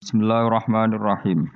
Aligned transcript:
Bismillahirrahmanirrahim. 0.00 1.52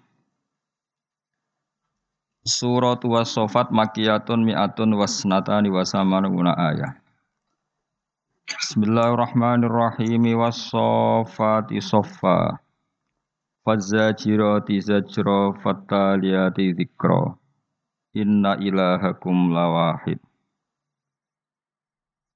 Surat 2.44 3.00
was-sofat 3.00 3.72
makiyatun 3.72 4.44
mi'atun 4.44 5.00
wasnatani 5.00 5.72
wasamanuna 5.72 6.52
ayah. 6.52 6.92
Bismillahirrahmanirrahim 8.44 10.36
was-sofati 10.36 11.80
soffa. 11.80 12.60
Fazzajirati 13.64 14.76
zajra 14.76 15.56
fattaliyati 15.64 16.76
dzikra. 16.76 17.40
Inna 18.12 18.60
ilahakum 18.60 19.56
lawahid. 19.56 20.20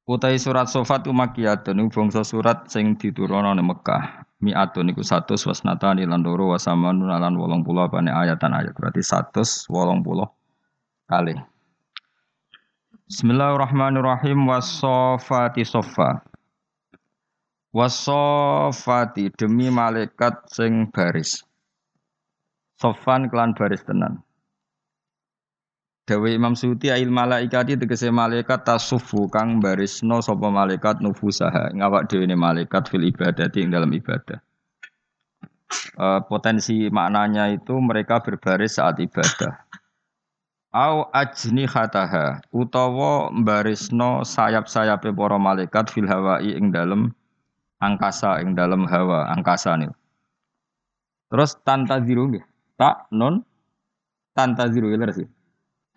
Utai 0.08 0.40
surat 0.40 0.72
sofat 0.72 1.04
umakiyatun 1.04 1.92
bangsa 1.92 2.24
surat 2.24 2.64
sing 2.72 2.96
diturunana 2.96 3.60
Mekah 3.60 4.27
mi'atun 4.38 4.94
iku 4.94 5.02
100 5.02 5.34
wasnatani 5.34 6.06
lan 6.06 6.22
loro 6.22 6.54
wasamanun 6.54 7.10
lan 7.10 7.34
80 7.34 7.64
apane 7.86 8.10
ayatan 8.14 8.54
ayat? 8.54 8.74
Berarti 8.74 9.02
180 9.02 9.68
kali. 11.08 11.34
Bismillahirrahmanirrahim. 13.08 14.46
Wasofati 14.46 15.64
sofa 15.64 16.20
wasofati 17.72 19.32
demi 19.34 19.72
malaikat 19.72 20.44
sing 20.52 20.92
baris. 20.92 21.42
Sofan 22.78 23.26
kelan 23.26 23.58
baris 23.58 23.82
tenan 23.82 24.22
Dawe 26.08 26.24
Imam 26.32 26.56
Suti 26.56 26.88
ail 26.88 27.12
malaikati 27.12 27.76
tegese 27.76 28.08
malaikat 28.08 28.64
tasufu 28.64 29.28
kang 29.28 29.60
barisno 29.60 30.24
sapa 30.24 30.48
malaikat 30.48 31.04
nufusaha 31.04 31.68
ngawak 31.76 32.08
dhewe 32.08 32.24
malaikat 32.32 32.88
fil 32.88 33.04
ibadati 33.04 33.60
ing 33.60 33.68
dalam 33.68 33.92
ibadah. 33.92 34.40
Uh, 36.00 36.24
potensi 36.24 36.88
maknanya 36.88 37.52
itu 37.52 37.76
mereka 37.76 38.24
berbaris 38.24 38.80
saat 38.80 38.96
ibadah. 39.04 39.68
Au 40.72 41.12
ajni 41.12 41.68
khataha 41.68 42.40
utawa 42.56 43.28
barisno 43.28 44.24
sayap-sayape 44.24 45.12
para 45.12 45.36
malaikat 45.36 45.92
fil 45.92 46.08
hawai 46.08 46.40
ing 46.40 46.72
dalam 46.72 47.12
angkasa 47.84 48.40
ing 48.40 48.56
dalam 48.56 48.88
hawa 48.88 49.28
angkasa 49.36 49.76
nih. 49.76 49.92
Terus 51.28 51.52
tanta 51.68 52.00
ziru 52.00 52.32
tak 52.80 53.12
non 53.12 53.44
tanta 54.32 54.72
ziru 54.72 54.88
ya 54.88 55.04
sih 55.12 55.28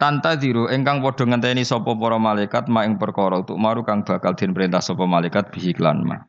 Tanta 0.02 0.34
diru 0.34 0.66
engkang 0.66 1.06
padha 1.06 1.30
ngenteni 1.30 1.62
sapa 1.62 1.94
para 1.94 2.18
malaikat 2.18 2.66
ma 2.74 2.82
ing 2.90 2.98
perkara 2.98 3.46
untuk 3.46 3.62
maru 3.62 3.86
kang 3.86 4.02
bakal 4.02 4.34
den 4.34 4.50
perintah 4.50 4.82
sapa 4.82 5.06
malaikat 5.06 5.54
bihi 5.54 5.78
klan 5.78 6.02
ma. 6.02 6.26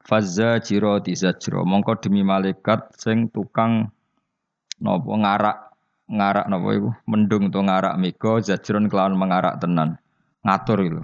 Fazza 0.00 0.56
jiro 0.64 0.96
tizajro 1.04 1.68
mongko 1.68 2.00
demi 2.00 2.24
malaikat 2.24 2.96
sing 2.96 3.28
tukang 3.28 3.92
napa 4.80 5.12
ngarak 5.20 5.58
ngarak 6.08 6.46
napa 6.48 6.68
iku 6.72 6.90
mendung 7.04 7.52
to 7.52 7.60
ngarak 7.60 8.00
mega 8.00 8.40
zajron 8.40 8.88
kelawan 8.88 9.12
mengarak 9.12 9.60
tenan 9.60 10.00
ngatur 10.48 10.80
itu. 10.88 11.00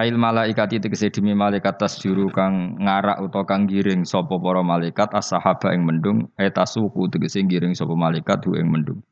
Ail 0.00 0.16
malaikat 0.16 0.80
itu 0.80 0.88
demi 1.12 1.36
malaikat 1.36 1.76
tas 1.76 2.00
juru 2.00 2.32
kang 2.32 2.80
ngarak 2.80 3.20
utawa 3.20 3.44
kang 3.44 3.68
giring 3.68 4.08
sapa 4.08 4.32
para 4.40 4.64
malaikat 4.64 5.12
as-sahaba 5.12 5.76
ing 5.76 5.84
mendung 5.84 6.32
etasuku 6.40 7.12
tegese 7.12 7.44
giring 7.44 7.76
sapa 7.76 7.92
malaikat 7.92 8.40
hu 8.48 8.56
ing 8.56 8.72
mendung. 8.72 9.04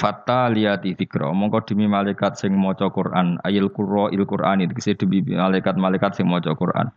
Fata 0.00 0.48
liyati 0.48 0.96
fikro 0.96 1.34
mongko 1.36 1.66
demi 1.68 1.84
malaikat 1.84 2.38
sing 2.40 2.56
maca 2.56 2.88
Quran. 2.88 3.36
Ayil 3.44 3.68
qurra 3.68 4.08
il 4.14 4.24
Qur'ani. 4.24 4.64
Tegese 4.70 4.96
demi 4.96 5.20
malaikat-malaikat 5.20 6.16
sing 6.16 6.26
maca 6.30 6.56
Quran. 6.56 6.88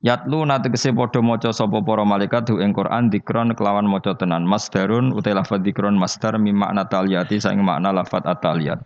Yatlu 0.00 0.48
nate 0.48 0.72
kese 0.72 0.96
padha 0.96 1.20
maca 1.20 1.52
sapa 1.52 1.84
para 1.84 2.08
malaikat 2.08 2.48
hu 2.48 2.62
ing 2.64 2.72
Quran 2.72 3.12
dikron 3.12 3.52
kelawan 3.52 3.84
maca 3.84 4.16
tenan. 4.16 4.48
Masdarun 4.48 5.12
lafadz 5.12 5.64
dikron 5.66 5.98
masdar 5.98 6.40
mi 6.40 6.54
makna 6.56 6.88
taliyati 6.88 7.36
saing 7.36 7.60
makna 7.60 7.92
lafadz 7.92 8.30
ataliyat. 8.30 8.80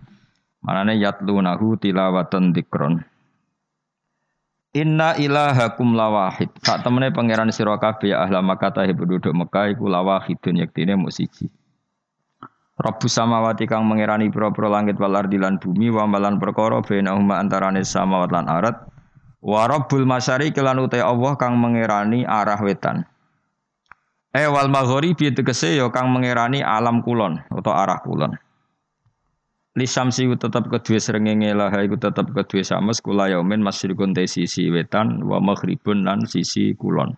Manane 0.65 0.97
yatlu 0.97 1.39
nahu 1.45 1.77
tilawatan 1.77 2.57
dikron. 2.57 3.05
Inna 4.75 5.15
ilahakum 5.15 5.95
lawahid. 5.95 6.51
Sak 6.67 6.83
temene 6.83 7.15
pangeran 7.15 7.53
sira 7.55 7.79
ya 8.03 8.27
ahla 8.27 8.43
Makkah 8.43 8.75
penduduk 8.91 9.31
Mekah 9.31 9.71
iku 9.71 9.87
lawahidun 9.87 10.59
yektine 10.59 10.99
mung. 10.99 11.15
Rabbu 12.75 13.07
samawati 13.07 13.71
kang 13.71 13.87
mengerani 13.87 14.35
pira-pira 14.35 14.67
langit 14.67 14.99
wal 14.99 15.15
ardi 15.15 15.39
lan 15.39 15.63
bumi 15.63 15.95
wa 15.95 16.11
malan 16.11 16.43
perkara 16.43 16.83
bainahuma 16.83 17.39
antarane 17.39 17.87
samawat 17.87 18.35
lan 18.35 18.51
arat. 18.51 18.75
Wa 19.39 19.71
rabbul 19.71 20.03
masyariqi 20.03 20.59
lan 20.59 20.83
uta 20.83 20.99
Allah 20.99 21.39
kang 21.39 21.55
mengerani 21.55 22.27
arah 22.27 22.59
wetan. 22.59 23.07
E 24.35 24.43
wal 24.51 24.67
maghribi 24.67 25.31
tegese 25.31 25.79
ya 25.79 25.87
kang 25.95 26.11
mengerani 26.11 26.67
alam 26.67 26.99
kulon 27.07 27.39
atau 27.55 27.71
arah 27.71 28.03
kulon. 28.03 28.35
Li 29.79 29.87
samsi 29.87 30.27
tetep 30.35 30.67
kedue 30.67 30.99
srengenge 30.99 31.55
lah 31.55 31.71
iku 31.79 31.95
tetep 31.95 32.31
kedue 32.35 32.67
sames 32.67 32.99
kula 32.99 33.31
yaumin 33.31 33.63
masyriqun 33.63 34.15
te 34.15 34.27
sisi 34.27 34.71
wetan 34.71 35.23
wa 35.23 35.39
maghribun 35.39 36.03
lan 36.07 36.27
sisi 36.27 36.75
kulon 36.75 37.15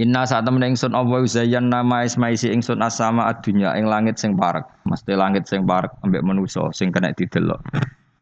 Inna 0.00 0.24
saat 0.24 0.48
temen 0.48 0.64
ingsun 0.64 0.96
Allah 0.96 1.20
uzayan 1.20 1.68
nama 1.68 2.08
ismaisi 2.08 2.48
ingsun 2.48 2.80
asama 2.80 3.28
adunya 3.28 3.76
ing 3.76 3.84
langit 3.84 4.16
sing 4.16 4.40
parek. 4.40 4.64
Mesti 4.88 5.12
langit 5.12 5.44
sing 5.44 5.68
parek 5.68 5.92
ambek 6.00 6.24
manusa 6.24 6.72
sing 6.72 6.88
kena 6.88 7.12
didelok. 7.12 7.60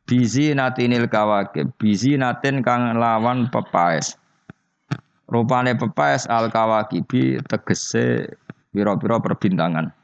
Bizi 0.02 0.50
natinil 0.50 1.06
kawakib. 1.06 1.70
Bizi 1.78 2.18
natin 2.18 2.66
kang 2.66 2.98
lawan 2.98 3.46
pepaes. 3.54 4.18
Rupane 5.30 5.78
pepaes 5.78 6.26
al 6.26 6.50
kawakibi 6.50 7.38
tegese 7.46 8.26
pira-pira 8.74 9.22
perbintangan. 9.22 9.94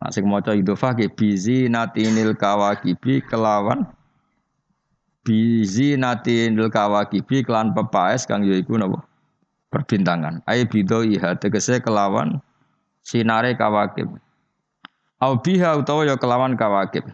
Nah, 0.00 0.08
sing 0.08 0.24
maca 0.24 0.56
idhofah 0.56 0.96
ke 0.96 1.12
bizi 1.12 1.68
natinil 1.68 2.32
kawakibi 2.32 3.20
kelawan 3.28 3.84
bizi 5.20 6.00
natinil 6.00 6.72
kawakibi 6.72 7.44
kelan 7.44 7.76
pepaes 7.76 8.24
kang 8.24 8.48
yaiku 8.48 8.80
napa? 8.80 9.09
Perbintangan. 9.70 10.42
Ai 10.44 10.66
bido 10.66 11.06
iha 11.06 11.38
tegese 11.38 11.78
kelawan 11.80 12.42
sinare 13.00 13.54
kawakib. 13.54 14.10
Au 15.22 15.38
biha 15.38 15.78
utawa 15.78 16.04
ya 16.04 16.18
kelawan 16.18 16.58
kawakib. 16.58 17.06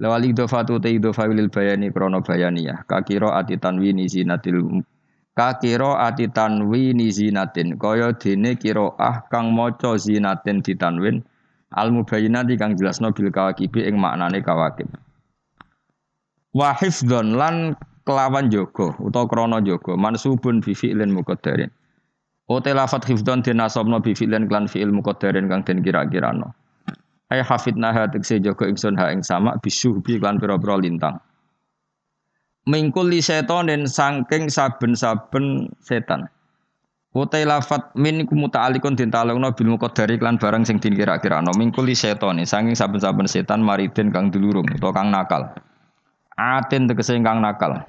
Lawal 0.00 0.24
idhofatu 0.24 0.80
te 0.80 0.88
idhofa 0.96 1.28
lil 1.28 1.52
bayani 1.52 1.92
krono 1.92 2.24
bayaniyah. 2.24 2.88
Kakiro 2.88 3.28
ati 3.28 3.60
tanwini 3.60 4.08
zinatil 4.08 4.82
kakiro 5.36 6.00
ati 6.00 6.32
tanwini 6.32 7.12
zinatin 7.12 7.76
kaya 7.76 8.16
dene 8.16 8.56
ah 8.96 9.20
kang 9.28 9.52
maca 9.52 9.96
zinatin 10.00 10.64
ditanwin 10.64 11.20
al 11.72 11.92
mubayyinati 11.92 12.56
kang 12.60 12.76
jelasno 12.76 13.12
bil 13.12 13.28
kawakibi 13.32 13.84
ing 13.84 14.00
maknane 14.00 14.40
kawakib. 14.40 14.88
Wa 16.52 16.76
hifdzon 16.76 17.36
lan 17.36 17.76
kelawan 18.06 18.50
jogo 18.50 18.94
utawa 18.98 19.26
krono 19.30 19.58
jogo 19.62 19.94
mansubun 19.96 20.60
bi 20.60 20.74
fi'lin 20.74 21.14
muqaddarin. 21.14 21.70
Ote 22.50 22.74
lafat 22.74 23.06
hifdon 23.06 23.40
dinasabna 23.40 24.02
bi 24.02 24.12
fi'lin 24.14 24.50
klan 24.50 24.66
fi'il 24.66 24.90
muqaddarin 24.90 25.46
kang 25.48 25.62
den 25.62 25.80
kira-kirano. 25.80 26.50
Ay 27.30 27.40
hafidna 27.40 27.94
ha 27.94 28.06
jogo 28.12 28.64
ingsun 28.66 28.98
ha 28.98 29.08
ing 29.14 29.22
sama 29.22 29.56
bisuhbi 29.62 30.20
klan 30.20 30.36
pira-pira 30.42 30.76
lintang. 30.76 31.16
Mingkul 32.66 33.10
li 33.10 33.18
setonin 33.18 33.88
sangking 33.90 34.46
saben-saben 34.46 35.66
setan. 35.82 36.30
Ote 37.14 37.44
lafat 37.44 37.92
min 37.98 38.24
kumuta'alikun 38.26 38.96
din 38.96 39.10
talungna 39.10 39.50
bil 39.50 39.74
muqaddari 39.74 40.18
klan 40.18 40.38
barang 40.38 40.62
sing 40.66 40.78
din 40.78 40.94
kira-kirano. 40.94 41.50
Mingkul 41.58 41.88
li 41.88 41.96
setonin 41.96 42.46
sangking 42.46 42.76
saben-saben 42.78 43.26
setan 43.26 43.62
maridin 43.62 44.12
kang 44.14 44.30
dulurung 44.30 44.66
utawa 44.78 44.92
kang 44.94 45.10
nakal 45.10 45.50
Atin 46.36 46.88
tegese 46.88 47.16
kang 47.20 47.44
nakal. 47.44 47.84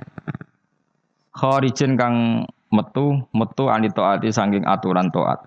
Kharijin 1.33 1.95
kang 1.95 2.45
metu 2.73 3.23
metu 3.31 3.69
ani 3.69 3.89
taati 3.89 4.29
saking 4.33 4.67
aturan 4.67 5.09
taat. 5.09 5.45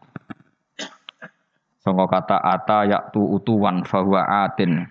Sangka 1.87 2.11
kata 2.11 2.37
ata 2.43 2.83
yaktu 2.89 3.23
utuwan 3.23 3.87
fahuwa 3.87 4.49
atin. 4.49 4.91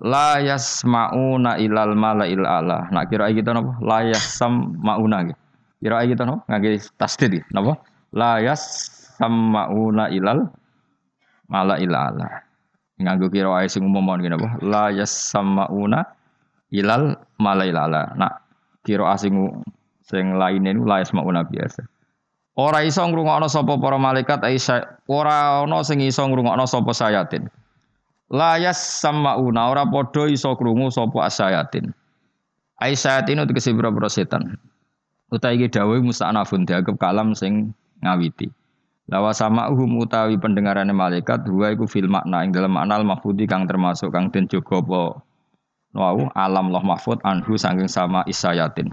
La 0.00 0.40
yasmauna 0.40 1.60
ilal 1.60 1.92
malail 1.92 2.48
ala. 2.48 2.88
Nak 2.88 3.12
kira 3.12 3.28
kita 3.28 3.52
napa? 3.52 3.76
La 3.84 4.00
yasmauna 4.08 5.28
gitu. 5.28 5.40
Kira 5.84 6.00
kita 6.08 6.24
napa? 6.24 6.40
Ngage 6.48 6.88
tasdid 6.96 7.44
napa? 7.52 7.76
La 8.16 8.40
yasmauna 8.40 10.08
ilal 10.08 10.48
malail 11.52 11.92
ala. 11.92 12.48
Nganggo 12.96 13.28
kira 13.28 13.52
ae 13.60 13.68
sing 13.68 13.84
umum 13.84 14.08
ngene 14.08 14.40
napa? 14.40 14.56
La 14.64 14.88
yasmauna 14.88 16.08
ilal 16.74 17.18
malailala. 17.38 18.14
Nak 18.16 18.32
kira 18.86 19.14
asing 19.14 19.62
sing 20.06 20.34
lainnya 20.34 20.74
niku 20.74 20.86
la 20.86 21.02
yasmauna 21.02 21.46
biasa. 21.46 21.86
Ora 22.58 22.82
iso 22.82 23.00
ngrungokno 23.06 23.46
sapa 23.46 23.78
para 23.78 23.96
malaikat 23.96 24.42
Aisyah, 24.42 25.06
ora 25.06 25.62
ana 25.62 25.80
sing 25.86 26.02
iso 26.02 26.26
ngrungokno 26.26 26.66
sapa 26.66 26.90
sayatin. 26.90 27.46
La 28.30 28.58
yasmauna 28.58 29.70
ora 29.70 29.86
padha 29.86 30.26
iso 30.26 30.54
krungu 30.58 30.90
sapa 30.90 31.30
asayatin. 31.30 31.94
Aisyah 32.80 33.28
itu 33.28 33.44
tegese 33.44 33.70
pira-pira 33.76 34.08
setan. 34.08 34.56
Utai 35.30 35.60
iki 35.60 35.70
dawuh 35.70 36.02
musta'nafun 36.02 36.66
dianggap 36.66 36.98
kalam 36.98 37.38
sing 37.38 37.70
ngawiti. 38.02 38.50
Lawa 39.10 39.34
sama 39.34 39.66
uhum 39.70 40.02
utawi 40.02 40.38
pendengarannya 40.38 40.94
malaikat 40.94 41.42
dua 41.42 41.74
iku 41.74 41.86
fil 41.86 42.06
makna 42.06 42.46
ing 42.46 42.54
dalam 42.54 42.74
makna 42.74 43.02
al 43.02 43.06
mahfudi 43.06 43.46
kang 43.46 43.66
termasuk 43.66 44.14
kang 44.14 44.30
den 44.30 44.46
jaga 44.46 44.82
wau 45.94 46.30
alam 46.38 46.70
loh 46.70 46.82
mahfud 46.82 47.18
anhu 47.26 47.58
saking 47.58 47.90
sama 47.90 48.22
isayatin. 48.26 48.90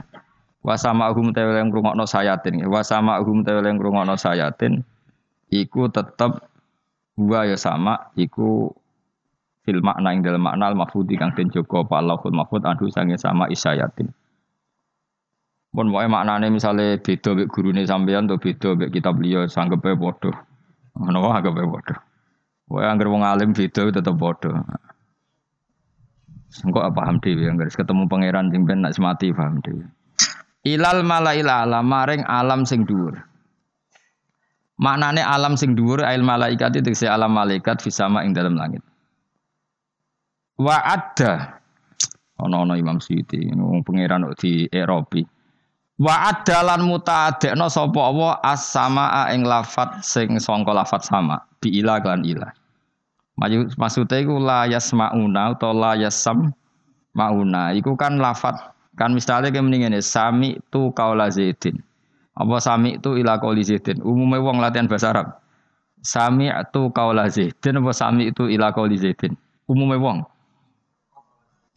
Wa 0.66 0.76
sama 0.76 1.14
uhum 1.14 1.32
tewe 1.32 1.56
yang 1.56 1.70
ngrungokno 1.70 2.04
sayatin. 2.10 2.66
Wa 2.68 2.82
sama 2.82 3.22
uhum 3.22 3.46
tewe 3.46 3.62
yang 3.62 3.78
ngrungokno 3.78 4.18
sayatin 4.18 4.82
iku 5.48 5.88
tetep 5.88 6.44
dua 7.16 7.48
ya 7.48 7.56
sama 7.56 8.12
iku 8.20 8.74
fil 9.64 9.80
makna 9.80 10.12
ing 10.12 10.24
dalam 10.26 10.44
makna 10.44 10.72
al 10.72 10.76
mahfudi 10.76 11.16
kang 11.16 11.32
den 11.36 11.48
jaga 11.54 11.84
apa 11.84 12.04
Allahul 12.04 12.36
mahfud 12.36 12.66
anhu 12.66 12.90
saking 12.90 13.20
sama 13.20 13.48
isayatin. 13.48 14.12
Pun 15.72 15.94
wae 15.94 16.10
maknane 16.10 16.50
misale 16.50 16.98
beda 16.98 17.38
mek 17.38 17.54
gurune 17.54 17.86
sampean 17.86 18.26
to 18.26 18.42
beda 18.42 18.74
mek 18.74 18.90
kitab 18.90 19.22
liya 19.22 19.46
sanggepe. 19.46 19.94
Ngono 19.94 21.18
wae 21.22 21.38
anggepe 21.38 21.62
padha. 21.62 21.96
Wae 22.68 22.86
anggere 22.90 23.14
wong 23.14 23.22
alim 23.22 23.54
beda 23.54 23.94
tetep 23.94 24.16
padha. 24.18 24.66
Engko 26.64 26.80
apa 26.80 27.04
paham 27.04 27.20
dhewe 27.20 27.46
anggere 27.46 27.70
ketemu 27.70 28.08
pangeran 28.08 28.50
sing 28.50 28.64
ben 28.64 28.82
nak 28.82 28.96
mati 28.98 29.36
paham 29.36 29.60
dhewe. 29.62 29.84
Ilal 30.64 31.04
malail 31.04 31.48
alam 31.48 31.86
maring 31.86 32.24
alam 32.28 32.64
sing 32.64 32.88
dhuwur. 32.88 33.16
Maknane 34.78 35.22
alam 35.26 35.58
sing 35.58 35.74
dhuwur 35.74 36.06
ail 36.06 36.22
malaikat 36.22 36.78
itu 36.78 37.08
alam 37.08 37.34
malaikat 37.34 37.84
fisama 37.84 38.22
ing 38.24 38.32
dalam 38.32 38.56
langit. 38.56 38.82
Wa 40.58 40.82
ada 40.82 41.62
ono-ono 42.42 42.78
Imam 42.78 43.02
Suyuti, 43.02 43.50
wong 43.54 43.82
pangeran 43.82 44.26
di 44.38 44.70
Eropa. 44.70 45.22
Wa 45.98 46.30
adalan 46.30 46.86
mutaadekno 46.86 47.74
sapa 47.74 47.98
Allah 47.98 48.38
as-samaa 48.46 49.34
ing 49.34 49.42
lafat 49.42 50.06
sing 50.06 50.38
sangka 50.38 50.70
lafat 50.70 51.02
sama 51.02 51.42
bi 51.58 51.74
ila 51.82 51.98
kan 51.98 52.22
ila. 52.22 52.54
Maksude 53.38 54.26
iku 54.26 54.42
la 54.42 54.66
yasmauna 54.66 55.54
utawa 55.54 55.94
la 55.94 56.10
yasam 56.10 56.50
mauna. 57.14 57.70
Iku 57.78 57.94
kan 57.94 58.18
lafat 58.18 58.58
kan 58.98 59.14
misalnya 59.14 59.54
kayak 59.54 59.62
mendingan 59.62 60.02
sami 60.02 60.58
tu 60.74 60.90
kaula 60.90 61.30
zaidin. 61.30 61.78
Apa 62.34 62.58
sami 62.58 62.98
tu 62.98 63.14
ila 63.14 63.38
kauli 63.38 63.62
zaidin. 63.62 64.02
Umumnya 64.02 64.42
wong 64.42 64.58
latihan 64.58 64.90
bahasa 64.90 65.14
Arab. 65.14 65.28
Sami 66.02 66.50
tu 66.74 66.90
kaula 66.90 67.30
zaidin 67.30 67.78
apa 67.78 67.94
sami 67.94 68.34
itu 68.34 68.50
ila 68.50 68.74
kauli 68.74 68.98
zaidin. 68.98 69.38
Umumnya 69.70 70.02
wong. 70.02 70.18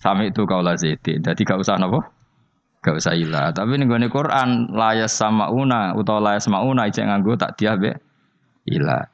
Sami 0.01 0.33
tu 0.33 0.49
kaula 0.49 0.81
zaidin. 0.81 1.21
Jadi 1.21 1.45
gak 1.45 1.61
usah 1.61 1.77
napa? 1.77 2.09
Gak 2.81 2.97
usah 2.97 3.12
ilah. 3.12 3.53
Tapi 3.53 3.77
nih 3.77 3.85
gue 3.85 4.09
Quran 4.09 4.73
layas 4.73 5.12
sama 5.12 5.53
una 5.53 5.93
atau 5.93 6.17
layas 6.25 6.49
mauna 6.49 6.89
ijek 6.89 7.05
nganggo 7.05 7.37
tak 7.37 7.61
dia 7.61 7.77
be 7.77 7.93
ilah. 8.65 9.10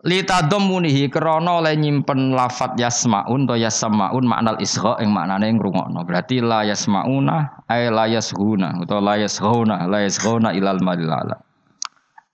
Lita 0.00 0.40
domunihi 0.48 1.12
krono 1.12 1.60
oleh 1.60 1.76
nyimpen 1.76 2.32
lafat 2.32 2.72
yasmaun 2.80 3.44
atau 3.44 3.60
yasmaun 3.60 4.24
maknal 4.24 4.56
isra 4.56 4.96
yang 4.96 5.12
maknane 5.12 5.52
ngrungokno. 5.52 6.08
Berarti 6.08 6.40
la 6.40 6.64
yasmauna 6.64 7.68
ay 7.68 7.92
la 7.92 8.08
yashuna 8.08 8.80
atau 8.80 8.96
la 9.04 9.20
yashuna 9.20 9.84
la 9.84 10.00
yashuna 10.00 10.56
ilal 10.56 10.80
madilala. 10.80 11.36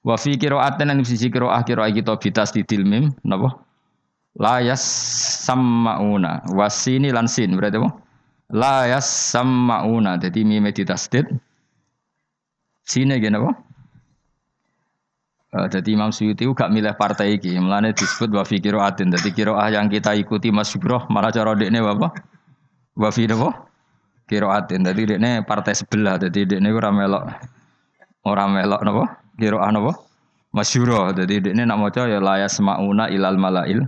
Wa 0.07 0.15
fi 0.15 0.39
qira'atin 0.39 0.95
an 0.95 1.03
sisi 1.03 1.27
qira'ah 1.27 1.67
qira'ah 1.67 1.91
kita 1.91 2.15
bitas 2.23 2.55
di 2.55 2.63
mim 2.87 3.11
napa? 3.27 3.59
La 4.39 4.63
yasmauna 4.63 6.47
wasini 6.55 7.11
lansin 7.11 7.59
berarti 7.59 7.83
apa? 7.83 8.07
la 8.55 8.87
yasma'una 8.87 10.23
jadi 10.23 10.47
mime 10.47 10.71
ditasdid 10.71 11.27
sini 12.87 13.19
gini 13.19 13.35
apa 13.35 13.59
Jadi 15.55 15.95
Imam 15.95 16.11
Suyuti 16.11 16.43
gak 16.43 16.75
milih 16.75 16.99
partai 16.99 17.39
iki, 17.39 17.55
melane 17.57 17.95
disebut 17.95 18.35
wa 18.35 18.43
fi 18.43 18.59
qiraatin. 18.59 19.15
Dadi 19.15 19.31
qiraah 19.31 19.71
yang 19.71 19.87
kita 19.87 20.13
ikuti 20.19 20.51
Mas 20.51 20.75
Subroh 20.75 21.07
malah 21.07 21.31
cara 21.31 21.55
dekne 21.55 21.81
apa? 21.81 22.11
Wa 22.99 23.09
fi 23.15 23.31
apa? 23.31 23.71
Qiraatin. 24.27 24.83
Dadi 24.83 25.17
dekne 25.17 25.47
partai 25.47 25.73
sebelah. 25.79 26.19
Dadi 26.19 26.51
dekne 26.51 26.75
ora 26.75 26.91
melok 26.91 27.25
ora 28.27 28.45
melok 28.51 28.81
napa? 28.83 29.05
Qiraah 29.39 29.71
napa? 29.71 29.93
Masyura. 30.51 31.15
Dadi 31.15 31.39
dekne 31.39 31.63
nak 31.63 31.79
maca 31.79 32.11
ya 32.11 32.19
la 32.19 32.43
yasma'una 32.43 33.07
ilal 33.15 33.39
malail. 33.39 33.87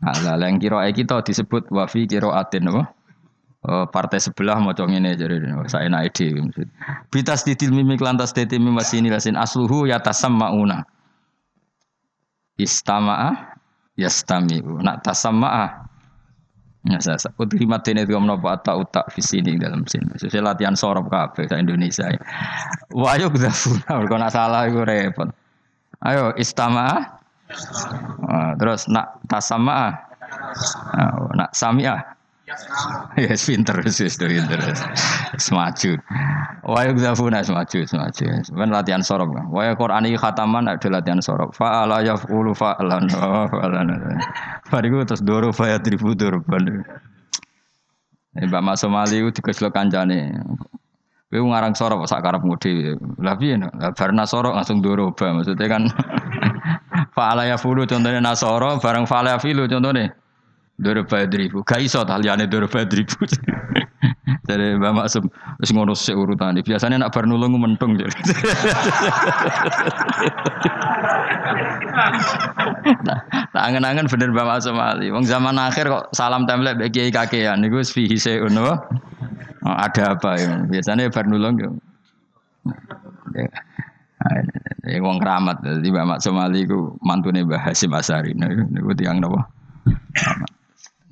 Nah, 0.00 0.16
yang 0.40 0.56
qiraah 0.56 0.88
kita 0.96 1.20
disebut 1.22 1.68
wa 1.70 1.84
fi 1.86 2.08
qiraatin 2.08 2.72
napa? 2.72 2.95
Oh, 3.66 3.82
partai 3.90 4.22
sebelah 4.22 4.62
mau 4.62 4.70
ini 4.70 5.18
jadi 5.18 5.42
saya 5.66 5.90
naik 5.90 6.14
di 6.14 6.38
bitas 7.10 7.42
titil 7.42 7.74
mimik 7.74 7.98
lantas 7.98 8.30
tete 8.30 8.62
ini 8.62 9.10
lasin 9.10 9.34
asluhu 9.34 9.90
ya 9.90 9.98
tasam 9.98 10.38
mauna 10.38 10.86
istamaah 12.54 13.58
yastamiu 13.98 14.78
nak 14.78 15.02
tasamaah 15.02 15.86
Ya 16.86 17.02
saya 17.02 17.18
sebut 17.18 17.50
terima 17.50 17.82
ini 17.82 18.06
juga 18.06 18.22
menopo 18.22 18.46
atau 18.46 18.86
utak 18.86 19.10
sini 19.18 19.58
dalam 19.58 19.82
sini. 19.90 20.06
Saya 20.22 20.38
latihan 20.38 20.78
sorop 20.78 21.10
kafe 21.10 21.50
saya 21.50 21.58
Indonesia. 21.58 22.06
Wah 22.94 23.18
ayo 23.18 23.26
kita 23.26 23.50
kalau 23.90 24.14
nak 24.14 24.30
salah 24.30 24.70
itu 24.70 24.86
repot. 24.86 25.26
Ayo 26.06 26.30
istamaah. 26.38 27.18
terus 28.54 28.86
nak 28.86 29.18
tasamaah. 29.26 29.98
nak 31.34 31.50
samiah. 31.58 32.15
Ya 32.46 32.54
yes, 33.34 33.50
pinter 33.50 33.74
wis 33.82 33.98
pinter. 33.98 34.60
Semaju. 35.34 35.98
Wa 36.62 36.86
yakzafuna 36.86 37.42
semaju 37.42 37.82
semaju. 37.82 38.22
Sebenarnya 38.46 38.70
latihan 38.70 39.02
sorok. 39.02 39.34
Wa 39.50 39.74
Qur'an 39.74 40.06
iki 40.06 40.14
khataman 40.14 40.70
ada 40.70 40.86
latihan 40.86 41.18
sorok. 41.18 41.50
Fa'ala 41.50 42.06
yaf'ulu 42.06 42.54
fa'lan. 42.54 43.10
Fa'lan. 43.10 43.90
Bariku 44.70 45.02
terus 45.02 45.26
doro 45.26 45.50
fa 45.50 45.74
yadribu 45.74 46.14
durban. 46.14 46.86
Mbak 48.38 48.62
Mas 48.62 48.78
Somali 48.78 49.18
itu 49.18 49.42
dikeslo 49.42 49.74
kancane. 49.74 50.38
Kowe 51.26 51.42
ngarang 51.42 51.74
sorok 51.74 52.06
sak 52.06 52.22
karepmu 52.22 52.54
dhewe. 52.62 52.94
Lah 53.26 53.34
piye? 53.34 53.58
Barna 53.98 54.22
sorok 54.22 54.54
langsung 54.54 54.78
doroba. 54.78 55.34
Maksudnya 55.34 55.66
kan 55.66 55.90
fa'ala 57.18 57.50
yaf'ulu 57.50 57.90
contohnya 57.90 58.22
nasoro 58.22 58.78
bareng 58.78 59.02
fa'ala 59.02 59.34
yafilu 59.34 59.66
contohnya. 59.66 60.14
Doro 60.76 61.08
badribu. 61.08 61.64
Gak 61.64 61.80
iso 61.80 62.04
taliane 62.04 62.44
doro 62.44 62.68
badribu. 62.68 63.16
Jadi 64.46 64.78
Mbak 64.78 64.92
Maksum 64.94 65.24
wis 65.58 65.70
ngono 65.74 65.96
sik 65.96 66.14
urutane. 66.14 66.62
Biasanya 66.62 67.02
nak 67.02 67.10
bar 67.16 67.26
nulung 67.26 67.58
mentung 67.58 67.96
nah, 73.06 73.18
angen-angen 73.56 74.06
bener 74.06 74.30
Mbak 74.30 74.46
Maksum 74.46 74.76
Ali. 74.78 75.10
Wong 75.10 75.26
zaman 75.26 75.58
akhir 75.58 75.88
kok 75.90 76.12
salam 76.14 76.46
template 76.46 76.78
mbek 76.78 76.94
kiai 76.94 77.10
kakean 77.10 77.64
niku 77.64 77.82
fihi 77.82 78.14
seun 78.20 78.54
oh, 78.60 78.78
Ada 79.66 80.14
apa 80.14 80.30
ya? 80.38 80.62
Biasanya 80.68 81.10
bar 81.10 81.26
nulung 81.26 81.56
yo. 81.58 81.70
Ya, 84.86 85.02
wong 85.02 85.18
keramat. 85.18 85.58
Jadi 85.64 85.88
Mbak 85.90 86.06
Maksum 86.06 86.38
Ali 86.38 86.68
ku 86.68 86.94
mantune 87.02 87.42
Mbah 87.42 87.72
Hasim 87.72 87.90
Asari. 87.96 88.36
Niku 88.36 88.94
tiyang 88.94 89.18
napa? 89.18 89.48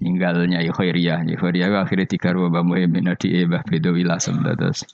Tinggalnya 0.04 0.61
Khairiyah. 0.68 1.25
Khairiyah 1.25 1.80
akhirnya 1.80 2.04
tiga 2.04 2.37
ruwa 2.37 2.52
Mbah 2.52 2.64
Muhyiddin 2.68 3.08
di 3.16 3.40
Mbah 3.49 3.64
Bedo 3.64 3.96
Wilasem 3.96 4.37
terus 4.44 4.84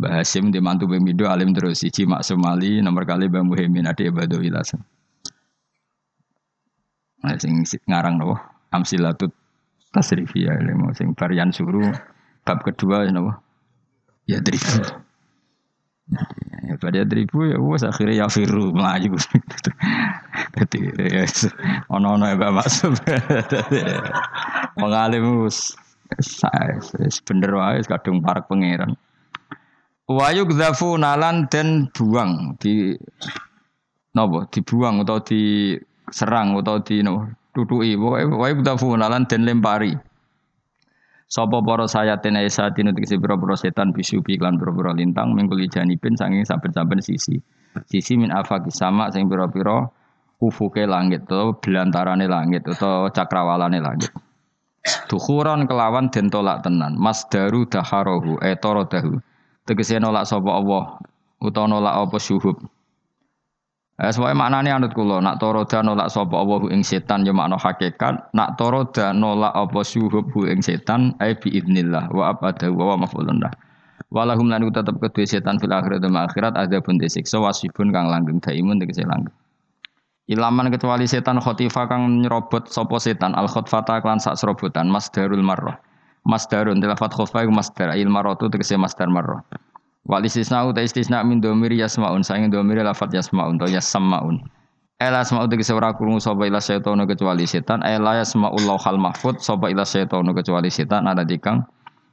Mbah 0.00 0.16
Hasim 0.16 0.48
di 0.48 0.64
mantu 0.64 0.88
Pemido 0.88 1.28
alim 1.28 1.52
terus 1.52 1.84
siji 1.84 2.08
Maksum 2.08 2.40
Ali 2.48 2.80
nomor 2.80 3.04
kali 3.04 3.28
Mbah 3.28 3.44
Muhyiddin 3.44 3.84
di 3.92 4.08
Bedo 4.08 4.40
Wilasem. 4.40 4.80
Nah, 7.20 7.36
sing 7.36 7.68
ngarang 7.84 8.16
nopo 8.16 8.40
Amsilatut 8.72 9.28
Tasrifiyah 9.92 10.56
ilmu 10.56 10.96
sing 10.96 11.12
varian 11.12 11.52
suruh 11.52 11.92
bab 12.40 12.64
kedua 12.64 13.04
ya 13.04 13.12
nopo 13.12 13.36
ya 14.24 14.40
drifu. 14.40 14.80
Ya 16.66 16.74
pada 16.78 17.06
drifu 17.06 17.46
ya 17.46 17.58
wes 17.58 17.86
akhirnya 17.86 18.26
ya 18.26 18.26
firu 18.26 18.74
melaju. 18.74 19.14
Jadi 20.58 20.80
ya 20.98 21.22
ono-ono 21.90 22.26
ya 22.26 22.34
Mbak 22.34 22.52
Maksum. 22.54 22.92
Mengalim 24.78 25.46
saya 26.18 26.82
bener 27.22 27.50
wae 27.54 27.78
kadung 27.86 28.18
parak 28.18 28.50
pangeran. 28.50 28.98
Wayu 30.10 30.42
gzafu 30.50 30.98
nalan 30.98 31.46
dan 31.46 31.86
buang 31.94 32.58
di 32.58 32.98
nopo 34.10 34.42
dibuang 34.50 35.06
atau 35.06 35.22
diserang 35.22 36.58
atau 36.58 36.82
di 36.82 37.06
no 37.06 37.30
tutuki 37.54 37.94
wayu 37.94 38.58
gzafu 38.58 38.98
nalan 38.98 39.22
dan 39.30 39.46
lempari. 39.46 39.94
Sopo 41.30 41.62
poro 41.62 41.86
saya 41.86 42.18
tena 42.18 42.42
esa 42.42 42.74
tinu 42.74 42.90
tegesi 42.90 43.14
biro 43.14 43.38
setan 43.54 43.94
bisu 43.94 44.18
piklan 44.18 44.58
biro 44.58 44.74
biro 44.74 44.90
lintang 44.90 45.30
mengguli 45.30 45.70
janipin 45.70 46.18
sanging 46.18 46.42
saben 46.42 46.74
saben 46.74 46.98
sisi. 46.98 47.38
Sisi 47.86 48.18
min 48.18 48.34
afaki 48.34 48.74
sama 48.74 49.14
sing 49.14 49.30
biro 49.30 49.46
ufuke 50.42 50.82
langit 50.90 51.30
atau 51.30 51.54
belantarane 51.54 52.26
langit 52.26 52.66
atau 52.66 53.06
cakrawalane 53.14 53.78
langit. 53.78 54.10
Dukuran 55.06 55.70
kelawan 55.70 56.10
den 56.10 56.34
tolak 56.34 56.66
tenan. 56.66 56.98
Mas 56.98 57.22
daru 57.30 57.62
daharohu 57.62 58.42
etoro 58.42 58.90
dahu. 58.90 59.22
tegese 59.70 60.02
nolak 60.02 60.26
sapa 60.26 60.50
Allah 60.50 60.98
utawa 61.38 61.70
nolak 61.70 61.94
apa 61.94 62.16
syuhub 62.18 62.58
Eh, 64.00 64.08
semuanya 64.16 64.48
maknanya 64.48 64.80
anut 64.80 64.96
kulo, 64.96 65.20
nak 65.20 65.44
toroda 65.44 65.84
nolak 65.84 66.08
sapa 66.08 66.32
Allah 66.32 66.72
ing 66.72 66.80
setan 66.80 67.20
ya 67.28 67.36
makna 67.36 67.60
hakikat, 67.60 68.32
nak 68.32 68.56
toroda 68.56 69.12
nolak 69.12 69.52
apa 69.52 69.84
syuhub 69.84 70.32
ing 70.48 70.64
setan 70.64 71.12
ai 71.20 71.36
bi 71.36 71.52
idznillah 71.52 72.08
wa 72.08 72.32
abada 72.32 72.72
wa 72.72 72.96
mafulun 72.96 73.44
lah. 73.44 73.52
Walahum 74.08 74.48
lan 74.48 74.64
tetep 74.72 74.96
kedue 75.04 75.28
setan 75.28 75.60
fil 75.60 75.68
akhirat 75.68 76.00
dan 76.00 76.16
akhirat 76.16 76.56
ada 76.56 76.80
pun 76.80 76.96
disiksa 76.96 77.44
wasibun 77.44 77.92
kang 77.92 78.08
langgeng 78.08 78.40
daimun 78.40 78.80
tegese 78.80 79.04
langgeng. 79.04 79.36
Ilaman 80.32 80.72
kecuali 80.72 81.04
setan 81.04 81.36
khotifa 81.36 81.84
kang 81.84 82.24
nyerobot 82.24 82.72
sapa 82.72 82.96
setan 82.96 83.36
al 83.36 83.52
khotfata 83.52 84.00
klan 84.00 84.16
sak 84.16 84.40
serobotan 84.40 84.88
masdarul 84.88 85.44
marrah. 85.44 85.76
Masdarun 86.24 86.80
tilafat 86.80 87.12
khofa 87.12 87.44
iku 87.44 87.52
masdar 87.52 87.92
il 88.00 88.08
marratu 88.08 88.48
tegese 88.48 88.80
masdar 88.80 89.12
marrah. 89.12 89.44
Wal 90.08 90.24
istisna 90.24 90.64
uta 90.64 90.80
istisna 90.80 91.20
min 91.24 91.40
domir 91.40 91.72
yasmaun. 91.72 92.24
Saing 92.24 92.48
domir 92.48 92.80
lafat 92.80 93.12
yasmaun 93.12 93.60
to 93.60 93.66
yasmaun. 93.68 94.40
Ela 95.00 95.24
asma'u 95.24 95.48
tegese 95.48 95.72
ora 95.72 95.96
krungu 95.96 96.20
sapa 96.20 96.44
ila 96.44 96.60
setan 96.60 97.00
kecuali 97.08 97.48
setan, 97.48 97.80
ela 97.80 98.20
yasma'ul 98.20 98.68
lauhal 98.68 99.00
mahfud 99.00 99.40
sapa 99.40 99.72
ila 99.72 99.80
setan 99.88 100.28
kecuali 100.36 100.68
setan. 100.68 101.08
Ada 101.08 101.24
dikang 101.24 101.64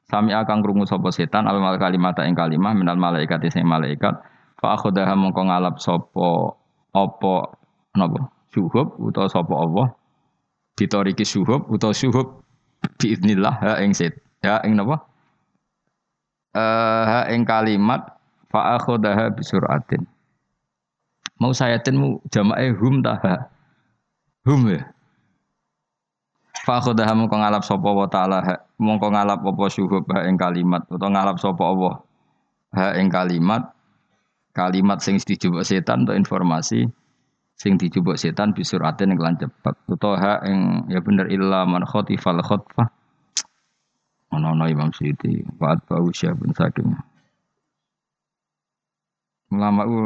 sami 0.08 0.32
akan 0.32 0.63
krungu 0.63 0.88
sapa 0.88 1.12
setan. 1.12 1.51
Al 1.51 1.60
mal 1.60 1.75
kalimat 1.75 2.15
ing 2.24 2.32
kalimah 2.32 2.72
minal 2.72 2.96
malaikat 2.96 3.44
sing 3.51 3.67
malaikat. 3.67 4.15
Fa 4.63 4.79
akhodaha 4.79 5.20
mongko 5.20 5.51
ngalap 5.51 5.75
sapa 5.84 6.56
apa 6.96 7.34
napa? 8.00 8.32
Syuhub 8.56 8.96
utawa 9.03 9.27
sapa 9.27 9.53
Allah 9.53 9.88
ditoriki 10.79 11.25
syuhub 11.27 11.67
utawa 11.67 11.91
syuhub 11.91 12.41
biiznillah 13.01 13.53
ha 13.60 13.72
ing 13.84 13.91
set 13.91 14.17
ya 14.46 14.62
ing 14.63 14.77
napa 14.77 15.03
uh, 16.58 17.04
ha 17.06 17.20
ing 17.30 17.46
kalimat 17.46 18.18
fa 18.50 18.82
akhodaha 18.82 19.30
bisuratin. 19.38 20.10
Mau 21.38 21.54
sayatin 21.54 22.18
jamae 22.34 22.74
hum 22.74 23.06
taha? 23.06 23.46
Hum 24.50 24.74
ya? 24.74 24.82
Fa 26.66 26.82
akhodaha 26.82 27.14
mongko 27.14 27.38
ngalap 27.38 27.62
sapa 27.62 27.90
wa 27.94 28.10
taala 28.10 28.42
mongko 28.82 29.14
ngalap 29.14 29.46
apa 29.46 29.66
syuhub 29.70 30.10
ha 30.10 30.26
ing 30.26 30.36
kalimat 30.42 30.82
utawa 30.90 31.14
ngalap 31.14 31.38
sapa 31.38 31.62
Allah 31.62 31.94
ha 32.74 32.98
ing 32.98 33.14
kalimat. 33.14 33.70
Kalimat 34.58 35.06
sing 35.06 35.22
dijupuk 35.22 35.62
setan 35.62 36.10
atau 36.10 36.18
informasi 36.18 36.90
sing 37.54 37.78
dijupuk 37.78 38.18
setan 38.18 38.58
bisuratin 38.58 39.14
yang 39.14 39.22
kelan 39.22 39.38
cepet 39.38 39.76
utawa 39.86 40.18
ha 40.18 40.34
ing 40.50 40.90
ya 40.90 40.98
bener 40.98 41.30
illa 41.30 41.62
man 41.70 41.86
khotifal 41.86 42.42
khotfah 42.42 42.90
Ono-ono 44.36 44.67
Imam 44.67 44.91
Suyuti, 44.91 45.39
Fa'at 45.55 45.88
Ba'u 45.88 46.12
Syabun 46.12 46.51
Saking. 46.51 46.91
Ulama 49.48 49.88
itu 49.88 49.98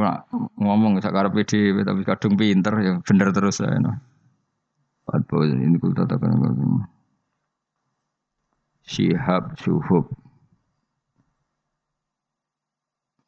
ngomong 0.61 1.01
sekarang 1.01 1.33
PD 1.33 1.73
tapi 1.81 2.05
kadung 2.05 2.37
pinter 2.37 2.73
ya 2.77 2.91
bener 3.01 3.33
terus 3.33 3.57
ya. 3.57 3.73
No. 3.81 3.97
Fa'at 5.09 5.25
Ba'u 5.25 5.49
ini 5.49 5.81
kul 5.81 5.97
tatakan 5.97 6.37
Syihab 8.85 9.57
Syuhub. 9.57 10.09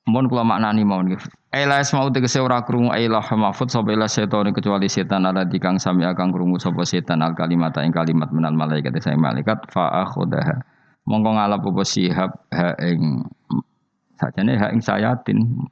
Mohon 0.03 0.27
kula 0.27 0.43
maknani 0.43 0.83
mawon 0.83 1.07
nggih. 1.09 1.21
Aila 1.53 1.79
mau 1.95 2.09
tegese 2.11 2.41
ora 2.43 2.65
krungu 2.65 2.91
aila 2.91 3.23
mahfud 3.23 3.71
sapa 3.71 3.93
ila 3.93 4.09
setan 4.09 4.51
kecuali 4.51 4.89
setan 4.91 5.23
ala 5.23 5.45
dikang 5.47 5.77
sami 5.79 6.03
akan 6.03 6.33
krungu 6.33 6.57
sapa 6.59 6.83
setan 6.83 7.21
al 7.23 7.37
kalimat 7.37 7.71
ing 7.79 7.93
kalimat 7.93 8.27
menal 8.33 8.51
malaikat 8.57 8.97
saya 8.99 9.15
malaikat 9.15 9.63
fa 9.69 10.03
akhudaha 10.03 10.72
mongko 11.03 11.29
ngalap 11.35 11.61
apa 11.63 11.83
sihab 11.83 12.31
ha 12.51 12.75
ing 12.79 13.27
sakjane 14.15 14.55
ha 14.55 14.71
ing 14.71 14.79
sayatin 14.79 15.67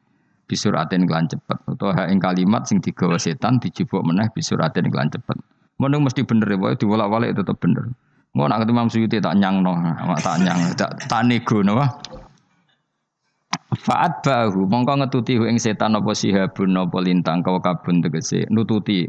bisuratin 0.49 1.07
kelan 1.07 1.31
cepet. 1.31 1.57
Utawa 1.71 1.91
ha 1.95 2.03
ing 2.11 2.19
kalimat 2.19 2.67
sing 2.67 2.83
digawa 2.83 3.15
setan 3.15 3.59
dijupuk 3.63 4.03
meneh 4.03 4.27
bisuratin 4.35 4.91
kelan 4.91 5.07
cepet. 5.07 5.39
Mun 5.79 5.97
mesti 6.03 6.21
bener 6.27 6.51
wae 6.59 6.75
diwolak-walik 6.75 7.33
tetep 7.33 7.57
bener. 7.57 7.89
Mau 8.31 8.47
nak 8.47 8.63
ketemu 8.63 8.79
Imam 8.79 8.87
Suyuti 8.87 9.19
tak 9.19 9.35
nyangno, 9.35 9.75
tak 10.23 10.39
nyang, 10.39 10.71
tak 10.79 10.91
tak 11.03 11.27
nego 11.27 11.59
napa. 11.59 11.91
Faat 13.75 14.23
bahu 14.23 14.67
mongko 14.67 15.03
ngetuti 15.03 15.39
hu 15.39 15.47
ing 15.47 15.59
setan 15.59 15.95
apa 15.95 16.11
sihabun 16.11 16.75
apa 16.75 16.97
lintang 16.99 17.39
kau 17.39 17.59
kabun 17.59 18.03
tegese 18.03 18.47
nututi 18.51 19.07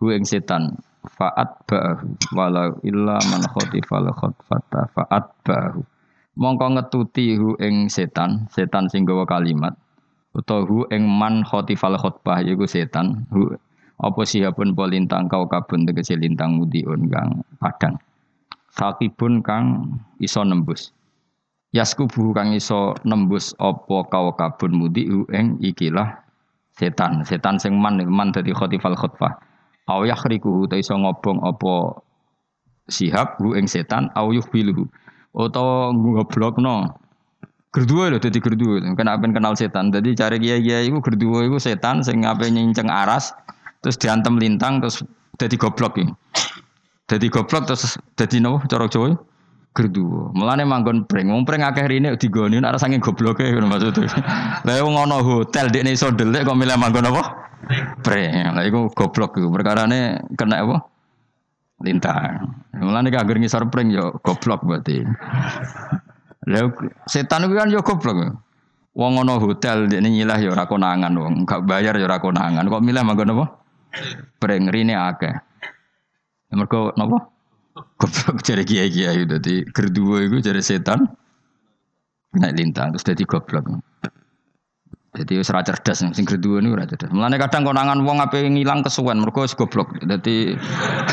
hu 0.00 0.06
ing 0.12 0.24
setan 0.28 0.76
faat 1.06 1.50
bahu 1.68 2.16
walau 2.32 2.76
illa 2.80 3.20
man 3.30 3.42
khotifal 3.52 4.08
khotfata 4.16 4.88
faat 4.96 5.24
bahu 5.44 5.80
mongko 6.34 6.66
ngetuti 6.80 7.36
hu 7.38 7.54
ing 7.60 7.92
setan 7.92 8.48
setan 8.50 8.88
sing 8.90 9.04
gawa 9.04 9.28
kalimat 9.28 9.76
utawa 10.34 10.66
hu 10.66 10.78
ing 10.90 11.04
man 11.06 11.44
khotifal 11.46 11.94
khotbah 12.00 12.42
yaiku 12.42 12.66
setan 12.66 13.28
hu 13.30 13.54
apa 14.02 14.20
siapun 14.26 14.74
po 14.74 14.90
lintang 14.90 15.30
kau 15.30 15.46
kabun 15.46 15.86
tegese 15.86 16.18
lintang 16.18 16.58
mudiun 16.58 17.06
kang 17.06 17.46
padang. 17.62 17.94
Sakibun 18.74 19.38
kang 19.38 19.86
iso 20.18 20.42
nembus. 20.42 20.90
Yaskubu 21.70 22.34
kang 22.34 22.50
iso 22.54 22.98
nembus 23.06 23.54
apa 23.62 23.96
kau 24.10 24.34
kabun 24.34 24.72
mudi 24.74 25.06
hu 25.06 25.22
ing 25.30 25.62
ikilah 25.62 26.10
setan. 26.74 27.22
Setan 27.22 27.54
sing 27.62 27.78
man 27.78 28.02
man 28.10 28.34
dadi 28.34 28.50
khotifal 28.50 28.98
khotbah 28.98 29.38
Au 29.84 30.02
yakhriku 30.08 30.64
ta 30.70 30.80
iso 30.80 30.96
ngobong 30.96 31.44
apa 31.44 32.00
sihab 32.88 33.36
hu 33.40 33.52
ing 33.52 33.68
setan 33.68 34.08
au 34.16 34.32
yukhbiluhu 34.32 34.88
utawa 35.36 35.92
ngoblokno 35.92 37.04
Gerduwe 37.74 38.06
lho 38.06 38.22
dadi 38.22 38.38
gerduwe. 38.38 38.78
Kan 38.94 39.10
apen 39.10 39.34
kenal 39.34 39.58
setan. 39.58 39.90
Dadi 39.90 40.14
cari 40.14 40.38
kiai-kiai 40.38 40.86
iku 40.86 41.02
gerduwe 41.02 41.50
iku 41.50 41.58
setan 41.58 42.06
sing 42.06 42.22
ape 42.22 42.46
nyinceng 42.46 42.86
aras 42.86 43.34
terus 43.82 43.98
diantem 43.98 44.38
lintang 44.38 44.78
terus 44.78 45.02
dadi 45.42 45.58
goblok 45.58 45.98
iki. 45.98 46.06
Dadi 47.10 47.26
goblok 47.26 47.66
terus 47.66 47.98
dadi 48.14 48.38
nopo 48.38 48.62
cara 48.70 48.86
Jawa? 48.86 49.18
Gerduwe. 49.74 50.30
Mulane 50.38 50.62
manggon 50.62 51.02
pring. 51.10 51.34
Wong 51.34 51.42
pring 51.42 51.66
akeh 51.66 51.90
rene 51.90 52.14
digoni 52.14 52.62
nek 52.62 52.78
saking 52.78 53.02
gobloke 53.02 53.42
ngono 53.42 53.66
maksudnya. 53.66 54.06
Lah 54.62 54.78
wong 54.86 54.94
ana 54.94 55.18
hotel 55.18 55.66
dekne 55.74 55.98
iso 55.98 56.14
ndelik 56.14 56.46
kok 56.46 56.54
milih 56.54 56.78
manggon 56.78 57.10
apa? 57.10 57.43
Pre, 58.04 58.24
lah 58.52 58.64
iku 58.64 58.92
goblok 58.92 59.40
iku. 59.40 59.48
Perkarane 59.48 60.20
kena 60.36 60.64
apa? 60.64 60.76
Lintang. 61.82 62.54
Mulane 62.78 63.10
gak 63.10 63.26
anggere 63.26 63.42
ngisor 63.42 63.68
pring 63.68 63.90
yo 63.90 64.16
goblok 64.22 64.62
berarti. 64.62 65.02
Lah 66.48 66.70
setan 67.08 67.48
iku 67.48 67.54
kan 67.56 67.68
yo 67.72 67.80
goblok. 67.80 68.40
Wong 68.94 69.18
ana 69.18 69.42
hotel 69.42 69.90
dekne 69.90 70.06
nyilah 70.06 70.38
yo 70.38 70.54
ora 70.54 70.70
konangan 70.70 71.10
wong, 71.18 71.34
gak 71.50 71.66
bayar 71.66 71.98
yo 71.98 72.06
ora 72.06 72.22
konangan. 72.22 72.62
Kok 72.62 72.84
milih 72.84 73.02
manggon 73.02 73.34
apa? 73.34 73.46
Pring 74.38 74.70
rine 74.70 74.94
akeh. 74.94 75.34
Mergo 76.54 76.94
napa? 76.94 77.26
Goblok 77.98 78.38
jare 78.46 78.62
kiai-kiai 78.62 79.26
dadi 79.26 79.66
gerduwo 79.66 80.22
iku 80.22 80.38
jare 80.38 80.62
setan. 80.62 81.02
Naik 82.38 82.54
lintang 82.54 82.94
terus 82.94 83.02
dadi 83.02 83.26
goblok. 83.26 83.66
Jadi 85.14 85.38
wis 85.38 85.46
cerdas 85.46 86.02
sing 86.02 86.26
kedua 86.26 86.58
niku 86.58 86.74
ora 86.74 86.90
cerdas. 86.90 87.14
Mulane 87.14 87.38
kadang 87.38 87.62
konangan 87.62 88.02
wong 88.02 88.18
ape 88.18 88.42
ngilang 88.50 88.82
kesuwen 88.82 89.22
mergo 89.22 89.46
wis 89.46 89.54
goblok. 89.54 89.94
Dadi 90.02 90.58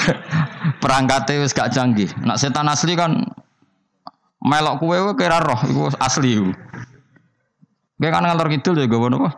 perangkate 0.82 1.38
wis 1.38 1.54
gak 1.54 1.70
canggih. 1.70 2.10
Nak 2.26 2.42
setan 2.42 2.66
asli 2.66 2.98
kan 2.98 3.22
melok 4.42 4.82
kue 4.82 4.98
kira 5.14 5.38
roh 5.46 5.62
iku 5.70 5.94
asli. 6.02 6.42
Kowe 8.02 8.10
kan 8.10 8.26
ngalor 8.26 8.50
kidul 8.50 8.82
ya 8.82 8.90
gawe 8.90 9.08
napa? 9.14 9.30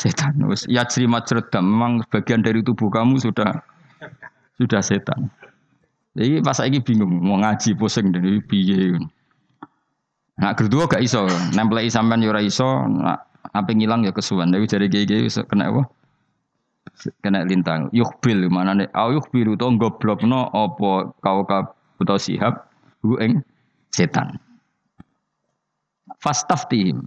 Setan 0.00 0.40
ya 0.72 0.88
cerima 0.88 1.20
cerdas 1.20 1.60
memang 1.60 2.00
bagian 2.08 2.40
dari 2.40 2.64
tubuh 2.64 2.88
kamu 2.88 3.20
sudah 3.20 3.60
sudah 4.56 4.80
setan. 4.80 5.28
Jadi 6.16 6.40
pas 6.40 6.56
saiki 6.56 6.80
bingung 6.80 7.12
mau 7.20 7.36
ngaji 7.40 7.76
pusing 7.76 8.08
dari 8.08 8.40
piye. 8.40 8.96
Nah, 10.40 10.52
kedua 10.56 10.88
gak 10.88 11.04
iso, 11.04 11.28
nempelai 11.52 11.92
sampean 11.92 12.24
yo 12.24 12.32
ora 12.32 12.40
iso, 12.40 12.84
nah, 12.88 13.20
apa 13.50 13.70
ngilang 13.74 14.06
ya 14.06 14.14
kesuwan. 14.14 14.54
Tapi 14.54 14.70
dari 14.70 14.86
gigi 14.86 15.26
kena 15.50 15.74
apa? 15.74 15.82
Kena 17.18 17.42
lintang. 17.42 17.90
Yukbil 17.90 18.46
mana 18.46 18.78
nih? 18.78 18.86
Au 18.94 19.10
yukbil 19.10 19.58
itu 19.58 19.66
goblok 19.78 20.22
no 20.22 20.46
opo 20.54 21.18
kau 21.18 21.42
kau 21.42 22.18
sihab 22.18 22.62
hu 23.02 23.18
eng 23.18 23.42
setan. 23.90 24.38
Fastaftihim. 26.22 27.02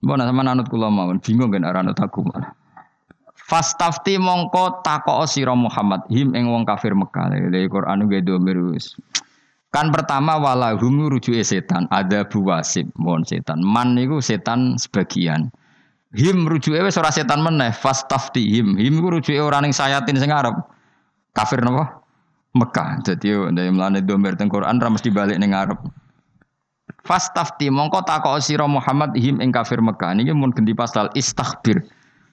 Mbona 0.00 0.24
sama 0.24 0.40
nanut 0.46 0.70
kula 0.72 0.88
mawon 0.88 1.20
bingung 1.20 1.52
kan 1.52 1.66
aranut 1.66 1.98
aku 2.00 2.24
malah. 2.24 2.56
Fastafti 3.50 4.14
mongko 4.14 4.86
takok 4.86 5.26
sira 5.26 5.58
Muhammad 5.58 6.06
him 6.06 6.38
eng 6.38 6.46
wong 6.48 6.62
kafir 6.62 6.94
Mekah. 6.94 7.34
Lha 7.50 7.66
Quran 7.66 8.06
ge 8.06 8.22
domir 8.22 8.56
Kan 9.70 9.94
pertama 9.94 10.34
walahum 10.34 11.06
rujuke 11.06 11.46
setan, 11.46 11.86
ada 11.94 12.26
buwasib, 12.26 12.90
mohon 12.98 13.22
setan. 13.22 13.62
Man 13.62 13.94
niku 13.94 14.18
setan 14.18 14.74
sebagian. 14.74 15.46
Him 16.10 16.42
rujuke 16.50 16.82
wis 16.82 16.98
ora 16.98 17.14
setan 17.14 17.38
meneh, 17.38 17.70
fastafti 17.70 18.50
him. 18.50 18.74
Him 18.74 18.98
iku 18.98 19.14
rujuke 19.14 19.38
ora 19.38 19.62
ning 19.62 19.70
sayatin 19.70 20.18
sing 20.18 20.34
Arab. 20.34 20.58
Kafir 21.30 21.62
napa? 21.62 22.02
Mekah. 22.50 22.98
Jadi 23.06 23.30
dari 23.54 23.70
melane 23.70 24.02
domir 24.02 24.34
teng 24.34 24.50
Quran 24.50 24.82
ra 24.82 24.90
mesti 24.90 25.06
balik 25.14 25.38
Arab. 25.38 25.78
Fastafti 27.06 27.70
mongko 27.70 28.02
takok 28.02 28.42
sira 28.42 28.66
Muhammad 28.66 29.14
him 29.14 29.38
ing 29.38 29.54
kafir 29.54 29.78
Mekah 29.78 30.18
niki 30.18 30.34
mun 30.34 30.50
ganti 30.50 30.74
pasal 30.74 31.14
istaghfir. 31.14 31.86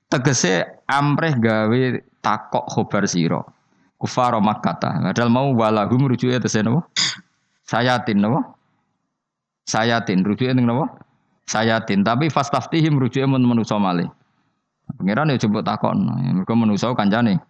Tegese 0.09 0.65
amreh 0.89 1.37
gawe 1.37 1.81
takok 2.25 2.65
khobar 2.65 3.05
sira. 3.05 3.45
Kufar 4.01 4.33
Makkah. 4.41 4.77
Padahal 5.13 5.29
mau 5.29 5.53
walahum 5.53 6.09
rujuke 6.09 6.41
tese 6.41 6.65
napa? 6.65 6.81
Sayatin 7.67 8.23
napa? 8.23 8.55
Sayatin 9.67 10.23
rujuke 10.23 10.55
ning 10.55 10.63
napa? 10.63 11.03
Sayatin 11.43 12.07
tapi 12.07 12.31
fastaftihim 12.31 12.95
rujuke 12.95 13.27
mun 13.27 13.43
manusa 13.43 13.75
malih. 13.75 14.07
Pangeran 14.87 15.35
ya 15.35 15.37
coba 15.43 15.59
takon. 15.67 16.07
Mereka 16.07 16.55
manusa 16.55 16.95
kancane 16.95 17.43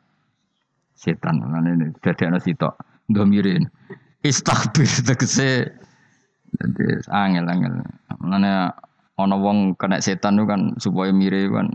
setan. 0.98 1.38
Ngene 1.38 1.94
dadekno 2.02 2.42
sitok 2.42 2.74
ndomirin. 3.14 3.70
Istaghfir 4.26 5.06
tegese 5.06 5.70
jadi 6.58 6.86
angel 7.14 7.46
angel. 7.46 7.74
Mana 8.18 8.74
ono 9.22 9.36
wong 9.38 9.58
kena 9.78 10.02
setan 10.02 10.42
itu 10.42 10.50
kan 10.50 10.62
supaya 10.82 11.14
mirip 11.14 11.54
kan. 11.54 11.70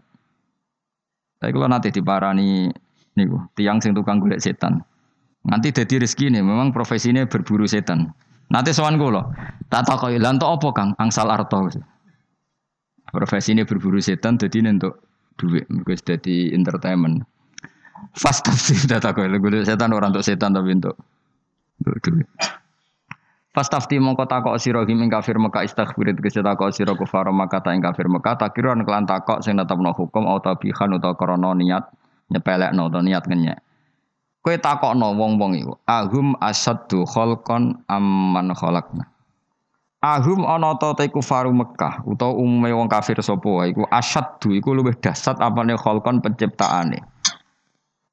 Tapi 1.38 1.50
kalau 1.54 1.70
nanti 1.70 1.94
diparani 1.94 2.70
niku 3.14 3.38
tiang 3.54 3.78
sing 3.78 3.94
tukang 3.94 4.18
golek 4.18 4.42
setan. 4.42 4.82
Nanti 5.42 5.74
jadi 5.74 6.06
rezeki 6.06 6.38
nih, 6.38 6.42
memang 6.42 6.70
profesinya 6.70 7.26
berburu 7.26 7.66
setan. 7.66 8.14
Nanti 8.52 8.76
sowan 8.76 9.00
kula, 9.00 9.32
tak 9.72 9.88
takoki 9.88 10.20
lan 10.20 10.36
apa 10.36 10.68
Kang 10.76 10.92
angsal 11.00 11.32
arto. 11.32 11.72
Profesi 13.12 13.56
ini 13.56 13.64
berburu 13.64 14.00
setan 14.00 14.36
jadi 14.36 14.60
untuk 14.68 15.00
duit, 15.40 15.64
mereka 15.72 16.16
jadi 16.16 16.52
entertainment. 16.52 17.24
Fast 18.12 18.44
tafsir 18.44 18.76
tak 18.88 19.16
gue 19.16 19.64
setan 19.64 19.96
orang 19.96 20.12
untuk 20.12 20.24
setan 20.24 20.52
tapi 20.52 20.76
untuk 20.76 20.96
untuk 21.80 21.96
duit. 22.04 22.28
Fastafti 23.52 24.00
mongko 24.00 24.24
takok 24.24 24.56
sira 24.56 24.80
ing 24.88 25.12
kafir 25.12 25.36
Mekah 25.36 25.68
istaghfir 25.68 26.16
tegese 26.16 26.40
takok 26.40 26.72
sira 26.72 26.96
kufar 26.96 27.28
Mekah 27.28 27.60
ta 27.60 27.76
ing 27.76 27.84
kafir 27.84 28.08
Mekah 28.08 28.40
takiran 28.40 28.80
kelan 28.80 29.04
takok 29.04 29.44
sing 29.44 29.60
netepno 29.60 29.92
hukum 29.92 30.24
atau 30.24 30.56
tabihan 30.56 30.88
utawa 30.96 31.12
krana 31.20 31.52
niat 31.52 31.84
nyepelekno 32.32 32.88
utawa 32.88 33.04
niat 33.04 33.28
ngenyek. 33.28 33.60
Kowe 34.42 34.58
takokno 34.58 35.14
wong-wong 35.14 35.54
iku, 35.54 35.78
ahum 35.86 36.34
asaddu 36.42 37.06
khalqan 37.06 37.78
amman 37.86 38.50
khalaqna. 38.58 39.06
Ahum 40.02 40.42
ana 40.42 40.74
ta 40.82 40.98
te 40.98 41.06
kufaru 41.06 41.54
Mekah 41.54 42.02
utawa 42.02 42.34
umume 42.34 42.74
wong 42.74 42.90
kafir 42.90 43.22
sapa 43.22 43.70
iku 43.70 43.86
asaddu 43.86 44.50
iku 44.50 44.74
luwih 44.74 44.98
dahsyat 44.98 45.38
apane 45.38 45.78
khalqan 45.78 46.18
penciptaane. 46.18 46.98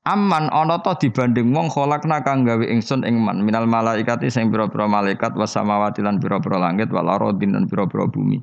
Aman 0.05 0.53
ana 0.53 0.77
ta 0.85 0.93
dibanding 0.93 1.49
wong 1.49 1.73
kholakna 1.73 2.21
kang 2.21 2.45
gawe 2.45 2.61
ingsun 2.61 3.09
ing 3.09 3.17
man 3.17 3.41
minal 3.41 3.65
malaikati 3.65 4.29
sing 4.29 4.53
pira-pira 4.53 4.85
malaikat 4.85 5.33
was 5.33 5.57
samawati 5.57 6.05
lan 6.05 6.21
pira-pira 6.21 6.61
langit 6.61 6.93
wal 6.93 7.09
aradin 7.09 7.57
lan 7.57 7.65
pira-pira 7.65 8.05
bumi. 8.05 8.37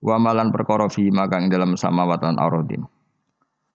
Wa 0.00 0.16
malan 0.16 0.48
perkara 0.48 0.88
fi 0.88 1.12
makang 1.12 1.52
dalam 1.52 1.76
samawat 1.76 2.24
lan 2.24 2.40
aradin. 2.40 2.88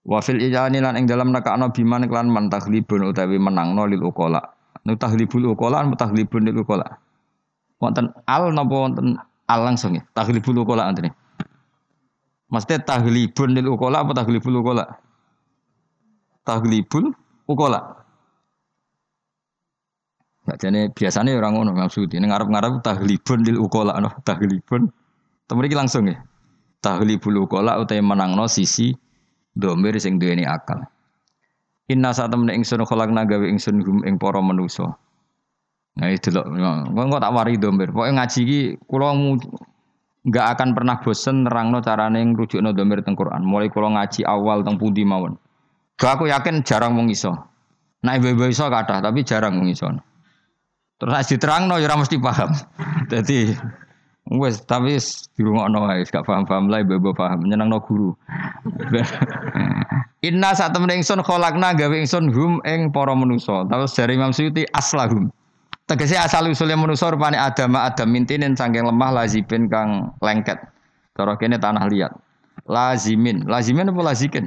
Wa 0.01 0.17
fil 0.17 0.41
ijani 0.41 0.81
lan 0.81 0.97
ing 0.97 1.05
dalam 1.05 1.29
nekakno 1.29 1.69
biman 1.69 2.09
klan 2.09 2.27
man 2.33 2.49
taglibun 2.49 3.13
utawi 3.13 3.37
menangno 3.37 3.85
lil 3.85 4.01
ukola. 4.01 4.41
Nu 4.81 4.97
taglibul 4.97 5.53
ukola 5.53 5.85
an 5.85 5.93
taglibun 5.93 6.41
lil 6.41 6.65
ukola. 6.65 6.85
Wonten 7.77 8.09
al 8.25 8.49
napa 8.49 8.73
wonten 8.73 9.21
al 9.45 9.61
langsung 9.61 9.93
ya? 9.93 10.01
Taglibul 10.17 10.65
ukola 10.65 10.89
antene. 10.89 11.13
Maksudnya 12.49 12.81
taglibun 12.81 13.53
lil 13.53 13.69
ukola 13.69 14.01
apa 14.01 14.11
taglibul 14.17 14.57
ukola? 14.65 14.89
Taglibul 16.41 17.13
ukola. 17.45 18.01
Nah, 20.41 20.57
jadi 20.57 20.89
biasanya 20.89 21.37
orang 21.37 21.53
ngono 21.53 21.71
maksud 21.77 22.09
ini 22.09 22.25
ngarep-ngarep 22.25 22.81
tahlibun 22.81 23.45
lil 23.45 23.61
ukola 23.61 24.01
no 24.01 24.09
tahlibun. 24.25 24.89
Temriki 25.45 25.77
langsung 25.77 26.09
ya. 26.09 26.17
Tahlibul 26.81 27.45
ukola 27.45 27.77
utai 27.77 28.01
menangno 28.01 28.49
sisi 28.49 28.89
domir 29.55 29.95
sing 29.99 30.17
duweni 30.17 30.47
akal. 30.47 30.83
Inna 31.91 32.15
saat 32.15 32.31
temen 32.31 32.47
ingsun 32.47 32.87
kholakna 32.87 33.27
gawe 33.27 33.43
ingsun 33.43 33.83
hum 33.83 33.99
ing 34.07 34.15
para 34.15 34.39
manusa. 34.39 34.95
Nah 35.99 36.07
itu 36.07 36.31
loh, 36.31 36.47
kok 36.87 37.19
tak 37.19 37.33
wari 37.35 37.59
domir. 37.59 37.91
Pokoknya 37.91 38.23
ngaji 38.23 38.39
ki 38.47 38.59
kula 38.87 39.11
nggak 40.21 40.45
akan 40.55 40.69
pernah 40.71 40.95
bosen 41.03 41.43
nerangno 41.43 41.83
carane 41.83 42.23
ngrujukno 42.31 42.71
domir 42.71 43.03
teng 43.03 43.19
Quran. 43.19 43.43
Mulai 43.43 43.67
kula 43.67 43.91
ngaji 43.99 44.23
awal 44.23 44.63
teng 44.63 44.79
pundi 44.79 45.03
mawon. 45.03 45.35
Gak 45.99 46.17
aku 46.17 46.31
yakin 46.31 46.63
jarang 46.63 46.95
wong 46.95 47.11
iso. 47.11 47.35
Nah 48.01 48.17
ibu-ibu 48.17 48.49
iso 48.49 48.65
kata, 48.65 49.03
tapi 49.03 49.21
jarang 49.21 49.61
wong 49.61 49.69
iso. 49.69 49.85
Terus 50.97 51.11
nek 51.13 51.25
diterangno 51.27 51.75
ya 51.77 51.85
ora 51.91 52.01
mesti 52.01 52.17
paham. 52.17 52.49
Jadi 53.11 53.53
wes 54.29 54.61
tapi 54.63 55.01
di 55.33 55.41
rumah 55.41 55.65
guys, 55.67 56.13
gak 56.13 56.29
paham-paham 56.29 56.69
lah 56.69 56.85
ibu-ibu 56.85 57.11
paham, 57.17 57.49
no 57.49 57.79
guru. 57.81 58.13
Inna 60.21 60.53
saat 60.53 60.77
temen 60.77 60.93
ingsun 60.93 61.25
kholakna 61.25 61.73
gawe 61.73 61.97
ingsun 61.97 62.29
hum 62.29 62.61
ing 62.61 62.93
para 62.93 63.17
manusa. 63.17 63.65
Terus 63.65 63.97
dari 63.97 64.13
Imam 64.13 64.29
Suyuti 64.29 64.69
aslahum. 64.77 65.33
Tegese 65.89 66.13
asal 66.13 66.45
usulnya 66.45 66.77
manusa 66.77 67.09
rupane 67.09 67.41
Adam 67.41 67.73
Adam 67.73 68.05
mintinin 68.13 68.53
saking 68.53 68.85
lemah 68.85 69.09
lazibin 69.09 69.65
kang 69.65 70.13
lengket. 70.21 70.61
Cara 71.17 71.33
kene 71.41 71.57
tanah 71.57 71.89
liat. 71.89 72.13
Lazimin, 72.69 73.49
lazimin 73.49 73.89
apa 73.89 74.01
lazikin? 74.13 74.45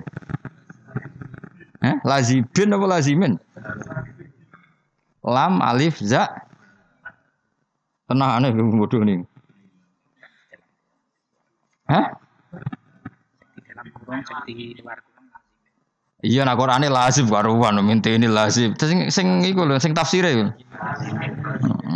Eh? 1.82 1.94
Lazibin 2.06 2.70
apa 2.70 2.86
lazimin? 2.86 3.34
Lam 5.26 5.58
alif 5.58 5.98
za. 5.98 6.30
Tenang 8.06 8.30
aneh 8.38 8.54
bodoh 8.54 9.02
nih. 9.02 9.26
Hah? 11.88 12.06
Iya 16.24 16.48
nak 16.48 16.56
Qur'ane 16.56 16.88
lazim 16.88 17.28
karuan 17.28 17.76
minta 17.84 18.08
ini 18.08 18.24
lazim. 18.24 18.72
Sing 18.80 19.12
sing 19.12 19.44
iku 19.44 19.68
lho 19.68 19.76
sing 19.76 19.92
tafsire 19.92 20.32
iku. 20.32 20.44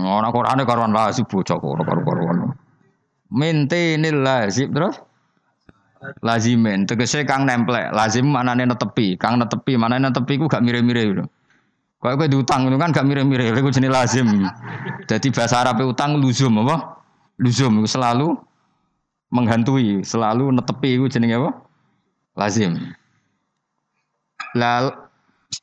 Ora 0.05 0.29
Qur'ane 0.29 0.69
karuan 0.69 0.93
lazim 0.93 1.25
bocah 1.25 1.57
karo 1.57 1.83
karuan. 1.85 2.53
Minta 3.33 3.77
ini 3.77 4.13
lazim 4.13 4.69
terus 4.69 5.01
lazimin 6.23 6.87
tegese 6.87 7.27
kang 7.27 7.47
nemplek 7.47 7.91
lazim 7.91 8.27
manane 8.31 8.67
netepi 8.67 9.19
kang 9.19 9.39
netepi 9.39 9.75
manane 9.75 10.11
netepi 10.11 10.39
ku 10.39 10.47
gak 10.47 10.63
mire-mire 10.63 11.03
lho 11.11 11.25
kok 11.99 12.15
kowe 12.15 12.27
diutang 12.31 12.71
itu 12.71 12.79
kan 12.79 12.95
gak 12.95 13.07
mire-mire 13.07 13.51
iku 13.51 13.71
jenenge 13.75 13.91
lazim 13.91 14.27
jadi 15.11 15.29
bahasa 15.35 15.67
Arab 15.67 15.83
utang 15.83 16.15
luzum 16.23 16.63
apa 16.63 17.03
luzum 17.43 17.83
selalu 17.83 18.39
menghantui 19.29 20.01
selalu 20.05 20.53
netepi 20.57 20.97
iku 20.97 21.07
jenenge 21.09 21.37
apa? 21.37 21.51
Lazim. 22.39 22.73
Lal 24.57 24.95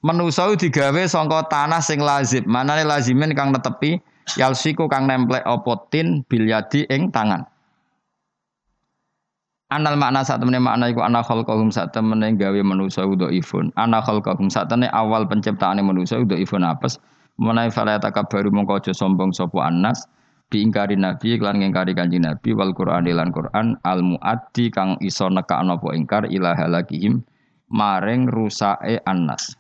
manusa 0.06 0.49
digawe 0.54 1.01
sangka 1.10 1.49
tanah 1.49 1.82
sing 1.82 2.01
lazim. 2.01 2.45
Manane 2.45 2.86
lazimin 2.86 3.34
kang 3.34 3.49
netepi 3.56 3.97
yalsiku 4.38 4.86
kang 4.86 5.10
nemplek 5.10 5.45
opotin 5.45 6.21
bilyadi 6.30 6.86
ing 6.89 7.10
tangan. 7.10 7.45
Anal 9.73 9.97
makna 9.97 10.21
saat 10.21 10.38
temen 10.38 10.62
makna 10.62 10.93
iku 10.93 11.01
ana 11.01 11.25
khalqahum 11.25 11.73
saat 11.73 11.89
temen 11.89 12.21
gawe 12.21 12.60
manusa 12.62 13.01
udo 13.01 13.34
ifun. 13.34 13.73
Ana 13.73 13.97
khalqahum 13.97 14.45
saat 14.45 14.69
temen 14.69 14.93
awal 14.93 15.25
penciptaan 15.25 15.82
manusa 15.82 16.21
udo 16.21 16.38
ifun 16.38 16.62
apes. 16.62 17.01
Menai 17.36 17.67
fala 17.67 17.99
baru 17.99 18.47
mongko 18.47 18.80
aja 18.80 18.93
sombong 18.95 19.36
sapa 19.36 19.67
anas 19.67 20.08
diingkari 20.49 20.95
nabi 20.95 21.41
lan 21.41 21.62
ngingkari 21.62 21.97
kanjeng 21.97 22.23
nabi 22.23 22.53
wal 22.53 22.71
Qur'an 22.71 23.05
lan 23.05 23.34
Qur'an 23.34 23.75
al 23.81 24.05
muaddi 24.05 24.69
kang 24.69 24.97
iso 25.01 25.29
nekakno 25.29 25.81
apa 25.81 25.89
ingkar 25.97 26.23
ila 26.29 26.53
halakihim 26.53 27.25
maring 27.69 28.29
rusake 28.29 29.01
anas. 29.03 29.58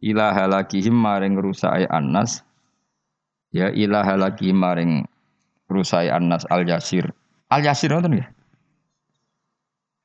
Ila 0.00 0.32
halakihim 0.32 0.96
maring 0.96 1.36
rusake 1.36 1.84
anas. 1.92 2.40
Ya 3.52 3.68
ila 3.68 4.00
halakihim 4.06 4.56
maring 4.56 5.04
rusake 5.68 6.08
anas 6.08 6.48
al 6.48 6.64
yasir. 6.64 7.12
Al 7.52 7.60
yasir 7.60 7.92
ngoten 7.92 8.16
nggih? 8.16 8.28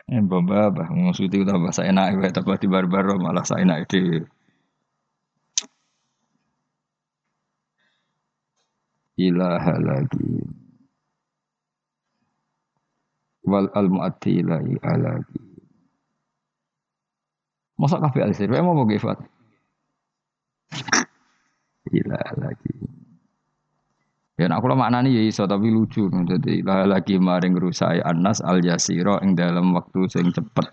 Eh 0.05 0.21
baba 0.21 0.69
bah 0.69 0.85
maksudnya 0.93 1.49
udah 1.49 1.57
bahasa 1.57 1.81
enak 1.81 2.21
ya 2.21 2.29
di 2.61 2.67
barbar 2.69 3.17
malah 3.17 3.41
saya 3.41 3.65
enak 3.65 3.89
itu. 3.89 4.21
Ilaha 9.15 9.75
lagi. 9.79 10.43
Wal 13.45 13.69
al 13.71 13.87
mu'atti 13.87 14.41
ilahi 14.41 14.73
alagi. 14.83 15.43
Masa 17.79 18.01
kafe 18.01 18.23
alisir, 18.23 18.49
mau 18.49 18.73
mau 18.73 18.87
gifat. 18.89 19.19
Ilaha 21.93 22.33
lagi. 22.41 22.73
Ya 24.35 24.51
nak 24.51 24.59
kula 24.59 24.75
maknani 24.75 25.15
ya 25.15 25.23
iso 25.23 25.47
tapi 25.47 25.71
lucu. 25.71 26.11
Jadi 26.11 26.59
lah 26.59 26.83
lagi 26.83 27.15
maring 27.15 27.55
rusai 27.55 28.03
Anas 28.03 28.43
al 28.43 28.59
Yasiro 28.59 29.15
ing 29.23 29.31
dalam 29.31 29.71
waktu 29.71 30.11
sing 30.11 30.27
cepet. 30.35 30.67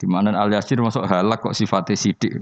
Di 0.00 0.08
mana 0.08 0.32
al 0.32 0.48
Yasir 0.48 0.80
masuk 0.80 1.04
halak 1.04 1.44
kok 1.44 1.52
sifatnya 1.52 2.00
sidik. 2.00 2.40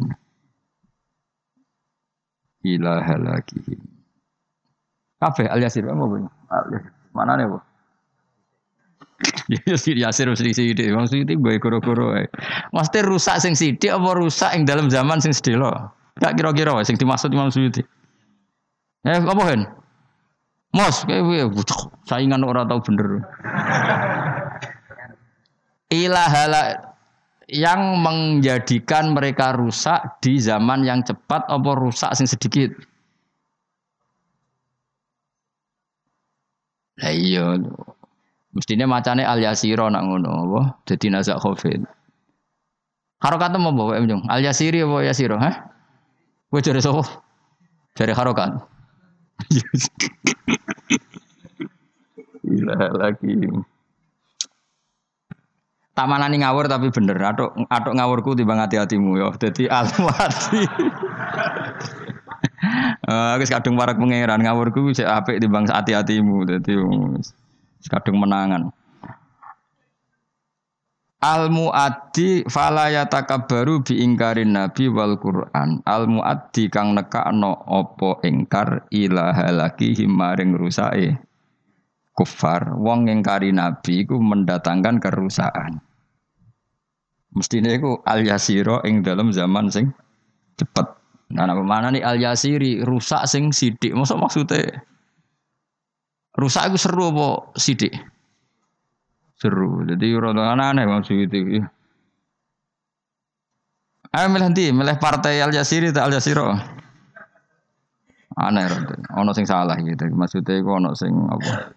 Ilah 2.62 3.10
lagi. 3.18 3.58
Kafe 5.20 5.44
al 5.46 5.60
Yasir 5.60 5.84
apa 5.84 6.00
bu? 6.00 6.24
Mana 7.12 7.36
nih 7.36 7.46
bu? 7.46 7.60
Ya 9.68 9.76
si 9.76 9.92
Yasir 9.92 10.32
mesti 10.32 10.56
sithik. 10.56 10.88
Wong 10.96 11.04
sithik 11.04 11.36
gue 11.44 11.60
goro-goro 11.60 12.16
ae. 12.16 12.24
Mesti 12.72 13.04
rusak 13.04 13.36
sing 13.44 13.52
sithik 13.52 13.92
apa 13.92 14.16
rusak 14.16 14.56
ing 14.56 14.64
dalam 14.64 14.88
zaman 14.88 15.20
sing 15.20 15.36
sedelo? 15.36 15.92
Gak 16.16 16.40
kira-kira 16.40 16.80
sing 16.88 16.96
dimaksud 16.96 17.28
Imam 17.34 17.52
Suyuti. 17.52 17.84
Eh 19.04 19.20
apa 19.20 19.42
hen? 19.52 19.68
Mos, 20.70 21.02
kayak? 21.02 21.50
Saingan 22.06 22.46
ora 22.46 22.62
tau 22.62 22.78
bener. 22.78 23.26
Ilahala 25.90 26.94
yang 27.50 27.98
menjadikan 27.98 29.10
mereka 29.10 29.50
rusak 29.58 30.22
di 30.22 30.38
zaman 30.38 30.86
yang 30.86 31.02
cepat 31.02 31.42
apa 31.50 31.70
rusak 31.74 32.14
sing 32.14 32.30
sedikit? 32.30 32.70
Lah 37.00 37.12
iya. 37.12 37.56
Mestine 38.52 38.84
macane 38.84 39.24
al 39.24 39.40
yasira 39.40 39.88
nak 39.88 40.04
ngono 40.04 40.30
apa? 40.44 40.60
Dadi 40.84 41.08
nazak 41.08 41.40
khofin. 41.40 41.86
Harokat 43.20 43.52
mau 43.60 43.72
bawa 43.72 44.00
em 44.00 44.08
Al 44.28 44.40
yasiri 44.40 44.80
apa 44.84 45.04
yasira, 45.04 45.36
ha? 45.40 45.52
Kowe 46.50 46.60
jare 46.60 46.80
sapa? 46.82 47.04
Jare 47.94 48.12
harokat. 48.16 48.58
Gila 52.42 52.76
lagi. 52.96 53.36
Tamanan 55.94 56.32
ngawur 56.32 56.66
tapi 56.66 56.90
bener. 56.90 57.20
Atuk 57.22 57.54
atuk 57.70 57.92
ngawurku 57.94 58.34
timbang 58.34 58.58
hati-hatimu 58.58 59.20
ya. 59.20 59.30
Dadi 59.36 59.68
alwati. 59.70 60.64
Eh, 63.10 63.34
wis 63.40 63.52
kadung 63.52 63.76
parak 63.76 64.00
pangeran 64.00 64.40
ngawurku 64.40 64.92
sik 64.96 65.08
apik 65.08 65.40
timbang 65.40 65.68
hati-hatimu. 65.68 66.48
Dadi 66.48 66.76
kadung 67.88 68.20
menangan. 68.20 68.72
Al 71.20 71.52
muaddi 71.52 72.48
fala 72.48 72.88
yatakabbaru 72.88 73.84
bi 73.84 74.00
ingkarin 74.00 74.56
nabi 74.56 74.88
wal 74.88 75.20
Qur'an. 75.20 75.84
Al 75.84 76.08
muaddi 76.08 76.72
kang 76.72 76.96
nekakno 76.96 77.60
apa 77.68 78.24
ingkar 78.24 78.88
ilaha 78.88 79.52
lagi 79.52 79.92
himaring 79.92 80.56
rusake 80.56 81.20
kufar. 82.16 82.72
Wong 82.76 83.12
ingkari 83.12 83.52
nabi 83.52 84.08
iku 84.08 84.16
mendatangkan 84.16 84.96
kerusakan. 84.96 85.84
Mestine 87.36 87.76
iku 87.76 88.00
al 88.08 88.24
yasira 88.24 88.80
ing 88.88 89.04
dalam 89.04 89.28
zaman 89.28 89.68
sing 89.68 89.92
cepet. 90.56 90.99
Nah, 91.30 91.46
apa 91.46 91.62
mana 91.62 91.94
nih 91.94 92.02
al 92.02 92.18
yasiri 92.18 92.82
rusak 92.82 93.22
sing 93.30 93.54
sidik. 93.54 93.94
Masa 93.94 94.18
maksudnya 94.18 94.82
rusak 96.34 96.70
iku 96.70 96.78
seru 96.78 97.04
apa 97.14 97.28
sidik? 97.54 97.94
Seru. 99.40 99.86
Jadi 99.88 100.12
rada 100.18 100.52
aneh 100.52 100.84
maksud 100.84 101.16
itu. 101.16 101.64
Ayo 104.10 104.26
milih 104.26 104.50
nanti, 104.50 104.74
milih 104.74 104.98
partai 104.98 105.38
Al 105.38 105.54
Jasiri 105.54 105.94
atau 105.94 106.02
Al 106.02 106.12
Jasiro. 106.12 106.50
Aneh 108.34 108.66
rada. 108.66 108.98
Ono 109.22 109.30
sing 109.30 109.46
salah 109.46 109.78
gitu. 109.78 110.02
Maksudnya 110.10 110.58
itu 110.58 110.66
ono 110.66 110.90
sing 110.98 111.14
apa? 111.30 111.70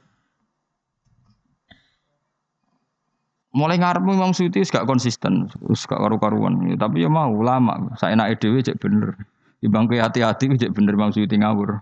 Mulai 3.54 3.78
ngarep 3.78 4.02
Imam 4.10 4.34
Suyuti 4.34 4.66
gak 4.66 4.90
konsisten, 4.90 5.46
gak 5.62 6.02
karu-karuan. 6.02 6.58
Ya, 6.66 6.74
tapi 6.74 7.06
ya 7.06 7.10
mau 7.14 7.38
lama. 7.38 7.94
Saya 8.02 8.18
enak 8.18 8.42
dhewe 8.42 8.66
cek 8.66 8.82
bener. 8.82 9.14
Di 9.64 9.72
bangku 9.72 9.96
hati-hati 9.96 10.60
cek 10.60 10.76
bener 10.76 11.00
Imam 11.00 11.16
Suyuti 11.16 11.40
ngawur. 11.40 11.80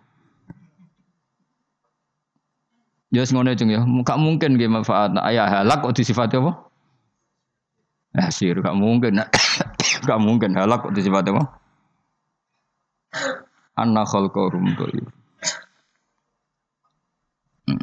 Ya 3.09 3.25
ngono 3.25 3.57
cung 3.57 3.73
ya. 3.73 3.81
Gak 4.05 4.21
mungkin 4.21 4.53
nggih 4.53 4.69
manfaat 4.69 5.17
ayah 5.25 5.49
halak 5.49 5.81
kok 5.81 5.97
disifati 5.97 6.37
apa? 6.37 6.61
Eh 8.21 8.29
sir 8.29 8.61
gak 8.61 8.77
mungkin. 8.77 9.25
gak 10.07 10.19
mungkin 10.21 10.53
halak 10.53 10.85
kok 10.85 10.93
disifati 10.93 11.33
apa? 11.33 11.43
Anna 13.81 14.05
khalqarum 14.05 14.77
thayyib. 14.77 15.09
Hmm. 17.65 17.81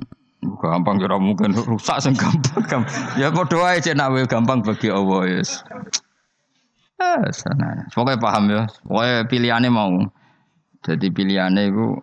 Gampang 0.62 1.02
kira 1.02 1.18
mungkin 1.18 1.58
rusak 1.58 1.98
sing 1.98 2.14
gampang. 2.14 2.86
Ya 3.18 3.34
padha 3.34 3.58
wae 3.58 3.82
cek 3.82 3.98
nak 3.98 4.14
gampang 4.30 4.62
bagi 4.62 4.94
Allah 4.94 5.26
ya. 5.26 5.42
Yes. 5.42 5.66
Ah, 6.98 7.22
sana. 7.30 7.86
Pokoknya 7.94 8.18
paham 8.18 8.44
ya. 8.50 8.62
Pokoknya 8.82 9.16
pilihannya 9.30 9.70
mau. 9.70 10.02
Jadi 10.82 11.10
pilihannya 11.14 11.70
itu 11.70 11.98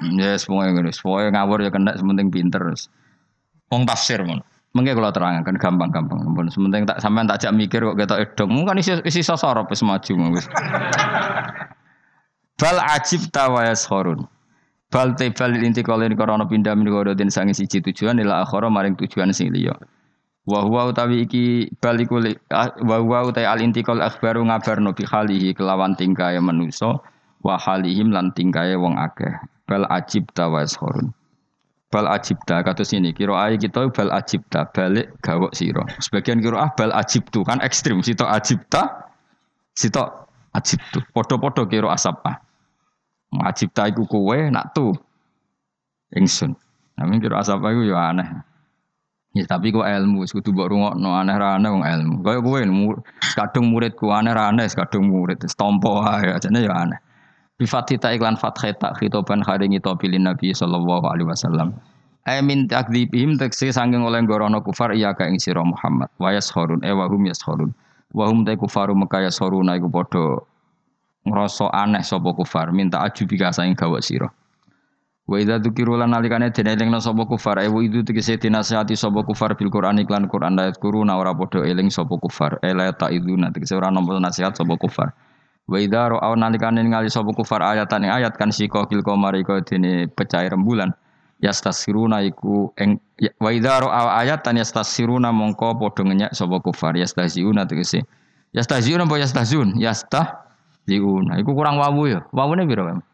Ya 0.00 0.40
semuanya 0.40 0.80
ngene, 0.80 0.96
semuanya 0.96 1.28
ngawur 1.36 1.60
ya 1.60 1.68
kena 1.68 1.92
sementing 1.92 2.32
pinter. 2.32 2.72
Wong 3.68 3.84
tafsir 3.84 4.24
mon. 4.24 4.40
Kalau 4.72 5.10
terangkan 5.12 5.60
gampang-gampang. 5.60 6.24
Ampun, 6.24 6.48
sementing 6.48 6.88
tak 6.88 7.04
sampean 7.04 7.28
tak 7.28 7.44
jak 7.44 7.52
mikir 7.52 7.84
kok 7.84 7.98
ketok 8.00 8.18
edom. 8.24 8.64
Kan 8.64 8.80
isi 8.80 8.96
isi 9.04 9.20
sosor 9.20 9.60
wis 9.68 9.84
maju. 9.84 10.40
Bal 12.60 12.76
ajib 12.96 13.28
tawayas 13.28 13.84
horun. 13.92 14.24
Bal 14.88 15.12
te 15.20 15.28
bal 15.36 15.52
intikal 15.60 16.00
ini 16.00 16.16
karena 16.16 16.48
pindah 16.48 16.72
min 16.72 16.88
den 17.14 17.28
sangi 17.28 17.52
siji 17.52 17.84
tujuan 17.84 18.16
ila 18.24 18.46
akhara 18.46 18.72
maring 18.72 18.96
tujuan 18.96 19.36
sing. 19.36 19.52
Wa 20.48 20.64
huwa 20.64 20.88
utawi 20.88 21.28
iki 21.28 21.68
baliku 21.82 22.16
wa 22.88 22.96
huwa 22.96 23.28
utai 23.28 23.44
al 23.44 23.60
intikal 23.60 24.00
akhbaru 24.00 24.48
ngabarno 24.48 24.96
bi 24.96 25.04
kelawan 25.52 25.92
tingkae 25.94 26.40
manusa 26.40 26.96
wa 27.44 27.54
halihim 27.60 28.08
lan 28.08 28.32
tingkae 28.32 28.72
wong 28.76 28.96
akeh 28.96 29.36
bal 29.68 29.84
ajibta 29.86 30.48
wa 30.48 30.64
ashorun. 30.64 31.12
Bal 31.90 32.06
ajibta 32.06 32.62
kata 32.62 32.86
sini 32.86 33.12
kira 33.12 33.36
ayi 33.46 33.58
kita 33.58 33.90
bal 33.90 34.10
ajibta 34.14 34.64
balik 34.72 35.12
gawok 35.20 35.52
siro. 35.52 35.84
Sebagian 36.00 36.40
kira 36.40 36.66
ah 36.66 36.70
bal 36.72 36.94
ajibtu 36.94 37.44
kan 37.44 37.60
ekstrim 37.60 38.00
sito 38.00 38.24
ajibta 38.24 39.10
sito 39.76 40.26
ajibtu. 40.56 41.04
Podo-podo 41.12 41.66
kira 41.68 41.92
asapa. 41.92 42.40
Ajibta 43.44 43.86
iku 43.90 44.06
kowe 44.08 44.38
nak 44.50 44.72
tu 44.74 44.94
ingsun. 46.14 46.54
Namun 46.96 47.18
kira 47.22 47.42
asapa 47.42 47.70
iku 47.74 47.86
ya 47.86 48.14
aneh. 48.14 48.49
Ya 49.30 49.46
tapi 49.46 49.70
kok 49.70 49.86
ilmu 49.86 50.26
kudu 50.26 50.50
mbok 50.50 50.68
rungokno 50.74 51.14
aneh 51.14 51.38
ra 51.38 51.54
aneh 51.54 51.70
wong 51.70 51.86
ilmu. 51.86 52.14
Kaya 52.26 52.42
kowe 52.42 52.58
kadung 53.38 53.70
muridku 53.70 54.10
aneh 54.10 54.34
ra 54.34 54.50
aneh 54.50 54.66
kadung 54.66 55.06
murid 55.06 55.38
stompo 55.46 56.02
ae 56.02 56.34
ajane 56.34 56.66
ya 56.66 56.74
aneh. 56.74 56.98
Bifatita 57.54 58.10
iklan 58.10 58.34
fatheta 58.34 58.90
khitoban 58.98 59.46
haringi 59.46 59.78
tobilin 59.78 60.26
Nabi 60.26 60.50
sallallahu 60.50 61.06
alaihi 61.06 61.30
wasallam. 61.30 61.78
Ay 62.26 62.42
min 62.42 62.66
takdzibihim 62.66 63.38
tekse 63.38 63.70
sanging 63.70 64.02
oleh 64.02 64.18
gorono 64.26 64.58
kufar 64.66 64.98
iya 64.98 65.14
ka 65.14 65.30
ing 65.30 65.38
sira 65.38 65.62
Muhammad. 65.62 66.10
Wa 66.18 66.34
yashurun 66.34 66.82
e 66.82 66.90
wa 66.90 67.06
hum 67.06 67.22
yashurun. 67.30 67.70
Wa 68.10 68.26
hum 68.26 68.42
ta 68.42 68.58
kufaru 68.58 68.98
Mekah 68.98 69.30
yashurun 69.30 69.70
iku 69.70 69.86
padha 69.86 70.42
ngrasa 71.22 71.70
aneh 71.70 72.02
sapa 72.02 72.34
kufar 72.34 72.74
minta 72.74 72.98
ajubi 73.06 73.38
ka 73.38 73.54
saing 73.54 73.78
gawa 73.78 74.02
sira. 74.02 74.26
Wa 75.30 75.38
idza 75.38 75.62
dzukiru 75.62 75.94
lan 75.94 76.10
nalikane 76.10 76.50
denelingna 76.50 76.98
sapa 76.98 77.22
kufar 77.22 77.62
e 77.62 77.70
itu 77.70 78.02
tegese 78.02 78.34
dinasihati 78.34 78.98
sapa 78.98 79.22
kufar 79.22 79.54
bil 79.54 79.70
Qur'an 79.70 79.94
iklan 80.02 80.26
Qur'an 80.26 80.58
ayat 80.58 80.82
kuru 80.82 81.06
ora 81.06 81.30
padha 81.30 81.62
eling 81.62 81.86
sapa 81.86 82.18
kufar. 82.18 82.58
Ela 82.66 82.90
iduna 82.90 83.54
tegese 83.54 83.78
ora 83.78 83.94
nampa 83.94 84.18
nasihat 84.18 84.58
sapa 84.58 84.74
kufar. 84.74 85.14
Wa 85.70 85.78
idza 85.78 86.10
ra'au 86.10 86.34
nalikane 86.34 86.82
ningali 86.82 87.06
sapa 87.06 87.30
kufar 87.30 87.62
ayatan 87.62 88.10
ayat 88.10 88.34
kan 88.34 88.50
siko 88.50 88.90
kil 88.90 89.06
qamari 89.06 89.46
ko 89.46 89.62
dene 89.62 90.10
pecah 90.10 90.42
rembulan. 90.50 90.90
Yastasiruna 91.38 92.26
iku 92.26 92.74
eng 92.74 92.98
wa 93.38 93.54
idza 93.54 93.86
ra'au 93.86 94.10
ayatan 94.10 94.58
yastasiruna 94.58 95.30
mongko 95.30 95.78
padha 95.78 96.10
ngenyek 96.10 96.34
sapa 96.34 96.58
kufar 96.58 96.98
yastahziuna 96.98 97.70
tegese. 97.70 98.02
Yastahziuna 98.50 99.06
apa 99.06 99.14
yastahzun? 99.22 99.78
Yastahziuna. 99.78 101.38
Iku 101.38 101.54
kurang 101.54 101.78
wawu 101.78 102.10
ya. 102.10 102.26
Wawune 102.34 102.66
piro, 102.66 102.82
Mam? 102.82 103.06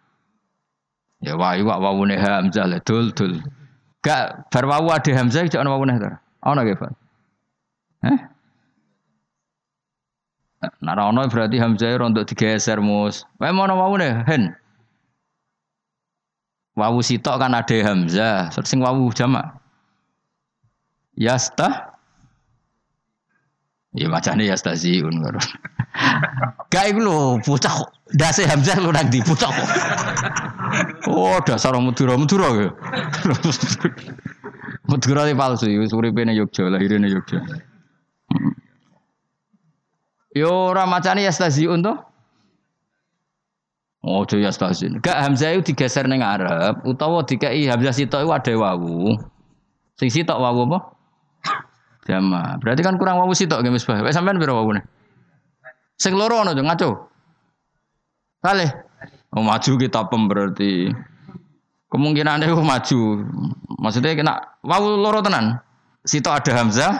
Ya 1.25 1.37
wa 1.37 1.57
iwa 1.57 1.81
wawune 1.81 2.17
hamzah 2.19 2.69
le 2.69 2.81
dul 2.85 3.13
dul. 3.17 3.41
Gak 4.05 4.53
bar 4.53 4.65
wawu 4.69 4.93
ade 4.93 5.17
hamzah 5.17 5.49
iki 5.49 5.57
ana 5.57 5.73
wawune 5.73 5.97
ta. 5.97 6.21
Ana 6.47 6.63
ge, 6.63 6.79
Pak. 6.79 6.93
Hah? 8.07 8.37
Nah, 10.83 10.95
ono 11.11 11.27
berarti 11.29 11.61
Hamzah 11.61 12.01
untuk 12.01 12.27
digeser 12.27 12.81
mus. 12.81 13.27
Wae 13.39 13.53
mana 13.53 13.77
mau 13.77 13.95
nih, 13.95 14.25
hen. 14.27 14.55
Wawu 16.77 17.01
sitok 17.01 17.41
kan 17.41 17.57
ada 17.57 17.77
Hamzah, 17.83 18.53
terus 18.53 18.69
sing 18.69 18.81
wawu 18.85 19.13
jamak. 19.13 19.57
Yasta. 21.17 21.97
Ya 23.97 24.13
macane 24.13 24.45
yastaziun 24.45 25.25
karo. 25.25 25.41
Gak 26.73 26.85
iku 26.93 27.01
lho, 27.01 27.19
bocah 27.41 27.89
dase 28.13 28.45
Hamzah 28.45 28.77
lu 28.77 28.93
nang 28.93 29.09
di. 29.09 29.25
Oh, 31.07 31.41
dasar 31.47 31.75
Madura 31.79 32.17
Madura 32.19 32.49
ya. 32.57 32.71
Madura 34.89 35.23
palsu, 35.35 35.67
wis 35.81 35.93
uripe 35.93 36.25
ning 36.25 36.37
Yogya, 36.37 36.71
lahirane 36.71 37.09
Yogya. 37.11 37.41
Hmm. 38.31 38.55
Yo 40.35 40.71
ora 40.71 40.87
macane 40.87 41.25
yastaziun 41.25 41.83
to. 41.83 41.97
Ojo 44.07 44.39
yastazin. 44.39 45.03
Gak 45.03 45.19
Hamzah 45.19 45.59
itu 45.59 45.75
digeser 45.75 46.07
ning 46.07 46.23
Arab 46.23 46.87
utawa 46.87 47.27
dikai 47.27 47.67
Hamzah 47.67 47.91
sitok 47.91 48.23
iku 48.23 48.33
ada 48.39 48.53
wawu. 48.55 49.19
Sing 49.99 50.15
sitok 50.15 50.39
wawu 50.39 50.71
apa? 50.71 50.79
Jama. 52.07 52.55
Berarti 52.63 52.87
kan 52.87 53.03
kurang 53.03 53.19
wawu 53.19 53.35
sitok 53.35 53.67
nggih 53.67 53.75
Misbah. 53.75 54.07
Wes 54.07 54.15
sampean 54.15 54.39
piro 54.39 54.55
wawune? 54.55 54.87
Sing 55.99 56.15
loro 56.15 56.39
ngaco. 56.47 57.11
Kali. 58.47 58.86
Oh 59.37 59.45
maju 59.45 59.73
kita 59.77 60.09
pem 60.09 60.23
berarti. 60.33 60.89
Kemungkinan 61.93 62.41
itu 62.41 62.57
maju. 62.57 63.01
Maksudnya 63.77 64.17
kena 64.17 64.35
wawu 64.65 64.97
loro 64.97 65.21
tenan. 65.21 65.61
Sitok 66.09 66.41
ada 66.41 66.53
Hamzah, 66.57 66.93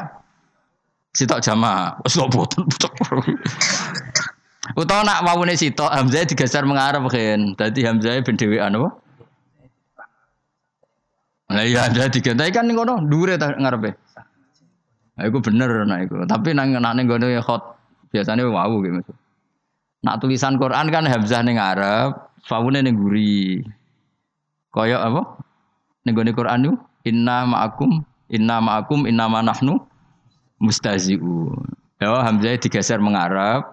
sitok 1.17 1.41
jama. 1.41 1.97
Wes 2.05 2.19
lho 2.19 2.29
boten 2.29 2.67
Utawa 4.77 5.03
nak 5.07 5.23
wawune 5.25 5.57
sitok 5.57 5.89
Hamzah 5.89 6.29
digeser 6.29 6.69
mengarep 6.69 7.09
kan. 7.09 7.57
Dadi 7.57 7.81
Hamzah 7.89 8.21
ben 8.21 8.37
dhewean 8.37 8.77
apa? 8.77 8.89
Nah 11.47 11.63
iya 11.63 11.87
ada 11.87 12.11
tiga, 12.11 12.35
kan 12.35 12.67
ngono 12.67 13.07
dure 13.07 13.39
ta 13.39 13.55
ngarepe. 13.55 13.95
Nah, 15.17 15.31
bener 15.33 15.71
nah 15.89 15.99
iku. 16.05 16.27
Tapi 16.29 16.53
nang 16.53 16.77
nang 16.77 17.01
ya 17.07 17.41
hot. 17.41 17.79
Biasanya 18.13 18.45
wow 18.45 18.69
gitu. 18.85 19.01
Nak 20.05 20.21
tulisan 20.21 20.61
Quran 20.61 20.93
kan 20.93 21.05
hamzah 21.09 21.41
ning 21.41 21.57
ngarep, 21.57 22.13
wawune 22.51 22.85
ning 22.85 22.97
guri. 22.97 23.65
Koyok 24.75 25.03
apa? 25.03 25.23
Ning 26.05 26.13
gone 26.13 26.31
Quran 26.37 26.59
itu 26.67 26.73
inna 27.09 27.49
ma'akum 27.49 28.05
inna 28.29 28.57
ma'akum 28.61 29.09
inna 29.09 29.25
ma 29.31 29.41
nahnu 29.41 29.81
mustazi'un. 30.61 31.65
Ya 32.03 32.13
hamzah 32.13 32.61
digeser 32.61 33.01
mengarep. 33.01 33.65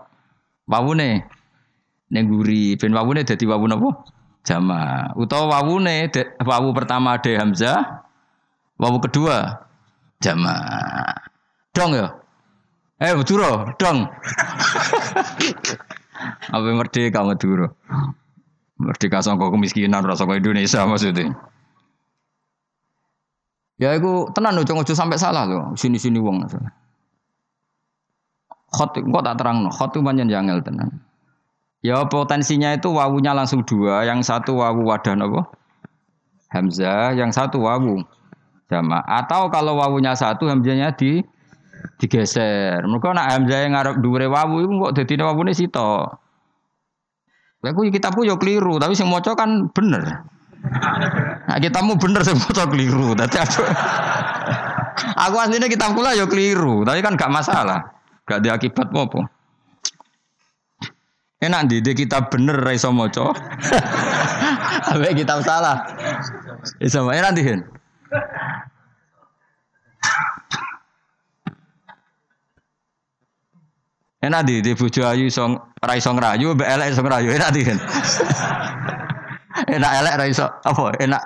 Wawune 0.70 1.28
ning 2.08 2.26
guri. 2.32 2.80
Ben 2.80 2.96
wawune 2.96 3.28
dadi 3.28 3.44
wawu 3.44 3.68
napa? 3.68 3.92
jama. 4.44 5.12
Utawa 5.16 5.48
wawune 5.60 6.12
wawu 6.44 6.76
pertama 6.76 7.16
ada 7.16 7.32
hamzah, 7.40 8.04
wawu 8.78 9.00
kedua 9.00 9.66
jama. 10.20 10.56
Dong 11.74 11.96
ya. 11.98 12.08
Eh 13.02 13.12
Maduro, 13.18 13.74
dong. 13.80 14.06
Apa 16.52 16.68
merdeka 16.74 17.22
Maduro? 17.24 17.76
Merdeka 18.80 19.24
sangka 19.24 19.48
kemiskinan 19.54 20.04
rasa 20.04 20.28
Indonesia 20.28 20.84
maksudnya. 20.84 21.36
Ya 23.82 23.98
aku 23.98 24.32
tenan 24.32 24.60
ojo 24.62 24.74
ojo 24.78 24.94
sampai 24.94 25.18
salah 25.20 25.44
loh. 25.50 25.76
Sini-sini 25.76 26.22
wong. 26.22 26.46
Khot 28.74 28.98
kok 28.98 29.24
tak 29.24 29.36
terang 29.38 29.66
no. 29.66 29.70
Khot 29.70 29.94
itu 29.94 30.00
panjang 30.02 30.30
tenan. 30.64 31.04
Ya 31.84 32.00
potensinya 32.08 32.72
itu 32.72 32.96
wawunya 32.96 33.36
langsung 33.36 33.68
dua, 33.68 34.08
yang 34.08 34.24
satu 34.24 34.56
wawu 34.56 34.88
wadah 34.88 35.20
nopo 35.20 35.44
Hamzah, 36.48 37.12
yang 37.12 37.34
satu 37.34 37.60
wawu 37.60 38.08
jama. 38.72 39.04
Atau 39.04 39.52
kalau 39.52 39.76
wawunya 39.82 40.16
satu 40.16 40.48
hamzahnya 40.48 40.96
di 40.96 41.26
digeser. 42.00 42.84
Mereka 42.84 43.16
nak 43.16 43.28
hamzah 43.32 43.60
yang 43.64 43.74
ngarep 43.76 43.96
dua 44.00 44.28
wawu 44.28 44.56
itu 44.64 44.74
kok 44.80 44.94
dadi 44.98 45.14
wawune 45.22 45.54
sito. 45.56 46.08
Lagu 47.64 47.80
kitabku 47.88 48.28
yo 48.28 48.36
keliru, 48.36 48.76
tapi 48.76 48.92
sing 48.92 49.08
maca 49.08 49.32
kan 49.40 49.72
bener. 49.72 50.04
Nah, 51.48 51.58
kitabmu 51.60 51.96
bener 51.96 52.20
sing 52.28 52.36
maca 52.36 52.68
keliru. 52.68 53.16
Dadi 53.16 53.38
aku 53.40 53.64
Aku 55.28 55.36
aslinya 55.40 55.72
kitabku 55.72 56.04
lah 56.04 56.12
yo 56.14 56.28
keliru, 56.28 56.84
tapi 56.84 57.00
kan 57.00 57.16
gak 57.16 57.32
masalah. 57.32 57.80
Gak 58.28 58.44
ada 58.44 58.60
akibat 58.60 58.92
apa-apa. 58.92 59.28
Enak 61.44 61.68
di 61.68 61.84
kita 61.84 62.32
bener 62.32 62.56
ra 62.56 62.72
iso. 62.72 62.88
Ambek 64.92 65.12
kita 65.24 65.44
salah. 65.44 65.84
Iso 66.80 67.04
enak 67.12 67.36
dihin. 67.36 67.60
Enak 74.24 74.48
di 74.48 74.64
di 74.64 74.72
bojo 74.72 75.04
ayu 75.04 75.28
iso 75.28 75.52
ra 75.84 76.00
iso 76.00 76.16
ngrayu 76.16 76.56
mbek 76.56 76.64
elek 76.64 76.96
iso 76.96 77.04
ngrayu 77.04 77.36
enak 77.36 77.52
dihin. 77.52 77.76
enak 79.76 79.92
elek 80.00 80.16
ra 80.16 80.26
iso 80.32 80.48
apa 80.64 80.96
enak. 81.04 81.20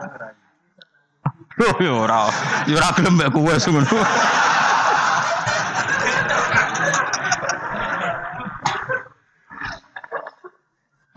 Yo 1.61 1.93
ora 2.09 2.25
yo 2.65 2.73
ora 2.81 2.89
gelem 2.97 3.21
mbek 3.21 3.29
kowe 3.29 3.53
ngono. 3.53 3.85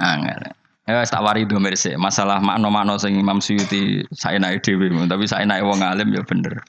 Angel. 0.01 0.41
Ya 0.85 1.01
tak 1.09 1.25
wari 1.25 1.49
domir 1.49 1.81
sih. 1.81 1.97
Masalah 1.97 2.45
makna-makna 2.45 3.01
sing 3.01 3.17
Imam 3.17 3.41
Suyuti 3.41 4.05
saya 4.13 4.37
naik 4.37 4.61
dewi, 4.61 4.93
tapi 5.09 5.25
saya 5.25 5.49
naik 5.49 5.65
wong 5.65 5.81
alim 5.81 6.13
ya 6.13 6.21
bener. 6.29 6.61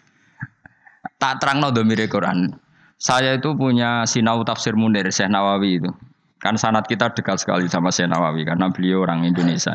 Tak 1.20 1.44
terang 1.44 1.60
no 1.60 1.68
domir 1.76 2.00
Quran. 2.08 2.56
Saya 3.02 3.34
itu 3.34 3.58
punya 3.58 4.06
sinau 4.06 4.46
tafsir 4.46 4.78
Munir 4.78 5.10
Syekh 5.10 5.34
Nawawi 5.34 5.82
itu. 5.82 5.90
Kan 6.38 6.54
sanat 6.62 6.86
kita 6.86 7.10
dekat 7.10 7.42
sekali 7.42 7.66
sama 7.66 7.90
Syekh 7.90 8.14
Nawawi 8.14 8.46
karena 8.46 8.70
beliau 8.70 9.02
orang 9.02 9.26
Indonesia. 9.26 9.74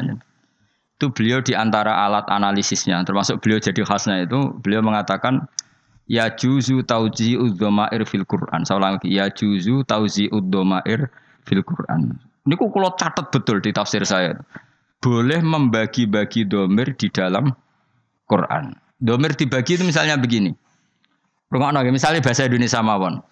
Itu 0.94 1.10
beliau 1.10 1.42
di 1.42 1.58
antara 1.58 2.06
alat 2.06 2.30
analisisnya, 2.30 3.02
termasuk 3.02 3.42
beliau 3.42 3.58
jadi 3.58 3.82
khasnya 3.82 4.30
itu, 4.30 4.54
beliau 4.62 4.78
mengatakan 4.78 5.42
ya 6.06 6.30
juzu 6.30 6.86
tauji 6.86 7.34
udzomair 7.34 8.06
fil 8.06 8.22
Quran. 8.22 8.62
Saya 8.62 8.78
ulang 8.78 9.02
ya 9.02 9.26
juzu 9.26 9.82
tauji 9.82 10.30
udzomair 10.30 11.10
fil 11.42 11.66
Quran. 11.66 12.14
Ini 12.46 12.54
kok 12.54 12.70
kalau 12.70 12.94
catat 12.94 13.26
betul 13.34 13.58
di 13.58 13.74
tafsir 13.74 14.06
saya. 14.06 14.38
Boleh 15.02 15.42
membagi-bagi 15.42 16.46
domir 16.46 16.94
di 16.94 17.10
dalam 17.10 17.50
Quran. 18.30 18.70
Domir 19.02 19.34
dibagi 19.34 19.74
itu 19.74 19.82
misalnya 19.82 20.14
begini. 20.14 20.54
Rumah 21.46 21.70
misalnya 21.94 22.18
bahasa 22.22 22.50
Indonesia 22.50 22.82
mawon. 22.82 23.22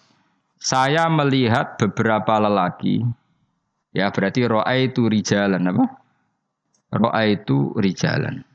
Saya 0.62 1.10
melihat 1.10 1.76
beberapa 1.76 2.40
lelaki, 2.40 3.04
ya 3.92 4.08
berarti 4.08 4.46
roa 4.48 4.74
itu 4.78 5.10
rijalan 5.10 5.66
apa? 5.66 5.84
Roa 6.94 7.20
itu 7.26 7.74
rijalan. 7.74 8.46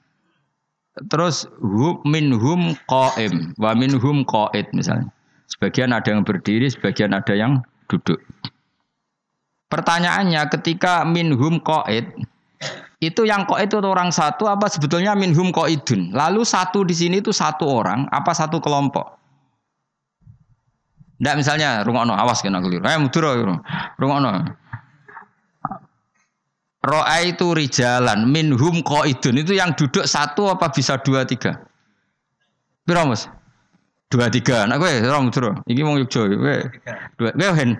Terus 1.11 1.45
hum 1.59 2.01
minhum 2.07 2.73
qaim 2.87 3.53
wa 3.59 3.71
minhum 3.75 4.25
qaid 4.25 4.71
misalnya. 4.73 5.11
Sebagian 5.51 5.91
ada 5.91 6.07
yang 6.11 6.23
berdiri, 6.23 6.71
sebagian 6.71 7.11
ada 7.13 7.35
yang 7.35 7.61
duduk. 7.91 8.19
Pertanyaannya 9.69 10.49
ketika 10.49 11.05
minhum 11.05 11.61
qaid 11.61 12.09
itu 12.99 13.21
yang 13.27 13.45
qaid 13.45 13.69
itu 13.69 13.77
orang 13.79 14.09
satu 14.09 14.49
apa 14.49 14.65
sebetulnya 14.65 15.13
minhum 15.13 15.53
qaidun? 15.53 16.15
Lalu 16.15 16.41
satu 16.47 16.81
di 16.87 16.95
sini 16.95 17.21
itu 17.21 17.29
satu 17.29 17.69
orang 17.69 18.07
apa 18.09 18.33
satu 18.33 18.57
kelompok? 18.63 19.18
Ndak 21.19 21.35
misalnya 21.35 21.83
rungokno 21.83 22.15
awas 22.15 22.39
kena 22.39 22.63
keliru. 22.63 22.87
Eh 22.87 22.95
mudur 22.95 23.27
rungokno. 23.99 24.55
Ro'a 26.79 27.27
itu 27.27 27.51
rijalan 27.51 28.31
minhum 28.31 28.79
qaidun 28.87 29.35
itu 29.35 29.51
yang 29.51 29.75
duduk 29.75 30.07
satu 30.07 30.47
apa 30.47 30.71
bisa 30.71 30.95
dua 31.03 31.27
tiga? 31.27 31.59
Piro 32.87 33.03
Mas? 33.03 33.27
Dua 34.07 34.31
tiga. 34.31 34.63
Nah 34.63 34.79
gue 34.79 35.03
orang 35.03 35.27
mudur. 35.27 35.59
Iki 35.67 35.83
yuk 35.83 36.07
coy. 36.07 36.31
Gue 36.31 36.71
dua. 37.19 37.35
Gue 37.35 37.51
hen. 37.51 37.75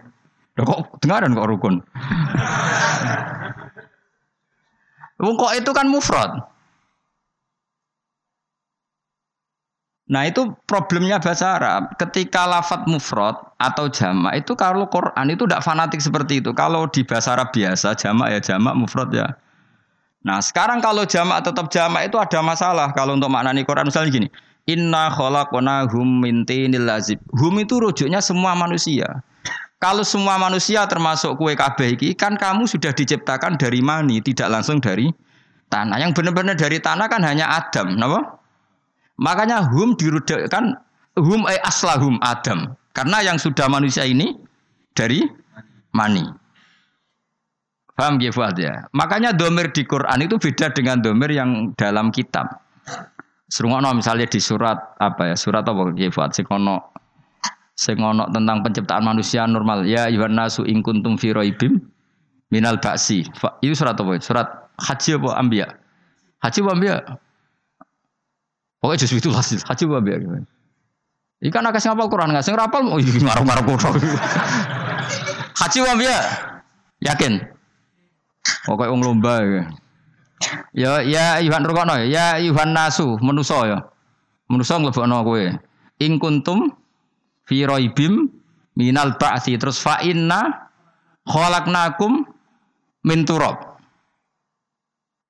Kok 0.59 0.99
dengaran 0.99 1.31
kok 1.31 1.47
rukun? 1.47 1.79
Wong 5.23 5.39
kok 5.39 5.55
itu 5.55 5.71
kan 5.71 5.87
mufrad. 5.87 6.43
Nah 10.09 10.25
itu 10.25 10.57
problemnya 10.65 11.21
bahasa 11.21 11.61
Arab. 11.61 11.93
Ketika 12.01 12.49
lafat 12.49 12.89
mufrad 12.89 13.37
atau 13.61 13.85
jamak 13.93 14.41
itu 14.41 14.57
kalau 14.57 14.89
Quran 14.89 15.29
itu 15.29 15.45
tidak 15.45 15.61
fanatik 15.61 16.01
seperti 16.01 16.41
itu. 16.41 16.49
Kalau 16.57 16.89
di 16.89 17.05
bahasa 17.05 17.37
Arab 17.37 17.53
biasa 17.53 17.93
jamak 17.93 18.33
ya 18.33 18.39
jamak 18.41 18.73
mufrad 18.73 19.13
ya. 19.13 19.37
Nah 20.25 20.41
sekarang 20.41 20.81
kalau 20.81 21.05
jamak 21.05 21.45
tetap 21.45 21.69
jamak 21.69 22.09
itu 22.09 22.17
ada 22.17 22.41
masalah. 22.41 22.89
Kalau 22.97 23.13
untuk 23.13 23.29
maknani 23.29 23.61
Quran 23.61 23.93
misalnya 23.93 24.09
gini. 24.09 24.27
Inna 24.65 25.13
khalaqnahum 25.13 26.25
min 26.25 26.41
tinil 26.41 26.89
lazib. 26.89 27.21
Hum 27.37 27.61
itu 27.61 27.77
rujuknya 27.77 28.17
semua 28.17 28.57
manusia. 28.57 29.21
Kalau 29.79 30.03
semua 30.03 30.35
manusia 30.41 30.83
termasuk 30.89 31.37
kue 31.39 31.53
kabeh 31.55 31.95
iki 31.95 32.11
kan 32.17 32.35
kamu 32.35 32.67
sudah 32.67 32.91
diciptakan 32.91 33.55
dari 33.55 33.79
mani, 33.79 34.19
tidak 34.19 34.51
langsung 34.51 34.83
dari 34.83 35.07
tanah. 35.71 36.01
Yang 36.01 36.19
benar-benar 36.19 36.59
dari 36.59 36.83
tanah 36.83 37.07
kan 37.07 37.23
hanya 37.23 37.47
Adam, 37.47 37.95
napa? 37.95 38.38
Makanya 39.19 39.67
hum 39.69 39.99
dirudakkan 39.99 40.79
hum 41.19 41.43
ay 41.45 41.59
aslahum 41.67 42.15
Adam. 42.23 42.71
Karena 42.95 43.19
yang 43.19 43.35
sudah 43.35 43.67
manusia 43.67 44.07
ini 44.07 44.33
dari 44.95 45.27
mani. 45.91 46.23
Paham 47.99 48.15
ya 48.23 48.31
Fuad 48.31 48.55
ya? 48.55 48.87
Makanya 48.95 49.35
domir 49.35 49.75
di 49.75 49.83
Quran 49.83 50.23
itu 50.23 50.39
beda 50.39 50.71
dengan 50.71 51.03
domir 51.03 51.35
yang 51.35 51.75
dalam 51.75 52.15
kitab. 52.15 52.47
Serungono 53.51 53.91
misalnya 53.91 54.23
di 54.23 54.39
surat 54.39 54.95
apa 55.03 55.31
ya? 55.31 55.35
Surat 55.35 55.67
apa 55.67 55.91
ya 55.99 56.07
Fuad? 56.07 56.31
Sikono 56.31 58.25
tentang 58.35 58.59
penciptaan 58.59 59.03
manusia 59.07 59.47
normal 59.47 59.87
ya 59.87 60.11
ayuhan 60.11 60.35
nasu 60.35 60.67
ing 60.67 60.83
kuntum 60.83 61.15
fi 61.15 61.31
raibim 61.31 61.79
minal 62.51 62.75
ba'si 62.75 63.23
itu 63.63 63.71
surat 63.71 63.95
apa 63.95 64.19
surat 64.19 64.47
haji 64.83 65.15
apa 65.15 65.29
ambia 65.39 65.67
haji 66.43 66.59
apa 66.59 66.71
ambia 66.75 66.95
pokoknya 68.79 68.99
justru 69.05 69.19
itu 69.19 69.29
haji 69.31 69.55
haji 69.63 69.83
apa 69.85 69.95
ambia 69.99 70.17
Ikan 71.39 71.63
akeh 71.63 71.79
ngapal 71.79 72.11
Quran 72.11 72.35
nggak 72.35 72.43
sing 72.43 72.55
oh 72.59 72.99
iki 72.99 73.23
ngarep-ngarep 73.23 73.63
kok. 73.63 73.95
Haji 75.55 75.79
wa 75.87 75.95
ya? 76.03 76.19
Yakin? 76.99 77.39
Pokoknya 78.67 78.91
wong 78.91 79.01
lomba 79.07 79.39
ya. 79.39 79.63
Ya 80.75 80.91
ya 81.03 81.25
Yuhan 81.39 81.63
rukono 81.63 81.95
ya 82.03 82.39
Yuhan 82.43 82.75
nasu 82.75 83.15
menuso 83.23 83.55
ya. 83.63 83.87
Menuso 84.51 84.83
nglebokno 84.83 85.23
kowe. 85.23 85.43
Ing 85.99 86.19
kuntum 86.19 86.75
fi 87.47 87.63
raibim 87.63 88.27
minal 88.75 89.15
ba'si 89.15 89.55
terus 89.55 89.79
fa 89.79 90.03
inna 90.03 90.71
khalaqnakum 91.23 92.27
min 93.07 93.23
turab. 93.23 93.68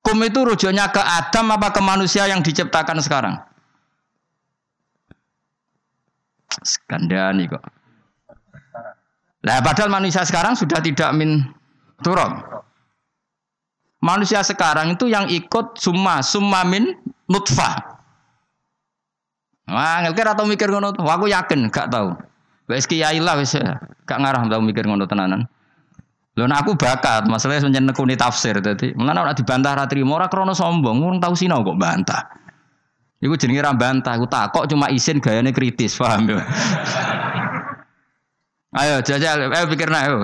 Kum 0.10 0.26
itu 0.26 0.42
rujuknya 0.42 0.90
ke 0.90 0.98
Adam 0.98 1.54
apa 1.54 1.70
ke 1.70 1.86
manusia 1.86 2.26
yang 2.26 2.42
diciptakan 2.42 2.98
sekarang? 2.98 3.38
Skandani 6.66 7.46
kok. 7.46 7.62
Nah, 9.46 9.62
padahal 9.62 9.94
manusia 9.94 10.26
sekarang 10.26 10.58
sudah 10.58 10.82
tidak 10.82 11.14
min 11.14 11.46
turun. 12.02 12.42
Manusia 14.02 14.42
sekarang 14.42 14.98
itu 14.98 15.06
yang 15.06 15.30
ikut 15.30 15.78
summa 15.78 16.26
summa 16.26 16.66
min 16.66 16.90
nutfah. 17.30 18.02
Wah, 19.70 20.02
ngelkir 20.02 20.26
atau 20.26 20.50
mikir 20.50 20.74
ngono 20.74 20.90
tuh. 20.90 21.06
Aku 21.06 21.30
yakin, 21.30 21.70
gak 21.70 21.94
tahu. 21.94 22.18
Wes 22.66 22.90
kiai 22.90 23.22
lah 23.22 23.38
wes 23.38 23.54
gak 24.10 24.18
ngarah 24.18 24.50
tau 24.50 24.66
mikir 24.66 24.90
ngono 24.90 25.06
tenanan. 25.06 25.46
Lho 26.40 26.48
nah 26.48 26.64
aku 26.64 26.80
bakat, 26.80 27.28
masalahnya 27.28 27.68
menyen 27.68 27.92
nekuni 27.92 28.16
tafsir 28.16 28.56
dadi. 28.64 28.96
Mulane 28.96 29.28
ora 29.28 29.34
dibantah 29.36 29.76
ra 29.76 29.84
trimo 29.92 30.16
ora 30.16 30.32
krana 30.32 30.56
sombong, 30.56 31.04
wong 31.04 31.20
tau 31.20 31.36
sinau 31.36 31.68
kok 31.68 31.76
bantah. 31.76 32.32
Iku 33.20 33.36
jenenge 33.36 33.60
ra 33.60 33.76
bantah, 33.76 34.16
aku 34.16 34.32
takok 34.32 34.64
cuma 34.72 34.88
isin 34.88 35.20
gayane 35.20 35.52
kritis, 35.52 36.00
paham 36.00 36.32
ya? 36.32 36.40
ayo 38.80 39.04
jajal, 39.04 39.52
ayo 39.52 39.66
pikir 39.68 39.92
nak 39.92 40.02
ayo. 40.08 40.16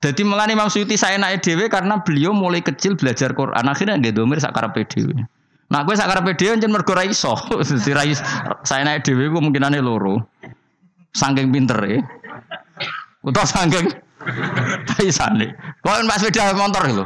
Jadi 0.00 0.22
melani 0.22 0.54
Imam 0.54 0.70
Suyuti 0.70 0.94
saya 0.94 1.18
naik 1.18 1.42
dewe 1.42 1.66
karena 1.66 1.98
beliau 2.00 2.30
mulai 2.30 2.62
kecil 2.62 2.94
belajar 2.94 3.34
Quran. 3.34 3.66
Akhirnya 3.66 3.98
dia 3.98 4.14
domir 4.14 4.38
sakar 4.38 4.70
dewe. 4.72 5.26
Nah 5.68 5.84
gue 5.84 5.94
sakar 5.98 6.24
dewe 6.24 6.56
jangan 6.56 6.72
mergo 6.72 6.94
ra 6.94 7.04
iso. 7.04 7.36
Saya 8.64 8.82
naik 8.86 9.04
dewe 9.04 9.28
gue 9.28 9.42
mungkinane 9.42 9.82
loro. 9.82 10.24
Sangking 11.12 11.52
pinter 11.52 11.76
ya. 11.84 12.00
Utawa 13.20 13.44
sangking 13.44 13.92
Paisane. 14.84 15.56
Kok 15.80 15.96
pas 16.04 16.20
sepeda 16.20 16.52
motor 16.52 16.84
lho. 16.92 17.04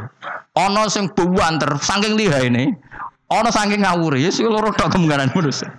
Ana 0.55 0.87
sing 0.91 1.11
buwanter 1.11 1.79
saking 1.79 2.19
lihaine. 2.19 2.75
Ana 3.31 3.49
saking 3.49 3.83
ngawure 3.83 4.19
ya 4.19 4.29
sing 4.31 4.47
loro 4.47 4.71
tok 4.75 4.93
kemungkinan 4.95 5.31
manusia. 5.31 5.71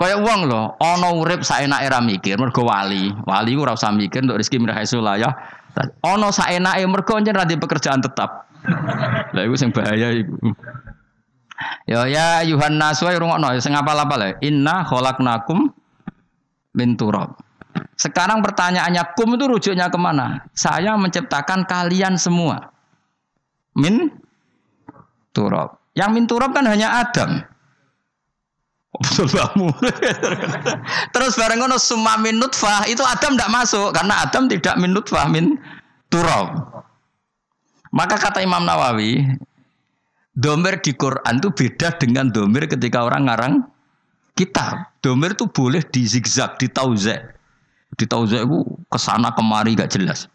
Kaya 0.00 0.16
uang 0.16 0.48
loh, 0.48 0.80
ono 0.80 1.20
urip 1.20 1.44
saenake 1.44 1.92
ra 1.92 2.00
mikir, 2.00 2.40
mergo 2.40 2.64
wali. 2.64 3.12
Wali 3.28 3.52
ora 3.52 3.76
usah 3.76 3.92
mikir 3.92 4.24
untuk 4.24 4.40
rezeki 4.40 4.56
min 4.56 4.72
haitsulaya. 4.72 5.28
Ono 6.08 6.32
saenake 6.32 6.80
mergo 6.88 7.20
pancen 7.20 7.36
ra 7.36 7.44
pekerjaan 7.44 8.00
tetap. 8.00 8.48
Lah 9.36 9.42
iku 9.44 9.54
sing 9.60 9.76
bahaya 9.76 10.16
iku. 10.16 10.56
Ya 11.84 12.08
ya 12.08 12.40
Yuhan 12.48 12.80
Naswa 12.80 13.12
rungokno 13.12 13.52
sing 13.60 13.76
apal-apal 13.76 14.24
ya. 14.24 14.30
Inna 14.40 14.88
khalaqnakum 14.88 15.68
min 16.72 16.96
turab. 16.96 17.36
Sekarang 18.00 18.40
pertanyaannya 18.40 19.12
kum 19.12 19.36
itu 19.36 19.44
rujuknya 19.44 19.92
ke 19.92 19.98
mana? 20.00 20.48
Saya 20.56 20.96
menciptakan 20.96 21.68
kalian 21.68 22.16
semua. 22.16 22.72
Min 23.76 24.08
turab. 25.36 25.76
Yang 25.92 26.10
min 26.16 26.24
turab 26.24 26.56
kan 26.56 26.64
hanya 26.64 27.04
Adam. 27.04 27.44
Kamu. 29.00 29.68
Terus 31.14 31.32
bareng 31.38 31.62
ngono 31.62 31.78
summa 31.78 32.18
min 32.18 32.40
nutfah 32.40 32.84
itu 32.90 33.00
Adam 33.06 33.38
tidak 33.38 33.52
masuk 33.52 33.94
karena 33.94 34.26
Adam 34.26 34.50
tidak 34.50 34.74
min 34.80 34.90
nutfah 34.92 35.30
min 35.30 35.60
turab. 36.10 36.56
Maka 37.90 38.16
kata 38.18 38.42
Imam 38.42 38.62
Nawawi, 38.66 39.22
domer 40.34 40.78
di 40.78 40.94
Quran 40.94 41.42
itu 41.42 41.50
beda 41.50 41.98
dengan 41.98 42.30
domer 42.30 42.70
ketika 42.70 43.02
orang 43.02 43.26
ngarang 43.26 43.54
kitab. 44.38 44.94
Domer 45.02 45.34
itu 45.34 45.50
boleh 45.50 45.82
di 45.86 46.06
zigzag, 46.06 46.56
di 47.98 48.04
tauzek 48.06 48.46
itu 48.46 48.58
ke 48.86 48.98
sana 48.98 49.34
kemari 49.34 49.74
gak 49.74 49.90
jelas. 49.94 50.30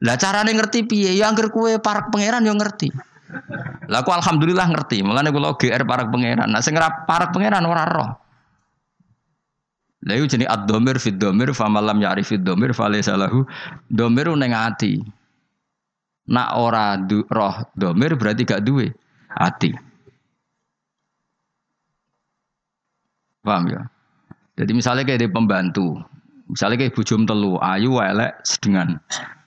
Lah 0.00 0.16
carane 0.16 0.56
ngerti 0.56 0.88
piye? 0.88 1.12
Ya 1.12 1.28
angger 1.28 1.52
kue 1.52 1.76
para 1.76 2.08
pangeran 2.08 2.40
yang 2.44 2.56
ngerti. 2.56 2.88
Lah 3.92 4.00
aku 4.00 4.10
alhamdulillah 4.16 4.64
ngerti. 4.72 5.04
Mulane 5.04 5.28
kula 5.28 5.52
GR 5.60 5.82
para 5.84 6.08
pangeran. 6.08 6.48
Nah 6.48 6.64
sing 6.64 6.72
para 7.04 7.28
pangeran 7.28 7.68
ora 7.68 7.84
roh. 7.84 8.10
Lah 10.00 10.16
iku 10.16 10.24
jenenge 10.24 10.48
ad-dhamir 10.48 10.96
fid 10.96 11.20
dhamir 11.20 11.52
fa 11.52 11.68
malam 11.68 12.00
ya'rif 12.00 12.32
fid 12.32 12.40
dhamir 12.40 12.72
fa 12.72 12.88
laysa 12.88 13.20
lahu 13.20 13.44
dhamir 13.92 14.32
ning 14.32 14.56
ati. 14.56 15.04
Nak 16.32 16.48
ora 16.56 16.96
du, 16.96 17.20
roh 17.28 17.60
dhamir 17.76 18.16
berarti 18.16 18.48
gak 18.48 18.64
duwe 18.64 18.88
ati. 19.36 19.76
Paham 23.44 23.68
ya? 23.68 23.84
Jadi 24.56 24.72
misalnya 24.76 25.04
kayak 25.08 25.24
di 25.24 25.28
pembantu, 25.32 25.96
misalnya 26.52 26.76
kayak 26.86 26.94
bujum 26.98 27.24
telu, 27.24 27.56
ayu, 27.62 27.98
elek, 28.02 28.34
sedengan. 28.42 28.98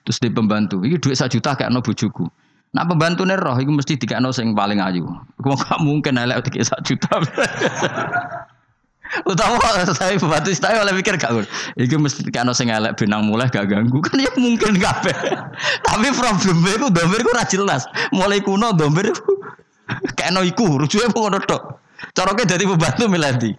Terus 0.04 0.18
di 0.20 0.28
pembantu, 0.28 0.84
ini 0.84 1.00
duit 1.00 1.16
satu 1.16 1.40
juta 1.40 1.56
kayak 1.56 1.72
no 1.72 1.80
bujuku. 1.80 2.28
Nah 2.74 2.84
pembantu 2.84 3.22
nih 3.22 3.38
roh, 3.38 3.56
itu 3.56 3.70
mesti 3.70 3.94
tiga 3.96 4.18
no 4.18 4.34
yang 4.34 4.52
paling 4.52 4.82
ayu. 4.82 5.06
Kau 5.40 5.54
gak 5.54 5.78
mungkin 5.80 6.18
elek 6.18 6.42
tiga 6.50 6.66
satu 6.66 6.92
juta. 6.92 7.22
Utawa 9.30 9.86
saya 9.94 10.18
pembantu 10.18 10.50
saya 10.58 10.82
oleh 10.82 10.90
mikir 10.90 11.14
gak 11.14 11.30
Iki 11.78 11.96
mesti 12.02 12.26
tiga 12.26 12.42
no 12.42 12.50
yang 12.50 12.74
elek 12.82 12.98
benang 12.98 13.30
mulai 13.30 13.46
gak 13.46 13.70
ganggu 13.70 14.02
kan 14.06 14.18
ya 14.18 14.32
mungkin 14.34 14.74
gak 14.76 15.06
Tapi 15.86 16.08
problemnya 16.10 16.72
itu 16.74 16.86
domir 16.90 17.20
itu 17.22 17.32
jelas. 17.54 17.86
Mulai 18.10 18.42
kuno 18.42 18.74
domir 18.74 19.14
kayak 20.18 20.34
no 20.34 20.42
iku, 20.42 20.82
rujuknya 20.82 21.14
pun 21.14 21.30
ngono 21.30 21.38
tok. 21.46 21.78
Caranya 22.10 22.44
jadi 22.44 22.64
pembantu 22.66 23.06
miladi. 23.08 23.50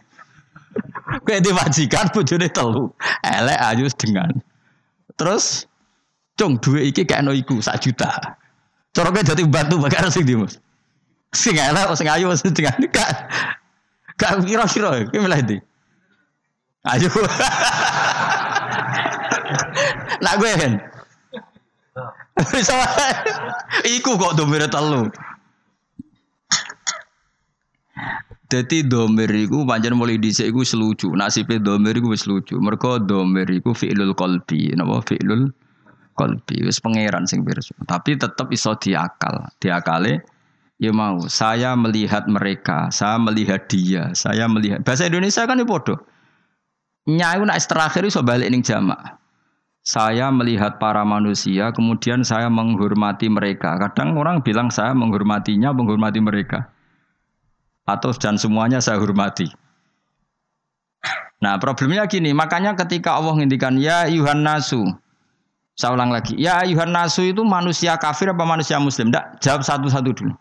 Kayak 1.25 1.41
diwajikan 1.45 2.05
bojone 2.11 2.47
telu. 2.51 2.91
Elek 3.23 3.59
ayu 3.71 3.87
dengan. 3.95 4.31
Terus 5.15 5.69
cung 6.35 6.59
duwe 6.59 6.91
iki 6.91 7.07
kayak 7.07 7.23
no 7.23 7.31
iku 7.31 7.63
sak 7.63 7.79
juta. 7.81 8.35
Cara 8.95 9.11
jadi 9.11 9.43
batu 9.47 9.79
bakal 9.79 10.11
sing 10.11 10.27
di 10.27 10.35
Mas. 10.35 10.59
Sing 11.35 11.55
elek 11.55 11.91
sing 11.95 12.07
ayu 12.07 12.31
sing 12.35 12.51
dengan 12.55 12.75
gak 12.91 13.09
gak 14.15 14.43
kira-kira 14.43 15.03
ki 15.07 15.17
milih 15.19 15.39
ndi. 15.43 15.57
Ayo. 16.85 17.09
Nak 20.23 20.35
gue 20.39 20.51
kan. 20.53 20.73
Iku 23.95 24.11
kok 24.19 24.35
domire 24.37 24.67
telu. 24.67 25.09
Jadi 28.45 28.85
domir 28.85 29.33
iku 29.33 29.65
pancen 29.65 29.97
mulai 29.97 30.21
dhisik 30.21 30.53
selucu. 30.61 31.09
Nasibe 31.17 31.57
domir 31.57 31.97
iku 31.97 32.13
wis 32.13 32.29
lucu. 32.29 32.61
Mergo 32.61 33.01
domir 33.01 33.49
iku 33.49 33.73
fi'lul 33.73 34.13
qalbi. 34.13 34.69
Napa 34.77 35.01
pangeran 36.13 37.25
sing 37.25 37.41
pirsa. 37.41 37.73
Tapi 37.89 38.21
tetap 38.21 38.53
iso 38.53 38.77
diakal. 38.77 39.49
Diakale 39.57 40.21
ya 40.77 40.93
mau 40.93 41.25
saya 41.25 41.73
melihat 41.73 42.29
mereka, 42.29 42.93
saya 42.93 43.17
melihat 43.17 43.65
dia, 43.65 44.13
saya 44.13 44.45
melihat. 44.45 44.85
Bahasa 44.85 45.09
Indonesia 45.09 45.41
kan 45.49 45.57
ya 45.57 45.65
bodoh. 45.65 45.97
Nyai 47.09 47.41
nak 47.41 47.57
terakhir 47.65 48.05
iso 48.05 48.21
balik 48.21 48.53
ning 48.53 48.61
jamak. 48.61 49.17
Saya 49.85 50.33
melihat 50.33 50.81
para 50.81 51.05
manusia, 51.05 51.69
kemudian 51.69 52.25
saya 52.25 52.49
menghormati 52.49 53.29
mereka. 53.29 53.77
Kadang 53.77 54.17
orang 54.17 54.41
bilang 54.41 54.73
saya 54.73 54.97
menghormatinya, 54.97 55.69
menghormati 55.77 56.17
mereka 56.17 56.73
atau 57.85 58.11
dan 58.17 58.35
semuanya 58.35 58.81
saya 58.81 58.97
hormati. 58.97 59.49
Nah 61.41 61.61
problemnya 61.61 62.09
gini, 62.09 62.33
makanya 62.33 62.73
ketika 62.73 63.13
Allah 63.13 63.37
ngintikan 63.37 63.77
ya 63.77 64.09
Yuhan 64.09 64.41
Nasu, 64.41 64.81
saya 65.77 65.93
ulang 65.93 66.09
lagi, 66.09 66.33
ya 66.39 66.65
Yuhan 66.65 66.89
Nasu 66.89 67.21
itu 67.29 67.45
manusia 67.45 67.93
kafir 68.01 68.33
apa 68.33 68.41
manusia 68.41 68.81
muslim? 68.81 69.13
Tidak, 69.13 69.43
jawab 69.43 69.61
satu-satu 69.61 70.09
dulu. 70.15 70.33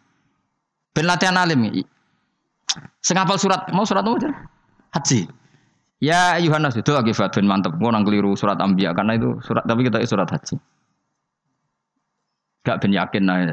Ben 0.97 1.05
latihan 1.05 1.37
alim. 1.37 1.85
Sengapal 3.05 3.37
surat, 3.37 3.69
mau 3.75 3.85
surat 3.85 4.07
apa? 4.07 4.33
Haji. 4.97 5.29
Ya 6.01 6.41
Yuhan 6.41 6.65
Nasu, 6.65 6.81
itu 6.81 6.97
lagi 6.97 7.13
ben 7.13 7.45
mantep. 7.45 7.77
Mau 7.77 7.93
nang 7.93 8.09
keliru 8.09 8.33
surat 8.33 8.57
Ambiya 8.57 8.97
karena 8.97 9.21
itu 9.21 9.37
surat, 9.45 9.67
tapi 9.69 9.85
kita 9.85 10.01
surat 10.09 10.31
haji. 10.31 10.57
Gak 12.65 12.81
ben 12.81 12.97
yakin 12.97 13.23
nah 13.29 13.45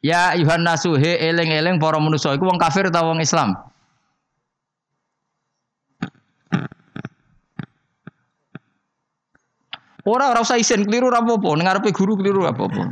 ya. 0.00 0.32
Ya 0.32 0.40
Yuhan 0.40 0.64
nasu 0.64 0.96
he 0.96 1.20
eleng-eleng 1.20 1.76
para 1.80 2.00
manusa 2.00 2.32
iku 2.32 2.48
wong 2.48 2.58
kafir 2.60 2.88
atau 2.88 3.12
wong 3.12 3.20
Islam? 3.20 3.56
Ora 10.08 10.32
ora 10.32 10.40
usah 10.40 10.56
isin 10.56 10.88
keliru 10.88 11.12
ora 11.12 11.20
apa-apa, 11.20 11.60
ning 11.60 11.68
ngarepe 11.68 11.92
guru 11.92 12.16
keliru 12.16 12.42
ora 12.48 12.56
apa-apa. 12.56 12.82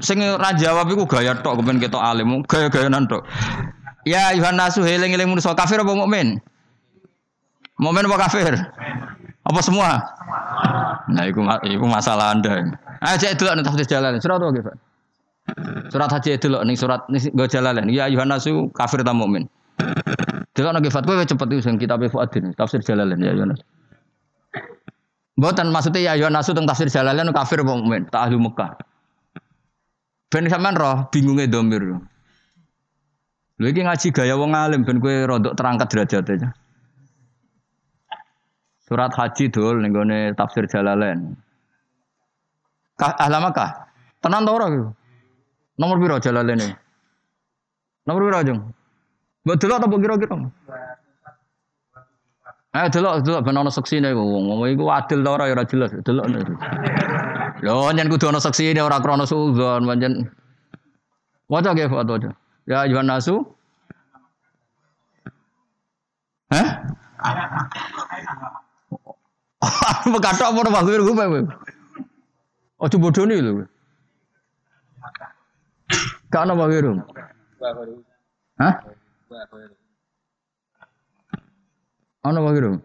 Sing 0.00 0.18
ra 0.24 0.56
jawab 0.56 0.88
iku 0.88 1.04
gaya 1.04 1.36
tok 1.36 1.60
kepen 1.60 1.76
ketok 1.76 2.00
alim, 2.00 2.40
gaya-gayanan 2.48 3.04
tok. 3.04 3.28
Ya 4.08 4.32
Yuhan 4.32 4.56
nasu 4.56 4.80
he 4.80 4.96
eleng-eleng 4.96 5.28
manusa 5.28 5.52
kafir 5.52 5.84
apa 5.84 5.92
mukmin? 5.92 6.40
Momen 7.76 8.08
apa 8.08 8.28
kafir? 8.28 8.56
Apa 9.44 9.60
semua? 9.60 10.00
Nah, 11.08 11.24
itu, 11.26 11.40
masalah 11.84 12.36
Anda. 12.36 12.76
Ayo 13.00 13.16
cek 13.16 13.40
dulu 13.40 13.64
tafsir 13.64 13.88
jalan. 13.88 14.20
Surat 14.20 14.36
apa 14.36 14.52
gitu? 14.52 14.72
Surat 15.90 16.10
haji 16.12 16.38
itu 16.38 16.46
loh, 16.46 16.62
nih 16.62 16.76
surat 16.78 17.02
nih 17.10 17.32
gue 17.34 17.46
jalan. 17.50 17.90
Ya 17.90 18.06
Yohanasu 18.06 18.70
kafir 18.70 19.02
tak 19.02 19.16
mukmin. 19.16 19.50
Dulu 20.54 20.68
nih 20.76 20.92
Fat, 20.92 21.06
gue 21.08 21.24
cepet 21.24 21.48
yang 21.64 21.76
kitab 21.80 22.02
Fuadin, 22.12 22.52
tafsir 22.54 22.84
jalan 22.84 23.16
ya 23.18 23.32
Yohanas. 23.34 23.60
Buatan 25.40 25.72
maksudnya 25.72 26.12
ya 26.12 26.12
Yohanasu 26.20 26.52
tentang 26.52 26.70
tafsir 26.70 26.92
jalan 26.92 27.32
kafir 27.32 27.64
apa 27.64 27.72
mukmin? 27.72 28.04
Tak 28.12 28.28
ahli 28.28 28.36
Mekah. 28.36 28.76
Ben 30.30 30.46
sampean 30.46 30.78
roh 30.78 31.10
bingungnya 31.10 31.50
domir. 31.50 31.82
Lha 33.58 33.66
iki 33.66 33.82
ngaji 33.82 34.08
gaya 34.14 34.38
wong 34.38 34.54
alim 34.54 34.86
ben 34.86 35.02
kowe 35.02 35.12
rodok 35.26 35.58
terangkat 35.58 35.90
derajatnya. 35.90 36.54
Surat 38.86 39.10
haji 39.10 39.50
dul 39.50 39.82
ning 39.82 39.90
gone 39.90 40.32
tafsir 40.38 40.70
Jalalain. 40.70 41.34
Kah 42.94 43.16
ahlama 43.18 43.50
kah? 43.50 43.90
Tenan 44.22 44.46
ta 44.46 44.52
ora? 44.54 44.66
Nomor 45.80 45.96
piro 45.96 46.20
Jalalain 46.20 46.76
Nomor 48.04 48.20
piro 48.28 48.40
jeng? 48.44 48.60
Mbok 49.44 49.56
delok 49.56 49.80
ta 49.80 49.86
kira-kira? 49.88 50.36
Eh 52.76 52.86
delok 52.92 53.24
delok 53.24 53.40
ben 53.48 53.56
ana 53.56 53.72
seksine 53.72 54.12
wong 54.12 54.44
wong 54.44 54.68
iku 54.68 54.92
adil 54.92 55.24
ta 55.24 55.32
ora 55.32 55.48
ya 55.48 55.56
ora 55.56 55.64
jelas 55.64 55.88
delok. 56.04 56.28
Lho 57.64 57.88
nyen 57.96 58.12
kudu 58.12 58.28
ana 58.28 58.44
seksine 58.44 58.84
ora 58.84 59.00
krana 59.00 59.24
suudzon 59.24 59.88
pancen. 59.88 60.28
Waca 61.48 61.72
ge 61.74 61.88
foto 61.88 62.14
aja. 62.20 62.30
Ya 62.68 62.84
ayuhan 62.84 63.08
nasu. 63.08 63.40
Hah? 66.52 66.68
Mekatok 70.12 70.60
apa 70.60 70.84
gue 70.84 71.00
kowe. 71.04 71.40
Ojo 72.84 72.96
bodoni 73.00 73.40
lho. 73.40 73.64
Gak 76.30 76.46
ana 76.46 76.54
wae 76.54 76.78
rum. 76.78 76.98
Hah? 78.58 78.74
Ana 82.22 82.40
wae 82.40 82.58
rum. 82.62 82.76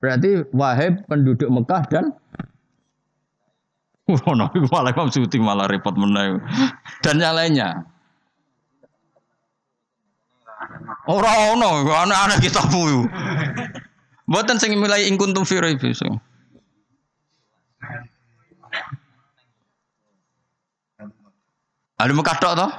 Berarti 0.00 0.48
Wahib 0.52 1.04
penduduk 1.08 1.48
Mekah 1.48 1.84
dan 1.88 2.12
Ono 4.04 4.52
iku 4.52 4.68
malah 4.68 4.92
Imam 4.92 5.08
Suyuti 5.08 5.40
malah 5.40 5.64
repot 5.64 5.96
meneh. 5.96 6.36
Dan 7.00 7.24
yang 7.24 7.32
lainnya. 7.32 7.88
Ora 11.08 11.56
ono, 11.56 11.88
ana-ana 11.88 12.36
kita 12.36 12.68
puyu. 12.68 13.08
Mboten 14.28 14.60
sing 14.60 14.76
mulai 14.76 15.08
ing 15.08 15.16
kuntum 15.16 15.48
fi 15.48 15.56
raib 15.56 15.80
Ada 22.04 22.12
muka 22.12 22.36
tok 22.36 22.52
toh? 22.52 22.70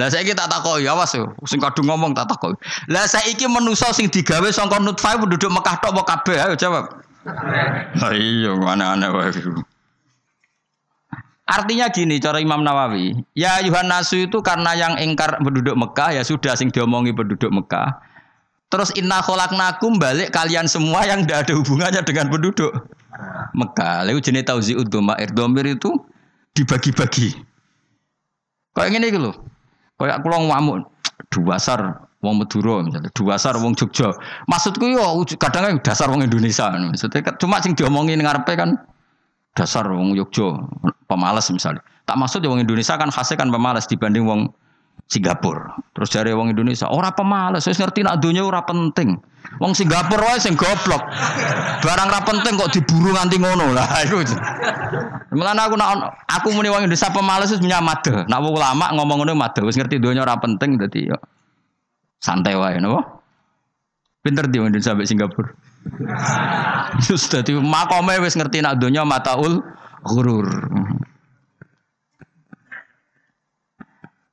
Lah 0.00 0.08
saiki 0.08 0.32
tak 0.32 0.48
takoki, 0.48 0.88
awas 0.88 1.12
yo. 1.12 1.36
Sing 1.44 1.60
kadung 1.60 1.92
ngomong 1.92 2.16
tak 2.16 2.32
takoki. 2.32 2.56
Lah 2.88 3.04
saiki 3.04 3.44
manusa 3.44 3.92
sing 3.92 4.08
digawe 4.08 4.48
sangka 4.48 4.80
nutfah 4.80 5.20
penduduk 5.20 5.52
Mekah 5.52 5.76
tok 5.84 5.92
apa 5.92 6.02
kabeh? 6.16 6.36
Ayo 6.48 6.54
jawab. 6.56 6.88
Lah 7.98 8.12
iya, 8.16 8.56
aneh-aneh 8.56 9.08
wae. 9.12 9.28
Artinya 11.48 11.88
gini 11.88 12.20
cara 12.20 12.44
Imam 12.44 12.60
Nawawi, 12.60 13.24
ya 13.32 13.56
Yuhan 13.64 13.88
Nasu 13.88 14.28
itu 14.28 14.44
karena 14.44 14.76
yang 14.76 15.00
ingkar 15.00 15.40
penduduk 15.40 15.80
Mekah 15.80 16.20
ya 16.20 16.22
sudah 16.24 16.52
sing 16.52 16.68
diomongi 16.68 17.16
penduduk 17.16 17.48
Mekah. 17.48 18.04
Terus 18.68 18.92
inna 19.00 19.24
khalaqnakum 19.24 19.96
balik 19.96 20.28
kalian 20.28 20.68
semua 20.68 21.08
yang 21.08 21.24
tidak 21.24 21.48
ada 21.48 21.52
hubungannya 21.56 22.04
dengan 22.04 22.28
penduduk 22.28 22.68
Mekah. 23.56 24.04
Lalu 24.04 24.20
jenis 24.20 24.44
tauzi'ud 24.44 24.92
domair. 24.92 25.32
Domir 25.32 25.64
itu 25.64 25.96
dibagi-bagi. 26.52 27.47
Kayak 28.78 28.90
gini 28.94 29.06
gitu 29.10 29.20
loh. 29.28 29.34
Kayak 29.98 30.22
aku 30.22 30.30
ngamuk. 30.30 30.86
Dua 31.34 31.58
sar 31.58 32.08
wong 32.22 32.42
Madura 32.42 32.82
misalnya, 32.82 33.10
dua 33.14 33.34
sar 33.38 33.58
wong 33.58 33.74
Jogja. 33.78 34.14
Maksudku 34.46 34.86
yo 34.90 35.22
kadang 35.38 35.78
dasar 35.82 36.10
wong 36.10 36.22
Indonesia. 36.22 36.70
Maksudnya 36.70 37.34
cuma 37.38 37.58
sing 37.62 37.74
diomongin 37.74 38.22
ngarepe 38.22 38.54
kan 38.54 38.78
dasar 39.54 39.86
wong 39.90 40.14
Yogyo 40.14 40.62
pemalas 41.10 41.50
misalnya. 41.50 41.82
Tak 42.06 42.16
maksud 42.16 42.40
ya 42.40 42.48
wong 42.48 42.62
Indonesia 42.62 42.94
kan 42.96 43.10
khasnya 43.12 43.36
kan 43.44 43.50
pemalas 43.52 43.84
dibanding 43.90 44.24
wong 44.24 44.48
Singapura. 45.06 45.78
Terus 45.94 46.10
dari 46.10 46.34
wong 46.34 46.50
Indonesia, 46.52 46.90
ora 46.90 47.14
pemalas, 47.14 47.64
saya 47.64 47.78
ngerti 47.78 48.04
nak 48.04 48.18
dunia 48.18 48.42
ora 48.44 48.66
penting. 48.66 49.16
Wong 49.56 49.72
Singapura 49.72 50.34
wae 50.34 50.38
sing 50.38 50.54
goblok. 50.54 51.00
Barang 51.80 52.12
ora 52.12 52.20
penting 52.20 52.60
kok 52.60 52.70
diburu 52.74 53.16
nganti 53.16 53.40
ngono 53.40 53.72
lah 53.72 53.88
iku. 54.04 54.20
Mulane 55.32 55.60
aku 55.64 55.74
nak 55.80 56.12
aku 56.28 56.52
muni 56.52 56.68
wong 56.68 56.84
Indonesia 56.84 57.08
pemalas 57.08 57.48
wis 57.48 57.64
menyamad. 57.64 58.04
Nak 58.28 58.38
wong 58.44 58.54
ulama 58.54 58.92
ngomong 58.92 59.24
ngono 59.24 59.32
mad. 59.34 59.56
Wis 59.64 59.80
ngerti 59.80 59.96
dunia 59.98 60.22
ora 60.22 60.36
penting 60.36 60.76
dadi 60.76 61.08
yo 61.08 61.16
santai 62.20 62.54
wae 62.54 62.76
napa. 62.76 63.18
Pinter 64.20 64.44
di 64.46 64.60
Indonesia 64.60 64.92
sampai 64.92 65.08
Singapura. 65.08 65.50
Terus 67.00 67.24
dadi 67.32 67.56
makome 67.56 68.20
wis 68.20 68.36
ngerti 68.36 68.60
nak 68.60 68.76
donya 68.76 69.02
mataul 69.08 69.64
ghurur. 70.04 70.68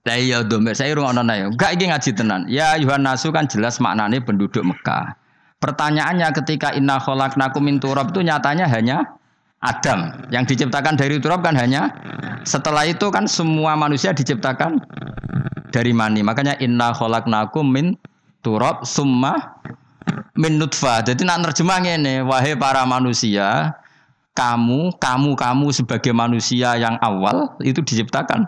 Lah 0.06 0.18
iya 0.22 0.45
domir 0.45 0.78
saya 0.78 0.93
rungokno 0.93 1.26
ya. 1.34 1.49
Enggak 1.49 1.72
iki 1.74 1.86
ngaji 1.89 2.10
tenan. 2.14 2.41
Ya 2.45 2.78
Yuhan 2.78 3.01
Nasu 3.01 3.34
kan 3.34 3.49
jelas 3.49 3.82
maknanya 3.82 4.22
penduduk 4.22 4.62
Mekah. 4.62 5.18
Pertanyaannya 5.58 6.30
ketika 6.30 6.78
inna 6.78 7.01
khalaqnakum 7.01 7.66
min 7.66 7.82
turab 7.82 8.14
itu 8.14 8.22
nyatanya 8.22 8.70
hanya 8.70 9.18
Adam. 9.66 10.30
Yang 10.30 10.53
diciptakan 10.53 10.93
dari 10.93 11.18
turab 11.18 11.41
kan 11.41 11.58
hanya 11.58 11.89
setelah 12.45 12.86
itu 12.86 13.10
kan 13.10 13.26
semua 13.26 13.74
manusia 13.74 14.14
diciptakan 14.14 14.78
dari 15.74 15.89
mani. 15.89 16.22
Makanya 16.22 16.53
inna 16.62 16.93
khalaqnakum 16.93 17.66
min 17.66 17.97
turab 18.45 18.86
summa 18.86 19.58
min 20.38 20.62
nutfah. 20.62 21.01
Jadi 21.01 21.26
nak 21.26 21.49
nerjemah 21.49 21.82
ini, 21.82 22.22
wahai 22.22 22.53
para 22.53 22.86
manusia, 22.86 23.74
kamu, 24.38 25.01
kamu, 25.01 25.34
kamu 25.34 25.68
sebagai 25.74 26.14
manusia 26.14 26.78
yang 26.78 27.01
awal 27.01 27.58
itu 27.66 27.82
diciptakan 27.82 28.45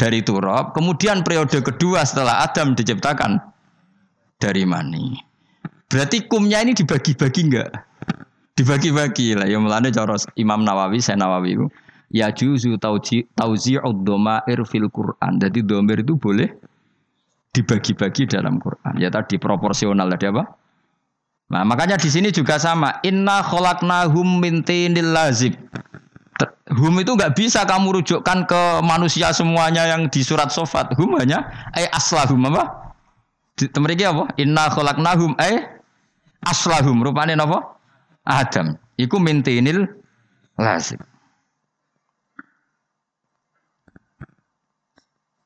dari 0.00 0.24
turab. 0.24 0.72
Kemudian 0.72 1.20
periode 1.20 1.60
kedua 1.60 2.00
setelah 2.08 2.40
Adam 2.40 2.72
diciptakan 2.72 3.36
dari 4.40 4.64
mani. 4.64 5.20
Berarti 5.92 6.24
kumnya 6.24 6.64
ini 6.64 6.72
dibagi-bagi 6.72 7.40
enggak? 7.44 7.70
Dibagi-bagi 8.56 9.36
lah. 9.36 9.44
Yang 9.44 9.62
melanda 9.68 9.88
cara 9.92 10.16
Imam 10.40 10.64
Nawawi, 10.64 11.04
saya 11.04 11.20
Nawawi 11.20 11.60
itu. 11.60 11.66
Ya 12.10 12.32
juzu 12.32 12.80
tauzi'ud 12.80 13.98
domair 14.02 14.58
fil 14.64 14.88
Quran. 14.88 15.36
Jadi 15.36 15.60
domir 15.62 16.00
itu 16.00 16.16
boleh 16.16 16.48
dibagi-bagi 17.52 18.26
dalam 18.30 18.56
Quran. 18.56 18.96
Ya 18.96 19.12
tadi 19.12 19.36
proporsional 19.36 20.08
tadi 20.16 20.26
apa? 20.32 20.42
Nah, 21.50 21.66
makanya 21.66 21.98
di 21.98 22.06
sini 22.06 22.30
juga 22.30 22.62
sama. 22.62 23.02
Inna 23.02 23.42
khalaqnahum 23.42 24.38
min 24.38 24.62
lazib. 25.10 25.58
Hum 26.70 26.94
itu 27.02 27.12
nggak 27.16 27.34
bisa 27.34 27.66
kamu 27.66 28.00
rujukkan 28.00 28.46
ke 28.46 28.62
manusia 28.86 29.34
semuanya 29.34 29.86
yang 29.90 30.06
di 30.08 30.22
surat 30.22 30.48
sofat. 30.52 30.94
Hum 30.96 31.18
hanya 31.18 31.70
eh 31.74 31.88
aslahum 31.90 32.46
apa? 32.50 32.94
Mereka 33.60 34.14
apa? 34.14 34.24
Inna 34.40 34.70
khalaqnahum 34.72 35.36
eh 35.42 35.64
aslahum. 36.44 37.02
Rupanya 37.04 37.36
apa? 37.40 37.76
Adam. 38.24 38.78
Iku 38.96 39.16
mintinil 39.16 39.88
lazib. 40.60 41.00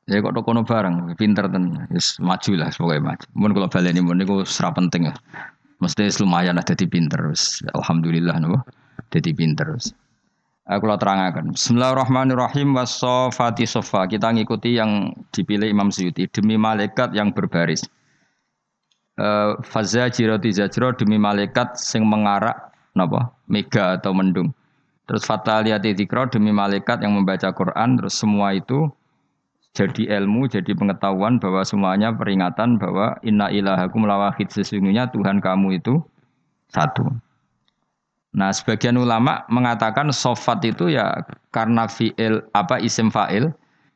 Ya 0.05 0.21
kok 0.21 0.37
kono 0.45 0.61
bareng, 0.61 1.17
pinter 1.17 1.49
ten, 1.49 1.81
wis 1.89 2.21
maju 2.21 2.51
lah 2.61 2.69
sebagai 2.69 3.01
maju. 3.01 3.25
Mun 3.33 3.57
kalau 3.57 3.65
baleni 3.65 4.05
mun 4.05 4.21
niku 4.21 4.45
ora 4.45 4.69
penting 4.69 5.09
ya. 5.09 5.17
Mesti 5.81 6.21
lumayan 6.21 6.61
ada 6.61 6.77
di 6.77 6.85
pinter. 6.85 7.33
Alhamdulillah 7.73 8.37
nopo. 8.37 8.61
Dadi 9.09 9.33
pinter. 9.33 9.73
Aku 10.65 10.89
lah 10.89 10.97
terangkan. 10.97 11.53
Bismillahirrahmanirrahim 11.53 12.73
wasofati 12.73 13.69
sofa. 13.69 14.09
Kita 14.09 14.33
ngikuti 14.33 14.73
yang 14.73 15.13
dipilih 15.29 15.69
Imam 15.69 15.93
Suyuti 15.93 16.25
demi 16.25 16.57
malaikat 16.57 17.13
yang 17.13 17.29
berbaris. 17.29 17.85
Uh, 19.13 19.61
Fazza 19.61 20.09
jiroti 20.09 20.49
zajro 20.49 20.89
demi 20.97 21.21
malaikat 21.21 21.77
sing 21.77 22.01
mengarak 22.09 22.73
napa? 22.97 23.29
Mega 23.45 24.01
atau 24.01 24.17
mendung. 24.17 24.57
Terus 25.05 25.21
fataliyati 25.21 25.93
dzikra 25.93 26.33
demi 26.33 26.49
malaikat 26.49 27.05
yang 27.05 27.13
membaca 27.13 27.53
Quran 27.53 28.01
terus 28.01 28.17
semua 28.17 28.57
itu 28.57 28.89
jadi 29.77 30.17
ilmu, 30.17 30.49
jadi 30.49 30.73
pengetahuan 30.73 31.37
bahwa 31.37 31.61
semuanya 31.61 32.09
peringatan 32.09 32.81
bahwa 32.81 33.21
inna 33.21 33.53
ilahakum 33.53 34.09
lawahid 34.09 34.49
sesungguhnya 34.49 35.13
Tuhan 35.13 35.45
kamu 35.45 35.77
itu 35.77 36.01
satu. 36.73 37.13
Nah, 38.35 38.51
sebagian 38.51 38.99
ulama 38.99 39.47
mengatakan 39.47 40.11
sofat 40.11 40.59
itu 40.67 40.91
ya 40.91 41.23
karena 41.55 41.87
fiil 41.87 42.43
apa 42.51 42.83
isim 42.83 43.07
fa'il, 43.07 43.47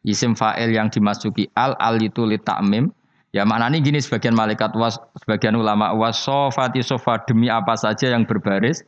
isim 0.07 0.31
fa'il 0.31 0.71
yang 0.71 0.87
dimasuki 0.87 1.51
al 1.59 1.75
al 1.83 1.99
itu 1.99 2.23
li 2.23 2.39
ta'mim, 2.39 2.87
Ya 3.29 3.45
maknanya 3.45 3.77
gini 3.77 4.01
sebagian 4.01 4.33
malaikat 4.33 4.73
was 4.73 4.97
sebagian 5.21 5.53
ulama 5.53 5.93
was 5.93 6.17
sofati 6.17 6.81
sofa 6.81 7.21
demi 7.29 7.45
apa 7.45 7.77
saja 7.77 8.09
yang 8.09 8.25
berbaris. 8.25 8.81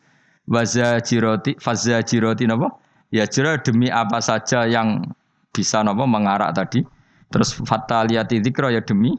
Waza 0.50 0.98
jiroti 1.06 1.54
fazza 1.62 2.02
jiroti 2.02 2.50
napa? 2.50 2.74
Ya 3.14 3.30
jira 3.30 3.62
demi 3.62 3.94
apa 3.94 4.18
saja 4.18 4.66
yang 4.66 5.06
bisa 5.54 5.86
napa 5.86 6.10
mengarak 6.10 6.58
tadi. 6.58 6.82
Terus 7.30 7.54
fataliyati 7.54 8.42
dzikra 8.42 8.74
ya 8.74 8.82
demi 8.82 9.14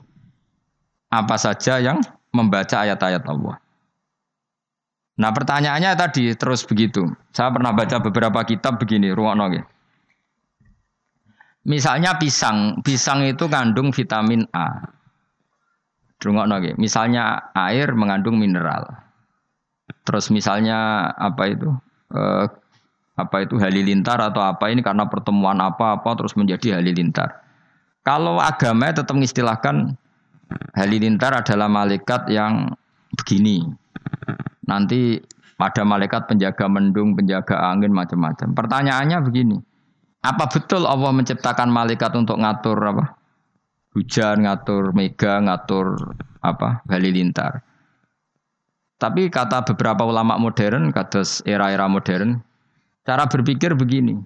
apa 1.14 1.38
saja 1.38 1.78
yang 1.78 2.02
membaca 2.34 2.82
ayat-ayat 2.82 3.22
Allah. 3.30 3.62
Nah 5.20 5.30
pertanyaannya 5.30 5.92
tadi 5.92 6.32
terus 6.32 6.64
begitu. 6.64 7.04
Saya 7.36 7.52
pernah 7.52 7.76
baca 7.76 8.00
beberapa 8.00 8.40
kitab 8.48 8.80
begini, 8.80 9.12
ruang 9.12 9.40
ya. 9.52 9.62
Misalnya 11.62 12.18
pisang, 12.18 12.82
pisang 12.82 13.22
itu 13.22 13.46
kandung 13.46 13.94
vitamin 13.94 14.42
A. 14.50 14.82
Rungokno 16.18 16.58
nggih. 16.58 16.74
Misalnya 16.78 17.54
air 17.54 17.94
mengandung 17.94 18.38
mineral. 18.38 18.86
Terus 20.02 20.30
misalnya 20.34 21.10
apa 21.14 21.42
itu? 21.50 21.70
Eh, 22.14 22.46
apa 23.12 23.44
itu 23.44 23.60
halilintar 23.60 24.18
atau 24.18 24.40
apa 24.40 24.72
ini 24.72 24.80
karena 24.80 25.06
pertemuan 25.06 25.60
apa-apa 25.60 26.16
terus 26.18 26.34
menjadi 26.34 26.80
halilintar. 26.80 27.42
Kalau 28.02 28.42
agama 28.42 28.90
tetap 28.90 29.14
mengistilahkan 29.14 29.94
halilintar 30.74 31.30
adalah 31.36 31.70
malaikat 31.70 32.26
yang 32.26 32.74
begini. 33.14 33.70
Nanti 34.66 35.18
pada 35.58 35.82
malaikat 35.82 36.30
penjaga 36.30 36.66
mendung, 36.70 37.14
penjaga 37.18 37.70
angin 37.70 37.90
macam-macam. 37.90 38.54
Pertanyaannya 38.54 39.18
begini. 39.22 39.58
Apa 40.22 40.46
betul 40.46 40.86
Allah 40.86 41.10
menciptakan 41.10 41.66
malaikat 41.66 42.14
untuk 42.14 42.38
ngatur 42.38 42.78
apa? 42.78 43.22
hujan, 43.92 44.44
ngatur 44.44 44.92
mega, 44.96 45.40
ngatur 45.40 46.16
apa 46.40 46.84
halilintar. 46.88 47.60
Tapi 48.96 49.28
kata 49.28 49.66
beberapa 49.66 50.06
ulama 50.06 50.38
modern, 50.38 50.94
kata 50.94 51.26
era-era 51.42 51.90
modern, 51.90 52.38
cara 53.02 53.26
berpikir 53.26 53.74
begini. 53.74 54.18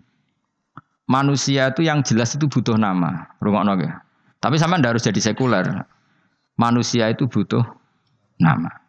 Manusia 1.07 1.71
itu 1.71 1.87
yang 1.87 2.03
jelas 2.03 2.35
itu 2.35 2.51
butuh 2.51 2.75
nama, 2.75 3.31
rumah 3.39 3.63
ya. 3.79 4.03
Tapi 4.43 4.59
sama 4.59 4.77
ndak 4.77 4.99
harus 4.99 5.07
jadi 5.07 5.33
sekuler. 5.33 5.87
Manusia 6.59 7.09
itu 7.09 7.31
butuh 7.31 7.63
nama. 8.43 8.86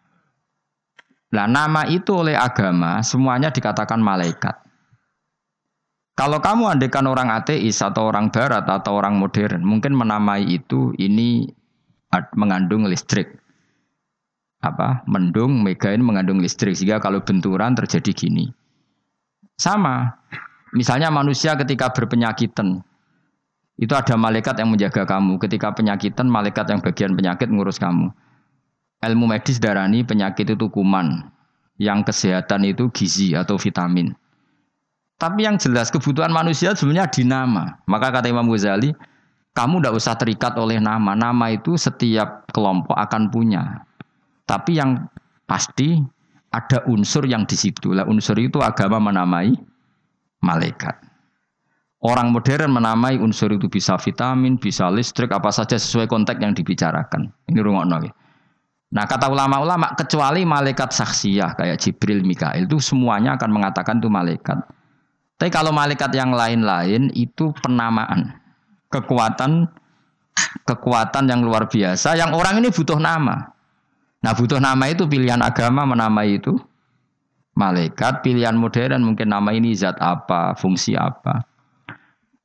Nah 1.28 1.46
nama 1.46 1.84
itu 1.88 2.16
oleh 2.16 2.38
agama 2.38 3.04
semuanya 3.04 3.52
dikatakan 3.52 4.00
malaikat. 4.00 4.56
Kalau 6.18 6.42
kamu 6.42 6.74
andekan 6.74 7.06
orang 7.06 7.30
ateis 7.30 7.78
atau 7.78 8.10
orang 8.10 8.34
barat 8.34 8.66
atau 8.66 8.98
orang 8.98 9.22
modern, 9.22 9.62
mungkin 9.62 9.94
menamai 9.94 10.50
itu 10.50 10.90
ini 10.98 11.46
mengandung 12.34 12.90
listrik. 12.90 13.38
Apa? 14.66 15.06
Mendung, 15.06 15.62
megain 15.62 16.02
mengandung 16.02 16.42
listrik 16.42 16.74
sehingga 16.74 16.98
kalau 16.98 17.22
benturan 17.22 17.78
terjadi 17.78 18.10
gini. 18.18 18.50
Sama. 19.62 20.10
Misalnya 20.74 21.14
manusia 21.14 21.54
ketika 21.54 21.94
berpenyakitan, 21.94 22.82
itu 23.78 23.94
ada 23.94 24.18
malaikat 24.18 24.58
yang 24.58 24.74
menjaga 24.74 25.06
kamu. 25.06 25.38
Ketika 25.38 25.70
penyakitan, 25.78 26.26
malaikat 26.26 26.66
yang 26.66 26.82
bagian 26.82 27.14
penyakit 27.14 27.48
ngurus 27.54 27.78
kamu. 27.78 28.10
Ilmu 28.98 29.30
medis 29.30 29.62
darani 29.62 30.02
penyakit 30.02 30.58
itu 30.58 30.68
kuman. 30.74 31.30
Yang 31.78 32.10
kesehatan 32.10 32.66
itu 32.66 32.90
gizi 32.90 33.38
atau 33.38 33.62
vitamin. 33.62 34.18
Tapi 35.18 35.46
yang 35.46 35.58
jelas 35.58 35.90
kebutuhan 35.94 36.34
manusia 36.34 36.74
sebenarnya 36.74 37.10
di 37.10 37.24
nama. 37.26 37.78
Maka 37.86 38.10
kata 38.14 38.30
Imam 38.30 38.50
Ghazali, 38.50 38.94
kamu 39.54 39.82
tidak 39.82 39.94
usah 39.98 40.16
terikat 40.18 40.54
oleh 40.58 40.78
nama. 40.82 41.14
Nama 41.14 41.54
itu 41.54 41.78
setiap 41.78 42.50
kelompok 42.54 42.94
akan 42.94 43.30
punya. 43.30 43.86
Tapi 44.46 44.78
yang 44.78 45.10
pasti 45.50 45.98
ada 46.54 46.86
unsur 46.90 47.26
yang 47.26 47.46
di 47.50 47.58
situ. 47.58 47.94
Lah 47.94 48.06
unsur 48.06 48.38
itu 48.38 48.62
agama 48.62 49.02
menamai 49.02 49.54
malaikat. 50.42 50.98
Orang 51.98 52.30
modern 52.30 52.78
menamai 52.78 53.18
unsur 53.18 53.50
itu 53.58 53.66
bisa 53.66 53.98
vitamin, 53.98 54.62
bisa 54.62 54.86
listrik, 54.94 55.34
apa 55.34 55.50
saja 55.50 55.82
sesuai 55.82 56.06
konteks 56.06 56.38
yang 56.38 56.54
dibicarakan. 56.54 57.34
Ini 57.50 57.58
rumah 57.66 57.90
nabi. 57.90 58.14
Nah 58.88 59.04
kata 59.04 59.28
ulama-ulama 59.28 59.92
kecuali 60.00 60.48
malaikat 60.48 60.96
saksiyah 60.96 61.60
kayak 61.60 61.78
Jibril, 61.84 62.24
Mikail 62.24 62.68
itu 62.68 62.80
semuanya 62.80 63.36
akan 63.36 63.50
mengatakan 63.52 64.00
itu 64.00 64.08
malaikat. 64.08 64.64
Tapi 65.38 65.50
kalau 65.52 65.76
malaikat 65.76 66.10
yang 66.16 66.32
lain-lain 66.32 67.12
itu 67.14 67.52
penamaan. 67.62 68.34
Kekuatan 68.88 69.68
kekuatan 70.64 71.28
yang 71.28 71.44
luar 71.44 71.68
biasa 71.68 72.16
yang 72.16 72.32
orang 72.32 72.64
ini 72.64 72.72
butuh 72.72 72.98
nama. 72.98 73.52
Nah, 74.18 74.34
butuh 74.34 74.58
nama 74.58 74.90
itu 74.90 75.06
pilihan 75.06 75.40
agama 75.46 75.86
menamai 75.86 76.42
itu 76.42 76.58
malaikat, 77.54 78.22
pilihan 78.22 78.54
modern 78.58 79.02
mungkin 79.02 79.30
nama 79.30 79.50
ini 79.54 79.74
zat 79.74 79.98
apa, 80.02 80.58
fungsi 80.58 80.98
apa. 80.98 81.46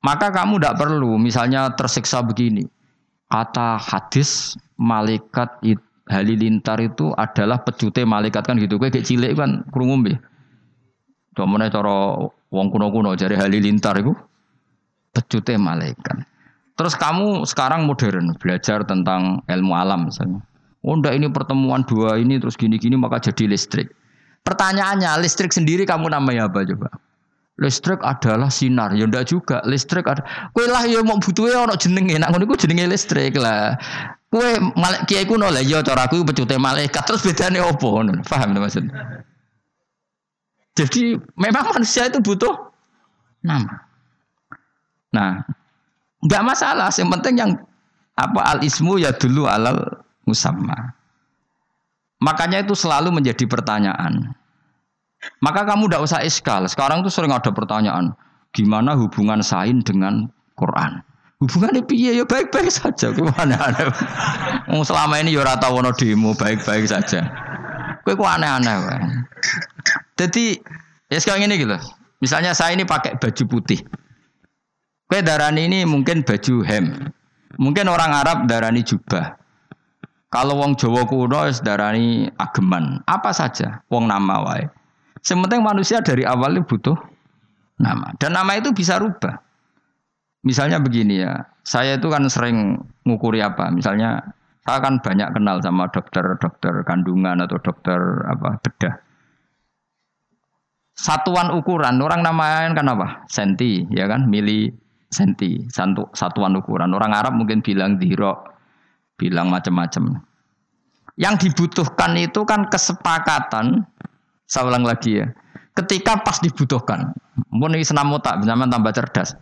Maka 0.02 0.34
kamu 0.34 0.58
tidak 0.58 0.82
perlu 0.82 1.16
misalnya 1.16 1.70
tersiksa 1.78 2.20
begini. 2.24 2.66
Kata 3.30 3.80
hadis 3.80 4.58
malaikat 4.76 5.48
itu, 5.64 5.91
halilintar 6.10 6.82
itu 6.82 7.14
adalah 7.14 7.62
pecute 7.62 8.02
malaikat 8.02 8.42
kan 8.42 8.58
gitu. 8.58 8.78
Kayak 8.80 9.06
cilik 9.06 9.38
kan 9.38 9.62
krungu 9.70 10.18
Domone 11.32 11.72
cara 11.72 12.20
wong 12.52 12.66
kuno-kuno 12.68 13.16
jari 13.16 13.38
halilintar 13.40 13.96
itu 14.00 14.12
pecute 15.16 15.56
malaikat. 15.56 16.28
Terus 16.76 16.96
kamu 16.96 17.44
sekarang 17.48 17.88
modern 17.88 18.36
belajar 18.36 18.84
tentang 18.84 19.40
ilmu 19.48 19.72
alam 19.72 20.08
misalnya. 20.08 20.40
Oh 20.82 20.98
enggak 20.98 21.14
ini 21.14 21.30
pertemuan 21.30 21.86
dua 21.86 22.18
ini 22.18 22.42
terus 22.42 22.58
gini-gini 22.58 22.98
maka 22.98 23.22
jadi 23.22 23.48
listrik. 23.48 23.92
Pertanyaannya 24.42 25.22
listrik 25.22 25.54
sendiri 25.54 25.86
kamu 25.86 26.10
namanya 26.10 26.50
apa 26.50 26.66
coba? 26.66 26.90
Listrik 27.60 28.02
adalah 28.02 28.50
sinar, 28.50 28.90
ya 28.96 29.06
ndak 29.06 29.30
juga. 29.30 29.62
Listrik 29.62 30.08
ada. 30.08 30.24
Kue 30.50 30.66
lah 30.66 30.82
ya 30.88 31.04
mau 31.04 31.20
butuhnya 31.20 31.62
orang 31.62 31.78
jenenge, 31.78 32.18
nak 32.18 32.34
ngono 32.34 32.56
jenenge 32.58 32.90
listrik 32.90 33.38
lah. 33.38 33.78
Kue 34.32 34.56
malek 34.80 35.04
kiai 35.04 35.28
kuno 35.28 35.52
lah, 35.52 35.60
ya 35.60 35.84
cara 35.84 36.08
aku 36.08 36.24
pecute 36.24 36.56
malaikat 36.56 37.04
terus 37.04 37.20
bedanya 37.20 37.68
opo? 37.68 38.00
Paham 38.24 38.56
maksudnya? 38.56 39.28
Jadi 40.72 41.20
memang 41.36 41.68
manusia 41.68 42.08
itu 42.08 42.16
butuh 42.24 42.72
nama. 43.44 43.84
Nah, 45.12 45.44
nggak 46.24 46.42
masalah. 46.48 46.88
Yang 46.88 47.10
penting 47.20 47.34
yang 47.36 47.52
apa 48.16 48.40
al 48.56 48.64
ismu 48.64 48.96
ya 48.96 49.12
dulu 49.12 49.44
alal 49.44 50.00
musamma. 50.24 50.96
Makanya 52.24 52.64
itu 52.64 52.72
selalu 52.72 53.12
menjadi 53.12 53.44
pertanyaan. 53.44 54.32
Maka 55.44 55.68
kamu 55.68 55.92
tidak 55.92 56.02
usah 56.08 56.24
iskal. 56.24 56.64
Sekarang 56.72 57.04
tuh 57.04 57.12
sering 57.12 57.36
ada 57.36 57.52
pertanyaan, 57.52 58.16
gimana 58.56 58.96
hubungan 58.96 59.44
sain 59.44 59.84
dengan 59.84 60.32
Quran? 60.56 61.04
Hubungannya 61.42 61.82
piye 61.82 62.14
ya 62.14 62.22
baik-baik 62.22 62.70
saja. 62.70 63.10
Gimana 63.10 63.58
ada? 63.58 63.90
selama 64.86 65.18
ini 65.18 65.34
ya 65.34 65.42
rata 65.42 65.74
wono 65.74 65.90
demo 65.90 66.38
baik-baik 66.38 66.86
saja. 66.86 67.26
Kue 68.06 68.14
kok 68.14 68.30
aneh-aneh. 68.30 68.78
Jadi 70.14 70.62
ya 71.10 71.18
sekarang 71.18 71.50
ini 71.50 71.66
gitu. 71.66 71.74
Misalnya 72.22 72.54
saya 72.54 72.78
ini 72.78 72.86
pakai 72.86 73.18
baju 73.18 73.42
putih. 73.50 73.82
Kue 75.10 75.18
darani 75.18 75.66
ini 75.66 75.82
mungkin 75.82 76.22
baju 76.22 76.62
hem. 76.62 77.10
Mungkin 77.58 77.90
orang 77.90 78.14
Arab 78.14 78.46
darani 78.46 78.86
jubah. 78.86 79.34
Kalau 80.30 80.62
wong 80.62 80.78
Jawa 80.78 81.10
kuno 81.10 81.50
darani 81.58 82.30
ageman. 82.38 83.02
Apa 83.10 83.34
saja 83.34 83.82
wong 83.90 84.06
nama 84.06 84.46
wae. 84.46 84.70
Sementing 85.26 85.58
manusia 85.58 85.98
dari 85.98 86.22
awal 86.22 86.54
itu 86.54 86.70
butuh 86.70 86.98
nama. 87.82 88.14
Dan 88.22 88.38
nama 88.38 88.54
itu 88.54 88.70
bisa 88.70 89.02
rubah. 89.02 89.42
Misalnya 90.42 90.82
begini 90.82 91.22
ya, 91.22 91.46
saya 91.62 91.94
itu 91.94 92.10
kan 92.10 92.26
sering 92.26 92.82
ngukuri 93.06 93.38
apa? 93.38 93.70
Misalnya 93.70 94.34
saya 94.66 94.78
kan 94.82 94.98
banyak 94.98 95.38
kenal 95.38 95.62
sama 95.62 95.86
dokter-dokter 95.90 96.82
kandungan 96.82 97.38
atau 97.46 97.62
dokter 97.62 97.98
apa 98.26 98.58
bedah. 98.62 98.94
Satuan 100.98 101.54
ukuran 101.54 101.98
orang 102.02 102.26
namain 102.26 102.74
kan 102.74 102.90
apa? 102.90 103.26
Senti 103.30 103.86
ya 103.94 104.10
kan? 104.10 104.26
Mili 104.26 104.70
senti 105.10 105.62
satu 105.70 106.10
satuan 106.10 106.58
ukuran. 106.58 106.90
Orang 106.90 107.14
Arab 107.14 107.38
mungkin 107.38 107.62
bilang 107.62 108.02
diro 108.02 108.42
bilang 109.14 109.46
macam-macam. 109.46 110.26
Yang 111.14 111.48
dibutuhkan 111.48 112.18
itu 112.18 112.42
kan 112.42 112.66
kesepakatan 112.66 113.86
saya 114.46 114.68
ulang 114.68 114.82
lagi 114.82 115.22
ya 115.22 115.30
ketika 115.78 116.18
pas 116.22 116.42
dibutuhkan. 116.42 117.14
Mun 117.54 117.78
iki 117.78 117.86
senam 117.86 118.10
otak 118.10 118.42
zaman 118.42 118.68
tambah 118.68 118.90
cerdas 118.90 119.38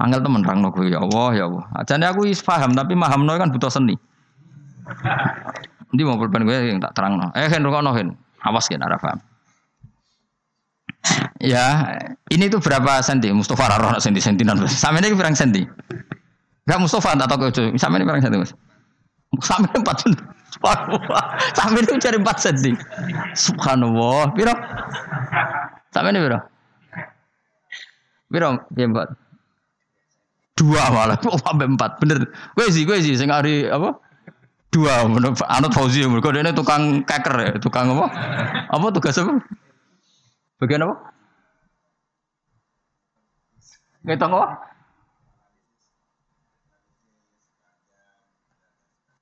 angel 0.00 0.20
temen 0.24 0.42
rang 0.44 0.60
ya 0.88 0.98
Allah 1.04 1.28
ya 1.36 1.44
Allah 1.48 1.64
ajane 1.84 2.04
aku 2.08 2.28
is 2.28 2.40
paham 2.40 2.72
tapi 2.72 2.96
paham 2.96 3.28
kan 3.28 3.52
butuh 3.52 3.68
seni 3.68 3.96
Nanti 5.86 6.02
mau 6.02 6.18
pulpen 6.18 6.46
gue 6.46 6.56
yang 6.74 6.82
tak 6.82 6.98
terang 6.98 7.18
no. 7.18 7.30
Eh, 7.34 7.46
hen 7.46 7.62
rukok 7.62 7.82
hen. 7.94 8.14
Awas 8.42 8.66
kan, 8.70 8.82
ada 8.82 8.98
paham. 8.98 9.18
Ya, 11.38 11.94
ini 12.32 12.50
tuh 12.50 12.58
berapa 12.58 12.98
senti? 13.02 13.30
Mustafa 13.30 13.70
Raro 13.70 13.94
senti 14.02 14.18
sentinan. 14.18 14.58
Sama 14.66 14.98
ini 14.98 15.14
berapa 15.14 15.34
senti? 15.34 15.62
Gak 16.66 16.78
Mustafa 16.82 17.14
tak 17.14 17.30
tahu 17.30 17.48
kecuali. 17.50 17.78
Sama 17.78 17.96
ini 17.96 18.04
berapa 18.06 18.18
senti 18.18 18.38
mas? 18.38 18.52
Sampai 19.42 19.72
empat 19.78 19.96
Subhanallah. 20.56 21.24
Sampai 21.54 21.80
ini 21.84 22.00
cari 22.00 22.16
empat 22.18 22.36
senti. 22.42 22.72
Subhanallah. 23.38 24.34
Piro? 24.34 24.54
Sampai 25.94 26.10
ini 26.10 26.18
piro? 26.26 26.38
Piro? 28.32 28.48
Ya 28.74 28.84
empat. 28.90 29.25
Dua 30.56 30.82
malah. 30.88 31.20
Oh, 31.30 31.36
sampai 31.36 31.68
empat. 31.68 32.00
Bener. 32.00 32.24
Gue 32.56 32.66
sih, 32.72 32.88
gue 32.88 32.96
sih. 33.04 33.14
Sing 33.14 33.28
hari 33.28 33.68
apa? 33.68 34.00
Dua. 34.72 35.04
Anut 35.52 35.72
Fauzi. 35.76 36.02
Mereka 36.02 36.32
ini 36.32 36.50
tukang 36.56 37.04
keker 37.04 37.36
ya. 37.36 37.52
Tukang 37.60 37.92
apa? 37.92 38.06
Apa 38.72 38.86
tugas 38.90 39.20
apa? 39.20 39.36
Bagian 40.58 40.88
apa? 40.88 40.96
Ngitung 44.06 44.32
apa? 44.32 44.48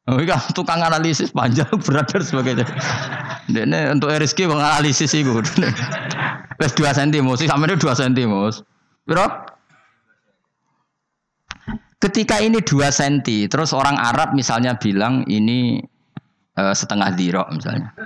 Oh 0.05 0.21
iya, 0.21 0.37
tukang 0.53 0.85
analisis 0.85 1.33
panjang 1.33 1.65
berat 1.89 2.13
dan 2.13 2.21
sebagainya. 2.21 2.69
Ini 3.49 3.97
untuk 3.97 4.13
RSK 4.13 4.45
menganalisis 4.45 5.17
itu. 5.17 5.41
Wes 6.61 6.73
dua 6.77 6.93
senti 6.93 7.25
mus, 7.25 7.41
sama 7.41 7.65
ini 7.67 7.81
dua 7.81 7.97
senti 7.97 8.29
mus. 8.29 8.61
Ketika 12.05 12.37
ini 12.37 12.61
dua 12.61 12.93
senti, 12.93 13.49
terus 13.49 13.73
orang 13.73 13.97
Arab 13.97 14.37
misalnya 14.37 14.77
bilang 14.77 15.25
ini 15.25 15.81
uh, 16.53 16.77
setengah 16.77 17.17
dirok 17.17 17.49
misalnya, 17.49 17.97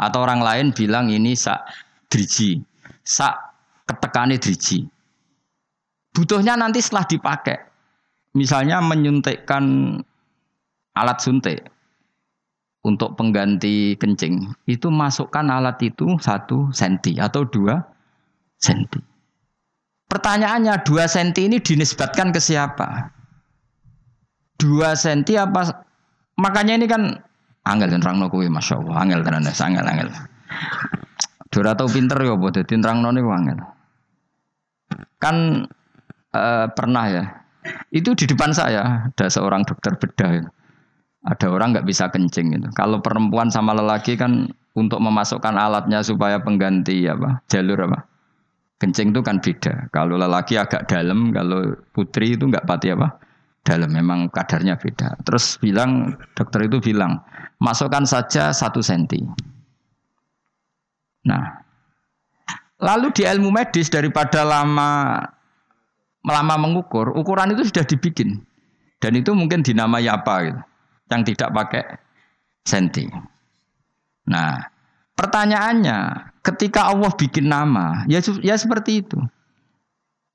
atau 0.00 0.24
orang 0.24 0.40
lain 0.40 0.72
bilang 0.72 1.12
ini 1.12 1.36
sak 1.36 1.60
driji, 2.08 2.64
sak 3.04 3.36
ketekane 3.84 4.40
driji. 4.40 4.88
Butuhnya 6.16 6.56
nanti 6.56 6.80
setelah 6.80 7.04
dipakai, 7.04 7.60
misalnya 8.32 8.80
menyuntikkan 8.80 10.00
alat 10.96 11.18
suntik 11.20 11.60
untuk 12.88 13.20
pengganti 13.20 14.00
kencing 14.00 14.48
itu 14.64 14.88
masukkan 14.88 15.44
alat 15.52 15.76
itu 15.84 16.16
satu 16.24 16.72
senti 16.72 17.20
atau 17.20 17.44
dua 17.44 17.84
senti. 18.56 18.96
Pertanyaannya 20.08 20.80
dua 20.88 21.04
senti 21.04 21.52
ini 21.52 21.60
dinisbatkan 21.60 22.32
ke 22.32 22.40
siapa? 22.40 23.20
Dua 24.62 24.94
senti 24.94 25.34
apa? 25.34 25.66
Makanya 26.38 26.78
ini 26.78 26.86
kan 26.86 27.10
angel 27.66 27.90
dan 27.90 28.02
rangno 28.06 28.30
kuwi 28.30 28.46
masya 28.46 28.78
Allah 28.78 29.02
angel 29.02 29.20
tenan 29.26 29.42
angel 29.42 29.82
angel. 29.82 30.08
Dora 31.50 31.74
tau 31.74 31.90
pinter 31.90 32.16
ya 32.22 32.38
buat 32.38 32.54
dadi 32.54 32.78
nerangno 32.78 33.10
niku 33.10 33.30
angel. 33.34 33.58
Kan 35.18 35.66
uh, 36.30 36.66
pernah 36.70 37.04
ya. 37.10 37.24
Itu 37.90 38.14
di 38.14 38.30
depan 38.30 38.54
saya 38.54 39.10
ada 39.10 39.26
seorang 39.26 39.66
dokter 39.66 39.98
bedah. 39.98 40.46
Ada 41.26 41.46
orang 41.50 41.74
nggak 41.74 41.86
bisa 41.86 42.06
kencing 42.10 42.54
itu. 42.54 42.70
Kalau 42.78 43.02
perempuan 43.02 43.50
sama 43.50 43.74
lelaki 43.74 44.14
kan 44.14 44.46
untuk 44.78 45.02
memasukkan 45.02 45.54
alatnya 45.58 46.06
supaya 46.06 46.38
pengganti 46.38 47.06
apa 47.06 47.42
jalur 47.50 47.90
apa 47.90 48.06
kencing 48.82 49.14
itu 49.14 49.22
kan 49.22 49.38
beda. 49.38 49.86
Kalau 49.94 50.18
lelaki 50.18 50.58
agak 50.58 50.90
dalam, 50.90 51.30
kalau 51.30 51.78
putri 51.94 52.34
itu 52.34 52.50
nggak 52.50 52.66
pati 52.66 52.90
apa 52.90 53.21
dalam. 53.62 53.90
Memang 53.90 54.30
kadarnya 54.30 54.78
beda. 54.78 55.18
Terus 55.26 55.58
bilang 55.58 56.18
dokter 56.34 56.66
itu 56.66 56.78
bilang 56.82 57.22
masukkan 57.62 58.02
saja 58.06 58.50
satu 58.50 58.82
senti. 58.82 59.22
Nah, 61.22 61.62
lalu 62.82 63.14
di 63.14 63.22
ilmu 63.22 63.54
medis 63.54 63.86
daripada 63.86 64.42
lama 64.42 65.22
lama 66.22 66.54
mengukur, 66.58 67.14
ukuran 67.14 67.54
itu 67.54 67.70
sudah 67.70 67.86
dibikin 67.86 68.42
dan 69.02 69.18
itu 69.18 69.34
mungkin 69.34 69.62
dinamai 69.66 70.06
apa 70.06 70.34
gitu 70.46 70.60
yang 71.10 71.22
tidak 71.26 71.50
pakai 71.50 71.84
senti. 72.64 73.04
Nah, 74.30 74.62
pertanyaannya, 75.18 76.30
ketika 76.46 76.88
Allah 76.88 77.10
bikin 77.12 77.50
nama, 77.50 78.06
ya 78.06 78.22
ya 78.40 78.54
seperti 78.54 79.02
itu. 79.02 79.18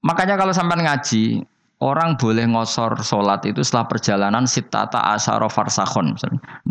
Makanya 0.04 0.38
kalau 0.38 0.54
sampai 0.54 0.84
ngaji, 0.84 1.42
orang 1.84 2.18
boleh 2.18 2.46
ngosor 2.50 2.98
sholat 3.06 3.46
itu 3.46 3.62
setelah 3.62 3.86
perjalanan 3.90 4.46
sitata 4.50 4.98
asyara 5.14 5.46
farsakhon, 5.50 6.18
16 6.18 6.68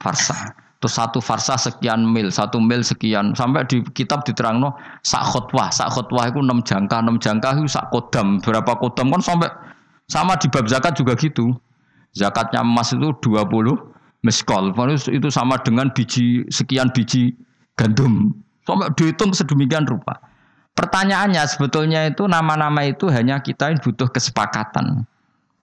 farsah. 0.00 0.56
Terus 0.84 1.00
satu 1.00 1.16
farsah 1.16 1.56
sekian 1.56 2.04
mil, 2.04 2.28
satu 2.28 2.60
mil 2.60 2.84
sekian. 2.84 3.32
Sampai 3.32 3.64
di 3.64 3.80
kitab 3.96 4.20
diterangno 4.28 4.76
sak 5.00 5.32
khutwah, 5.32 5.72
sak 5.72 5.88
khutwah 5.96 6.28
itu 6.28 6.44
enam 6.44 6.60
jangka, 6.60 7.00
enam 7.00 7.16
jangka 7.16 7.56
itu 7.56 7.72
sak 7.72 7.88
kodam. 7.88 8.36
Berapa 8.44 8.76
kodam 8.76 9.08
kan 9.08 9.24
sampai 9.24 9.48
sama 10.12 10.36
di 10.36 10.52
bab 10.52 10.68
zakat 10.68 10.92
juga 11.00 11.16
gitu. 11.16 11.56
Zakatnya 12.12 12.60
emas 12.60 12.92
itu 12.92 13.16
20 13.16 13.48
meskol. 14.28 14.76
Itu 15.08 15.32
sama 15.32 15.56
dengan 15.64 15.88
biji 15.88 16.44
sekian 16.52 16.92
biji 16.92 17.32
gandum. 17.80 18.36
Sampai 18.68 18.92
dihitung 18.92 19.32
sedemikian 19.32 19.88
rupa. 19.88 20.20
Pertanyaannya 20.74 21.42
sebetulnya 21.46 22.10
itu 22.10 22.26
nama-nama 22.26 22.82
itu 22.82 23.06
hanya 23.06 23.38
kita 23.38 23.70
yang 23.70 23.78
butuh 23.78 24.10
kesepakatan 24.10 25.06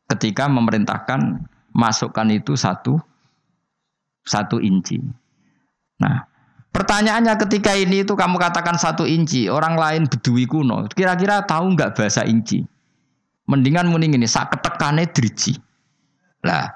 ketika 0.08 0.48
memerintahkan 0.48 1.44
masukkan 1.76 2.28
itu 2.32 2.56
satu 2.56 2.96
satu 4.24 4.64
inci. 4.64 5.04
Nah, 6.00 6.24
pertanyaannya 6.72 7.36
ketika 7.48 7.76
ini 7.76 8.08
itu 8.08 8.16
kamu 8.16 8.40
katakan 8.40 8.80
satu 8.80 9.04
inci, 9.04 9.52
orang 9.52 9.76
lain 9.76 10.08
bedui 10.08 10.48
kuno, 10.48 10.88
kira-kira 10.96 11.44
tahu 11.44 11.76
nggak 11.76 11.92
bahasa 11.92 12.24
inci? 12.24 12.64
Mendingan 13.52 13.92
mending 13.92 14.16
ini 14.16 14.28
sak 14.32 14.56
ketekane 14.56 15.12
driji. 15.12 15.60
Lah, 16.48 16.72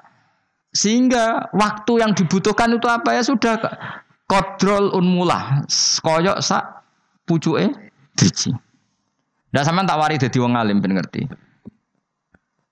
sehingga 0.76 1.48
waktu 1.56 2.04
yang 2.04 2.12
dibutuhkan 2.12 2.76
itu 2.76 2.92
apa 2.92 3.16
ya 3.16 3.24
sudah 3.24 3.56
kontrol 4.28 4.92
unmulah 4.92 5.64
koyok 6.04 6.44
sak 6.44 6.84
pucuke 7.24 7.85
driji. 8.16 8.52
Lah 9.56 9.64
sama 9.64 9.88
tak 9.88 10.00
wari 10.00 10.16
dadi 10.20 10.38
wong 10.40 10.56
alim 10.56 10.84
ben 10.84 10.96
ngerti. 11.00 11.24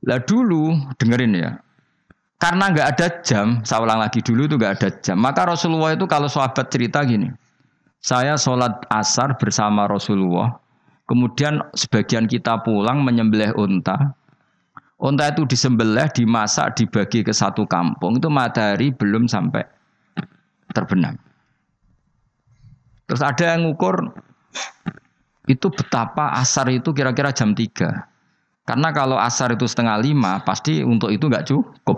Lah 0.03 0.19
dulu 0.19 0.75
dengerin 0.99 1.35
ya. 1.35 1.51
Karena 2.39 2.75
nggak 2.75 2.87
ada 2.95 3.07
jam, 3.23 3.63
saya 3.63 3.79
ulang 3.87 4.03
lagi 4.03 4.19
dulu 4.19 4.43
itu 4.51 4.59
nggak 4.59 4.73
ada 4.79 4.89
jam. 4.99 5.15
Maka 5.15 5.47
Rasulullah 5.47 5.95
itu 5.95 6.03
kalau 6.11 6.27
sahabat 6.27 6.67
cerita 6.67 6.99
gini, 7.07 7.31
saya 8.03 8.35
sholat 8.35 8.83
asar 8.91 9.39
bersama 9.39 9.87
Rasulullah. 9.87 10.59
Kemudian 11.07 11.63
sebagian 11.71 12.27
kita 12.27 12.59
pulang 12.67 12.99
menyembelih 12.99 13.55
unta. 13.55 14.11
Unta 14.99 15.31
itu 15.31 15.47
disembelih, 15.47 16.11
dimasak, 16.11 16.79
dibagi 16.79 17.23
ke 17.23 17.31
satu 17.31 17.63
kampung. 17.63 18.19
Itu 18.19 18.27
matahari 18.27 18.91
belum 18.91 19.31
sampai 19.31 19.63
terbenam. 20.75 21.15
Terus 23.07 23.23
ada 23.23 23.55
yang 23.55 23.71
ngukur 23.71 24.11
itu 25.49 25.67
betapa 25.71 26.35
asar 26.39 26.71
itu 26.71 26.91
kira-kira 26.95 27.35
jam 27.35 27.51
3. 27.51 28.63
Karena 28.63 28.89
kalau 28.95 29.19
asar 29.19 29.51
itu 29.51 29.67
setengah 29.67 29.99
lima, 29.99 30.39
pasti 30.47 30.79
untuk 30.83 31.11
itu 31.11 31.27
nggak 31.27 31.47
cukup. 31.51 31.97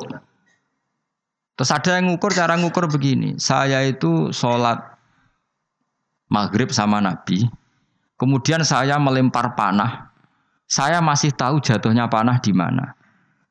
Terus 1.56 1.72
ada 1.72 2.02
yang 2.02 2.10
ngukur, 2.10 2.34
cara 2.34 2.58
ngukur 2.58 2.90
begini. 2.90 3.38
Saya 3.38 3.86
itu 3.86 4.34
sholat 4.34 4.82
maghrib 6.28 6.74
sama 6.74 6.98
Nabi. 7.00 7.46
Kemudian 8.18 8.66
saya 8.66 8.98
melempar 8.98 9.54
panah 9.54 10.16
saya 10.66 10.98
masih 11.02 11.34
tahu 11.34 11.62
jatuhnya 11.62 12.10
panah 12.10 12.42
di 12.42 12.50
mana. 12.50 12.98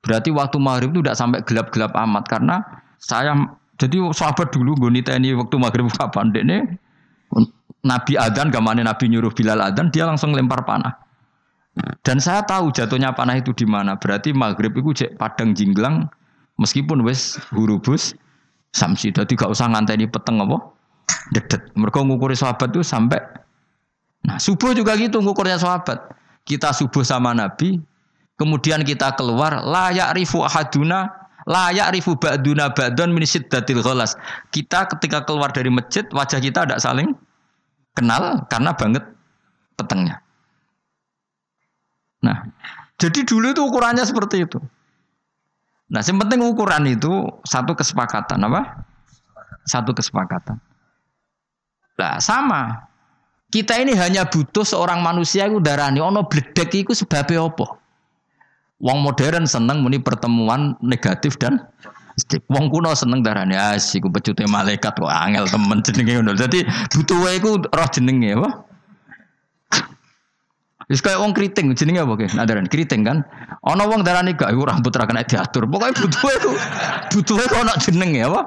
Berarti 0.02 0.34
waktu 0.34 0.58
maghrib 0.60 0.92
itu 0.92 1.00
tidak 1.00 1.18
sampai 1.18 1.40
gelap-gelap 1.46 1.94
amat 1.94 2.24
karena 2.28 2.56
saya 3.00 3.32
jadi 3.80 4.12
sahabat 4.12 4.52
dulu 4.52 4.76
gue 4.76 4.90
ini 4.92 5.32
waktu 5.34 5.56
maghrib 5.56 5.88
kapan 5.94 6.30
ini 6.34 6.58
Nabi 7.84 8.16
Adan 8.16 8.48
gamane 8.48 8.80
Nabi 8.80 9.12
nyuruh 9.12 9.30
Bilal 9.30 9.60
Adan 9.60 9.92
dia 9.92 10.08
langsung 10.08 10.32
lempar 10.32 10.64
panah. 10.64 10.96
Dan 12.06 12.22
saya 12.22 12.46
tahu 12.46 12.70
jatuhnya 12.70 13.12
panah 13.12 13.36
itu 13.36 13.50
di 13.52 13.66
mana. 13.66 13.98
Berarti 13.98 14.32
maghrib 14.32 14.72
itu 14.78 15.04
cek 15.04 15.20
padang 15.20 15.52
jinglang 15.52 16.08
meskipun 16.56 17.04
wes 17.04 17.36
hurubus 17.52 18.14
samsi. 18.72 19.12
Jadi 19.12 19.36
gak 19.36 19.50
usah 19.52 19.68
nganteni 19.68 20.08
peteng 20.08 20.40
apa 20.40 20.58
dedet. 21.34 21.70
Mereka 21.76 22.00
ngukuri 22.02 22.34
sahabat 22.34 22.72
itu 22.72 22.82
sampai 22.82 23.20
Nah 24.24 24.40
subuh 24.40 24.72
juga 24.72 24.96
gitu 24.96 25.20
ngukurnya 25.20 25.60
sahabat 25.60 26.00
kita 26.44 26.76
subuh 26.76 27.00
sama 27.00 27.32
Nabi, 27.32 27.80
kemudian 28.36 28.84
kita 28.84 29.16
keluar, 29.16 29.64
layak 29.64 30.12
rifu 30.16 30.44
ahaduna, 30.44 31.08
layak 31.48 31.96
rifu 31.96 32.16
ba'duna 32.20 32.72
ba'dun 32.72 33.16
min 33.16 33.24
datil 33.24 33.80
ghalas. 33.80 34.16
Kita 34.52 34.84
ketika 34.92 35.24
keluar 35.24 35.50
dari 35.50 35.72
masjid, 35.72 36.04
wajah 36.12 36.40
kita 36.40 36.68
tidak 36.68 36.80
saling 36.84 37.16
kenal 37.94 38.44
karena 38.50 38.74
banget 38.74 39.04
petengnya. 39.78 40.20
Nah, 42.20 42.50
jadi 42.98 43.22
dulu 43.22 43.52
itu 43.54 43.62
ukurannya 43.62 44.04
seperti 44.04 44.44
itu. 44.44 44.58
Nah, 45.92 46.00
yang 46.00 46.18
penting 46.18 46.40
ukuran 46.42 46.84
itu 46.88 47.28
satu 47.44 47.76
kesepakatan 47.76 48.40
apa? 48.48 48.86
Satu 49.68 49.94
kesepakatan. 49.94 50.58
Nah, 51.94 52.18
sama. 52.18 52.90
Kita 53.52 53.78
ini 53.78 53.94
hanya 53.94 54.26
butuh 54.26 54.66
seorang 54.66 54.98
manusia 54.98 55.46
itu 55.46 55.62
darani 55.62 56.02
ono 56.02 56.26
bledek 56.26 56.74
iku 56.74 56.90
sebabnya 56.90 57.46
apa? 57.46 57.78
Wong 58.82 58.98
modern 58.98 59.46
seneng 59.46 59.78
muni 59.78 60.02
pertemuan 60.02 60.74
negatif 60.82 61.38
dan. 61.38 61.62
Wong 62.46 62.70
kuno 62.70 62.94
seneng 62.94 63.26
darane 63.26 63.58
asik, 63.58 64.06
ku 64.06 64.08
pecute 64.10 64.46
malaikat 64.46 64.94
kok 64.94 65.10
angel 65.10 65.50
temen 65.50 65.82
jenenge 65.82 66.12
ngono. 66.22 66.32
Dadi 66.38 66.62
butuhe 66.94 67.42
iku 67.42 67.58
roh 67.58 67.88
jenenge 67.90 68.38
apa? 68.38 68.50
Wis 70.86 71.02
kaya 71.02 71.18
wong 71.18 71.34
kriting 71.34 71.74
jenenge 71.74 72.06
apa 72.06 72.14
ki? 72.14 72.26
Nadaran 72.38 72.70
kriting 72.70 73.02
kan. 73.02 73.26
Ana 73.66 73.90
wong 73.90 74.06
darane 74.06 74.36
gak 74.38 74.54
iku 74.54 74.62
rambut 74.62 74.94
ra 74.94 75.10
kena 75.10 75.26
diatur. 75.26 75.66
Pokoke 75.66 75.90
butuhe 76.06 76.32
iku 76.38 76.52
butuhe 77.18 77.44
kok 77.50 77.60
ana 77.66 77.74
jenenge 77.82 78.20
apa? 78.30 78.40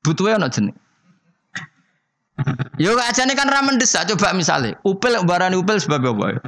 Butuhe 0.00 0.30
ana 0.32 0.48
jeneng. 0.48 0.72
Yo 2.80 2.96
ajane 2.96 3.36
kan 3.36 3.52
ra 3.52 3.60
mendesak 3.60 4.08
coba 4.08 4.32
misalnya 4.32 4.80
upil 4.80 5.12
barani 5.28 5.60
upil 5.60 5.76
sebab 5.76 6.08
apa? 6.08 6.40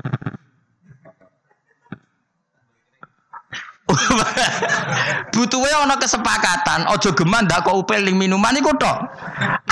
Butuhnya 5.34 5.84
ono 5.84 5.95
kesepakatan, 5.97 6.88
ojo 6.93 7.11
geman 7.16 7.49
ndak 7.49 7.64
kok 7.64 7.76
upel 7.76 8.05
ning 8.05 8.16
minuman 8.20 8.57
iku 8.57 8.72
tok. 8.76 9.09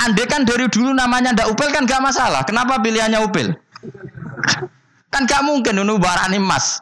Ande 0.01 0.23
kan 0.25 0.45
dari 0.45 0.65
dulu 0.69 0.93
namanya 0.93 1.33
ndak 1.37 1.49
upel 1.49 1.69
kan 1.69 1.85
gak 1.85 2.01
masalah. 2.01 2.41
Kenapa 2.45 2.81
pilihannya 2.81 3.21
upel? 3.21 3.53
kan 5.13 5.23
gak 5.29 5.45
mungkin 5.45 5.77
nunu 5.77 6.01
barani 6.01 6.41
emas. 6.41 6.81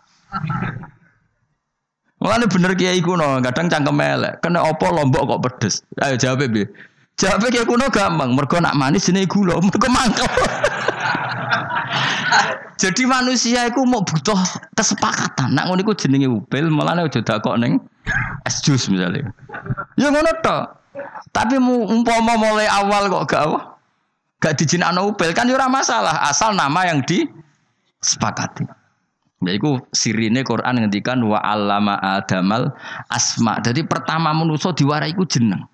Mulane 2.20 2.52
bener 2.52 2.76
kiai 2.76 3.00
kuno, 3.00 3.40
kadang 3.40 3.72
cangkem 3.72 4.00
elek. 4.04 4.44
Kena 4.44 4.68
opo 4.68 4.92
lombok 4.92 5.24
kok 5.24 5.42
pedes. 5.48 5.88
Ayo 6.04 6.20
jawab 6.20 6.52
bi. 6.52 6.68
Jawab 7.16 7.48
kiai 7.48 7.64
kuno 7.64 7.88
gampang, 7.88 8.36
mergo 8.36 8.60
nak 8.60 8.76
manis 8.76 9.08
jenenge 9.08 9.32
gula, 9.32 9.60
mergo 9.66 9.88
mangkel. 9.88 10.28
Jadi 12.80 13.04
manusia 13.04 13.68
itu 13.68 13.84
mau 13.84 14.00
butuh 14.00 14.40
kesepakatan. 14.72 15.52
Nak 15.52 15.68
ngono 15.68 15.84
iku 15.84 15.92
jenenge 15.92 16.32
upil, 16.32 16.72
mulane 16.72 17.04
aja 17.04 17.20
dakok 17.20 17.60
ning 17.60 17.84
es 18.48 18.64
jus 18.64 18.88
misalnya. 18.88 19.36
Ya 20.00 20.08
ngono 20.08 20.32
tok. 20.40 20.80
Tapi 21.36 21.60
umpama 21.60 22.40
mulai 22.40 22.72
awal 22.72 23.12
kok 23.12 23.36
gak 23.36 23.44
apa? 23.44 23.60
Gak 24.40 24.56
dijinakno 24.64 25.12
upil 25.12 25.36
kan 25.36 25.52
ya 25.52 25.68
masalah, 25.68 26.24
asal 26.24 26.56
nama 26.56 26.88
yang 26.88 27.04
disepakati. 27.04 28.64
Yaiku 29.44 29.84
sirine 29.92 30.44
Quran 30.48 30.80
ngendikan 30.80 31.20
wa 31.24 31.40
allama 31.44 32.00
adamal 32.00 32.72
asma. 33.12 33.60
Jadi 33.60 33.84
pertama 33.84 34.32
manusia 34.32 34.72
diwarai 34.72 35.16
ku 35.16 35.28
jeneng. 35.28 35.68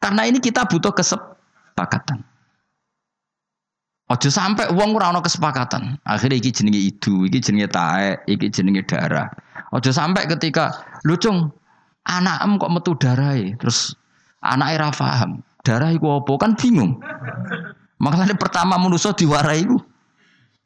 Karena 0.00 0.24
ini 0.28 0.40
kita 0.40 0.64
butuh 0.64 0.92
kesepakatan. 0.92 2.24
Ojo 4.10 4.26
sampai 4.26 4.66
uang 4.74 4.98
ora 4.98 5.14
ana 5.14 5.22
kesepakatan. 5.22 5.94
Akhirnya 6.02 6.42
iki 6.42 6.50
jenenge 6.50 6.82
idu, 6.82 7.30
iki 7.30 7.38
jenenge 7.38 7.70
tae, 7.70 8.18
iki 8.26 8.50
jenenge 8.50 8.82
darah. 8.82 9.30
Ojo 9.70 9.94
sampai 9.94 10.26
ketika 10.26 10.82
lucung 11.06 11.54
anak 12.02 12.42
em 12.42 12.58
kok 12.58 12.74
metu 12.74 12.98
darah 12.98 13.38
terus 13.54 13.94
anak 14.42 14.74
era 14.74 14.90
paham. 14.90 15.46
Darah 15.62 15.94
iku 15.94 16.18
apa? 16.18 16.32
Kan 16.42 16.58
bingung. 16.58 16.98
Makanya 18.02 18.34
pertama 18.34 18.82
manusia 18.82 19.14
diwarai 19.14 19.62
iku 19.62 19.78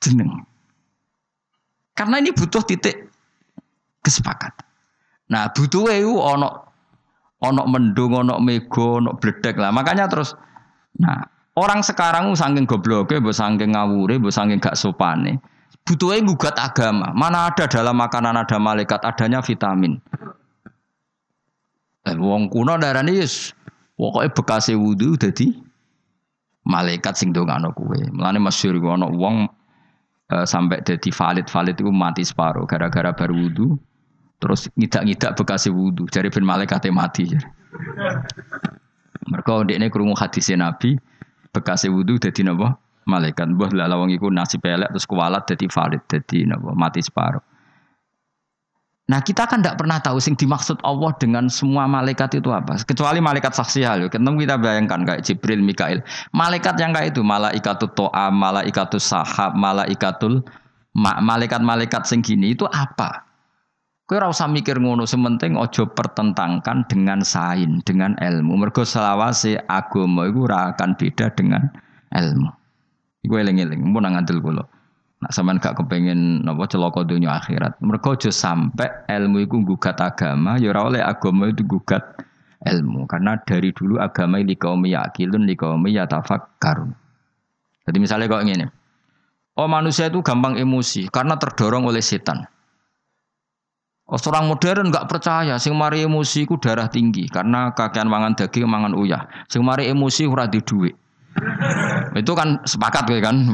jeneng. 0.00 0.40
Karena 1.92 2.24
ini 2.24 2.32
butuh 2.32 2.64
titik 2.64 3.12
kesepakatan. 4.00 4.64
Nah, 5.28 5.52
butuh 5.52 5.92
itu 5.92 6.16
ono 6.16 6.64
ono 7.44 7.62
mendung, 7.68 8.24
ono 8.24 8.40
mego, 8.40 9.04
ono 9.04 9.20
bledek 9.20 9.60
lah. 9.60 9.68
Makanya 9.68 10.08
terus 10.08 10.32
nah 10.96 11.33
Orang 11.54 11.86
sekarang 11.86 12.34
saking 12.34 12.66
gobloknya, 12.66 13.22
mbok 13.22 13.34
saking 13.34 13.78
ngawure, 13.78 14.18
mbok 14.18 14.34
saking 14.34 14.58
gak 14.58 14.74
sopane. 14.74 15.38
Butuhnya 15.86 16.26
gugat 16.26 16.56
agama. 16.58 17.14
Mana 17.14 17.46
ada 17.46 17.70
dalam 17.70 17.94
makanan 17.94 18.34
ada 18.34 18.58
malaikat, 18.58 19.04
adanya 19.06 19.38
vitamin. 19.38 20.00
Eh, 22.04 22.16
wong 22.18 22.52
kuno 22.52 22.76
darane 22.76 23.16
yes, 23.16 23.56
pokoknya 23.96 24.34
bekas 24.36 24.68
wudhu 24.74 25.16
jadi 25.16 25.56
malaikat 26.68 27.16
sing 27.16 27.32
dongano 27.32 27.72
kue. 27.72 27.96
Mulane 28.12 28.40
masyhur 28.40 28.76
ana 28.92 29.08
wong 29.08 29.48
e, 30.28 30.36
sampai 30.44 30.84
jadi 30.84 31.08
valid 31.08 31.46
valid 31.48 31.76
itu 31.80 31.88
mati 31.88 32.20
separuh 32.24 32.68
gara-gara 32.68 33.12
baru 33.16 33.48
wudhu 33.48 33.80
terus 34.36 34.68
ngidak-ngidak 34.76 35.32
bekas 35.32 35.64
wudhu 35.72 36.04
jadi 36.12 36.28
ben 36.28 36.44
malaikatnya 36.44 36.92
mati. 36.92 37.24
Mereka 39.24 39.64
ini 39.72 39.88
kerungu 39.88 40.12
hadisnya 40.12 40.68
Nabi, 40.68 41.00
bekas 41.54 41.86
wudhu 41.86 42.18
jadi 42.18 42.50
napa 42.50 42.74
malaikat 43.06 43.54
mbah 43.54 43.70
lah 43.70 43.86
lawang 43.86 44.10
iku 44.10 44.28
nasib 44.28 44.66
terus 44.66 45.06
kualat 45.06 45.46
jadi 45.46 45.70
valid 45.70 46.02
jadi 46.10 46.50
napa 46.50 46.74
mati 46.74 47.00
separuh 47.00 47.54
Nah 49.04 49.20
kita 49.20 49.44
kan 49.44 49.60
tidak 49.60 49.76
pernah 49.76 50.00
tahu 50.00 50.16
sing 50.16 50.32
dimaksud 50.32 50.80
Allah 50.80 51.12
dengan 51.20 51.44
semua 51.52 51.84
malaikat 51.84 52.40
itu 52.40 52.48
apa. 52.48 52.80
Kecuali 52.88 53.20
malaikat 53.20 53.52
saksi 53.52 53.84
hal. 53.84 54.08
Ketemu 54.08 54.48
kita 54.48 54.56
bayangkan 54.56 55.04
kayak 55.04 55.20
Jibril, 55.28 55.60
Mikail. 55.60 56.00
Malaikat 56.32 56.80
yang 56.80 56.96
kayak 56.96 57.12
itu, 57.12 57.20
malaikatul 57.20 57.92
to'a, 57.92 58.32
malaikatul 58.32 59.04
sahab, 59.04 59.52
malaikatul 59.60 60.40
ma 60.96 61.20
malaikat-malaikat 61.20 62.08
sing 62.08 62.24
gini 62.24 62.56
itu 62.56 62.64
apa? 62.64 63.28
Kowe 64.04 64.20
ora 64.20 64.28
usah 64.28 64.52
mikir 64.52 64.84
ngono, 64.84 65.08
sementing 65.08 65.56
ojo 65.56 65.88
pertentangkan 65.88 66.84
dengan 66.84 67.24
sain, 67.24 67.80
dengan 67.88 68.12
ilmu. 68.20 68.52
Mergo 68.60 68.84
selawase 68.84 69.56
agama 69.64 70.28
ora 70.28 70.76
akan 70.76 70.92
beda 71.00 71.32
dengan 71.32 71.72
ilmu. 72.12 72.52
Iku 73.24 73.40
eling-eling, 73.40 73.80
mun 73.80 74.04
ngandel 74.04 74.44
kula. 74.44 74.60
Nak 75.24 75.32
sampean 75.32 75.56
gak 75.56 75.80
kepengin 75.80 76.44
napa 76.44 76.68
celaka 76.68 77.00
dunia 77.00 77.40
akhirat. 77.40 77.80
Mergo 77.80 78.12
aja 78.12 78.28
sampai 78.28 79.08
ilmu 79.08 79.40
iku 79.40 79.64
gugat 79.64 79.96
agama, 79.96 80.60
ya 80.60 80.76
oleh 80.76 81.00
agama 81.00 81.48
itu 81.48 81.64
gugat 81.64 82.04
ilmu. 82.60 83.08
Karena 83.08 83.40
dari 83.40 83.72
dulu 83.72 83.96
agama 83.96 84.36
ini 84.36 84.52
kaum 84.52 84.84
yakilun, 84.84 85.48
di 85.48 85.56
kaum 85.56 85.80
yatafakkarun. 85.80 86.92
Jadi 87.88 87.96
misalnya 87.96 88.28
kok 88.28 88.44
ngene. 88.44 88.66
Oh 89.56 89.64
manusia 89.64 90.12
itu 90.12 90.20
gampang 90.20 90.60
emosi 90.60 91.08
karena 91.08 91.40
terdorong 91.40 91.88
oleh 91.88 92.04
setan. 92.04 92.44
Orang 94.04 94.52
modern 94.52 94.92
nggak 94.92 95.08
percaya, 95.08 95.56
sing 95.56 95.72
mari 95.72 96.04
emosi 96.04 96.44
ku 96.44 96.60
darah 96.60 96.92
tinggi 96.92 97.24
karena 97.24 97.72
kakean 97.72 98.04
mangan 98.04 98.36
daging 98.36 98.68
mangan 98.68 98.92
uyah. 98.92 99.24
Sing 99.48 99.64
mari 99.64 99.88
emosi 99.88 100.28
ora 100.28 100.44
di 100.44 100.60
duit. 100.60 100.92
Itu 102.12 102.36
kan 102.36 102.60
sepakat 102.68 103.08
kan. 103.24 103.36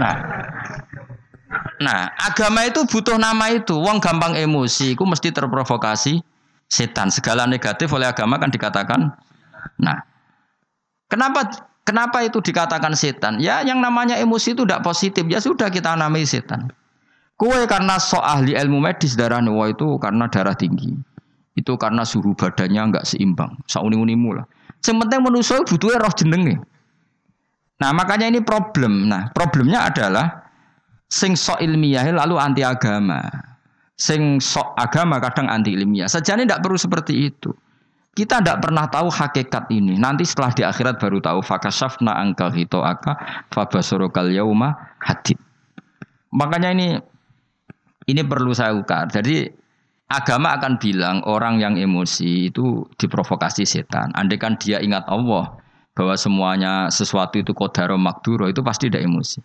nah, 0.00 0.14
nah 1.80 2.00
agama 2.20 2.68
itu 2.68 2.84
butuh 2.84 3.16
nama 3.16 3.48
itu. 3.48 3.72
Wong 3.80 3.96
gampang 3.96 4.36
emosi, 4.36 4.92
ku 4.92 5.08
mesti 5.08 5.32
terprovokasi 5.32 6.20
setan. 6.68 7.08
Segala 7.08 7.48
negatif 7.48 7.88
oleh 7.96 8.12
agama 8.12 8.36
kan 8.36 8.52
dikatakan. 8.52 9.08
Nah, 9.80 10.04
kenapa 11.08 11.48
kenapa 11.88 12.20
itu 12.28 12.44
dikatakan 12.44 12.92
setan? 12.92 13.40
Ya 13.40 13.64
yang 13.64 13.80
namanya 13.80 14.20
emosi 14.20 14.52
itu 14.52 14.68
tidak 14.68 14.84
positif. 14.84 15.24
Ya 15.32 15.40
sudah 15.40 15.72
kita 15.72 15.96
namai 15.96 16.28
setan. 16.28 16.68
Kue 17.38 17.70
karena 17.70 18.02
so 18.02 18.18
ahli 18.18 18.58
ilmu 18.58 18.82
medis 18.82 19.14
darah 19.14 19.38
wah 19.46 19.70
itu 19.70 19.94
karena 20.02 20.26
darah 20.26 20.58
tinggi. 20.58 20.90
Itu 21.54 21.78
karena 21.78 22.02
suhu 22.02 22.34
badannya 22.34 22.82
enggak 22.90 23.06
seimbang. 23.06 23.54
Sauni-unimu 23.70 24.34
lah. 24.34 24.46
Yang 24.82 25.06
penting 25.06 25.20
manusia 25.22 25.62
butuhnya 25.62 26.02
roh 26.02 26.14
jenenge. 26.18 26.58
Nah 27.78 27.90
makanya 27.94 28.26
ini 28.26 28.42
problem. 28.42 29.06
Nah 29.06 29.30
problemnya 29.30 29.86
adalah 29.86 30.50
sing 31.06 31.38
so 31.38 31.54
ilmiah 31.62 32.10
lalu 32.10 32.42
anti 32.42 32.66
agama. 32.66 33.22
Sing 33.94 34.42
so 34.42 34.74
agama 34.74 35.22
kadang 35.22 35.46
anti 35.46 35.78
ilmiah. 35.78 36.10
Sejane 36.10 36.42
tidak 36.42 36.66
perlu 36.66 36.74
seperti 36.74 37.30
itu. 37.30 37.54
Kita 38.18 38.42
tidak 38.42 38.66
pernah 38.66 38.90
tahu 38.90 39.14
hakikat 39.14 39.70
ini. 39.70 39.94
Nanti 39.94 40.26
setelah 40.26 40.50
di 40.50 40.66
akhirat 40.66 40.98
baru 40.98 41.22
tahu. 41.22 41.38
Fakasafna 41.38 42.18
angkal 42.18 42.50
hito 42.50 42.82
aka 42.82 43.14
fabasurokal 43.54 44.34
yauma 44.34 44.74
hadid. 44.98 45.38
Makanya 46.34 46.74
ini 46.74 46.98
ini 48.08 48.24
perlu 48.24 48.56
saya 48.56 48.72
ukar. 48.72 49.12
Jadi 49.12 49.44
agama 50.08 50.56
akan 50.56 50.80
bilang 50.80 51.20
orang 51.28 51.60
yang 51.60 51.76
emosi 51.76 52.48
itu 52.48 52.88
diprovokasi 52.96 53.68
setan. 53.68 54.08
Andai 54.16 54.40
kan 54.40 54.56
dia 54.56 54.80
ingat 54.80 55.04
Allah 55.06 55.60
bahwa 55.92 56.14
semuanya 56.16 56.88
sesuatu 56.88 57.36
itu 57.36 57.52
kodaro 57.52 58.00
makduro 58.00 58.48
itu 58.48 58.64
pasti 58.64 58.88
tidak 58.88 59.04
emosi. 59.04 59.38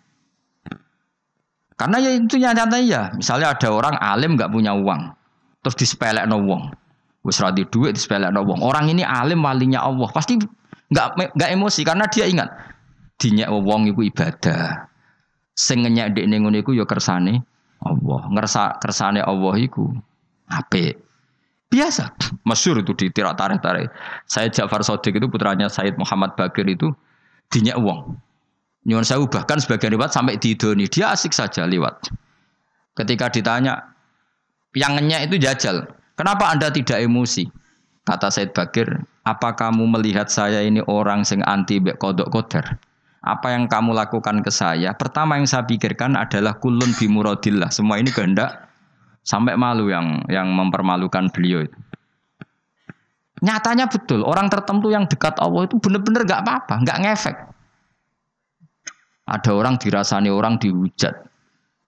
Karena 1.76 2.00
ya 2.00 2.10
itu 2.16 2.40
nyata 2.40 2.78
ya. 2.80 3.12
Misalnya 3.12 3.52
ada 3.52 3.68
orang 3.68 3.98
alim 4.00 4.38
nggak 4.38 4.48
punya 4.48 4.72
uang, 4.72 5.10
terus 5.60 5.74
disepelek 5.74 6.24
no 6.30 6.40
uang, 6.40 6.70
wis 7.26 7.42
duit 7.68 7.98
disepelek 7.98 8.30
no 8.30 8.46
uang. 8.46 8.62
Orang 8.62 8.86
ini 8.88 9.02
alim 9.02 9.42
walinya 9.42 9.82
Allah, 9.82 10.06
pasti 10.14 10.38
nggak 10.38 11.34
nggak 11.34 11.50
emosi 11.50 11.82
karena 11.82 12.06
dia 12.06 12.30
ingat 12.30 12.48
dinyak 13.18 13.50
uang 13.50 13.90
itu 13.90 14.06
ibadah. 14.06 14.86
Sing 15.58 15.82
ngenyek 15.82 16.14
dek 16.14 16.24
ngono 16.30 16.62
iku 16.62 16.74
ya 16.78 16.86
kersane 16.86 17.42
Allah. 17.84 18.20
Ngerasa 18.32 18.80
kersane 18.80 19.20
Allah 19.20 19.54
iku 19.60 19.92
apik. 20.48 20.98
Biasa. 21.68 22.14
Masyur 22.46 22.80
itu 22.80 22.94
di 22.94 23.10
tirak 23.10 23.34
tarik-tarik. 23.34 23.90
Saya 24.24 24.46
Ja'far 24.48 24.80
Sodik 24.86 25.18
itu 25.18 25.26
putranya 25.26 25.66
Said 25.66 25.98
Muhammad 25.98 26.38
Bakir 26.38 26.64
itu 26.70 26.94
dinyak 27.50 27.76
uang. 27.78 28.14
Nyuwun 28.84 29.04
saya 29.04 29.24
bahkan 29.24 29.56
sebagian 29.58 29.96
riwayat 29.96 30.12
sampai 30.12 30.36
di 30.36 30.52
Doni 30.54 30.86
dia 30.86 31.16
asik 31.16 31.32
saja 31.32 31.64
lewat. 31.64 32.12
Ketika 32.94 33.32
ditanya 33.32 33.80
yang 34.76 34.98
itu 34.98 35.40
jajal. 35.40 35.88
Kenapa 36.14 36.50
Anda 36.50 36.70
tidak 36.70 37.02
emosi? 37.02 37.50
Kata 38.04 38.28
Said 38.30 38.54
Bakir, 38.54 38.86
apa 39.24 39.56
kamu 39.56 39.88
melihat 39.98 40.28
saya 40.28 40.60
ini 40.62 40.84
orang 40.86 41.24
sing 41.24 41.40
anti 41.42 41.80
bek 41.80 41.96
kodok 41.98 42.28
koder? 42.30 42.62
Apa 43.24 43.56
yang 43.56 43.64
kamu 43.72 43.96
lakukan 43.96 44.44
ke 44.44 44.52
saya? 44.52 44.92
Pertama 44.92 45.40
yang 45.40 45.48
saya 45.48 45.64
pikirkan 45.64 46.12
adalah 46.12 46.60
kulun 46.60 46.92
bimurodillah. 46.92 47.72
Semua 47.72 47.96
ini 47.96 48.12
kehendak 48.12 48.68
sampai 49.24 49.56
malu 49.56 49.88
yang 49.88 50.20
yang 50.28 50.52
mempermalukan 50.52 51.32
beliau 51.32 51.64
itu. 51.64 51.78
Nyatanya 53.40 53.88
betul, 53.88 54.24
orang 54.24 54.48
tertentu 54.52 54.92
yang 54.92 55.08
dekat 55.08 55.36
Allah 55.40 55.68
itu 55.68 55.76
benar-benar 55.76 56.24
gak 56.24 56.42
apa-apa, 56.44 56.74
gak 56.84 57.00
ngefek. 57.00 57.36
Ada 59.24 59.50
orang 59.56 59.80
dirasani 59.80 60.28
orang 60.28 60.60
dihujat, 60.60 61.12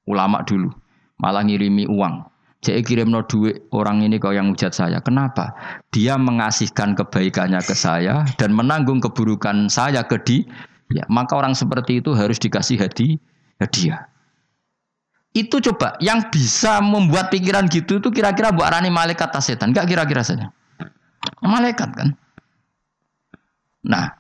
ulama 0.09 0.41
dulu, 0.45 0.73
malah 1.21 1.45
ngirimi 1.45 1.85
uang. 1.85 2.25
Jadi 2.65 2.81
kirim 2.83 3.13
no 3.13 3.23
duit 3.23 3.69
orang 3.71 4.03
ini 4.03 4.17
kau 4.17 4.33
yang 4.33 4.51
hujat 4.51 4.73
saya. 4.73 4.99
Kenapa? 5.05 5.55
Dia 5.93 6.17
mengasihkan 6.17 6.97
kebaikannya 6.97 7.61
ke 7.63 7.77
saya 7.77 8.25
dan 8.41 8.57
menanggung 8.57 8.99
keburukan 8.99 9.69
saya 9.69 10.03
ke 10.03 10.17
dia. 10.25 10.49
Ya, 10.93 11.03
maka 11.11 11.35
orang 11.35 11.55
seperti 11.59 11.99
itu 11.99 12.15
harus 12.15 12.39
dikasih 12.39 12.79
hadiah. 12.79 13.19
hadiah. 13.59 14.07
Itu 15.37 15.61
coba 15.61 16.01
yang 16.01 16.33
bisa 16.33 16.81
membuat 16.81 17.29
pikiran 17.29 17.69
gitu 17.69 18.01
itu 18.01 18.09
kira-kira 18.09 18.55
buat 18.55 18.73
arani 18.73 18.89
malaikat 18.89 19.29
atau 19.29 19.43
setan? 19.45 19.75
Enggak 19.75 19.91
kira-kira 19.91 20.25
saja. 20.25 20.49
Malaikat 21.45 21.91
kan. 21.93 22.09
Nah, 23.85 24.17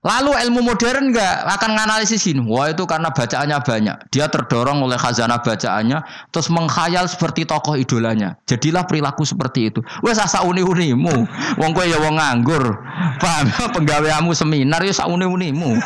Lalu 0.00 0.32
ilmu 0.32 0.64
modern 0.64 1.12
enggak 1.12 1.44
akan 1.60 1.76
menganalisis 1.76 2.24
ini. 2.24 2.40
Wah 2.40 2.72
itu 2.72 2.88
karena 2.88 3.12
bacaannya 3.12 3.60
banyak. 3.60 3.96
Dia 4.08 4.32
terdorong 4.32 4.80
oleh 4.80 4.96
khazanah 4.96 5.44
bacaannya, 5.44 6.00
terus 6.32 6.48
menghayal 6.48 7.04
seperti 7.04 7.44
tokoh 7.44 7.76
idolanya. 7.76 8.40
Jadilah 8.48 8.88
perilaku 8.88 9.28
seperti 9.28 9.68
itu. 9.68 9.84
Wes 10.00 10.16
asa 10.16 10.40
uni-unimu. 10.40 11.28
Wong 11.60 11.70
kowe 11.76 11.84
ya 11.84 12.00
wong 12.00 12.16
nganggur. 12.16 12.80
Paham? 13.20 13.52
Penggaweamu 13.76 14.32
seminar 14.32 14.80
ya 14.80 14.96
sak 14.96 15.04
uni-unimu. 15.12 15.76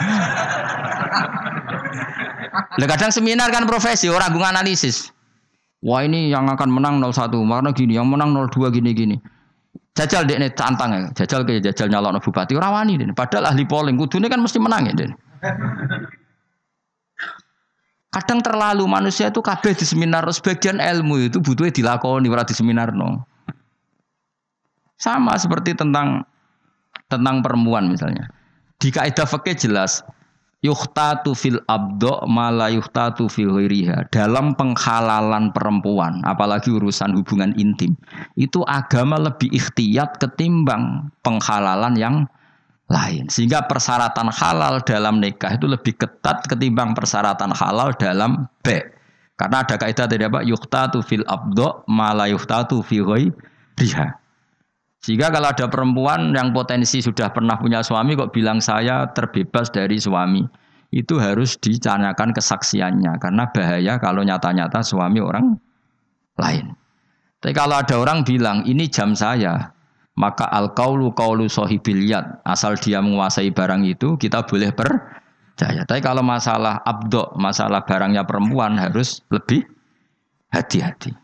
Lah 2.79 2.87
kadang 2.87 3.11
seminar 3.11 3.51
kan 3.51 3.67
profesi, 3.67 4.07
orang 4.07 4.31
gue 4.31 4.47
analisis. 4.47 5.11
Wah 5.83 6.07
ini 6.07 6.31
yang 6.31 6.47
akan 6.47 6.71
menang 6.71 7.03
01, 7.03 7.35
karena 7.35 7.71
gini, 7.75 7.93
yang 7.99 8.07
menang 8.07 8.31
02 8.31 8.71
gini-gini. 8.71 9.19
Jajal 9.95 10.27
dek 10.27 10.59
tantang 10.59 10.91
ya, 10.91 11.01
jajal 11.15 11.47
ke 11.47 11.63
jajal 11.63 11.87
nyalon 11.87 12.19
bupati 12.19 12.59
ora 12.59 12.75
wani 12.75 12.99
deh. 12.99 13.07
Padahal 13.15 13.55
ahli 13.55 13.63
polling 13.63 13.95
kudune 13.95 14.27
kan 14.27 14.43
mesti 14.43 14.59
menang 14.59 14.91
ya 14.91 14.93
deh. 14.93 15.11
Kadang 18.11 18.43
terlalu 18.43 18.91
manusia 18.91 19.31
itu 19.31 19.39
kabeh 19.39 19.71
di 19.71 19.87
seminar 19.87 20.27
sebagian 20.35 20.83
ilmu 20.83 21.31
itu 21.31 21.39
butuhnya 21.39 21.71
dilakoni 21.71 22.27
ora 22.27 22.43
di 22.43 22.55
seminar 22.55 22.91
no. 22.91 23.23
Sama 24.99 25.39
seperti 25.39 25.79
tentang 25.79 26.27
tentang 27.07 27.39
perempuan 27.47 27.87
misalnya. 27.87 28.27
Di 28.83 28.91
kaidah 28.91 29.31
fikih 29.31 29.55
jelas 29.55 30.03
yuhtatu 30.65 31.37
fil 31.37 31.61
abdo 31.69 32.25
mala 32.25 32.73
yuhtatu 32.73 33.29
fil 33.29 33.53
ghairiha. 33.53 34.09
Dalam 34.09 34.57
penghalalan 34.57 35.53
perempuan 35.53 36.25
apalagi 36.25 36.73
urusan 36.73 37.13
hubungan 37.21 37.53
intim 37.61 37.93
itu 38.41 38.65
agama 38.65 39.21
lebih 39.21 39.53
ikhtiyat 39.53 40.17
ketimbang 40.17 41.13
penghalalan 41.21 41.95
yang 42.01 42.17
lain. 42.89 43.29
Sehingga 43.29 43.69
persyaratan 43.69 44.33
halal 44.33 44.81
dalam 44.89 45.21
nikah 45.21 45.53
itu 45.53 45.69
lebih 45.69 46.01
ketat 46.01 46.49
ketimbang 46.49 46.97
persyaratan 46.97 47.53
halal 47.53 47.93
dalam 48.01 48.49
B. 48.65 48.81
Karena 49.37 49.67
ada 49.67 49.77
kaidah 49.77 50.07
tadi 50.09 50.25
apa? 50.25 50.41
Yuhtatu 50.47 51.05
fil 51.05 51.27
abdo 51.29 51.85
mala 51.91 52.25
yuhtatu 52.31 52.81
fil 52.81 53.05
ghairiha 53.05 54.24
sehingga 55.05 55.29
kalau 55.29 55.53
ada 55.53 55.69
perempuan 55.69 56.33
yang 56.33 56.57
potensi 56.57 57.05
sudah 57.05 57.29
pernah 57.29 57.61
punya 57.61 57.85
suami 57.85 58.17
kok 58.17 58.33
bilang 58.33 58.65
saya 58.65 59.05
terbebas 59.13 59.69
dari 59.69 60.01
suami, 60.01 60.41
itu 60.97 61.21
harus 61.21 61.61
dicanyakan 61.61 62.33
kesaksiannya 62.33 63.21
karena 63.21 63.45
bahaya 63.53 64.01
kalau 64.01 64.25
nyata-nyata 64.25 64.81
suami 64.81 65.21
orang 65.21 65.61
lain. 66.41 66.73
Tapi 67.37 67.53
kalau 67.53 67.85
ada 67.85 68.01
orang 68.01 68.25
bilang 68.25 68.65
ini 68.65 68.89
jam 68.89 69.13
saya, 69.13 69.77
maka 70.17 70.49
al 70.49 70.73
kaulu 70.73 71.13
kaulu 71.13 71.53
sohibiliyat 71.53 72.41
asal 72.49 72.73
dia 72.81 73.05
menguasai 73.05 73.53
barang 73.53 73.85
itu 73.85 74.17
kita 74.17 74.49
boleh 74.49 74.73
percaya. 74.73 75.85
Tapi 75.85 76.01
kalau 76.01 76.25
masalah 76.25 76.81
abdo, 76.81 77.37
masalah 77.37 77.85
barangnya 77.85 78.25
perempuan 78.25 78.81
harus 78.81 79.21
lebih 79.29 79.69
hati-hati. 80.49 81.24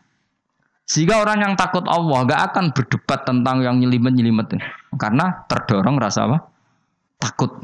Sehingga 0.91 1.23
orang 1.23 1.39
yang 1.39 1.53
takut 1.55 1.87
Allah 1.87 2.27
gak 2.27 2.41
akan 2.51 2.75
berdebat 2.75 3.23
tentang 3.23 3.63
yang 3.63 3.79
nyelimet-nyelimet. 3.79 4.59
Karena 4.99 5.47
terdorong 5.47 5.95
rasa 5.95 6.27
apa? 6.27 6.43
Takut. 7.15 7.63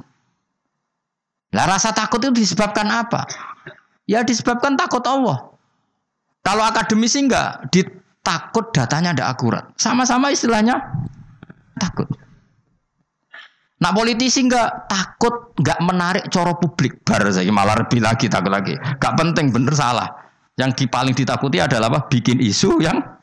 Lah 1.51 1.67
rasa 1.67 1.91
takut 1.91 2.23
itu 2.23 2.31
disebabkan 2.31 2.87
apa? 2.87 3.27
Ya 4.07 4.23
disebabkan 4.23 4.79
takut 4.79 5.03
Allah. 5.03 5.43
Kalau 6.39 6.63
akademisi 6.63 7.27
enggak, 7.27 7.67
ditakut 7.67 8.71
datanya 8.71 9.11
tidak 9.11 9.35
akurat. 9.35 9.63
Sama-sama 9.75 10.31
istilahnya 10.31 10.79
takut. 11.75 12.07
Nah 13.83 13.91
politisi 13.91 14.47
enggak 14.47 14.87
takut, 14.87 15.51
enggak 15.59 15.83
menarik 15.83 16.23
coro 16.31 16.55
publik. 16.55 17.03
Baru 17.03 17.27
saya 17.27 17.51
malah 17.51 17.75
lebih 17.75 17.99
lagi 17.99 18.31
takut 18.31 18.55
lagi. 18.55 18.71
Enggak 18.79 19.19
penting, 19.19 19.51
bener 19.51 19.75
salah. 19.75 20.07
Yang 20.55 20.87
paling 20.87 21.11
ditakuti 21.11 21.59
adalah 21.59 21.91
apa? 21.91 22.07
Bikin 22.07 22.39
isu 22.39 22.79
yang 22.79 23.16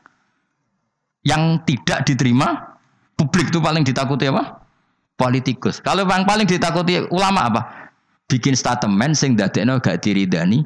yang 1.25 1.59
tidak 1.65 2.05
diterima 2.05 2.77
publik 3.17 3.49
itu 3.49 3.59
paling 3.59 3.81
ditakuti 3.81 4.29
apa? 4.29 4.61
Politikus. 5.17 5.81
Kalau 5.81 6.05
yang 6.05 6.23
paling 6.23 6.45
ditakuti 6.45 7.01
ulama 7.09 7.49
apa? 7.49 7.61
Bikin 8.29 8.53
statement 8.53 9.17
sing 9.17 9.33
dadekno 9.33 9.81
gak 9.81 10.05
diridani 10.05 10.61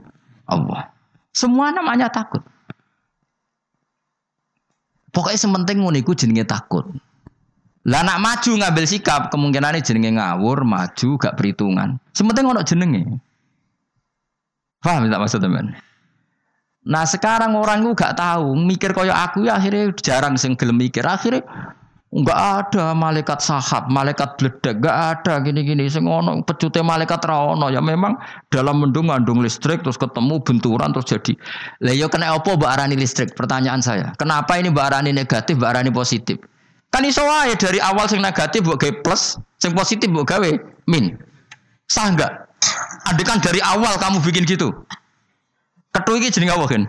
Allah. 0.51 0.91
Semua 1.31 1.71
namanya 1.71 2.11
takut. 2.11 2.43
Pokoknya 5.09 5.39
sementing 5.39 5.81
ngono 5.81 5.97
iku 5.97 6.13
jenenge 6.13 6.45
takut. 6.45 6.85
Lah 7.87 8.03
nak 8.05 8.19
maju 8.21 8.51
ngambil 8.59 8.85
sikap 8.85 9.31
kemungkinan 9.33 9.79
ini 9.79 9.81
jenenge 9.81 10.11
ngawur, 10.19 10.67
maju 10.67 11.09
gak 11.17 11.35
perhitungan. 11.39 11.97
Sementing 12.13 12.45
ono 12.45 12.61
jenenge. 12.61 13.01
Paham 14.79 15.11
tak 15.11 15.19
maksud 15.19 15.39
teman? 15.43 15.75
Nah 16.87 17.03
sekarang 17.03 17.59
orang 17.59 17.83
itu 17.83 17.91
gak 17.91 18.15
tahu 18.15 18.55
mikir 18.55 18.95
koyo 18.95 19.11
aku 19.11 19.43
ya 19.47 19.59
akhirnya 19.59 19.91
jarang 19.99 20.39
sing 20.39 20.55
gelem 20.55 20.79
mikir 20.79 21.03
akhirnya 21.03 21.43
nggak 22.09 22.39
ada 22.65 22.97
malaikat 22.97 23.37
sahab, 23.37 23.85
malaikat 23.93 24.33
bledek, 24.41 24.81
nggak 24.81 24.97
ada 25.13 25.37
gini-gini. 25.45 25.85
Sing 25.85 26.09
ono 26.09 26.41
pecute 26.41 26.81
malaikat 26.81 27.21
rawono 27.21 27.69
ya 27.69 27.85
memang 27.85 28.17
dalam 28.49 28.81
mendung 28.81 29.13
ngandung 29.13 29.45
listrik 29.45 29.85
terus 29.85 29.93
ketemu 30.01 30.41
benturan 30.41 30.89
terus 30.89 31.05
jadi. 31.05 31.37
Lah 31.85 31.93
yo 31.93 32.09
kena 32.09 32.33
apa 32.33 32.57
mbak 32.57 32.65
arani 32.65 32.97
listrik? 32.97 33.37
Pertanyaan 33.37 33.85
saya. 33.85 34.17
Kenapa 34.17 34.57
ini 34.57 34.73
mbak 34.73 34.89
arani 34.89 35.13
negatif, 35.13 35.61
mbak 35.61 35.77
arani 35.77 35.93
positif? 35.93 36.41
Kan 36.89 37.05
iso 37.05 37.21
wae 37.21 37.53
dari 37.53 37.77
awal 37.77 38.09
sing 38.09 38.25
negatif 38.25 38.65
mbok 38.65 38.81
gawe 38.81 38.93
plus, 39.05 39.37
sing 39.61 39.77
positif 39.77 40.09
mbok 40.09 40.33
gawe 40.33 40.49
min. 40.89 41.13
Sah 41.85 42.09
enggak? 42.09 42.49
Andai 43.05 43.25
kan 43.25 43.37
dari 43.37 43.61
awal 43.61 44.01
kamu 44.01 44.17
bikin 44.25 44.49
gitu. 44.49 44.73
Kethu 45.89 46.11
iki 46.21 46.29
jenenge 46.29 46.53
apa 46.53 46.65
kan? 46.69 46.83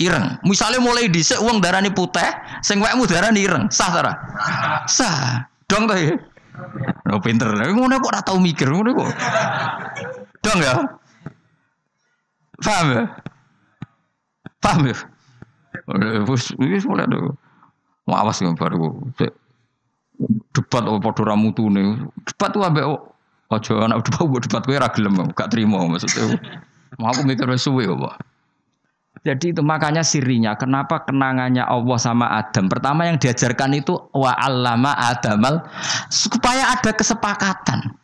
Ireng. 0.00 0.26
Misalnya 0.42 0.80
mulai 0.80 1.06
dhisik 1.12 1.38
wong 1.44 1.60
darani 1.60 1.92
putih, 1.92 2.26
sing 2.64 2.80
wekmu 2.80 3.04
darani 3.04 3.44
ireng. 3.44 3.68
Sah 3.68 3.92
ta 3.92 4.12
Sah. 4.88 5.46
Dong 5.68 5.84
ta 5.86 5.94
ya? 6.00 6.16
Oh 7.12 7.20
pinter. 7.20 7.52
Ngono 7.52 8.00
kok 8.00 8.10
ora 8.12 8.20
tau 8.24 8.40
mikir 8.40 8.72
ngono 8.72 8.96
kok. 8.96 9.10
Dong 10.42 10.58
ya? 10.64 10.74
Paham 12.62 12.86
ya? 12.92 13.02
Paham 14.62 14.80
ya? 14.90 14.96
Wis 16.26 16.52
wis 16.56 16.84
mulai 16.88 17.06
do. 17.08 17.36
Awas 18.08 18.44
ya 18.44 18.52
baru 18.52 19.08
debat 20.52 20.84
apa 20.84 20.98
padha 21.00 21.32
ra 21.32 21.34
mutune. 21.38 22.10
Debat 22.28 22.50
tuh 22.52 22.64
ambek 22.64 22.84
aja 23.52 23.72
anak 23.88 24.04
debat 24.04 24.40
debat 24.44 24.62
kowe 24.64 24.76
ra 24.76 24.88
gelem 24.92 25.32
gak 25.32 25.48
trimo 25.48 25.84
maksudnya. 25.88 26.36
Mau 27.00 27.08
aku 27.12 27.24
mikir 27.24 27.48
suwe 27.56 27.88
kok. 27.88 28.16
Jadi 29.22 29.54
itu 29.54 29.62
makanya 29.62 30.02
sirinya 30.02 30.58
kenapa 30.58 31.06
kenangannya 31.06 31.62
Allah 31.62 31.98
sama 32.00 32.26
Adam. 32.42 32.66
Pertama 32.66 33.06
yang 33.06 33.22
diajarkan 33.22 33.78
itu 33.78 33.94
wa 34.10 34.34
allama 34.34 34.98
adamal 34.98 35.62
supaya 36.10 36.74
ada 36.74 36.90
kesepakatan. 36.90 37.94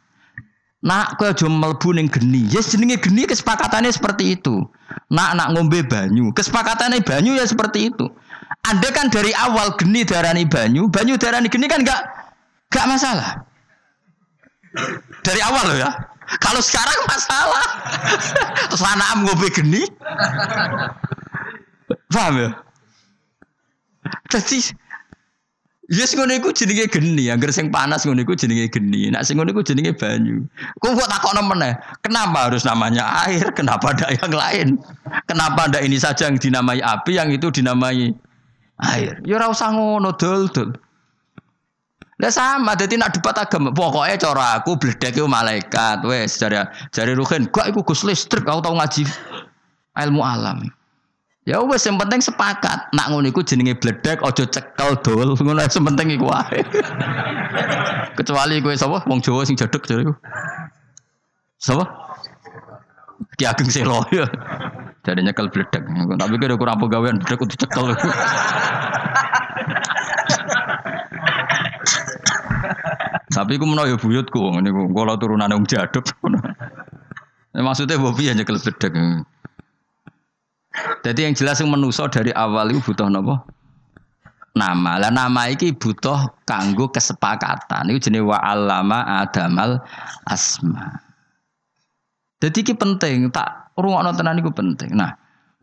Nak 0.78 1.18
kau 1.18 1.26
aja 1.26 1.51
mlebu 1.51 1.91
ning 1.99 2.07
geni. 2.07 2.47
Yes 2.47 2.70
jenenge 2.70 3.03
geni 3.03 3.26
kesepakatannya 3.26 3.91
seperti 3.91 4.39
itu. 4.39 4.62
Nak 5.11 5.34
nak 5.34 5.59
ngombe 5.59 5.82
banyu, 5.82 6.30
kesepakatannya 6.30 7.03
banyu 7.03 7.34
ya 7.34 7.43
seperti 7.51 7.91
itu. 7.91 8.07
Anda 8.62 8.89
kan 8.95 9.11
dari 9.11 9.34
awal 9.34 9.74
geni 9.74 10.07
darani 10.07 10.47
banyu, 10.47 10.86
banyu 10.86 11.18
darani 11.18 11.51
geni 11.51 11.66
kan 11.66 11.82
enggak 11.82 11.99
enggak 12.70 12.86
masalah. 12.86 13.43
Dari 15.26 15.41
awal 15.43 15.64
loh 15.66 15.78
ya. 15.82 15.91
Kalau 16.37 16.61
sekarang 16.61 17.01
masalah. 17.09 17.66
Terus 18.68 18.85
anak 18.85 19.09
ngombe 19.24 19.49
geni. 19.49 19.83
Paham 22.12 22.35
ya? 22.37 22.49
Jadi 24.29 24.76
Yes 25.89 26.12
ngono 26.12 26.37
iku 26.37 26.53
jenenge 26.53 26.85
geni, 26.93 27.33
angger 27.33 27.49
sing 27.49 27.72
panas 27.72 28.05
ngono 28.05 28.20
iku 28.20 28.37
jenenge 28.37 28.68
geni. 28.68 29.09
Nek 29.09 29.24
sing 29.24 29.41
ngono 29.41 29.57
iku 29.57 29.64
jenenge 29.64 29.97
banyu. 29.97 30.45
Kok 30.85 30.93
kok 31.01 31.09
takokno 31.09 31.41
meneh, 31.49 31.81
kenapa 32.05 32.53
harus 32.53 32.68
namanya 32.68 33.24
air? 33.24 33.49
Kenapa 33.57 33.97
ada 33.97 34.12
yang 34.12 34.33
lain? 34.37 34.68
Kenapa 35.24 35.64
ada 35.64 35.81
ini 35.81 35.97
saja 35.97 36.29
yang 36.29 36.37
dinamai 36.37 36.85
api, 36.85 37.16
yang 37.16 37.33
itu 37.33 37.49
dinamai 37.49 38.12
air? 38.85 39.16
Ya 39.24 39.41
ora 39.41 39.49
usah 39.49 39.72
ngono 39.72 40.12
dul-dul. 40.12 40.76
Lah 42.19 42.35
sama, 42.35 42.75
jadi 42.75 42.99
nak 42.99 43.14
debat 43.14 43.39
agama. 43.39 43.71
Pokoknya 43.71 44.19
cara 44.19 44.59
aku 44.59 44.75
bledek 44.75 45.14
malaikat. 45.23 46.03
Wes, 46.03 46.35
jari 46.35 46.59
jari 46.91 47.14
Ruhin, 47.14 47.47
gak 47.47 47.71
iku 47.71 47.87
Gus 47.87 48.03
listrik. 48.03 48.43
Aku 48.43 48.59
tahu 48.59 48.75
ngaji 48.75 49.07
ilmu 49.95 50.23
alam. 50.27 50.66
Ya 51.49 51.64
wes 51.64 51.81
yang 51.89 51.97
penting 51.97 52.21
sepakat. 52.21 52.93
Nak 52.93 53.09
ngono 53.09 53.33
iku 53.33 53.41
jenenge 53.41 53.73
bledek 53.81 54.21
ojo 54.21 54.45
cekel 54.45 55.01
dol. 55.01 55.33
Ngono 55.33 55.64
sing 55.73 55.81
penting 55.81 56.12
iku 56.12 56.29
wae. 56.29 56.61
Kecuali 58.21 58.61
kowe 58.61 58.77
sapa 58.77 59.01
wong 59.09 59.25
Jawa 59.25 59.49
sing 59.49 59.57
jedeg 59.57 59.81
jare 59.89 60.05
iku. 60.05 60.12
Sapa? 61.57 61.89
Ki 63.41 63.49
Ageng 63.49 63.73
Selo 63.73 64.05
ya. 64.12 64.29
Jadi 65.09 65.25
nyekel 65.25 65.49
bledek. 65.49 65.81
Tapi 66.21 66.35
kira 66.37 66.61
kurang 66.61 66.85
pegawaian 66.85 67.16
bledek 67.16 67.41
kudu 67.41 67.57
cekel. 67.57 67.97
Tapi 73.29 73.61
aku 73.61 73.66
menawa 73.68 73.93
ya 73.93 73.97
buyutku 74.01 74.41
ngene 74.57 74.72
ku. 74.72 74.83
Kala 74.97 75.20
turunane 75.20 75.53
wong 75.53 75.68
jaduk. 75.68 76.05
Maksudnya 77.57 78.01
bobi 78.01 78.31
hanya 78.33 78.45
bledek. 78.45 78.95
Jadi 81.03 81.20
yang 81.26 81.35
jelas 81.35 81.59
yang 81.59 81.74
menuso 81.74 82.07
dari 82.07 82.31
awal 82.33 82.70
itu 82.70 82.81
butuh 82.81 83.11
nopo 83.11 83.43
nama. 84.55 84.99
Lah 85.03 85.11
nama 85.11 85.51
iki 85.51 85.74
butuh 85.74 86.31
kanggo 86.47 86.89
kesepakatan. 86.89 87.91
Itu 87.93 88.11
jenis 88.11 88.24
wa 88.24 88.39
adamal 88.41 89.83
asma. 90.26 91.03
Jadi 92.39 92.70
ini 92.70 92.74
penting, 92.79 93.16
tak 93.35 93.74
rungokno 93.74 94.14
tenan 94.14 94.39
iku 94.39 94.55
penting. 94.55 94.95
Nah, 94.95 95.11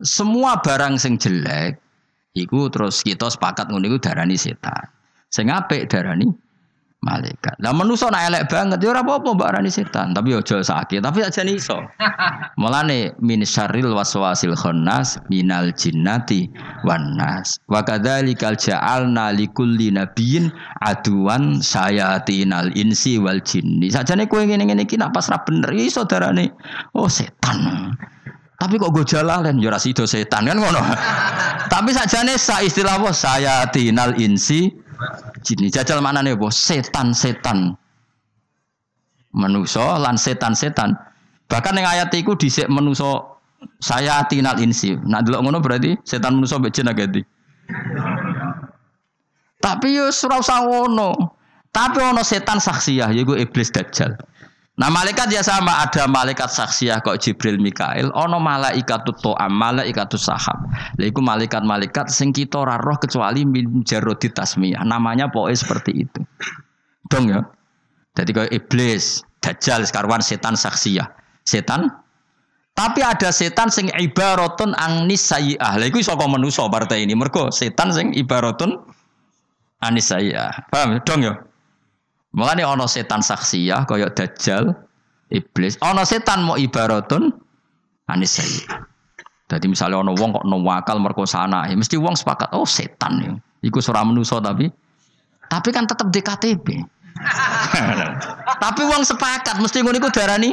semua 0.04 0.60
barang 0.60 1.00
sing 1.00 1.16
jelek 1.16 1.80
iku 2.36 2.68
terus 2.68 3.00
kita 3.00 3.32
sepakat 3.32 3.72
ngono 3.72 3.96
darani 3.96 4.36
setan. 4.36 4.84
Sing 5.32 5.48
apik 5.48 5.88
darani 5.88 6.28
malaikat. 7.06 7.54
Lah 7.62 7.70
manusa 7.70 8.10
nak 8.10 8.26
elek 8.26 8.50
banget 8.50 8.82
ya 8.82 8.90
ora 8.90 9.06
apa-apa 9.06 9.38
mbak 9.38 9.48
arani 9.54 9.70
setan, 9.70 10.10
tapi 10.10 10.34
aja 10.34 10.58
sakit, 10.58 10.98
tapi 10.98 11.22
aja 11.22 11.46
iso. 11.46 11.78
Mulane 12.60 13.14
min 13.22 13.46
syarril 13.46 13.94
waswasil 13.94 14.58
khannas 14.58 15.22
minal 15.30 15.70
jinnati 15.70 16.50
wan 16.82 17.14
nas. 17.14 17.62
Wa 17.70 17.86
kadzalikal 17.86 18.58
ja'alna 18.58 19.30
likulli 19.30 19.94
nabiyyin 19.94 20.50
aduan 20.82 21.62
sayatinal 21.62 22.74
insi 22.74 23.22
wal 23.22 23.38
jinni. 23.46 23.94
Sajane 23.94 24.26
kowe 24.26 24.42
ngene-ngene 24.42 24.82
iki 24.82 24.98
nak 24.98 25.14
pas 25.14 25.30
ra 25.30 25.38
bener 25.46 25.70
iso 25.78 26.02
darane 26.02 26.50
oh 26.98 27.06
setan. 27.06 27.94
Tapi 28.56 28.80
kok 28.80 28.88
gue 28.88 29.04
jalan 29.04 29.60
ya 29.60 29.76
sido 29.76 30.08
setan 30.08 30.48
kan 30.48 30.56
ngono. 30.56 30.80
Tapi 31.72 31.92
sajane 31.92 32.40
sa 32.40 32.64
istilah 32.64 32.96
apa 32.96 33.12
sayatinal 33.12 34.16
insi 34.16 34.72
Jini 35.44 35.68
jajal 35.68 36.00
nih 36.00 36.34
bos? 36.36 36.56
Setan-setan. 36.56 37.76
Menuso 39.36 39.84
lan 39.84 40.16
setan-setan. 40.16 40.96
Bahkan 41.46 41.76
yang 41.76 41.86
ayat 41.86 42.10
itu 42.16 42.34
disek 42.34 42.66
menuso 42.66 43.36
saya 43.78 44.24
tinal 44.26 44.58
insi. 44.58 44.96
Nah 45.06 45.20
dulu 45.22 45.46
ngono 45.46 45.58
berarti 45.60 45.94
setan 46.02 46.40
menuso 46.40 46.56
becina 46.58 46.96
ganti. 46.96 47.20
Tapi 49.60 49.88
yo 49.96 50.08
surau 50.08 50.40
sawono. 50.40 51.36
Tapi 51.70 52.00
ono 52.00 52.24
setan 52.24 52.56
saksiyah 52.56 53.12
yaiku 53.12 53.36
iblis 53.36 53.68
dajjal. 53.68 54.16
Nah 54.76 54.92
malaikat 54.92 55.32
ya 55.32 55.40
sama 55.40 55.72
ada 55.88 56.04
malaikat 56.04 56.52
saksiyah 56.52 57.00
kok 57.00 57.16
Jibril 57.16 57.56
Mikail, 57.56 58.12
ono 58.12 58.36
malaikat 58.36 59.08
to'am, 59.08 59.48
malaikat 59.48 60.12
sahab. 60.20 60.68
Lalu 61.00 61.16
malaikat-malaikat 61.16 62.12
sing 62.12 62.28
kita 62.28 62.60
roh 62.60 62.98
kecuali 63.00 63.48
min 63.48 63.80
tasmiyah. 63.80 64.84
Namanya 64.84 65.32
pokoknya 65.32 65.56
seperti 65.56 66.04
itu. 66.04 66.20
Dong 67.08 67.32
ya. 67.32 67.40
Jadi 68.20 68.30
kayak 68.36 68.52
iblis, 68.52 69.24
dajjal 69.40 69.80
sekarwan 69.88 70.20
setan 70.20 70.52
saksiyah. 70.52 71.08
Setan 71.48 71.88
tapi 72.76 73.00
ada 73.00 73.32
setan 73.32 73.72
sing 73.72 73.88
ibaratun 73.96 74.76
angnis 74.76 75.24
sayyah. 75.24 75.80
Lha 75.80 75.88
iku 75.88 76.04
iso 76.04 76.12
kok 76.12 76.28
manusa 76.28 76.68
partai 76.68 77.08
ini. 77.08 77.16
Mergo 77.16 77.48
setan 77.48 77.88
sing 77.88 78.12
ibaratun 78.12 78.76
anis 79.80 80.12
sayyah. 80.12 80.68
Paham 80.68 81.00
dong 81.00 81.24
ya? 81.24 81.32
Makanya 82.36 82.68
ono 82.68 82.84
setan 82.84 83.24
saksiyah 83.24 83.88
kaya 83.88 84.12
dajjal, 84.12 84.76
iblis. 85.32 85.80
Ono 85.80 86.04
setan 86.04 86.44
mau 86.44 86.60
ibaratun 86.60 87.32
anis. 88.12 88.62
Jadi 89.46 89.66
misalnya 89.70 90.04
ono 90.04 90.12
wong 90.12 90.36
kok 90.36 90.44
wakal 90.44 91.00
merkosa 91.00 91.48
anak, 91.48 91.72
ya 91.72 91.76
mesti 91.80 91.96
wong 91.96 92.12
sepakat, 92.12 92.52
oh 92.52 92.68
setan 92.68 93.12
ya. 93.24 93.32
Iku 93.64 93.80
surah 93.80 94.04
menuso 94.04 94.36
tapi, 94.42 94.68
tapi 95.48 95.68
kan 95.72 95.88
tetap 95.88 96.12
DKTB. 96.12 96.66
tapi 98.64 98.82
wong 98.84 99.00
sepakat 99.00 99.56
mesti 99.56 99.80
ngono 99.80 99.96
iku 99.96 100.12
darani 100.12 100.52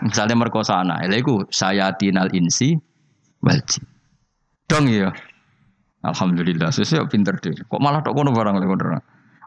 misalnya 0.00 0.32
merkosa 0.32 0.80
anak, 0.80 1.04
lha 1.04 1.20
saya 1.52 1.92
tinal 1.92 2.32
insi 2.32 2.72
wajib. 3.44 3.84
Dong 4.64 4.88
ya. 4.88 5.12
Alhamdulillah, 6.00 6.72
sesuai 6.72 7.12
pinter 7.12 7.36
deh. 7.40 7.52
Kok 7.68 7.80
malah 7.80 8.00
tok 8.00 8.16
kono 8.16 8.32
barang 8.32 8.56
lek 8.56 8.68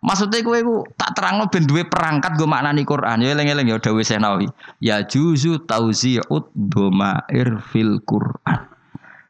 Maksudnya 0.05 0.45
gue 0.45 0.59
ku 0.61 0.85
tak 0.93 1.17
terang 1.17 1.41
ben 1.49 1.65
duwe 1.65 1.85
perangkat 1.85 2.37
gue 2.37 2.45
maknani 2.45 2.85
Quran. 2.85 3.23
Ya 3.25 3.33
eling-eling 3.33 3.73
ya 3.73 3.77
Dawi 3.81 4.03
Senawi. 4.05 4.47
Ya 4.77 5.01
juzu 5.01 5.63
tauzi'ut 5.65 6.53
domair 6.53 7.57
fil 7.73 8.01
Quran. 8.05 8.59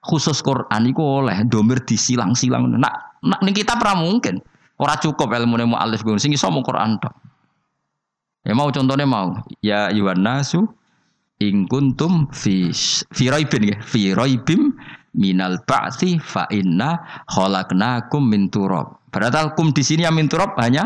Khusus 0.03 0.43
Quran 0.43 0.81
iku 0.87 1.23
oleh 1.23 1.47
domir 1.47 1.83
disilang-silang. 1.83 2.75
Nak 2.75 3.23
nak 3.23 3.39
ning 3.43 3.55
kita 3.55 3.79
pra 3.79 3.95
mungkin. 3.95 4.43
Ora 4.77 4.99
cukup 4.99 5.33
ilmu 5.33 5.57
mu 5.65 5.75
alif 5.79 6.03
gue 6.03 6.19
sing 6.19 6.35
iso 6.35 6.51
Quran 6.51 6.99
tok. 6.99 7.15
Ya 8.47 8.55
mau 8.55 8.71
contohnya 8.71 9.07
mau. 9.07 9.35
Ya 9.59 9.91
yuwan 9.91 10.23
nasu 10.23 10.67
in 11.37 11.69
kuntum 11.69 12.31
fi 12.33 12.73
fi 13.13 13.29
raibin 13.29 13.69
ya 13.69 13.77
fi 13.83 14.13
raibim 14.15 14.73
minal 15.17 15.59
ba'thi 15.65 16.21
fa 16.21 16.45
inna 16.53 17.01
khalaqnakum 17.27 18.21
min 18.21 18.47
turab 18.53 18.97
Padahal 19.17 19.57
kum 19.57 19.73
di 19.73 19.81
sini 19.81 20.05
yang 20.05 20.13
min 20.13 20.29
turab 20.29 20.53
hanya 20.61 20.85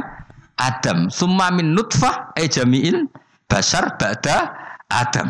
Adam. 0.56 1.10
Summa 1.12 1.50
min 1.52 1.74
nutfah 1.74 2.32
e 2.38 2.48
jami'il 2.48 3.10
basar 3.50 4.00
ba'da 4.00 4.56
Adam. 4.88 5.28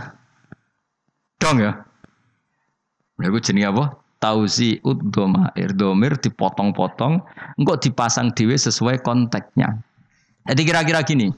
Dong 1.42 1.58
ya. 1.58 1.74
Lagu 3.18 3.42
jenis 3.42 3.70
apa? 3.70 3.98
Tauzi 4.22 4.78
uddomair 4.86 5.74
domir 5.74 6.14
dipotong-potong, 6.22 7.26
enggak 7.58 7.82
dipasang 7.82 8.30
dewe 8.38 8.54
sesuai 8.54 9.02
konteksnya. 9.02 9.82
Jadi 10.46 10.62
kira-kira 10.62 11.02
gini, 11.02 11.34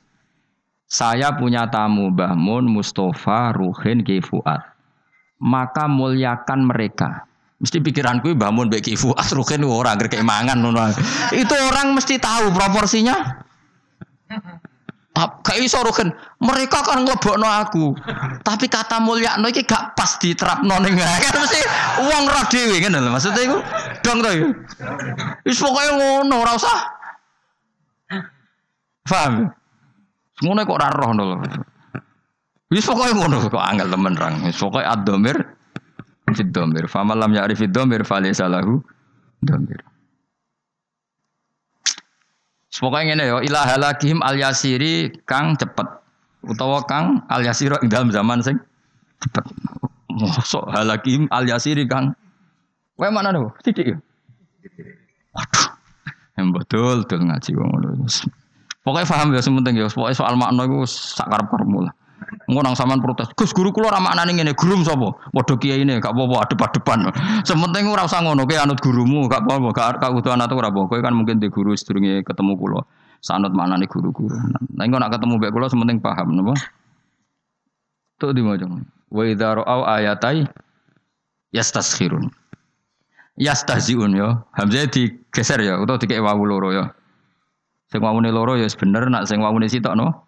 saya 0.83 1.31
punya 1.39 1.71
tamu 1.71 2.11
Mbah 2.11 2.35
Mun, 2.35 2.67
Mustafa, 2.67 3.55
Ruhin, 3.55 4.03
Kifuat. 4.03 4.67
Maka 5.39 5.87
muliakan 5.87 6.67
mereka. 6.67 7.23
Mesti 7.63 7.79
pikiranku 7.79 8.35
bangun 8.35 8.67
baik 8.67 8.91
ibu 8.91 9.15
asrukin 9.15 9.63
orang 9.63 9.95
gerke 9.95 10.19
mangan 10.19 10.59
Itu 11.31 11.55
orang 11.55 11.95
mesti 11.95 12.19
tahu 12.19 12.51
proporsinya. 12.51 13.39
Kayak 15.13 15.61
iso 15.61 15.77
rugen, 15.85 16.09
mereka 16.41 16.81
kan 16.81 17.05
ngelebokno 17.05 17.45
aku. 17.45 17.93
Tapi 18.41 18.65
kata 18.65 18.97
mulia 18.97 19.37
no 19.37 19.45
iki 19.45 19.61
gak 19.61 19.93
pas 19.93 20.17
diterapno 20.17 20.73
ning 20.81 20.97
kan 20.97 21.37
mesti 21.37 21.61
uang 22.01 22.23
roh 22.27 22.43
dhewe 22.49 22.81
ngene 22.81 22.97
lho 22.97 23.13
maksudnya 23.13 23.45
iku. 23.45 23.57
Dong 24.01 24.25
to 24.25 24.29
ya. 24.33 24.49
Wis 25.45 25.61
pokoke 25.61 25.89
ngono 26.01 26.35
ora 26.41 26.51
usah. 26.57 26.79
Ngono 30.41 30.59
kok 30.65 30.77
ora 30.81 30.89
roh 30.89 31.11
lho. 31.13 31.23
Wis 32.73 32.83
pokoke 32.83 33.13
ngono 33.13 33.47
kok 33.47 33.55
angel 33.55 33.93
temen 33.93 34.17
rang. 34.17 34.41
Wis 34.49 34.57
pokoke 34.57 34.81
ad-dhamir 34.81 35.37
fid 36.33 36.51
domir. 36.51 36.85
Faman 36.89 37.17
lam 37.17 37.31
ya'rif 37.33 37.61
fid 37.61 37.71
domir 37.71 38.01
falaysa 38.03 38.49
lahu 38.49 38.81
domir. 39.41 39.79
Pokoknya 42.73 43.13
ini 43.13 43.29
ya, 43.29 43.37
ilah 43.45 43.65
halakihim 43.77 44.19
al 44.25 44.33
yasiri 44.33 45.13
kang 45.29 45.53
cepet. 45.53 45.85
Utawa 46.43 46.81
kang 46.89 47.21
al 47.29 47.45
yasiro 47.45 47.77
ing 47.85 47.87
dalam 47.87 48.09
zaman 48.09 48.41
sing 48.41 48.57
cepet. 49.21 49.45
Mosok 50.09 50.73
halakihim 50.73 51.29
al 51.29 51.45
yasiri 51.45 51.85
kang. 51.85 52.17
Wae 52.97 53.13
mana 53.13 53.29
nih? 53.29 53.45
Titik 53.61 53.85
ya. 53.93 53.97
Waduh. 55.37 55.67
Yang 56.33 56.47
betul 56.57 56.95
betul 57.05 57.19
ngaji 57.29 57.51
wong 57.53 57.71
Pokoknya 58.83 59.07
paham 59.07 59.31
ya 59.31 59.41
sementing 59.41 59.79
ya. 59.79 59.87
Pokoknya 59.87 60.17
soal 60.17 60.35
makna 60.35 60.65
itu 60.65 60.83
sakar 60.89 61.45
karep 62.33 62.49
Ngonang 62.49 62.75
sampean 62.75 62.99
protes. 62.99 63.29
Gus 63.37 63.53
guru 63.53 63.69
kula 63.69 63.93
ora 63.93 63.99
maknane 64.01 64.33
ngene, 64.33 64.53
gurum 64.57 64.81
sapa? 64.81 65.13
Padha 65.31 65.53
kiai 65.57 65.85
ini 65.85 66.01
gak 66.01 66.13
apa-apa 66.13 66.35
adep-adepan. 66.49 66.99
Sementing 67.47 67.87
ora 67.89 68.05
usah 68.05 68.25
ngono, 68.25 68.49
kowe 68.49 68.57
anut 68.57 68.79
gurumu 68.81 69.29
gak 69.29 69.45
apa-apa, 69.45 69.69
gak 69.73 69.87
gak 70.01 70.11
kudu 70.17 70.29
anut 70.33 70.51
ora 70.51 70.69
apa. 70.73 70.81
Kowe 70.89 70.99
kan 70.99 71.13
mungkin 71.13 71.37
di 71.39 71.47
guru 71.47 71.77
sedurunge 71.77 72.25
ketemu 72.25 72.57
kula. 72.57 72.81
Sanut 73.23 73.55
maknane 73.55 73.87
guru-guru. 73.87 74.35
Nah, 74.75 74.83
engko 74.83 74.99
nak 74.99 75.15
ketemu 75.15 75.39
mbek 75.39 75.51
kula 75.55 75.71
sementing 75.71 76.03
paham 76.03 76.35
napa? 76.35 76.59
Tuh 78.19 78.35
di 78.35 78.43
mojong. 78.43 78.83
Wa 79.13 79.23
idza 79.23 79.55
ra'au 79.55 79.87
ayatai 79.87 80.43
yastaskhirun. 81.55 82.27
Yastahziun 83.39 84.11
yo. 84.13 84.45
Hamzah 84.53 84.91
digeser 84.91 85.63
ya 85.63 85.79
utawa 85.81 85.97
dikek 85.97 86.21
wawu 86.21 86.43
loro 86.45 86.69
ya. 86.69 86.85
Sing 87.89 88.01
wawune 88.01 88.29
loro 88.29 88.57
ya 88.57 88.69
bener, 88.73 89.09
nak 89.09 89.25
sing 89.25 89.41
wawune 89.41 89.69
sitok 89.69 89.97
no. 89.97 90.25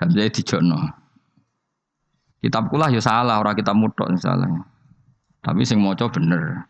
Hamzah 0.00 0.32
dijokno. 0.32 0.78
Kitab 2.40 2.72
kula 2.72 2.88
ya 2.88 3.04
salah, 3.04 3.36
ora 3.36 3.52
kita 3.52 3.76
mutok 3.76 4.08
salah. 4.16 4.48
Tapi 5.44 5.60
sing 5.64 5.80
maca 5.80 6.08
bener. 6.08 6.64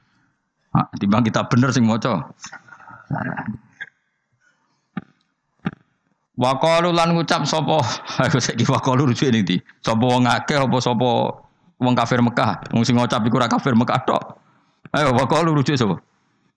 Ah, 0.74 0.86
timbang 0.98 1.22
kita 1.22 1.46
bener 1.46 1.70
sing 1.70 1.86
maca. 1.86 2.26
Waqalu 6.40 6.90
lan 6.90 7.14
ngucap 7.14 7.46
sapa? 7.46 7.78
Aku 8.26 8.42
saiki 8.42 8.66
waqalu 8.66 9.14
rujuk 9.14 9.30
ning 9.30 9.46
ndi? 9.46 9.62
Sapa 9.84 10.00
wong 10.00 10.26
akeh 10.26 10.56
apa 10.56 10.78
sapa 10.80 11.10
wong 11.78 11.94
kafir 11.94 12.24
Mekah? 12.24 12.74
Wong 12.74 12.82
sing 12.82 12.98
ngucap 12.98 13.22
iku 13.22 13.38
ora 13.38 13.50
kafir 13.50 13.78
Mekah 13.78 14.00
tok. 14.08 14.24
Ayo 14.90 15.14
waqalu 15.14 15.60
rujuk 15.60 15.78
sapa? 15.78 16.02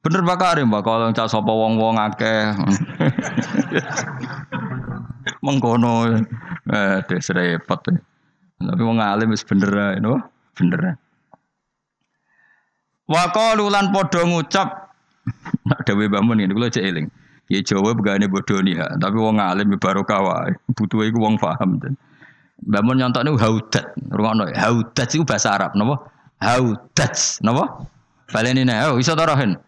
Bener 0.03 0.19
bakare 0.23 0.67
Mbak 0.67 0.83
kalau 0.83 1.15
cak 1.15 1.31
sapa 1.31 1.47
wong-wong 1.47 1.95
akeh. 1.95 2.43
Mengkono 5.45 6.11
eh 6.73 6.97
des 7.05 7.27
repot. 7.29 7.79
Tapi 8.57 8.81
wong 8.81 8.97
alim 8.97 9.29
wis 9.29 9.45
bener 9.45 9.69
ae 9.69 10.01
no? 10.01 10.17
Bener. 10.57 10.97
Wa 13.05 13.29
qalu 13.29 13.69
lan 13.69 13.93
ngucap 13.93 14.89
nak 15.69 15.79
dawuh 15.85 16.09
bangun 16.09 16.41
ini 16.41 16.51
kula 16.51 16.73
cek 16.73 16.83
eling. 16.83 17.07
Ya 17.51 17.59
Jawa 17.61 17.93
begane 17.93 18.25
bodoh 18.25 18.63
nih 18.63 18.79
tapi 18.97 19.17
wong 19.19 19.37
alim 19.37 19.77
barokah 19.77 20.19
wae. 20.25 20.57
Butuh 20.73 21.05
iku 21.05 21.21
wong 21.21 21.37
paham. 21.37 21.77
Bangun 22.63 22.95
nyontokne 22.97 23.37
haudat. 23.37 23.93
Rungokno 24.09 24.49
haudat 24.51 25.07
iku 25.13 25.23
bahasa 25.27 25.53
Arab 25.53 25.77
napa? 25.77 26.09
Haudat 26.41 27.15
napa? 27.45 27.85
Baleni 28.33 28.65
nek 28.65 28.95
oh 28.95 28.97
iso 28.97 29.13
ta 29.13 29.29
rohen? 29.29 29.59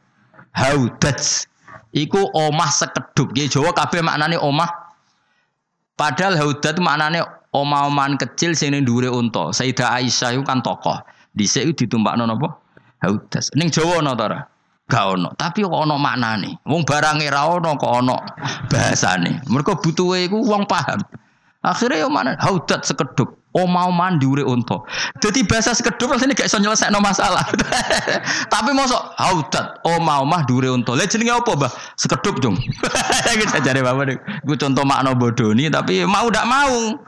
haudaj 0.55 1.45
iku 1.91 2.31
omah 2.31 2.71
sekedup. 2.71 3.35
Nggih 3.35 3.51
Jawa 3.51 3.75
kabeh 3.75 4.01
maknane 4.01 4.39
omah. 4.39 4.84
Padahal 5.95 6.35
haudat 6.35 6.75
maknane 6.83 7.23
omah-omahan 7.55 8.19
kecil 8.19 8.51
sing 8.51 8.75
ning 8.75 8.83
dhuwure 8.83 9.07
unta. 9.07 9.55
Sayyidah 9.55 9.95
Aisyah 9.95 10.35
iku 10.35 10.43
kan 10.43 10.59
tokoh. 10.59 10.99
Dhisik 11.31 11.71
iku 11.71 11.87
ditumpakno 11.87 12.27
napa? 12.27 12.59
Haudas. 12.99 13.51
Ning 13.55 13.71
Jawa 13.71 14.03
ana 14.03 14.11
ta 14.15 14.27
ora? 14.27 14.39
Gak 14.85 15.17
ono, 15.17 15.33
tapi 15.33 15.65
kok 15.65 15.73
ono 15.73 15.97
maknane. 15.97 16.61
Wong 16.69 16.85
barange 16.85 17.25
ra 17.33 17.49
ono 17.49 17.73
kok 17.73 17.89
ono 18.05 18.21
bahasane. 18.69 19.41
Mergo 19.49 19.81
butuhe 19.81 20.29
iku 20.29 20.45
wong 20.45 20.69
paham. 20.69 21.01
Akhirnya 21.65 22.05
yo 22.05 22.09
mana 22.13 22.37
haudat 22.37 22.85
sekedup. 23.55 23.63
Omah-omahan 23.63 24.19
diure 24.19 24.43
unta. 24.43 24.83
Jadi 25.23 25.47
bahasa 25.47 25.71
sekedup 25.71 26.11
rasanya 26.11 26.35
gak 26.35 26.51
iso 26.51 26.59
nyelesaikno 26.59 26.99
masalah. 26.99 27.43
Tapi 28.53 28.69
mosok 28.75 29.15
haudat 29.15 29.79
omah-omah 29.87 30.43
diure 30.43 30.69
unta. 30.75 30.91
Lah 30.95 31.07
jenenge 31.07 31.31
apa, 31.31 31.51
Mbah? 31.55 31.71
Sekedup, 31.95 32.43
Jung. 32.43 32.59
Kita 33.39 33.63
cari 33.63 33.79
Bapak 33.79 34.43
Gue 34.43 34.57
contoh 34.59 34.83
makna 34.83 35.15
bodoni 35.15 35.71
tapi 35.71 36.03
mau 36.03 36.27
ndak 36.27 36.45
mau. 36.47 36.99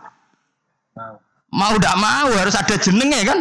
Mau 1.48 1.74
ndak 1.80 1.96
mau 1.96 2.30
harus 2.36 2.56
ada 2.56 2.76
jenenge 2.76 3.24
kan? 3.24 3.40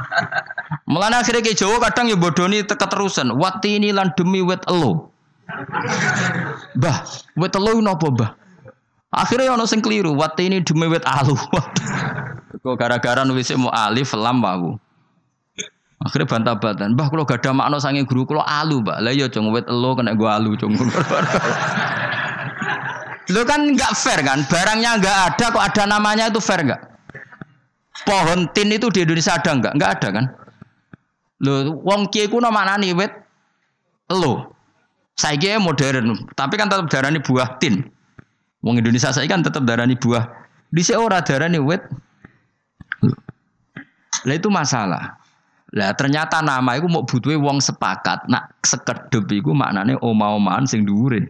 Mulane 0.90 1.20
akhirnya 1.20 1.44
ke 1.44 1.52
Jawa 1.56 1.80
kadang 1.90 2.08
ya 2.08 2.16
bodoni. 2.16 2.64
Wati 3.36 3.70
ini 3.80 3.92
lan 3.92 4.12
demi 4.16 4.40
wet 4.40 4.64
elo. 4.68 5.12
Bah, 6.78 7.04
wet 7.36 7.52
elo 7.54 7.82
napa, 7.82 8.08
Mbah? 8.08 8.39
Akhirnya 9.10 9.58
ono 9.58 9.66
sing 9.66 9.82
keliru, 9.82 10.14
wati 10.14 10.46
ini 10.46 10.62
demi 10.62 10.86
wet 10.86 11.02
alu. 11.02 11.34
Kok 12.62 12.76
gara-gara 12.78 13.26
nulis 13.26 13.50
mau 13.58 13.72
alif 13.74 14.14
lam 14.14 14.38
wawu. 14.38 14.78
Akhirnya 16.00 16.30
bantah-bantahan. 16.30 16.96
Bah 16.96 17.12
kalau 17.12 17.28
gak 17.28 17.44
ada 17.44 17.52
makna 17.52 17.76
sange 17.76 18.08
guru 18.08 18.24
kalau 18.24 18.40
alu, 18.40 18.80
Mbak. 18.80 18.98
Lah 19.04 19.12
ya 19.12 19.28
cung 19.28 19.52
wet 19.52 19.68
elo 19.68 19.92
kena 19.92 20.16
gua 20.16 20.40
alu 20.40 20.56
cung. 20.56 20.72
Lo 23.30 23.46
kan 23.46 23.62
nggak 23.62 23.92
fair 23.94 24.26
kan? 24.26 24.42
Barangnya 24.50 24.98
nggak 24.98 25.16
ada 25.30 25.44
kok 25.54 25.62
ada 25.62 25.82
namanya 25.86 26.26
itu 26.26 26.42
fair 26.42 26.66
nggak? 26.66 26.82
Pohon 28.02 28.50
tin 28.50 28.74
itu 28.74 28.90
di 28.90 29.06
Indonesia 29.06 29.38
ada 29.38 29.54
nggak? 29.54 29.72
Nggak 29.78 29.90
ada 30.00 30.08
kan? 30.10 30.24
Lo 31.46 31.78
wong 31.86 32.10
kiai 32.10 32.26
kuno 32.26 32.50
mana 32.50 32.74
nih 32.74 32.90
wet 32.96 33.12
elo. 34.10 34.50
Saya 35.14 35.60
modern, 35.60 36.16
tapi 36.32 36.56
kan 36.56 36.72
tetap 36.72 36.88
darah 36.88 37.12
buah 37.12 37.60
tin. 37.60 37.86
Wong 38.60 38.76
Indonesia 38.76 39.08
saya 39.08 39.24
kan 39.24 39.40
tetap 39.40 39.64
darani 39.64 39.96
buah. 39.96 40.28
Di 40.70 40.82
ora 40.92 41.24
darani 41.24 41.56
wet. 41.56 41.82
Lah 44.28 44.34
itu 44.36 44.52
masalah. 44.52 45.16
Lah 45.72 45.94
ternyata 45.96 46.44
nama 46.44 46.76
itu 46.76 46.86
mau 46.90 47.06
butuhe 47.06 47.40
wong 47.40 47.62
sepakat. 47.62 48.28
Nak 48.28 48.60
sekedep 48.60 49.24
iku 49.32 49.56
maknane 49.56 49.96
oma-omaan 50.04 50.68
sing 50.68 50.84
dhuwure. 50.84 51.24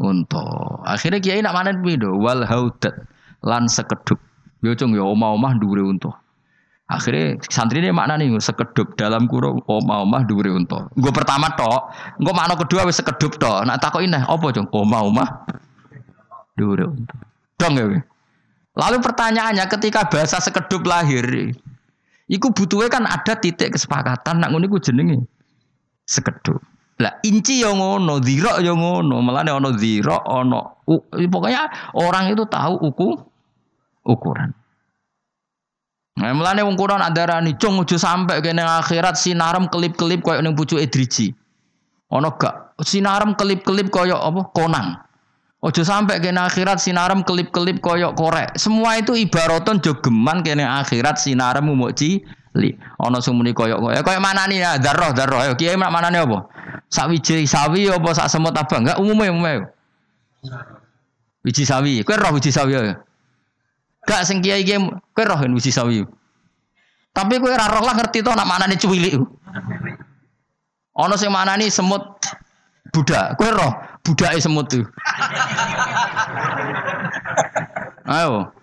Unta. 0.00 0.44
Akhirnya 0.88 1.20
kiai 1.20 1.44
nak 1.44 1.54
manen 1.54 1.84
pido 1.84 2.16
wal 2.16 2.42
haudat 2.48 2.96
lan 3.44 3.68
sekedup. 3.68 4.16
Yo 4.64 4.72
cung 4.72 4.96
yo 4.96 5.12
oma-omah 5.12 5.60
dhuwure 5.60 5.84
unta. 5.84 6.16
Akhirnya 6.84 7.40
santri 7.52 7.80
ini 7.80 7.92
makna 7.92 8.16
nih 8.16 8.32
sekedup 8.40 8.96
dalam 8.96 9.28
kurung 9.28 9.60
oma-omah 9.68 10.24
dhuwure 10.24 10.52
unta. 10.52 10.88
Gue 10.96 11.12
pertama 11.12 11.52
tok, 11.52 11.92
gue 12.20 12.32
makna 12.32 12.56
kedua 12.56 12.88
wis 12.88 12.96
sekedup 13.00 13.36
tok. 13.36 13.68
Nak 13.68 13.80
takok 13.84 14.00
ineh 14.00 14.24
apa 14.24 14.46
cung 14.52 14.68
oma-omah 16.54 16.94
Dhuwur 16.94 17.14
Dong 17.54 17.74
ya. 17.78 18.02
Lalu 18.74 18.96
pertanyaannya 18.98 19.64
ketika 19.70 20.10
bahasa 20.10 20.42
sekedup 20.42 20.82
lahir, 20.82 21.54
iku 22.26 22.50
butuhnya 22.50 22.90
kan 22.90 23.06
ada 23.06 23.38
titik 23.38 23.78
kesepakatan 23.78 24.42
nak 24.42 24.50
ngono 24.50 24.66
iku 24.66 24.82
jenenge 24.82 25.22
sekedup. 26.02 26.58
Lah 26.98 27.22
inci 27.22 27.62
yang 27.62 27.78
ngono, 27.78 28.18
zira 28.22 28.58
yang 28.58 28.78
ngono, 28.78 29.22
malah 29.22 29.46
ono 29.46 29.78
zira, 29.78 30.26
ono 30.26 30.82
pokoknya 31.10 31.94
orang 31.94 32.34
itu 32.34 32.42
tahu 32.50 32.74
uku 32.82 33.08
ukuran. 34.10 34.50
Nah, 36.14 36.30
mulane 36.30 36.62
wong 36.62 36.78
Quran 36.78 37.02
adarani 37.02 37.58
cung 37.58 37.82
ojo 37.82 37.98
sampai 37.98 38.38
kene 38.38 38.62
akhirat 38.62 39.18
sinaram 39.18 39.66
kelip-kelip 39.66 40.22
koyo 40.22 40.38
ning 40.42 40.54
pucuk 40.54 40.78
edriji. 40.78 41.34
Ono 42.14 42.38
gak 42.38 42.78
sinaram 42.86 43.34
kelip-kelip 43.34 43.90
koyo 43.90 44.14
apa? 44.14 44.46
Konang. 44.54 45.03
Ojo 45.64 45.80
sampai 45.80 46.20
kena 46.20 46.44
akhirat 46.44 46.76
sinaram 46.76 47.24
kelip-kelip 47.24 47.80
koyok 47.80 48.12
korek. 48.20 48.52
Semua 48.60 49.00
itu 49.00 49.16
ibaraton 49.16 49.80
jogeman 49.80 50.44
kena 50.44 50.84
akhirat 50.84 51.16
sinaram 51.16 51.72
mau 51.72 51.88
li. 52.54 52.70
Ono 53.00 53.18
sumuni 53.24 53.56
koyok 53.56 53.80
koyok. 53.80 54.00
Koyok 54.04 54.20
mana 54.20 54.44
nih 54.44 54.60
ya? 54.60 54.70
Darroh 54.76 55.16
darroh. 55.16 55.40
Ayo 55.40 55.56
kiai 55.56 55.80
mana 55.80 56.12
nih 56.12 56.20
apa? 56.20 56.44
Sak 56.92 57.08
wiji 57.08 57.48
sawi 57.48 57.88
apa 57.88 58.12
sak 58.12 58.28
semut 58.28 58.52
apa? 58.52 58.76
Enggak 58.76 59.00
umumnya 59.00 59.32
umumnya. 59.32 59.72
Wiji 61.40 61.64
sawi. 61.64 62.04
Kue 62.04 62.12
roh 62.12 62.36
wiji 62.36 62.52
sawi 62.52 62.76
ya. 62.76 63.00
Gak 64.04 64.28
sing 64.28 64.44
kiai 64.44 64.68
kiai. 64.68 64.84
Kue 65.16 65.24
roh 65.24 65.40
wiji 65.48 65.72
sawi. 65.72 66.04
Tapi 67.16 67.40
kue 67.40 67.56
roh 67.56 67.82
lah 67.82 67.94
ngerti 67.96 68.20
tuh 68.20 68.36
nak 68.36 68.44
mana 68.44 68.68
nih 68.68 68.76
cuwili. 68.76 69.16
Ono 70.94 71.14
sing 71.16 71.32
mana 71.32 71.56
nih 71.56 71.72
semut 71.72 72.13
budak. 72.94 73.34
Kue 73.34 73.50
roh 73.50 73.74
budake 74.06 74.38
semut 74.38 74.70
tuh. 74.70 74.86
Ayo. 78.06 78.54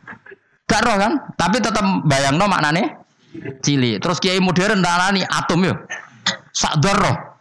Gak 0.71 0.81
roh 0.87 0.95
kan? 0.95 1.19
Tapi 1.35 1.59
tetap 1.59 1.83
bayang 2.07 2.39
no 2.39 2.47
maknane 2.47 2.95
cili. 3.59 3.99
Terus 3.99 4.23
kiai 4.23 4.39
modern 4.39 4.79
nih 4.79 5.27
atom 5.27 5.59
yo. 5.67 5.75
Sak 6.55 6.79
roh. 6.79 7.31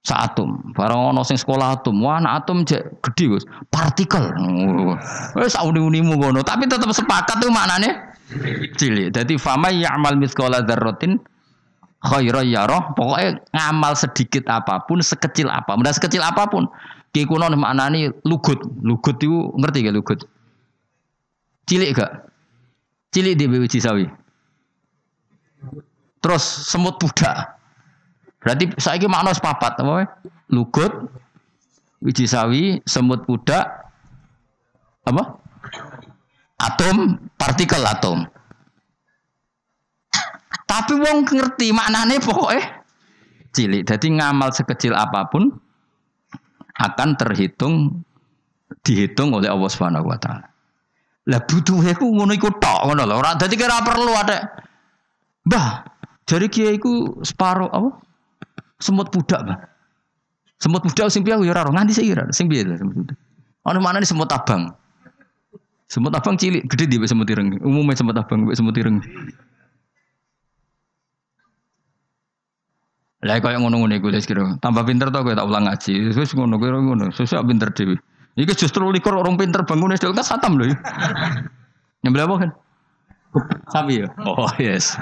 Sak 0.00 0.32
atom. 0.32 0.72
Barang 0.72 1.12
sing 1.28 1.36
sekolah 1.36 1.76
atom. 1.76 2.00
Wah, 2.00 2.16
anak 2.16 2.44
atom 2.44 2.64
cek 2.64 3.04
gede 3.04 3.36
Gus. 3.36 3.44
Partikel. 3.68 4.32
Wis 5.36 5.52
sak 5.52 5.68
uni-unimu 5.68 6.16
ngono, 6.16 6.40
tapi 6.40 6.64
tetap 6.64 6.88
sepakat 6.88 7.36
tuh 7.36 7.52
maknane 7.52 8.16
cili. 8.80 9.12
Jadi 9.12 9.36
fama 9.36 9.68
ya'mal 9.68 10.16
mithqala 10.16 10.64
dzarratin 10.64 11.20
khairan 12.04 12.48
yarah. 12.48 12.92
Pokoknya 12.96 13.40
ngamal 13.52 13.96
sedikit 13.96 14.46
apa 14.48 14.84
pun, 14.84 15.00
sekecil 15.00 15.48
apa, 15.48 15.76
mudah 15.76 15.92
sekecil 15.92 16.20
apa 16.24 16.48
pun. 16.48 16.68
Ki 17.10 17.26
kuno 17.26 17.50
maknani 17.52 18.12
lugut. 18.22 18.62
Lugut 18.80 19.18
itu 19.18 19.50
ngerti 19.58 19.86
gak 19.86 19.96
lugut? 19.96 20.20
Cilik 21.66 21.90
gak? 21.98 22.30
Cilik 23.10 23.34
di 23.34 23.44
biji 23.50 23.82
sawi. 23.82 24.06
Terus 26.22 26.44
semut 26.44 27.00
budak. 27.02 27.58
Berarti 28.40 28.72
saya 28.80 28.96
ini 28.96 29.08
makna 29.10 29.36
sepapat, 29.36 29.76
apa? 29.84 30.08
Lugut, 30.48 31.10
biji 32.00 32.24
sawi, 32.24 32.80
semut 32.88 33.26
budak, 33.28 33.68
apa? 35.04 35.40
atom, 36.60 37.16
partikel 37.40 37.80
atom. 37.82 38.28
Tapi 40.50 40.98
wong 40.98 41.26
ngerti 41.26 41.70
maknane 41.70 42.18
pokoknya 42.18 42.82
cilik. 43.54 43.82
Jadi 43.86 44.06
ngamal 44.18 44.50
sekecil 44.54 44.94
apa 44.94 45.26
pun 45.30 45.50
akan 46.78 47.08
terhitung 47.18 48.02
dihitung 48.86 49.34
oleh 49.34 49.50
Allah 49.50 49.70
Subhanahu 49.70 50.06
wa 50.06 50.18
taala. 50.18 50.46
Lah 51.28 51.40
butuhe 51.44 51.94
ku 51.94 52.10
ngono 52.10 52.34
iku 52.34 52.50
tok 52.58 52.90
ngono 52.90 53.02
lho. 53.06 53.14
Ora 53.18 53.36
dadi 53.36 53.54
kira 53.54 53.82
perlu 53.84 54.14
ada 54.14 54.66
Mbah, 55.40 55.68
jadi 56.28 56.46
kiai 56.52 56.76
ku 56.76 57.16
separo 57.24 57.66
apa? 57.72 57.90
Semut 58.76 59.08
budak, 59.08 59.40
Mbah. 59.40 59.58
Semut 60.60 60.84
budak 60.84 61.08
sing 61.08 61.24
piye 61.24 61.32
ya 61.32 61.52
ora 61.56 61.64
nganti 61.72 61.96
ora 62.12 62.28
sing 62.30 62.46
piye 62.46 62.64
semut 62.64 62.94
budak. 62.94 63.16
Ono 63.68 63.78
mana 63.80 64.00
semut 64.04 64.28
abang? 64.32 64.72
Semut 65.90 66.14
abang 66.14 66.38
cilik, 66.38 66.70
gede 66.70 66.86
dia 66.86 67.02
semut 67.08 67.26
ireng. 67.26 67.58
Umumnya 67.66 67.98
semut 67.98 68.14
abang, 68.14 68.46
semut 68.54 68.78
ireng. 68.78 69.02
Lah 73.20 73.36
kaya 73.36 73.60
ngono-ngono 73.60 73.92
iku 74.00 74.08
wis 74.08 74.24
kira. 74.24 74.56
Tambah 74.64 74.80
pinter 74.88 75.12
to 75.12 75.20
kowe 75.20 75.36
tak 75.36 75.44
ulang 75.44 75.68
ngaji. 75.68 76.16
Wis 76.16 76.32
ngono 76.32 76.56
kowe 76.56 76.72
ngono. 76.72 77.12
Sesuk 77.12 77.44
pinter 77.44 77.68
dhewe. 77.68 78.00
Iki 78.40 78.56
justru 78.56 78.88
likur 78.88 79.12
orang 79.12 79.36
pinter 79.36 79.60
bangun 79.68 79.92
wis 79.92 80.00
kan 80.00 80.16
khatam 80.16 80.56
lho. 80.56 80.72
Nyembelih 82.02 82.24
apa 82.24 82.34
kan? 82.40 82.50
Sapi 83.68 84.00
ya? 84.00 84.06
Oh 84.24 84.48
yes. 84.56 84.96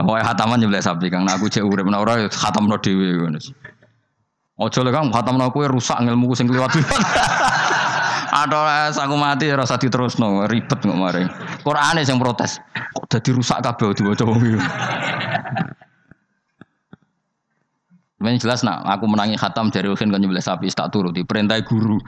Mau 0.00 0.16
khataman 0.16 0.64
nyembelih 0.64 0.80
sapi 0.80 1.12
kang. 1.12 1.28
Nah, 1.28 1.36
aku 1.36 1.52
cek 1.52 1.60
urip 1.60 1.84
nek 1.84 2.00
ora 2.00 2.24
khatamno 2.32 2.80
dhewe 2.80 3.20
ngono. 3.20 3.36
Ojo 4.56 4.80
lek 4.80 4.92
kang 4.96 5.12
khatamno 5.12 5.52
kowe 5.52 5.68
rusak 5.68 6.00
ilmuku 6.00 6.32
sing 6.32 6.48
kliwat-kliwat. 6.48 6.88
Ada 8.40 8.94
aku 8.96 9.14
mati 9.20 9.50
rasa 9.52 9.76
diterusno 9.76 10.48
ribet 10.48 10.80
kok 10.80 10.96
mari. 10.96 11.28
Qur'ane 11.60 12.00
sing 12.00 12.16
protes. 12.16 12.56
Kok 12.96 13.04
dadi 13.12 13.30
rusak 13.36 13.60
kabeh 13.60 13.92
diwaca 13.92 14.24
wong 14.24 14.40
Ini 18.20 18.36
jelas 18.36 18.60
nak 18.60 18.84
aku 18.84 19.08
menangi 19.08 19.32
khatam 19.40 19.72
dari 19.72 19.88
Uhin 19.88 20.12
kan 20.12 20.20
nyembelih 20.20 20.44
sapi 20.44 20.68
tak 20.68 20.92
turuti 20.92 21.24
perintah 21.24 21.56
guru. 21.64 21.96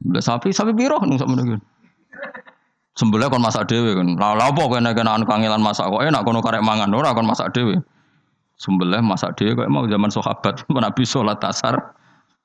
Nyembelih 0.00 0.24
sapi 0.24 0.48
sapi 0.56 0.72
biru 0.72 0.96
nung 1.04 1.20
sama 1.20 1.36
dengan. 1.36 1.60
Sembelih 2.96 3.28
kon 3.28 3.44
masak 3.44 3.68
dewe 3.68 3.92
kan. 3.92 4.16
Lah 4.16 4.38
apa 4.38 4.62
kena 4.72 4.96
kena 4.96 5.20
anu 5.20 5.28
kangelan 5.28 5.60
masak 5.60 5.90
kok 5.90 6.00
enak 6.00 6.24
kono 6.24 6.40
karek 6.40 6.64
mangan 6.64 6.88
ora 6.96 7.12
kon 7.12 7.28
masak 7.28 7.52
dewe. 7.52 7.76
Sembelih 8.56 9.04
masak 9.04 9.36
dewe 9.36 9.52
kok 9.52 9.68
mau 9.68 9.84
zaman 9.84 10.08
sahabat 10.08 10.64
Nabi 10.72 11.02
sholat 11.04 11.42
asar 11.44 11.76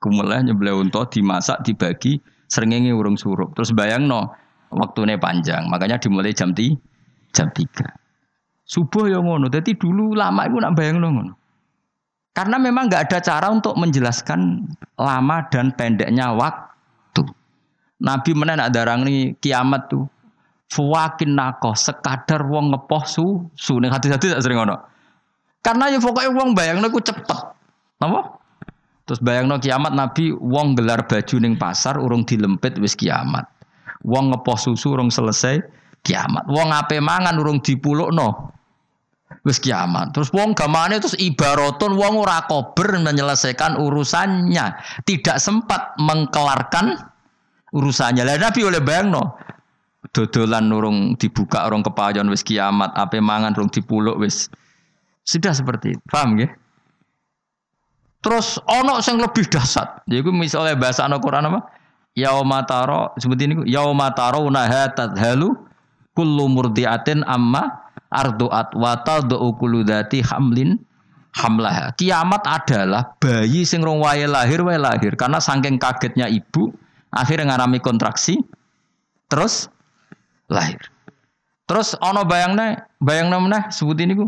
kumuleh 0.03 0.43
nyembelih 0.43 0.75
unta 0.75 1.07
dimasak 1.07 1.63
dibagi 1.63 2.19
seringenge 2.51 2.91
urung 2.91 3.15
surup. 3.15 3.55
Terus 3.55 3.71
bayang 3.71 4.09
no 4.09 4.33
waktunya 4.75 5.15
panjang 5.15 5.69
makanya 5.71 6.01
dimulai 6.01 6.33
jam 6.33 6.51
ti 6.51 6.75
jam 7.31 7.47
tiga. 7.53 7.98
Subuh 8.69 9.09
yang 9.09 9.25
ngono. 9.25 9.49
Jadi 9.49 9.73
dulu 9.73 10.13
lama 10.13 10.45
itu 10.45 10.61
nak 10.61 10.77
bayang 10.77 11.01
ngono. 11.01 11.33
Karena 12.37 12.61
memang 12.61 12.85
nggak 12.85 13.09
ada 13.09 13.17
cara 13.17 13.49
untuk 13.49 13.73
menjelaskan 13.73 14.69
lama 14.93 15.37
dan 15.49 15.73
pendeknya 15.73 16.29
waktu. 16.37 17.25
Nabi 17.99 18.31
mana 18.37 18.61
nak 18.61 18.69
darang 18.69 19.01
nih 19.01 19.33
kiamat 19.41 19.89
tuh. 19.89 20.05
Fuwakin 20.69 21.33
nako 21.33 21.73
sekadar 21.73 22.45
wong 22.45 22.69
ngepoh 22.69 23.01
su 23.09 23.25
su 23.57 23.81
nih 23.81 23.89
hati-hati 23.89 24.37
tak 24.37 24.45
sering 24.45 24.61
ngono. 24.61 24.77
Karena 25.65 25.89
ya 25.89 25.97
pokoknya 25.97 26.29
wong 26.29 26.53
bayang 26.53 26.85
ku 26.93 27.01
cepet. 27.01 27.25
Apa? 27.97 28.37
Terus 29.09 29.17
bayang 29.25 29.49
kiamat 29.57 29.97
Nabi 29.97 30.29
wong 30.29 30.77
gelar 30.77 31.09
baju 31.09 31.35
ning 31.41 31.57
pasar 31.57 31.97
urung 31.97 32.21
dilempit 32.21 32.77
wis 32.77 32.93
kiamat. 32.93 33.49
Wong 34.05 34.29
ngepoh 34.29 34.61
susu 34.61 34.93
urung 34.93 35.09
selesai 35.09 35.57
kiamat. 36.05 36.45
Wong 36.45 36.69
ape 36.69 37.01
mangan 37.01 37.33
urung 37.41 37.65
dipulukno 37.65 38.58
wis 39.47 39.59
kiamat. 39.59 40.11
Terus 40.11 40.29
wong 40.35 40.51
gamane 40.57 40.99
terus 40.99 41.15
ibaratun 41.15 41.95
wong 41.95 42.19
ora 42.19 42.43
kober 42.47 42.99
menyelesaikan 42.99 43.79
urusannya, 43.79 44.75
tidak 45.07 45.37
sempat 45.39 45.95
mengkelarkan 45.99 46.99
urusannya. 47.71 48.25
Lah 48.27 48.37
Nabi 48.39 48.65
oleh 48.65 48.81
bayangno 48.83 49.37
dodolan 50.15 50.71
urung 50.71 51.13
dibuka 51.19 51.67
orang 51.67 51.85
kepayon 51.85 52.27
wis 52.31 52.41
kiamat, 52.41 52.91
ape 52.97 53.21
mangan 53.21 53.53
urung 53.55 53.71
dipuluk 53.71 54.17
wis 54.19 54.49
sudah 55.27 55.53
seperti 55.53 55.95
itu. 55.95 56.03
Paham 56.09 56.39
nggih? 56.39 56.49
Terus 58.19 58.59
ono 58.67 58.99
sing 58.99 59.15
lebih 59.15 59.47
dahsyat. 59.47 60.03
Yaiku 60.11 60.35
misalnya 60.35 60.75
bahasa 60.75 61.07
Al-Qur'an 61.07 61.47
apa? 61.47 61.71
Yaumataro 62.17 63.15
seperti 63.15 63.47
ini 63.47 63.55
yaumataro 63.69 64.43
nahatat 64.51 65.15
halu 65.15 65.55
kullu 66.17 66.51
murdiatin 66.51 67.23
amma 67.23 67.88
arduat 68.09 68.73
watal 68.73 69.25
do'ukulu 69.25 69.85
dati 69.85 70.21
hamlin 70.25 70.81
hamlah. 71.33 71.93
Kiamat 71.95 72.43
adalah 72.45 73.13
bayi 73.21 73.63
sing 73.63 73.85
rong 73.85 74.01
wae 74.01 74.25
lahir 74.25 74.65
wae 74.65 74.77
lahir. 74.77 75.13
Karena 75.13 75.37
saking 75.37 75.77
kagetnya 75.77 76.25
ibu 76.29 76.73
akhirnya 77.13 77.55
ngalami 77.55 77.77
kontraksi 77.81 78.41
terus 79.29 79.69
lahir. 80.49 80.81
Terus 81.69 81.93
ono 82.01 82.25
bayangnya 82.25 82.89
bayang 82.97 83.29
namanya 83.29 83.69
sebut 83.69 84.01
ini 84.01 84.17
ku 84.17 84.25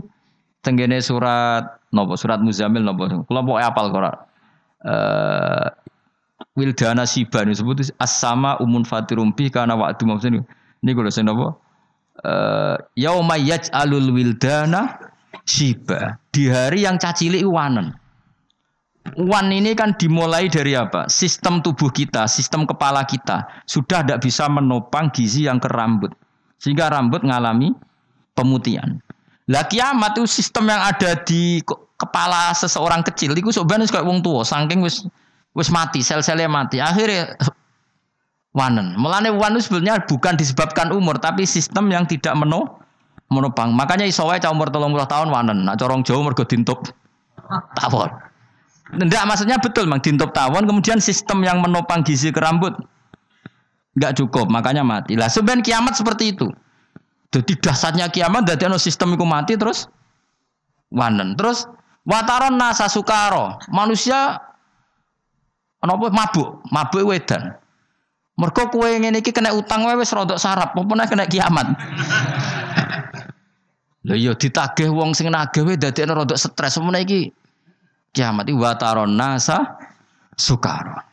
tenggene 0.61 1.01
surat 1.01 1.81
nopo 1.89 2.13
surat 2.13 2.37
muzamil 2.37 2.85
nopo. 2.85 3.09
Mau 3.25 3.57
apal 3.57 3.89
korak 3.89 4.29
uh, 4.85 5.73
wildana 6.53 7.09
siban 7.09 7.49
disebut 7.49 7.93
as-sama 7.97 8.61
umun 8.61 8.85
fatirumpi 8.85 9.49
karena 9.49 9.73
waktu 9.73 10.05
maksudnya 10.05 10.45
ini 10.85 10.91
kalau 10.93 11.09
saya 11.09 11.25
nopo 11.29 11.60
yauma 12.95 13.35
yaj'alul 13.37 14.13
wildana 14.13 14.97
shiba. 15.43 16.21
Di 16.31 16.47
hari 16.47 16.85
yang 16.85 17.01
cacili 17.01 17.41
wanen. 17.43 17.91
Wan 19.17 19.49
ini 19.49 19.73
kan 19.73 19.97
dimulai 19.97 20.45
dari 20.45 20.77
apa? 20.77 21.09
Sistem 21.09 21.59
tubuh 21.65 21.89
kita, 21.89 22.29
sistem 22.29 22.69
kepala 22.69 23.01
kita 23.03 23.49
sudah 23.65 24.05
tidak 24.05 24.21
bisa 24.21 24.45
menopang 24.45 25.09
gizi 25.09 25.49
yang 25.49 25.57
ke 25.57 25.65
rambut, 25.73 26.13
sehingga 26.61 26.93
rambut 26.93 27.25
mengalami 27.25 27.73
pemutihan. 28.37 29.01
Lah 29.49 29.65
kiamat 29.65 30.21
itu 30.21 30.29
sistem 30.29 30.69
yang 30.69 30.85
ada 30.85 31.17
di 31.17 31.65
kepala 31.97 32.53
seseorang 32.53 33.01
kecil 33.01 33.33
itu 33.33 33.49
sebenarnya 33.49 33.89
kayak 33.89 34.05
wong 34.05 34.21
tua, 34.21 34.45
saking 34.45 34.85
wis 34.85 35.01
wis 35.57 35.73
mati, 35.73 36.05
sel-selnya 36.05 36.45
mati. 36.45 36.77
Akhirnya 36.77 37.35
wanen. 38.55 38.95
Melane 38.99 39.31
wan 39.31 39.55
sebenarnya 39.59 40.03
bukan 40.07 40.35
disebabkan 40.35 40.91
umur, 40.91 41.19
tapi 41.19 41.47
sistem 41.47 41.91
yang 41.91 42.07
tidak 42.07 42.35
meno 42.35 42.81
menopang. 43.31 43.71
Makanya 43.71 44.07
iso 44.07 44.27
wae 44.27 44.39
umur 44.47 44.67
30 44.67 45.07
tahun 45.07 45.27
wanen. 45.31 45.63
Nak 45.67 45.79
corong 45.79 46.03
jauh 46.03 46.23
mergo 46.23 46.43
dintup 46.43 46.83
tawon. 47.79 48.11
Tidak 48.91 49.23
maksudnya 49.23 49.55
betul 49.55 49.87
mang 49.87 50.03
dintup 50.03 50.35
tawon 50.35 50.67
kemudian 50.67 50.99
sistem 50.99 51.47
yang 51.47 51.63
menopang 51.63 52.03
gizi 52.03 52.27
ke 52.27 52.43
rambut 52.43 52.75
nggak 53.95 54.23
cukup, 54.23 54.47
makanya 54.47 54.83
mati. 54.87 55.19
Lah 55.19 55.27
sebenarnya 55.27 55.75
kiamat 55.75 55.93
seperti 55.99 56.35
itu. 56.35 56.47
Jadi 57.31 57.55
dasarnya 57.59 58.11
kiamat 58.11 58.43
dari 58.43 58.67
no 58.67 58.75
sistem 58.75 59.15
itu 59.15 59.23
mati 59.23 59.55
terus 59.55 59.87
wanen. 60.91 61.39
Terus 61.39 61.67
wataron 62.03 62.59
nasa 62.59 62.91
sukaro. 62.91 63.55
Manusia 63.71 64.35
apa 65.81 66.07
mabuk, 66.11 66.61
mabuk 66.69 67.03
wedan. 67.07 67.55
Mergo 68.41 68.73
kue 68.73 68.97
ngene 68.97 69.21
iki 69.21 69.29
kena 69.29 69.53
utang 69.53 69.85
wae 69.85 69.93
wis 70.01 70.09
rodok 70.09 70.41
sarap, 70.41 70.73
apa 70.73 71.05
kena 71.05 71.29
kiamat. 71.29 71.77
Lha 74.01 74.17
iya 74.17 74.33
ditagih 74.33 74.89
wong 74.89 75.13
sing 75.13 75.29
nagih 75.29 75.61
wae 75.61 75.77
dadekno 75.77 76.17
rodok 76.17 76.41
stres 76.41 76.73
semene 76.73 77.05
iki 77.05 77.29
kiamat 78.09 78.49
iki 78.49 78.57
wataron 78.57 79.13
nasa 79.13 79.77
sukara. 80.33 81.05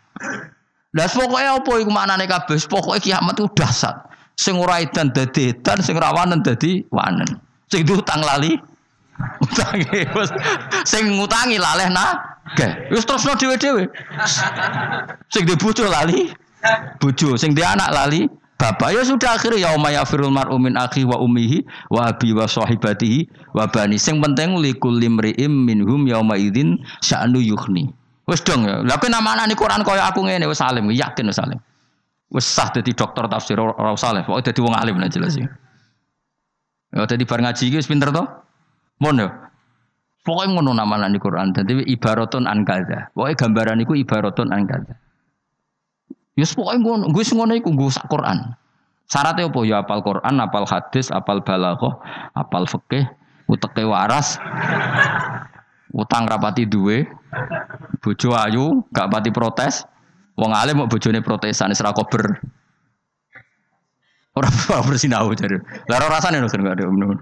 Lah 0.97 1.05
pokoke 1.13 1.45
apa 1.45 1.73
iku 1.85 1.93
maknane 1.93 2.25
kabeh? 2.25 2.57
Pokoke 2.65 2.97
kiamat 3.05 3.37
itu 3.37 3.45
dahsyat. 3.53 4.09
Sing 4.33 4.57
ora 4.57 4.81
edan 4.81 5.13
dadi 5.13 5.53
edan, 5.53 5.85
sing 5.85 6.01
rawanen 6.01 6.41
dadi 6.41 6.81
wanen. 6.89 7.29
Sing 7.69 7.85
utang 7.85 8.25
lali 8.25 8.57
utangi 9.43 10.07
sing 10.89 11.13
ngutangi 11.21 11.61
laleh 11.61 11.93
nah. 11.93 12.41
Wis 12.89 13.05
terusno 13.05 13.37
dhewe-dhewe. 13.37 13.85
Sing 15.29 15.45
dibojo 15.45 15.85
lali 15.93 16.33
bojo. 16.99 17.39
Sing 17.39 17.55
dia 17.55 17.75
anak 17.75 17.91
lali 17.95 18.27
bapak 18.59 18.91
ya 18.91 19.03
sudah 19.07 19.39
akhirnya 19.39 19.71
ya 19.71 19.79
umaya 19.79 20.03
firul 20.03 20.35
mar'u 20.35 20.59
min 20.59 20.75
akhi 20.75 21.07
wa 21.07 21.15
ummihi 21.23 21.63
wa 21.95 22.11
abi 22.11 22.35
wa 22.35 22.45
sahibatihi 22.45 23.53
wa 23.55 23.71
bani. 23.71 23.97
Sing 23.97 24.19
penting 24.19 24.59
likul 24.59 24.99
limri'im 24.99 25.51
minhum 25.51 26.07
yauma 26.11 26.35
idzin 26.35 26.83
sya'nu 27.03 27.39
yukhni 27.39 27.91
wis 28.27 28.43
dong 28.43 28.67
ya. 28.67 28.83
Lha 28.83 28.99
kok 28.99 29.09
nama 29.09 29.39
anak 29.39 29.57
Quran 29.57 29.87
kaya 29.87 30.11
aku 30.11 30.27
ngene 30.27 30.51
wis 30.51 30.59
salim 30.59 30.91
yakin 30.91 31.31
wis 31.31 31.39
salim 31.39 31.59
wis 32.29 32.45
sah 32.45 32.69
dadi 32.69 32.93
dokter 32.93 33.25
tafsir 33.31 33.57
ora 33.57 33.97
saleh 33.97 34.21
pokoke 34.27 34.53
dadi 34.53 34.61
wong 34.61 34.75
alim 34.75 34.99
lah 35.01 35.09
jelas 35.09 35.39
ya. 35.39 35.49
Ya 36.93 37.07
dadi 37.07 37.25
bar 37.25 37.41
ngaji 37.41 37.73
iki 37.73 37.79
wis 37.79 37.89
pinter 37.89 38.11
to? 38.11 38.27
Mon 39.01 39.17
ya. 39.17 39.31
Pokoknya 40.27 40.61
ngono 40.61 40.77
nama 40.77 41.09
anak 41.09 41.25
Quran. 41.25 41.57
Dadi 41.57 41.89
ibaratun 41.89 42.45
an 42.45 42.67
kadza 42.67 43.09
pokoke 43.17 43.39
gambaran 43.39 43.81
iku 43.81 43.97
ibaratun 43.97 44.51
an 44.53 44.67
Ya 46.39 46.47
pokoke 46.47 46.79
ngono, 46.79 47.11
gue 47.11 47.25
ngono 47.35 47.53
iku 47.59 47.75
nggo 47.75 47.91
sak 47.91 48.07
Quran. 48.07 48.55
Syaratnya 49.11 49.51
apa? 49.51 49.61
Ya 49.67 49.83
apal 49.83 50.07
Quran, 50.07 50.39
apal 50.39 50.63
hadis, 50.71 51.11
apal 51.11 51.43
balaghah, 51.43 51.99
apal 52.39 52.63
fikih, 52.63 53.11
uteke 53.51 53.83
waras. 53.83 54.39
Utang 55.91 56.31
rapati 56.31 56.63
duwe, 56.63 57.11
bojo 57.99 58.39
ayu, 58.39 58.87
gak 58.95 59.11
pati 59.11 59.35
protes. 59.35 59.83
Wong 60.39 60.55
alim 60.55 60.79
mau 60.79 60.87
bojone 60.87 61.19
protesan 61.19 61.75
ora 61.75 61.91
kober. 61.91 62.23
Ora 64.39 64.47
bersinau 64.87 65.35
jadi. 65.35 65.59
Lah 65.91 65.99
ora 65.99 66.15
rasane 66.15 66.39
lho 66.39 66.47
gak 66.47 66.79
ada 66.79 66.87
ngono. 66.87 67.19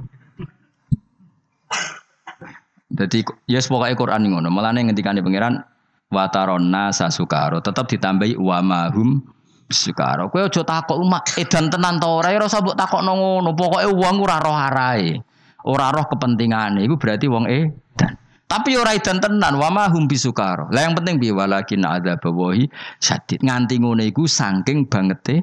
Jadi 2.92 3.24
yes, 3.48 3.72
pokoknya 3.72 3.96
Quran 3.96 4.28
ngono. 4.28 4.52
Mulane 4.52 4.84
ngendikane 4.84 5.24
pangeran 5.24 5.64
watarona 6.10 6.94
sasukaro 6.94 7.58
tetap 7.62 7.90
ditambahi 7.90 8.38
wa 8.38 8.58
mahum 8.62 9.22
sukaro. 9.70 10.30
Kowe 10.30 10.46
aja 10.46 10.62
takok 10.62 10.98
umat 11.02 11.34
edan 11.38 11.66
tenan 11.70 11.98
ta 11.98 12.06
ora 12.06 12.30
ora 12.30 12.46
usah 12.46 12.62
mbok 12.62 12.76
takokno 12.78 13.12
ngono. 13.18 13.50
Pokoke 13.58 13.86
wong 13.90 14.16
ora 14.22 14.36
roh 14.38 14.54
arahe. 14.54 15.18
Ora 15.66 15.90
roh 15.90 16.06
kepentingane 16.06 16.86
iku 16.86 16.94
berarti 16.94 17.26
wong 17.26 17.44
edan. 17.50 18.14
Tapi 18.46 18.78
ora 18.78 18.94
edan 18.94 19.18
tenan 19.18 19.58
wa 19.58 19.68
mahum 19.74 20.06
bisukaro. 20.06 20.70
Lah 20.70 20.86
yang 20.86 20.94
penting 20.94 21.18
piye 21.18 21.34
walakin 21.34 21.82
adzabawahi 21.82 22.70
sadid. 23.02 23.42
Nganti 23.42 23.82
ngono 23.82 24.06
iku 24.06 24.30
saking 24.30 24.86
bangete 24.86 25.42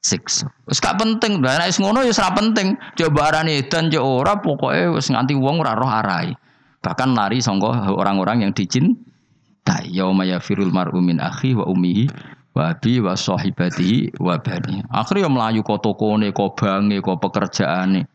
siksa. 0.00 0.48
Wis 0.64 0.78
gak 0.78 1.02
penting, 1.02 1.42
lah 1.42 1.60
nek 1.60 1.76
ngono 1.76 2.00
ya 2.00 2.16
ora 2.16 2.32
penting. 2.32 2.80
Coba 2.96 3.20
arane 3.28 3.60
edan 3.60 3.92
cek 3.92 4.00
ora 4.00 4.40
pokoke 4.40 4.96
wis 4.96 5.12
nganti 5.12 5.36
wong 5.36 5.60
ora 5.60 5.76
roh 5.76 5.90
arahe. 5.92 6.32
Bahkan 6.80 7.12
lari 7.12 7.42
sangka 7.44 7.92
orang-orang 7.92 8.48
yang 8.48 8.52
dicintai. 9.66 9.90
Yauma 9.90 10.22
yafirul 10.24 10.70
mar'u 10.70 11.02
min 11.02 11.18
akhi 11.18 11.58
wa 11.58 11.66
ummihi 11.66 12.06
wa 12.54 12.70
abi 12.70 13.02
wa 13.02 13.18
sahibatihi 13.18 14.22
wa 14.22 14.38
bani. 14.38 14.82
Akhirnya 14.94 15.28
melayu 15.28 15.66
ko 15.66 15.82
tokone, 15.82 16.30
ko 16.32 16.54
bange, 16.54 17.02
ko 17.02 17.18
pekerjaane. 17.18 18.06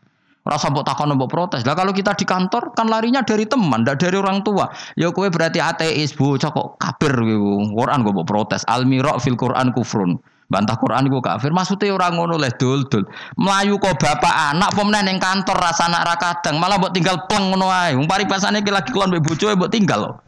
Rasa 0.42 0.74
mbok 0.74 0.82
takon 0.82 1.14
mbok 1.14 1.30
protes. 1.30 1.62
Lah 1.62 1.78
kalau 1.78 1.94
kita 1.94 2.18
di 2.18 2.26
kantor 2.26 2.74
kan 2.74 2.90
larinya 2.90 3.22
dari 3.22 3.46
teman, 3.46 3.86
ndak 3.86 4.02
dari 4.02 4.18
orang 4.18 4.42
tua. 4.42 4.66
Ya 4.98 5.14
kowe 5.14 5.30
berarti 5.30 5.62
ateis, 5.62 6.10
bocah 6.18 6.50
kok 6.50 6.82
kafir 6.82 7.14
kowe. 7.14 7.62
Quran 7.70 8.02
kok 8.02 8.10
mbok 8.10 8.26
protes. 8.26 8.66
Al 8.66 8.82
mira 8.82 9.14
fil 9.22 9.38
Quran 9.38 9.70
kufrun. 9.70 10.18
Bantah 10.50 10.74
Quran 10.76 11.06
iku 11.06 11.22
kafir. 11.22 11.54
Maksudnya 11.54 11.94
orang 11.94 12.18
ngono 12.18 12.42
leh 12.42 12.50
dul-dul. 12.58 13.06
Melayu 13.38 13.78
kok 13.78 14.02
bapak 14.02 14.52
anak 14.52 14.74
pemenang 14.74 15.08
yang 15.08 15.22
kantor 15.22 15.56
rasa 15.56 15.86
anak 15.86 16.10
ra 16.10 16.14
kadang, 16.18 16.58
malah 16.58 16.76
mbok 16.76 16.90
tinggal 16.90 17.22
pleng 17.30 17.54
ngono 17.54 17.70
ae. 17.70 17.94
Wong 17.94 18.10
paripasane 18.10 18.66
lagi 18.66 18.90
kelon 18.90 19.14
mbek 19.14 19.22
bojoe 19.22 19.54
tinggal. 19.70 20.18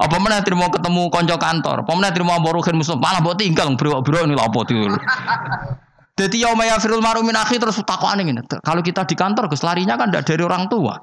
Apa 0.00 0.16
meneh 0.16 0.40
terima 0.40 0.72
ketemu 0.72 1.12
konco 1.12 1.36
kantor, 1.36 1.76
apa 1.84 1.92
meneh 1.92 2.12
terima 2.16 2.40
boruhin 2.40 2.80
musuh, 2.80 2.96
malah 2.96 3.20
mbok 3.20 3.36
tinggal 3.36 3.68
bro-bro 3.76 4.24
ini 4.24 4.32
lha 4.32 4.44
apa 4.48 4.60
dulu. 4.64 4.96
Jadi 6.14 6.46
yauma 6.46 6.64
yafirul 6.64 7.02
maru 7.02 7.26
min 7.26 7.34
akhi 7.36 7.58
terus 7.58 7.82
takokane 7.82 8.24
ngene. 8.24 8.46
Kalau 8.62 8.80
kita 8.80 9.04
di 9.04 9.18
kantor 9.18 9.50
Gus 9.50 9.66
larinya 9.66 9.98
kan 9.98 10.08
tidak 10.08 10.24
dari 10.30 10.42
orang 10.46 10.70
tua. 10.70 10.94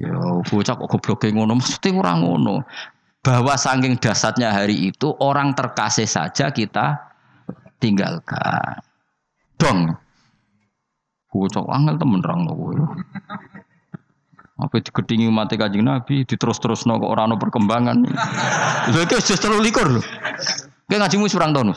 Ya 0.00 0.16
bocah 0.16 0.74
kok 0.74 0.88
gobloke 0.88 1.28
ngono, 1.28 1.60
mesti 1.60 1.92
orang 1.92 2.24
ngono. 2.24 2.64
Bahwa 3.20 3.52
saking 3.52 4.00
dasarnya 4.00 4.48
hari 4.48 4.88
itu 4.88 5.12
orang 5.20 5.52
terkasih 5.52 6.08
saja 6.08 6.48
kita 6.48 6.96
tinggalkan. 7.76 8.80
Dong. 9.60 9.92
Bocah 11.28 11.62
angel 11.68 12.00
temen 12.00 12.24
rang 12.24 12.48
kowe. 12.48 12.74
Apa 14.60 14.76
digedingi 14.84 15.32
mati 15.32 15.56
kajing 15.56 15.88
Nabi, 15.88 16.28
diterus-terus 16.28 16.84
no 16.84 17.00
orang 17.00 17.32
no 17.32 17.36
perkembangan. 17.40 18.04
Lha 18.92 19.00
iki 19.08 19.16
wis 19.16 19.40
terlalu 19.40 19.72
likur 19.72 19.88
lho. 19.88 20.04
Kowe 20.84 20.96
ngajimu 21.00 21.24
surang 21.32 21.56
tahun. 21.56 21.72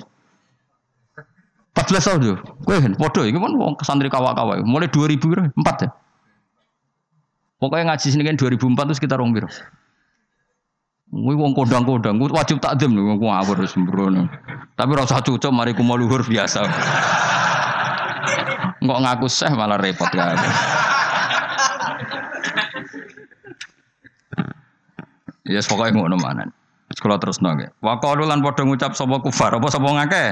14 1.74 2.08
tahun 2.12 2.20
yo. 2.28 2.36
Kowe 2.68 2.76
kan 2.76 2.94
padha 3.00 3.22
iki 3.24 3.40
kan 3.40 3.54
wong 3.56 3.74
santri 3.88 4.12
kawak-kawak. 4.12 4.60
Mulai 4.68 4.92
2000 4.92 5.16
piro? 5.16 5.44
4 5.56 5.86
ya. 5.88 5.90
Pokoknya 7.64 7.96
ngaji 7.96 8.08
sini 8.12 8.28
kan 8.28 8.36
2004 8.36 8.92
itu 8.92 8.94
sekitar 9.00 9.24
rong 9.24 9.32
piro. 9.32 9.48
Kuwi 11.14 11.38
wong 11.38 11.54
kodang-kodang, 11.54 12.18
wajib 12.20 12.58
takdim 12.58 12.98
lho 12.98 13.16
wong 13.16 13.32
ngawur 13.32 13.64
sembrono. 13.70 14.28
Tapi 14.76 14.90
ora 14.92 15.06
usah 15.06 15.22
cucuk 15.22 15.54
mari 15.54 15.72
kumo 15.72 15.96
luhur 15.96 16.26
biasa. 16.26 16.66
Enggak 18.84 19.00
ngaku 19.00 19.28
seh 19.30 19.52
malah 19.54 19.80
repot 19.80 20.10
kan. 20.12 20.36
Ya 25.44 25.60
yes, 25.60 25.68
pokoknya 25.68 26.00
ngono 26.00 26.16
manan. 26.20 26.50
Sekolah 26.94 27.20
terus 27.20 27.44
nongke. 27.44 27.72
Wa 27.84 28.00
lan 28.00 28.40
padha 28.40 28.64
ngucap 28.64 28.96
sapa 28.96 29.20
kufar 29.20 29.52
apa 29.60 29.68
sapa 29.68 29.90
ngake. 29.92 30.26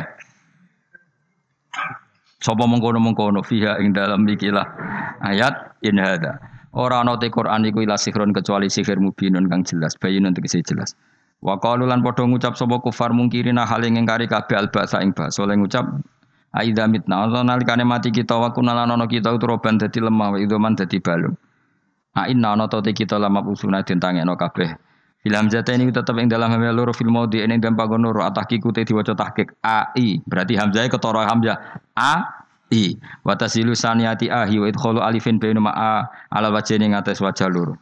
Sapa 2.41 2.63
mengkono-mengkono 2.65 3.43
fiha 3.45 3.77
ing 3.83 3.93
dalam 3.93 4.23
ikilah 4.25 4.65
ayat 5.21 5.77
in 5.83 5.99
hada. 5.99 6.39
Ora 6.71 7.03
ana 7.03 7.19
te 7.19 7.27
Quran 7.27 7.67
iku 7.67 7.83
ila 7.83 7.99
sihron 7.99 8.31
kecuali 8.31 8.71
sihir 8.71 8.97
mubinun 8.97 9.51
kang 9.51 9.67
jelas, 9.67 9.99
bayinun 9.99 10.31
tegese 10.31 10.63
jelas. 10.63 10.95
Wa 11.43 11.59
qalu 11.59 11.85
lan 11.85 11.99
padha 12.01 12.23
ngucap 12.23 12.55
sapa 12.55 12.79
kufar 12.79 13.11
mungkirina 13.11 13.67
hal 13.67 13.83
ing 13.83 13.99
ngkari 13.99 14.31
kabeh 14.31 14.55
albasa 14.55 15.03
ing 15.03 15.11
basa 15.11 15.43
oleh 15.43 15.59
ngucap 15.59 15.85
Aida 16.51 16.83
mitna 16.83 17.23
Allah 17.23 17.47
nalikane 17.47 17.87
mati 17.87 18.11
kita 18.11 18.35
wa 18.35 18.51
kunalan 18.51 18.91
ana 18.91 19.07
kita 19.07 19.31
utroban 19.31 19.79
dadi 19.79 20.03
lemah 20.03 20.35
idoman 20.35 20.75
dadi 20.75 20.99
balung. 20.99 21.39
A 22.11 22.27
inna 22.27 22.59
kita 22.67 23.15
lama 23.15 23.39
usuna 23.47 23.87
den 23.87 24.03
tangekno 24.03 24.35
kabeh. 24.35 24.90
Film 25.21 25.53
jata 25.53 25.77
ini 25.77 25.93
tetap 25.93 26.17
yang 26.17 26.33
dalam 26.33 26.49
hamzah 26.49 26.73
loro 26.73 26.97
film 26.97 27.13
maudi 27.13 27.45
ini 27.45 27.61
dan 27.61 27.77
pagon 27.77 28.01
loro. 28.01 28.25
Atah 28.25 28.41
kiku 28.49 28.73
te 28.73 28.81
diwaca 28.81 29.13
tahqiq. 29.13 29.53
A 29.61 29.93
i 29.93 30.17
berarti 30.25 30.57
hamzah 30.57 30.89
ketara 30.89 31.29
hamzah. 31.29 31.57
A 31.93 32.41
i 32.73 32.97
wa 33.21 33.37
tasilu 33.37 33.77
saniyati 33.77 34.33
ahi 34.33 34.57
wa 34.57 34.65
alifin 35.05 35.37
baina 35.37 35.61
a. 35.69 36.09
Ala 36.33 36.49
wajhini 36.49 36.89
ngates 36.89 37.21
wajah 37.21 37.53
loro. 37.53 37.77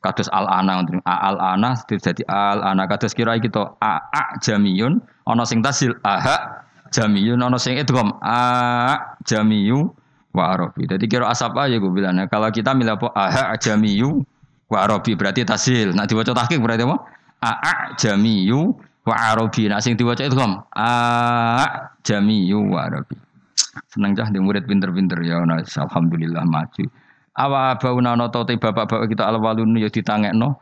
Kados 0.00 0.32
al 0.32 0.48
ana 0.48 0.80
a 1.04 1.14
al 1.28 1.36
ana 1.36 1.76
dadi 1.84 2.24
al 2.24 2.64
ana 2.64 2.88
kados 2.88 3.12
kira 3.12 3.36
kita 3.36 3.76
a 3.76 4.00
a 4.08 4.22
jamiyun. 4.40 5.04
Ana 5.28 5.44
sing 5.44 5.60
tasil 5.60 5.92
aha 6.00 6.64
jamiyun. 6.88 7.44
Ana 7.44 7.60
sing 7.60 7.76
idgham 7.76 8.16
a 8.24 8.96
jamiyu 9.28 9.92
wa 10.32 10.56
arabi 10.56 10.88
dadi 10.88 11.04
kira 11.04 11.28
asap 11.28 11.60
aja 11.60 11.76
gue 11.76 11.92
bilang 11.92 12.16
kalau 12.32 12.48
kita 12.48 12.72
milih 12.72 12.96
apa? 12.96 13.12
Aha 13.12 13.52
jamiyu 13.60 14.24
wa 14.70 14.78
arabi 14.86 15.18
berarti 15.18 15.42
tasil 15.42 15.92
nah 15.92 16.06
diwaca 16.06 16.32
tahqiq 16.32 16.62
berarti 16.62 16.86
apa 16.86 16.96
a 17.42 17.50
a 17.58 17.74
jamiyu 17.98 18.72
wa 19.04 19.14
arabi 19.18 19.66
nah 19.66 19.82
sing 19.82 19.98
diwaca 19.98 20.22
idgham 20.22 20.62
a 20.72 20.92
jamiyu 22.06 22.62
wa 22.70 22.86
arabi 22.86 23.18
Seneng 23.90 24.18
cah 24.18 24.28
di 24.30 24.38
murid 24.42 24.66
pinter-pinter 24.66 25.22
ya 25.22 25.42
nah, 25.46 25.62
alhamdulillah 25.62 26.42
maju. 26.42 26.84
Awa 27.38 27.78
bauna 27.78 28.18
no 28.18 28.26
te 28.26 28.58
bapak-bapak 28.58 29.06
kita 29.06 29.30
alwalun 29.30 29.78
ya 29.78 29.86
ditangekno. 29.86 30.58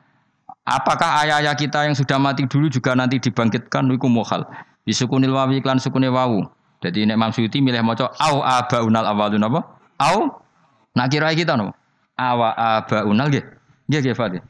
Apakah 0.69 1.25
ayah-ayah 1.25 1.57
kita 1.57 1.89
yang 1.89 1.97
sudah 1.97 2.21
mati 2.21 2.45
dulu 2.45 2.69
juga 2.69 2.93
nanti 2.93 3.17
dibangkitkan 3.17 3.89
iku 3.89 4.09
mohal. 4.13 4.45
Disukunil 4.85 5.33
wawi 5.33 5.65
iklan 5.65 5.81
sukune 5.81 6.13
wawu. 6.13 6.45
Jadi 6.85 7.09
nek 7.09 7.17
Imam 7.17 7.33
milih 7.33 7.83
maca 7.83 8.13
au 8.21 8.45
abaunal 8.45 9.09
awalun 9.09 9.49
apa? 9.49 9.61
Au 9.97 10.45
nak 10.93 11.09
kira 11.09 11.33
kita 11.33 11.57
no. 11.57 11.73
Awa 12.21 12.53
abaunal 12.53 13.33
nggih. 13.33 13.45
Nggih 13.89 14.01
nggih 14.05 14.17
Fatih. 14.17 14.43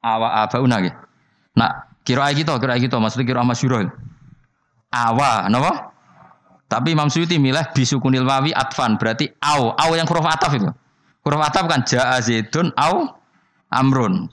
Awa 0.00 0.48
abaunal 0.48 0.80
nggih. 0.88 0.96
Nak 1.60 2.00
kira 2.02 2.32
kita 2.32 2.56
kira 2.56 2.80
kita 2.80 2.96
maksudnya 2.96 3.28
kira 3.28 3.44
masyhur. 3.44 3.92
Awa 4.90 5.46
napa? 5.52 5.92
Tapi 6.70 6.94
Imam 6.94 7.10
Suyuti 7.10 7.36
milih 7.36 7.62
bisukunil 7.74 8.24
wawi 8.24 8.54
atfan 8.54 8.94
berarti 8.94 9.26
au 9.42 9.74
au 9.74 9.90
yang 9.98 10.06
huruf 10.08 10.24
ataf 10.24 10.54
itu. 10.54 10.70
Huruf 11.26 11.42
ataf 11.42 11.66
kan 11.66 11.84
jaa 11.84 12.16
zaidun 12.22 12.72
au 12.78 13.10
amrun. 13.68 14.30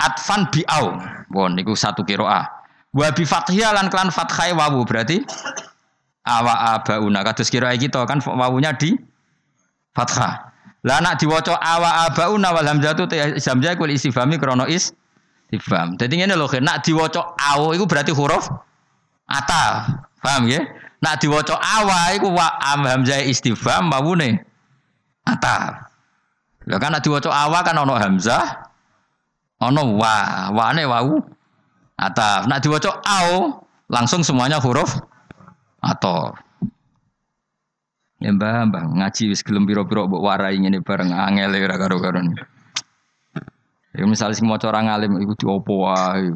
Atfan 0.00 0.48
bi 0.48 0.62
au. 0.70 0.96
Bon 1.28 1.52
niku 1.52 1.74
satu 1.74 2.06
kiroah. 2.06 2.46
Wa 2.94 3.10
bi 3.12 3.26
fathiyah 3.26 3.76
lan 3.76 3.90
klan 3.92 4.08
fathai 4.14 4.54
wawu 4.54 4.86
berarti 4.86 5.20
awa 6.24 6.78
abauna 6.78 7.26
kados 7.26 7.50
kira 7.52 7.74
kita 7.76 8.06
kan 8.06 8.22
wawunya 8.24 8.72
di 8.78 8.94
fathah. 9.92 10.45
Lah 10.86 11.02
nak 11.02 11.18
diwaca 11.18 11.58
awa 11.58 12.06
abauna 12.06 12.54
wal 12.54 12.62
hamzatu 12.62 13.10
hamzah 13.10 13.74
kul 13.74 13.90
istifhami 13.90 14.38
krana 14.38 14.70
is 14.70 14.94
istifham. 15.50 15.98
Dadi 15.98 16.22
ngene 16.22 16.38
lho 16.38 16.46
nak 16.62 16.86
diwaca 16.86 17.34
au 17.34 17.74
iku 17.74 17.90
berarti 17.90 18.14
huruf 18.14 18.46
ataf. 19.26 19.90
Paham 20.22 20.46
ya? 20.46 20.62
Nak 21.02 21.18
diwaca 21.18 21.58
awa 21.58 22.14
iku 22.14 22.30
wa 22.30 22.46
am 22.62 22.86
hamzah 22.86 23.18
istifham 23.26 23.90
mawune 23.90 24.46
ata. 25.26 25.90
Lah 26.70 26.78
kan 26.78 26.94
nak 26.94 27.02
diwaca 27.02 27.34
awa 27.34 27.66
kan 27.66 27.74
ana 27.74 27.94
hamzah 27.98 28.70
ana 29.58 29.82
wa, 29.82 30.14
wane 30.54 30.86
wau 30.86 31.18
ata. 31.98 32.46
Nak 32.46 32.62
diwaca 32.62 33.02
au 33.02 33.58
langsung 33.90 34.22
semuanya 34.22 34.62
huruf 34.62 35.02
atau 35.82 36.30
Ya 38.16 38.32
mbah, 38.32 38.64
mbah 38.72 38.84
ngaji 38.96 39.28
wis 39.28 39.44
gelem 39.44 39.68
pira-pira 39.68 40.08
mbok 40.08 40.24
warai 40.24 40.56
ngene 40.56 40.80
bareng 40.80 41.12
angel 41.12 41.52
ora 41.52 41.76
karo-karo. 41.76 42.20
Ya 43.96 44.04
misale 44.08 44.32
sing 44.32 44.48
maca 44.48 44.72
ora 44.72 44.80
ngalim 44.84 45.20
iku 45.20 45.36
diopo 45.36 45.84
wae. 45.84 46.32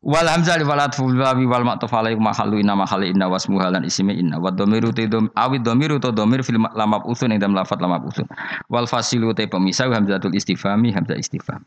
Wal 0.00 0.24
hamzah 0.24 0.56
li 0.56 0.64
walat 0.64 0.96
wawi 0.96 1.44
wal 1.44 1.60
ma'tuf 1.60 1.92
alaihi 1.92 2.16
mahallu 2.16 2.56
inna 2.56 2.72
mahali 2.72 3.12
inna 3.12 3.28
wasmu 3.28 3.60
halan 3.60 3.84
ismi 3.84 4.16
inna 4.16 4.40
wa 4.40 4.48
dhamiru 4.48 4.96
te 4.96 5.04
dom 5.04 5.28
awi 5.36 5.60
dhamiru 5.60 6.00
to 6.00 6.08
dhamir 6.08 6.40
fil 6.40 6.56
lamab 6.56 7.04
usun 7.04 7.36
ing 7.36 7.40
dalam 7.40 7.52
lafat 7.52 7.84
lamab 7.84 8.08
usun 8.08 8.24
wal 8.72 8.88
fasilu 8.88 9.36
te 9.36 9.44
pemisah 9.44 9.92
hamzatul 9.92 10.32
istifhami 10.32 10.88
hamzah 10.96 11.20
istifham 11.20 11.60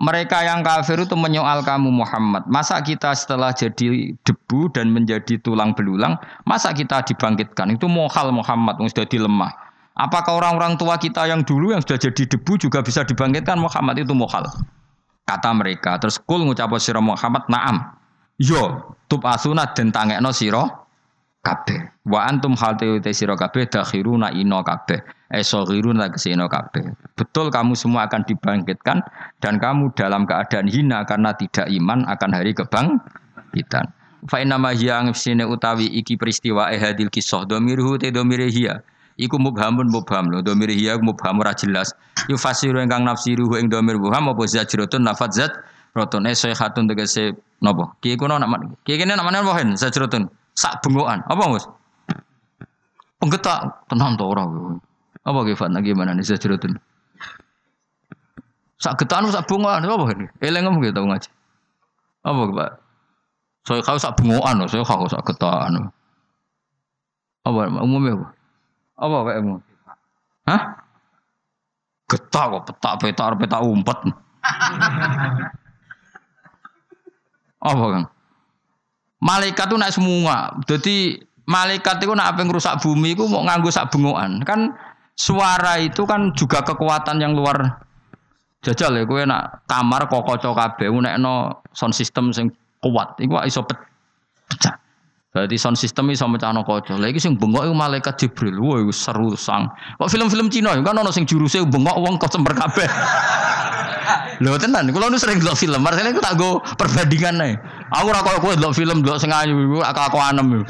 mereka 0.00 0.40
yang 0.40 0.64
kafir 0.64 0.96
itu 1.04 1.12
menyoal 1.12 1.60
kamu 1.60 1.92
Muhammad. 1.92 2.48
Masa 2.48 2.80
kita 2.80 3.12
setelah 3.12 3.52
jadi 3.52 4.16
debu 4.24 4.72
dan 4.72 4.88
menjadi 4.96 5.36
tulang 5.44 5.76
belulang, 5.76 6.16
masa 6.48 6.72
kita 6.72 7.04
dibangkitkan? 7.04 7.76
Itu 7.76 7.84
mohal 7.84 8.32
Muhammad 8.32 8.80
yang 8.80 8.88
sudah 8.88 9.04
dilemah. 9.04 9.52
Apakah 10.00 10.40
orang-orang 10.40 10.80
tua 10.80 10.96
kita 10.96 11.28
yang 11.28 11.44
dulu 11.44 11.76
yang 11.76 11.84
sudah 11.84 12.00
jadi 12.00 12.24
debu 12.32 12.56
juga 12.56 12.80
bisa 12.80 13.04
dibangkitkan 13.04 13.60
Muhammad 13.60 14.00
itu 14.00 14.16
mohal? 14.16 14.48
Kata 15.28 15.52
mereka. 15.52 16.00
Terus 16.00 16.16
kul 16.16 16.48
ngucap 16.48 16.72
sira 16.80 17.04
Muhammad, 17.04 17.44
"Na'am." 17.52 18.00
Yo, 18.40 18.96
tub 19.04 19.20
asuna 19.28 19.68
den 19.76 19.92
tangekno 19.92 20.32
sira 20.32 20.79
kabeh. 21.40 21.80
Wa 22.04 22.28
antum 22.28 22.52
hal 22.56 22.76
te 22.76 23.10
sira 23.16 23.36
kabeh 23.36 23.68
dakhiruna 23.68 24.32
ino 24.36 24.60
kabeh 24.60 25.00
esogirun 25.30 25.96
lagi 25.96 26.18
sino 26.18 26.50
kabeh. 26.50 26.82
Betul 27.14 27.48
kamu 27.48 27.78
semua 27.78 28.10
akan 28.10 28.26
dibangkitkan 28.26 28.98
dan 29.38 29.54
kamu 29.62 29.94
dalam 29.94 30.26
keadaan 30.26 30.66
hina 30.66 31.06
karena 31.06 31.32
tidak 31.38 31.70
iman 31.70 32.04
akan 32.10 32.30
hari 32.34 32.52
kebangkitan. 32.52 33.86
Fa 34.28 34.36
inna 34.42 34.60
ma 34.60 34.76
hiya 34.76 35.00
sine 35.16 35.48
utawi 35.48 35.88
iki 35.88 36.20
peristiwa 36.20 36.68
ehadil 36.68 37.08
kisah 37.08 37.48
domirhu 37.48 37.96
te 37.96 38.12
domire 38.12 38.52
hiya. 38.52 38.84
Iku 39.16 39.36
mubhamun 39.36 39.88
mubham 39.88 40.28
lho 40.32 40.44
domir 40.44 40.68
hiya 40.72 41.00
mubham 41.00 41.40
ora 41.40 41.56
jelas. 41.56 41.92
Yufasiru 42.28 42.80
ingkang 42.80 43.04
nafsiru 43.04 43.48
ing 43.56 43.72
domir 43.72 43.96
mubham 43.96 44.28
apa 44.28 44.42
zajratun 44.44 45.08
lafaz 45.08 45.40
zat 45.40 45.52
roton 45.96 46.28
e 46.28 46.36
sayhatun 46.36 46.84
tegese 46.88 47.32
napa? 47.64 47.96
Ki 48.04 48.16
kuno 48.20 48.36
nama 48.36 48.60
ki 48.84 49.00
kene 49.00 49.16
namane 49.16 49.40
apa 49.40 49.52
hen 49.60 49.76
zajratun 49.76 50.28
sak 50.60 50.84
bengokan. 50.84 51.24
Apa 51.24 51.48
Mus? 51.48 51.64
Penggetak 53.16 53.88
tenan 53.88 54.20
to 54.20 54.28
ora. 54.28 54.44
Apa 55.24 55.40
kifat 55.48 55.72
gimana 55.80 56.12
nih 56.12 56.24
sejurutun? 56.24 56.76
Sak 58.80 58.96
getan 59.00 59.28
sak 59.28 59.44
bungaan 59.48 59.84
apa 59.84 60.04
ini? 60.16 60.26
Eleng 60.40 60.64
ngomong 60.68 60.84
gitu 60.84 61.00
ngaji. 61.04 61.30
Apa 62.24 62.40
Pak? 62.52 62.70
Saya 63.68 63.84
kau 63.84 64.00
sak 64.00 64.16
bungaan, 64.16 64.64
saya 64.68 64.84
kau 64.84 65.08
sak 65.08 65.24
getan. 65.24 65.92
Apa 67.44 67.60
umumnya 67.80 68.16
apa? 68.16 68.26
Apa 69.00 69.16
kayak 69.28 69.40
umum? 69.44 69.60
Hah? 70.48 70.62
Getah 72.08 72.44
kok 72.56 72.64
petak 72.72 72.94
petak 73.00 73.36
petak 73.36 73.60
umpet. 73.64 73.98
apa 77.68 77.84
kan? 77.92 78.04
Malaikat 79.20 79.68
tuh 79.68 79.76
naik 79.76 79.92
semua. 79.92 80.56
Jadi 80.64 81.20
malaikat 81.44 82.00
itu 82.00 82.12
nak 82.16 82.36
apa 82.36 82.44
rusak 82.48 82.80
bumi 82.80 83.12
itu 83.12 83.28
mau 83.28 83.44
nganggu 83.44 83.68
sak 83.68 83.92
bengokan. 83.92 84.40
Kan 84.44 84.72
suara 85.12 85.76
itu 85.76 86.08
kan 86.08 86.32
juga 86.32 86.64
kekuatan 86.64 87.20
yang 87.20 87.36
luar 87.36 87.84
jajal 88.60 88.92
ya 88.92 89.04
gue 89.08 89.24
nak 89.24 89.64
kamar 89.64 90.04
kok 90.04 90.20
kocok 90.20 90.52
kabeh 90.52 90.92
nek 90.92 91.16
no 91.16 91.64
sound 91.72 91.96
system 91.96 92.28
sing 92.28 92.52
kuat 92.80 93.16
iku 93.16 93.40
iso 93.44 93.64
pecah 93.64 94.76
Berarti 95.30 95.54
sound 95.62 95.78
system 95.78 96.10
iso 96.10 96.26
mecahno 96.26 96.66
kaca. 96.66 96.98
Lah 96.98 97.06
iki 97.06 97.22
sing 97.22 97.38
bengok 97.38 97.62
iku 97.62 97.70
malaikat 97.70 98.18
Jibril. 98.18 98.58
Iku 98.58 98.90
seru 98.90 99.38
sang. 99.38 99.70
Kok 99.94 100.10
film-film 100.10 100.50
Cina 100.50 100.74
kan 100.82 100.98
ono 100.98 101.14
sing 101.14 101.22
juruse 101.22 101.62
bengok 101.62 102.02
wong 102.02 102.18
kok 102.18 102.34
semper 102.34 102.50
kabeh. 102.50 102.90
Lho 104.42 104.58
tenan, 104.58 104.90
kula 104.90 105.06
nu 105.06 105.20
sering 105.20 105.38
delok 105.38 105.54
film, 105.54 105.84
marsane 105.84 106.10
iku 106.10 106.18
tak 106.24 106.34
go 106.34 106.58
perbandingan 106.74 107.44
ae. 107.44 107.52
Aku 107.90 108.06
ora 108.06 108.22
koyo 108.22 108.38
kowe 108.38 108.54
film 108.70 109.02
delok 109.02 109.18
sing 109.18 109.34
ayu 109.34 109.54
iku 109.66 109.82
aku 109.82 110.18
anem. 110.22 110.62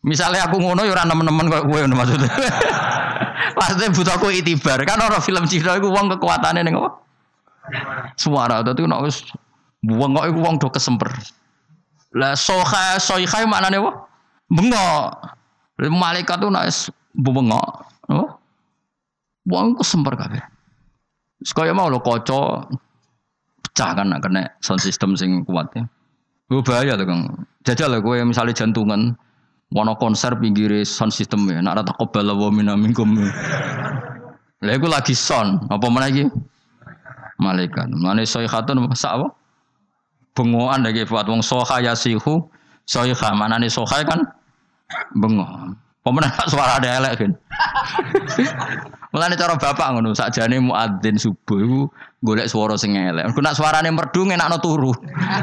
Misalnya 0.00 0.48
aku 0.48 0.56
ngono 0.56 0.88
ya 0.88 0.96
ora 0.96 1.04
nemen-nemen 1.04 1.52
koyo 1.52 1.64
kowe 1.68 1.80
maksudnya. 1.84 2.32
Maksudnya 3.58 3.92
butuh 3.92 4.14
aku 4.16 4.32
itibar. 4.32 4.80
Kan 4.88 5.04
orang 5.04 5.20
film 5.20 5.44
Cina 5.44 5.76
iku 5.76 5.92
wong 5.92 6.08
kekuatannya 6.16 6.64
apa? 6.72 6.90
Suara. 8.16 8.64
Dadi 8.64 8.88
nek 8.88 9.04
wong 9.84 10.10
kok 10.16 10.26
iku 10.32 10.38
wong 10.40 10.56
do 10.56 10.68
kesemper. 10.72 11.12
Lah 12.16 12.32
soha 12.32 12.96
soiha 12.96 13.44
maknane 13.44 13.84
apa? 13.84 13.92
Bengok. 14.48 15.08
Malaikat 15.92 16.40
tuh 16.40 16.48
nek 16.48 16.72
bengok. 17.12 17.84
Oh. 18.08 18.40
Wong 19.44 19.76
kesemper 19.76 20.16
kabeh. 20.16 20.40
Sekaya 21.44 21.76
mau 21.76 21.92
lo 21.92 22.00
koco 22.00 22.64
pecah 23.78 23.94
kan 23.94 24.10
kena 24.18 24.50
sound 24.58 24.82
system 24.82 25.14
sing 25.14 25.46
kuat 25.46 25.70
ya. 25.78 25.86
Gue 26.50 26.66
bahaya 26.66 26.98
tuh 26.98 27.06
kang. 27.06 27.46
Jajal 27.62 27.94
lah 27.94 28.00
gue 28.02 28.26
misalnya 28.26 28.50
jantungan, 28.50 29.14
Wono 29.70 29.94
konser 29.94 30.34
pinggir 30.34 30.82
sound 30.82 31.14
system 31.14 31.46
ya, 31.46 31.62
nak 31.62 31.78
rata 31.78 31.94
kobala 31.94 32.34
wa 32.34 32.50
minkum. 32.50 33.14
Lah 34.58 34.72
iku 34.74 34.90
lagi 34.90 35.14
sound, 35.14 35.70
apa 35.70 35.86
mana 35.86 36.10
lagi? 36.10 36.26
Malaikat. 37.38 37.86
Mana 37.94 38.26
soihatun 38.26 38.90
masa 38.90 39.14
apa? 39.14 39.30
Bengoan 40.34 40.82
lagi 40.82 41.06
buat 41.06 41.30
wong 41.30 41.38
soha 41.38 41.78
yasihu 41.78 42.50
soiha. 42.82 43.30
Mana 43.38 43.62
nih 43.62 43.70
soha 43.70 44.02
kan? 44.02 44.26
Bengok. 45.14 45.78
Pemenang 46.02 46.34
suara 46.50 46.82
ada 46.82 46.98
elek 46.98 47.14
kan. 47.22 47.30
Mulane 49.14 49.38
cara 49.38 49.54
bapak 49.54 49.86
ngono, 49.94 50.16
sakjane 50.16 50.58
muadzin 50.58 51.14
subuh 51.14 51.86
golek 52.24 52.50
swara 52.50 52.74
sing 52.74 52.98
elek. 52.98 53.30
Engko 53.30 53.40
nak 53.42 53.54
suarane 53.54 53.90
merdu 53.90 54.26
ngenakno 54.26 54.58
turu. 54.58 54.92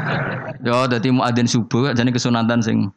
Yo 0.66 0.84
dadi 0.88 1.08
muadzin 1.12 1.48
subuh 1.48 1.92
jane 1.96 2.12
kesunatan 2.12 2.60
sing 2.60 2.92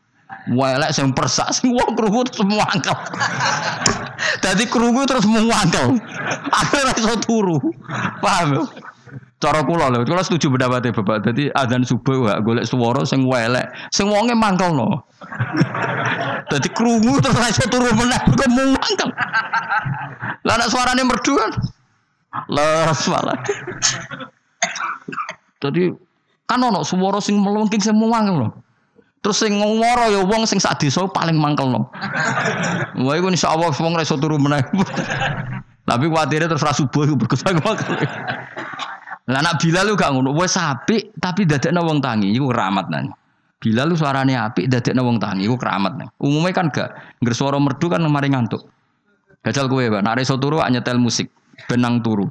Welek 0.49 0.93
sing 0.93 1.09
persak 1.13 1.53
sing 1.53 1.73
wong 1.73 1.97
krungu 1.97 2.21
terus 2.25 2.45
muangkel. 2.45 2.93
Dadi 4.45 4.65
krungu 4.69 5.05
terus 5.05 5.25
muangkel. 5.25 5.97
Akhirnya 6.53 6.93
iso 6.97 7.17
turu. 7.21 7.57
Paham? 8.21 8.65
Cara 9.39 9.63
kula 9.65 9.89
lho, 9.89 10.05
kula 10.05 10.21
setuju 10.21 10.53
pendapatnya 10.53 10.93
Bapak. 10.93 11.25
Dadi 11.25 11.49
adzan 11.53 11.81
subuh 11.81 12.29
gak 12.29 12.45
golek 12.45 12.65
swara 12.65 13.05
sing 13.05 13.25
welek, 13.25 13.69
sing 13.89 14.09
wonge 14.09 14.37
mangkelno. 14.37 15.05
Dadi 16.51 16.69
krungu 16.77 17.17
terus 17.21 17.37
iso 17.49 17.65
turu 17.69 17.89
meneh 17.93 18.21
kok 18.21 18.49
muangkel. 18.53 19.09
Lah 20.45 20.55
nek 20.61 20.69
suarane 20.69 21.03
merdu 21.05 21.33
kan. 21.41 21.51
Les 22.49 23.01
malah. 23.09 23.37
Dadi 25.59 25.89
kan 26.45 26.61
ono 26.61 26.85
swara 26.85 27.19
sing 27.21 27.37
melengking 27.41 27.81
muangkel 27.93 28.35
lho. 28.45 28.49
Terus 29.19 29.43
sing 29.43 29.59
ngwara 29.59 30.07
ya 30.07 30.23
wong 30.23 30.47
sing 30.47 30.63
sak 30.63 30.79
desa 30.79 31.03
paling 31.11 31.35
mangkelno. 31.35 31.91
Wah 33.03 33.13
iku 33.19 33.27
insyaallah 33.27 33.75
wong 33.75 33.93
ra 33.99 34.03
iso 34.07 34.15
turu 34.15 34.39
meneh. 34.39 34.63
Tapi 35.83 36.05
kuatire 36.07 36.47
terus 36.47 36.63
ra 36.63 36.71
subuh 36.71 37.03
iku 37.03 37.15
berkesan 37.19 37.59
Lah 39.29 39.45
nak 39.45 39.61
Bilal 39.61 39.85
lu 39.85 39.93
gak 39.93 40.09
ngono, 40.09 40.33
wis 40.33 40.57
apik 40.57 41.13
tapi 41.21 41.45
dadekno 41.45 41.85
wong 41.85 42.01
tangi 42.01 42.33
iku 42.33 42.49
keramat 42.49 42.89
nang. 42.89 43.13
Bilal 43.61 43.93
lu 43.93 43.95
suarane 43.99 44.33
apik 44.33 44.65
dadekno 44.65 45.05
wong 45.05 45.21
tangi 45.21 45.45
iku 45.45 45.53
keramat 45.53 46.01
nang. 46.01 46.09
Umumnya 46.17 46.55
kan 46.55 46.73
gak 46.73 47.21
ngger 47.21 47.35
suara 47.37 47.61
merdu 47.61 47.93
kan 47.93 48.01
mari 48.09 48.33
ngantuk. 48.33 48.65
Gajal 49.45 49.69
kowe, 49.69 49.85
Pak. 49.85 50.01
Nek 50.01 50.25
iso 50.25 50.35
turu 50.41 50.59
nyetel 50.65 50.97
musik, 50.97 51.29
benang 51.67 51.99
turu. 52.05 52.29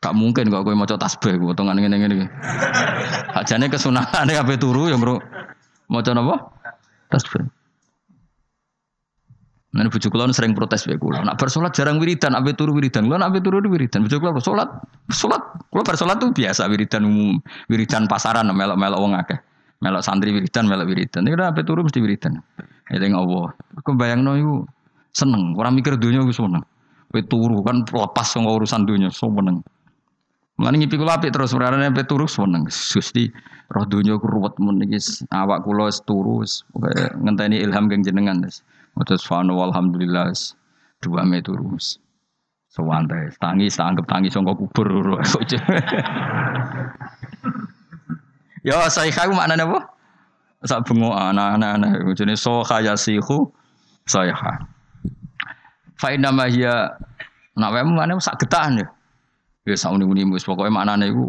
Gak 0.00 0.16
mungkin 0.16 0.48
kok 0.48 0.64
kowe 0.64 0.72
maca 0.72 0.96
tasbih 0.96 1.36
potongan 1.36 1.76
ngene-ngene 1.76 2.14
iki. 2.16 2.26
Ajane 3.36 3.68
kesunahane 3.68 4.32
kabeh 4.38 4.56
turu 4.56 4.88
ya, 4.88 4.96
Bro. 4.96 5.20
Maca 5.92 6.10
napa? 6.16 6.56
Tasbih. 7.12 7.44
Nah, 9.70 9.86
bujuk 9.86 10.10
kula 10.10 10.26
sering 10.34 10.50
protes 10.50 10.82
wae 10.90 10.98
kula. 10.98 11.22
Nak 11.22 11.38
bersolat 11.38 11.70
jarang 11.70 12.02
wiridan, 12.02 12.34
ape 12.34 12.58
turu 12.58 12.74
wiridan. 12.74 13.06
Kula 13.06 13.22
nak 13.22 13.30
ape 13.30 13.38
turu 13.38 13.62
wiridan. 13.62 14.02
Bujuk 14.02 14.18
kula 14.18 14.42
salat, 14.42 14.66
salat. 15.14 15.38
Kula 15.70 15.86
bersolat 15.86 16.18
tuh 16.18 16.34
biasa 16.34 16.66
wiridan 16.66 17.06
umum, 17.06 17.38
wiridan 17.70 18.10
pasaran 18.10 18.50
melok-melok 18.50 18.98
wong 18.98 19.14
akeh. 19.14 19.38
Melok 19.78 20.02
santri 20.02 20.34
wiridan, 20.34 20.66
melok 20.66 20.90
wiridan. 20.90 21.22
Iki 21.22 21.38
ape 21.38 21.62
turu 21.62 21.86
mesti 21.86 22.02
wiridan. 22.02 22.42
Eling 22.90 23.14
Allah. 23.14 23.54
Aku 23.78 23.94
bayangno 23.94 24.34
iku 24.34 24.54
seneng, 25.14 25.54
ora 25.54 25.70
mikir 25.70 25.94
dunia 25.94 26.18
iku 26.26 26.34
seneng. 26.34 26.66
Kowe 27.10 27.22
turu 27.26 27.58
kan 27.66 27.82
lepas 27.82 28.26
saka 28.30 28.46
urusan 28.46 28.86
dunia, 28.86 29.10
seneng. 29.10 29.66
Mulane 30.60 30.76
ngipi 30.78 30.94
kula 30.94 31.18
apik 31.18 31.34
terus 31.34 31.50
perkara 31.50 31.74
sampe 31.80 32.06
turu 32.06 32.30
seneng. 32.30 32.70
Gusti 32.70 33.26
roh 33.72 33.84
donya 33.88 34.14
ku 34.20 34.30
ruwet 34.30 34.54
awak 35.34 35.66
kula 35.66 35.90
wis 35.90 35.98
turu 36.06 36.46
ngenteni 37.18 37.58
ilham 37.66 37.90
kang 37.90 38.06
jenengan 38.06 38.38
wis. 38.46 38.62
Terus 39.02 39.26
fanu 39.26 39.58
alhamdulillah 39.58 40.30
dua 41.02 41.26
me 41.26 41.42
turu 41.42 41.74
wis. 41.74 41.98
Sewantai, 42.70 43.34
tangis, 43.42 43.82
anggap 43.82 44.06
tangis 44.06 44.30
sangka 44.30 44.54
kubur. 44.54 45.18
ya 48.62 48.86
saya 48.86 49.10
kau 49.10 49.34
maknanya 49.34 49.66
apa? 49.66 49.90
Sak 50.62 50.86
bengok 50.86 51.10
anak-anak 51.10 52.14
so 52.38 52.62
kaya 52.62 52.94
sihu 52.94 53.50
saya 54.06 54.30
Fa 56.00 56.08
inna 56.16 56.32
ma 56.32 56.48
hiya 56.48 56.96
nak 57.60 57.70
wae 57.76 57.84
mana 57.84 58.16
sak 58.16 58.40
getahan 58.40 58.80
ya. 58.80 58.88
Ya 59.68 59.76
sauni-uni 59.76 60.24
wis 60.32 60.48
pokoke 60.48 60.72
maknane 60.72 61.12
iku 61.12 61.28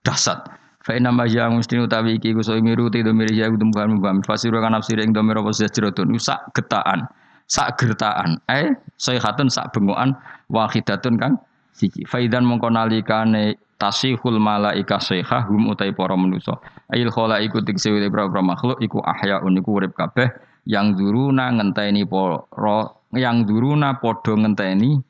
dahsyat. 0.00 0.40
Fa 0.80 0.96
inna 0.96 1.12
ma 1.12 1.28
ya 1.28 1.52
mesti 1.52 1.76
utawi 1.76 2.16
iki 2.16 2.32
ku 2.32 2.40
soimi 2.40 2.72
ruti 2.72 3.04
do 3.04 3.12
miri 3.12 3.36
ya 3.36 3.52
kudu 3.52 3.68
mubam. 3.68 4.00
Mubam 4.00 4.16
fasiru 4.24 4.56
kan 4.64 4.72
nafsir 4.72 4.96
ing 5.04 5.12
do 5.12 5.20
mira 5.20 5.44
apa 5.44 5.52
sajratun 5.52 6.16
sak 6.16 6.56
getaan 6.56 7.04
sak 7.44 7.76
gertaan. 7.76 8.40
Eh 8.48 8.72
sayhatun 8.96 9.52
sak 9.52 9.76
bengokan 9.76 10.16
wahidatun 10.48 11.20
kang 11.20 11.36
siji. 11.76 12.08
Faidan 12.08 12.48
mongko 12.48 12.72
nalikane 12.72 13.60
tasihul 13.76 14.40
malaika 14.40 14.96
sayha 14.96 15.44
hum 15.44 15.68
utai 15.68 15.92
para 15.92 16.16
manusa. 16.16 16.56
Ail 16.88 17.12
khala 17.12 17.42
iku 17.44 17.60
tikse 17.60 17.92
para 18.08 18.40
makhluk 18.40 18.80
iku 18.80 19.04
ahyaun 19.04 19.60
iku 19.60 19.76
urip 19.76 19.92
kabeh 19.92 20.32
yang 20.64 20.96
duruna 20.96 21.52
ngenteni 21.52 22.08
para 22.08 22.99
yang 23.16 23.42
duruna 23.46 23.98
padha 23.98 24.38
ngenteni 24.38 25.02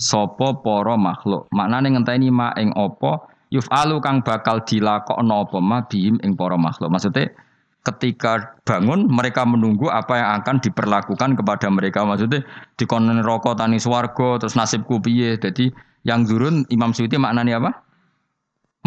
sapa 0.00 0.56
para 0.62 0.96
makhluk 0.96 1.50
maknane 1.50 1.92
ngenteni 1.92 2.30
ma 2.30 2.54
ing 2.56 2.72
apa 2.78 3.30
yuf'alu 3.50 3.98
kang 4.00 4.22
bakal 4.22 4.62
dilakokno 4.62 5.46
apa 5.46 5.58
ma 5.58 5.82
bihim 5.84 6.16
ing 6.22 6.38
para 6.38 6.54
makhluk. 6.54 6.88
Maksudnya 6.88 7.34
ketika 7.80 8.56
bangun 8.62 9.10
mereka 9.10 9.42
menunggu 9.42 9.90
apa 9.90 10.16
yang 10.16 10.30
akan 10.40 10.56
diperlakukan 10.62 11.36
kepada 11.36 11.66
mereka. 11.68 12.06
Maksudnya 12.06 12.46
dikonen 12.78 13.20
rokok 13.20 13.58
tani 13.58 13.82
swargo 13.82 14.38
terus 14.38 14.54
nasibku 14.54 15.02
piye. 15.02 15.36
Jadi 15.36 15.68
yang 16.06 16.24
turun 16.24 16.64
Imam 16.72 16.94
Suyuti 16.94 17.20
maknanya 17.20 17.60
apa? 17.60 17.70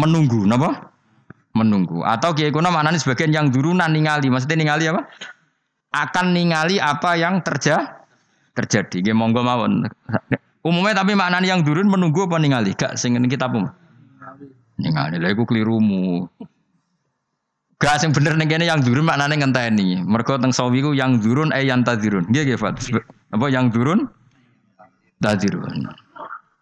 Menunggu, 0.02 0.42
napa? 0.48 0.90
Menunggu. 1.54 2.02
Atau 2.02 2.34
kiai 2.34 2.50
kuna 2.50 2.74
maknanya 2.74 2.98
sebagian 2.98 3.30
yang 3.30 3.46
turunan 3.54 3.86
ningali. 3.94 4.26
Maksudnya 4.26 4.58
ningali 4.58 4.90
apa? 4.90 5.06
Akan 5.94 6.34
ningali 6.34 6.82
apa 6.82 7.14
yang 7.14 7.38
terja 7.46 8.02
terjadi. 8.54 9.02
Nggih 9.02 9.16
monggo 9.18 9.42
mawon. 9.42 9.86
Umumnya 10.64 11.04
tapi 11.04 11.12
maknanya 11.12 11.52
yang 11.52 11.60
turun 11.60 11.90
menunggu 11.90 12.24
apa 12.24 12.40
ningali? 12.40 12.72
Gak 12.72 12.96
sing 12.96 13.18
kita 13.28 13.50
pun. 13.52 13.68
Ningali 14.80 15.20
lha 15.20 15.28
iku 15.34 15.44
klirumu. 15.44 16.24
Gak 17.76 18.00
sing 18.00 18.16
bener 18.16 18.38
ning 18.40 18.48
kene 18.48 18.64
yang 18.64 18.80
durun 18.80 19.04
maknane 19.04 19.36
ngenteni. 19.36 20.00
Mergo 20.00 20.40
teng 20.40 20.54
sawi 20.56 20.80
ku 20.80 20.96
yang 20.96 21.20
durun 21.20 21.52
eh 21.52 21.68
yang 21.68 21.84
tadirun. 21.84 22.24
Nggih 22.32 22.54
nggih 22.54 22.58
Fat. 22.58 22.80
Apa 23.34 23.46
yang 23.52 23.68
durun? 23.68 24.08
Tadirun. 25.20 25.84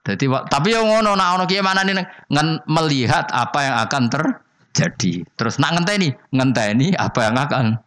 Jadi 0.02 0.27
tapi 0.51 0.74
yang 0.74 0.90
ngono 0.90 1.14
nak 1.14 1.39
ono 1.39 1.44
kiye 1.47 1.62
manane 1.62 1.94
ngen 2.27 2.48
melihat 2.66 3.31
apa 3.31 3.59
yang 3.62 3.77
akan 3.86 4.02
terjadi. 4.10 5.23
Terus 5.39 5.62
nak 5.62 5.78
ngenteni, 5.78 6.10
ngenteni 6.35 6.90
apa 6.98 7.31
yang 7.31 7.39
akan. 7.39 7.78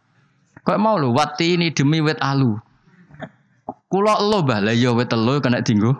Kok 0.64 0.80
mau 0.80 0.96
lu 0.96 1.12
wati 1.12 1.60
ini 1.60 1.76
demi 1.76 2.00
wet 2.00 2.16
alu. 2.24 2.56
Kulo 3.86 4.18
lo 4.18 4.42
bah 4.42 4.58
lah 4.58 4.74
ya 4.74 4.90
telu 5.06 5.38
kena 5.38 5.62
dinggo. 5.62 5.94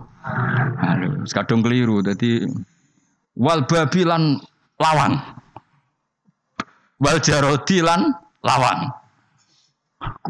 Aduh, 0.83 1.23
kadung 1.31 1.63
keliru. 1.63 2.03
Jadi 2.03 2.43
wal 3.39 3.63
babilan 3.69 4.43
lawang 4.81 5.21
wal 7.01 7.21
jarodi 7.21 7.85
lan 7.85 8.13
lawang 8.41 8.93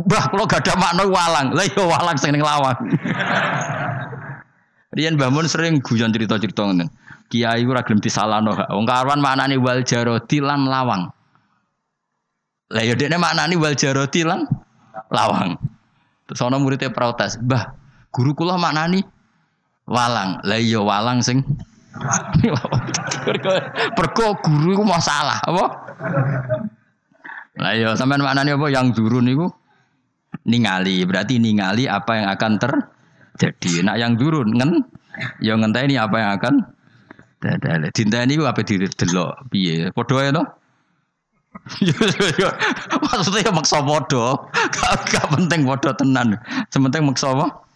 Bah, 0.07 0.31
kalau 0.31 0.47
gak 0.47 0.63
ada 0.63 0.79
makna 0.79 1.05
walang, 1.05 1.51
lah 1.53 1.67
yo 1.67 1.91
walang 1.91 2.17
sing 2.17 2.39
lawang. 2.39 2.77
Rian 4.97 5.19
bangun 5.19 5.51
sering 5.51 5.83
guyon 5.83 6.15
cerita-cerita 6.15 6.65
ngoten. 6.65 6.89
Kiai 7.27 7.67
ora 7.67 7.83
gelem 7.83 8.01
disalahno 8.01 8.55
hak. 8.55 8.71
Wong 8.71 8.87
karwan 8.87 9.19
maknane 9.19 9.59
wal 9.59 9.83
jarodi 9.83 10.39
lan 10.39 10.71
lawang. 10.71 11.11
Lah 12.71 12.83
yo 12.87 12.95
dekne 12.95 13.19
maknane 13.19 13.59
wal 13.59 13.75
jarodi 13.75 14.23
lan 14.23 14.47
lawang. 15.11 15.59
Terus 16.27 16.43
ana 16.43 16.59
muridnya 16.59 16.91
protes, 16.91 17.39
"Mbah, 17.39 17.75
guru 18.11 18.35
kula 18.35 18.59
maknani 18.59 19.07
walang." 19.87 20.43
Lah 20.43 20.59
iya 20.59 20.83
walang 20.83 21.23
sing 21.23 21.47
Perko 23.97 24.27
guru 24.45 24.77
iku 24.77 24.85
masalah, 24.85 25.41
apa? 25.41 25.65
Lah 27.57 27.73
ya 27.73 27.97
sampean 27.97 28.21
maknane 28.21 28.53
apa 28.53 28.67
yang 28.69 28.93
turun 28.93 29.25
niku 29.25 29.49
ningali, 30.45 31.01
berarti 31.09 31.41
ningali 31.41 31.89
apa 31.89 32.21
yang 32.21 32.29
akan 32.37 32.53
terjadi. 32.61 33.81
Nak 33.87 33.97
yang 33.97 34.13
turun 34.21 34.53
ngen 34.53 34.85
ya 35.41 35.57
ngenteni 35.57 35.97
apa 35.97 36.17
yang 36.21 36.31
akan. 36.37 36.55
Dinteni 37.95 38.37
ku 38.37 38.45
apa 38.45 38.61
didelok 38.61 39.49
piye? 39.53 39.89
Padha 39.95 40.17
ae 40.21 40.31
to? 40.35 40.43
Maksudnya 43.07 43.49
ya 43.49 43.53
maksa 43.53 43.83
podo, 43.83 44.49
gak, 45.11 45.25
penting 45.35 45.67
podo 45.67 45.91
tenan. 45.97 46.37
Sementing 46.71 47.05
maksa 47.07 47.33
apa? 47.33 47.67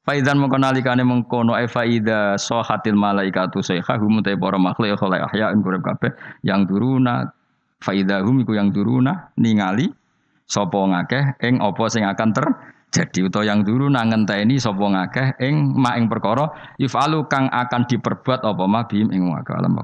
Faizan 0.00 0.40
mengko 0.40 0.56
nalikane 0.56 1.04
mengkono 1.04 1.54
e 1.60 1.68
faida 1.68 2.40
sahatil 2.40 2.96
malaikatu 2.96 3.60
sayha 3.60 4.00
hum 4.00 4.24
te 4.24 4.32
para 4.32 4.56
makhluk 4.56 4.90
ya 4.90 4.96
khala 4.96 5.16
ahya 5.28 5.52
ing 5.52 5.60
urip 5.60 5.84
kabeh. 5.84 6.16
Yang 6.40 6.72
turuna 6.72 7.28
faida 7.84 8.24
hum 8.24 8.40
iku 8.40 8.56
yang 8.56 8.72
turuna 8.72 9.28
ningali 9.36 9.92
sapa 10.48 10.80
ngakeh 10.80 11.36
ing 11.44 11.60
apa 11.60 11.84
sing 11.92 12.08
akan 12.08 12.32
terjadi. 12.32 13.28
Utawa 13.28 13.44
yang 13.44 13.60
turuna 13.60 14.00
ngenteni 14.08 14.56
sapa 14.56 14.82
ngakeh 14.82 15.36
ing 15.44 15.76
mak 15.76 16.00
ing 16.00 16.08
perkara 16.08 16.48
yufalu 16.80 17.28
kang 17.28 17.52
akan 17.52 17.84
diperbuat 17.84 18.40
apa 18.40 18.64
ma 18.64 18.88
bim 18.88 19.12
ing 19.12 19.28
wa 19.28 19.44
alam 19.44 19.78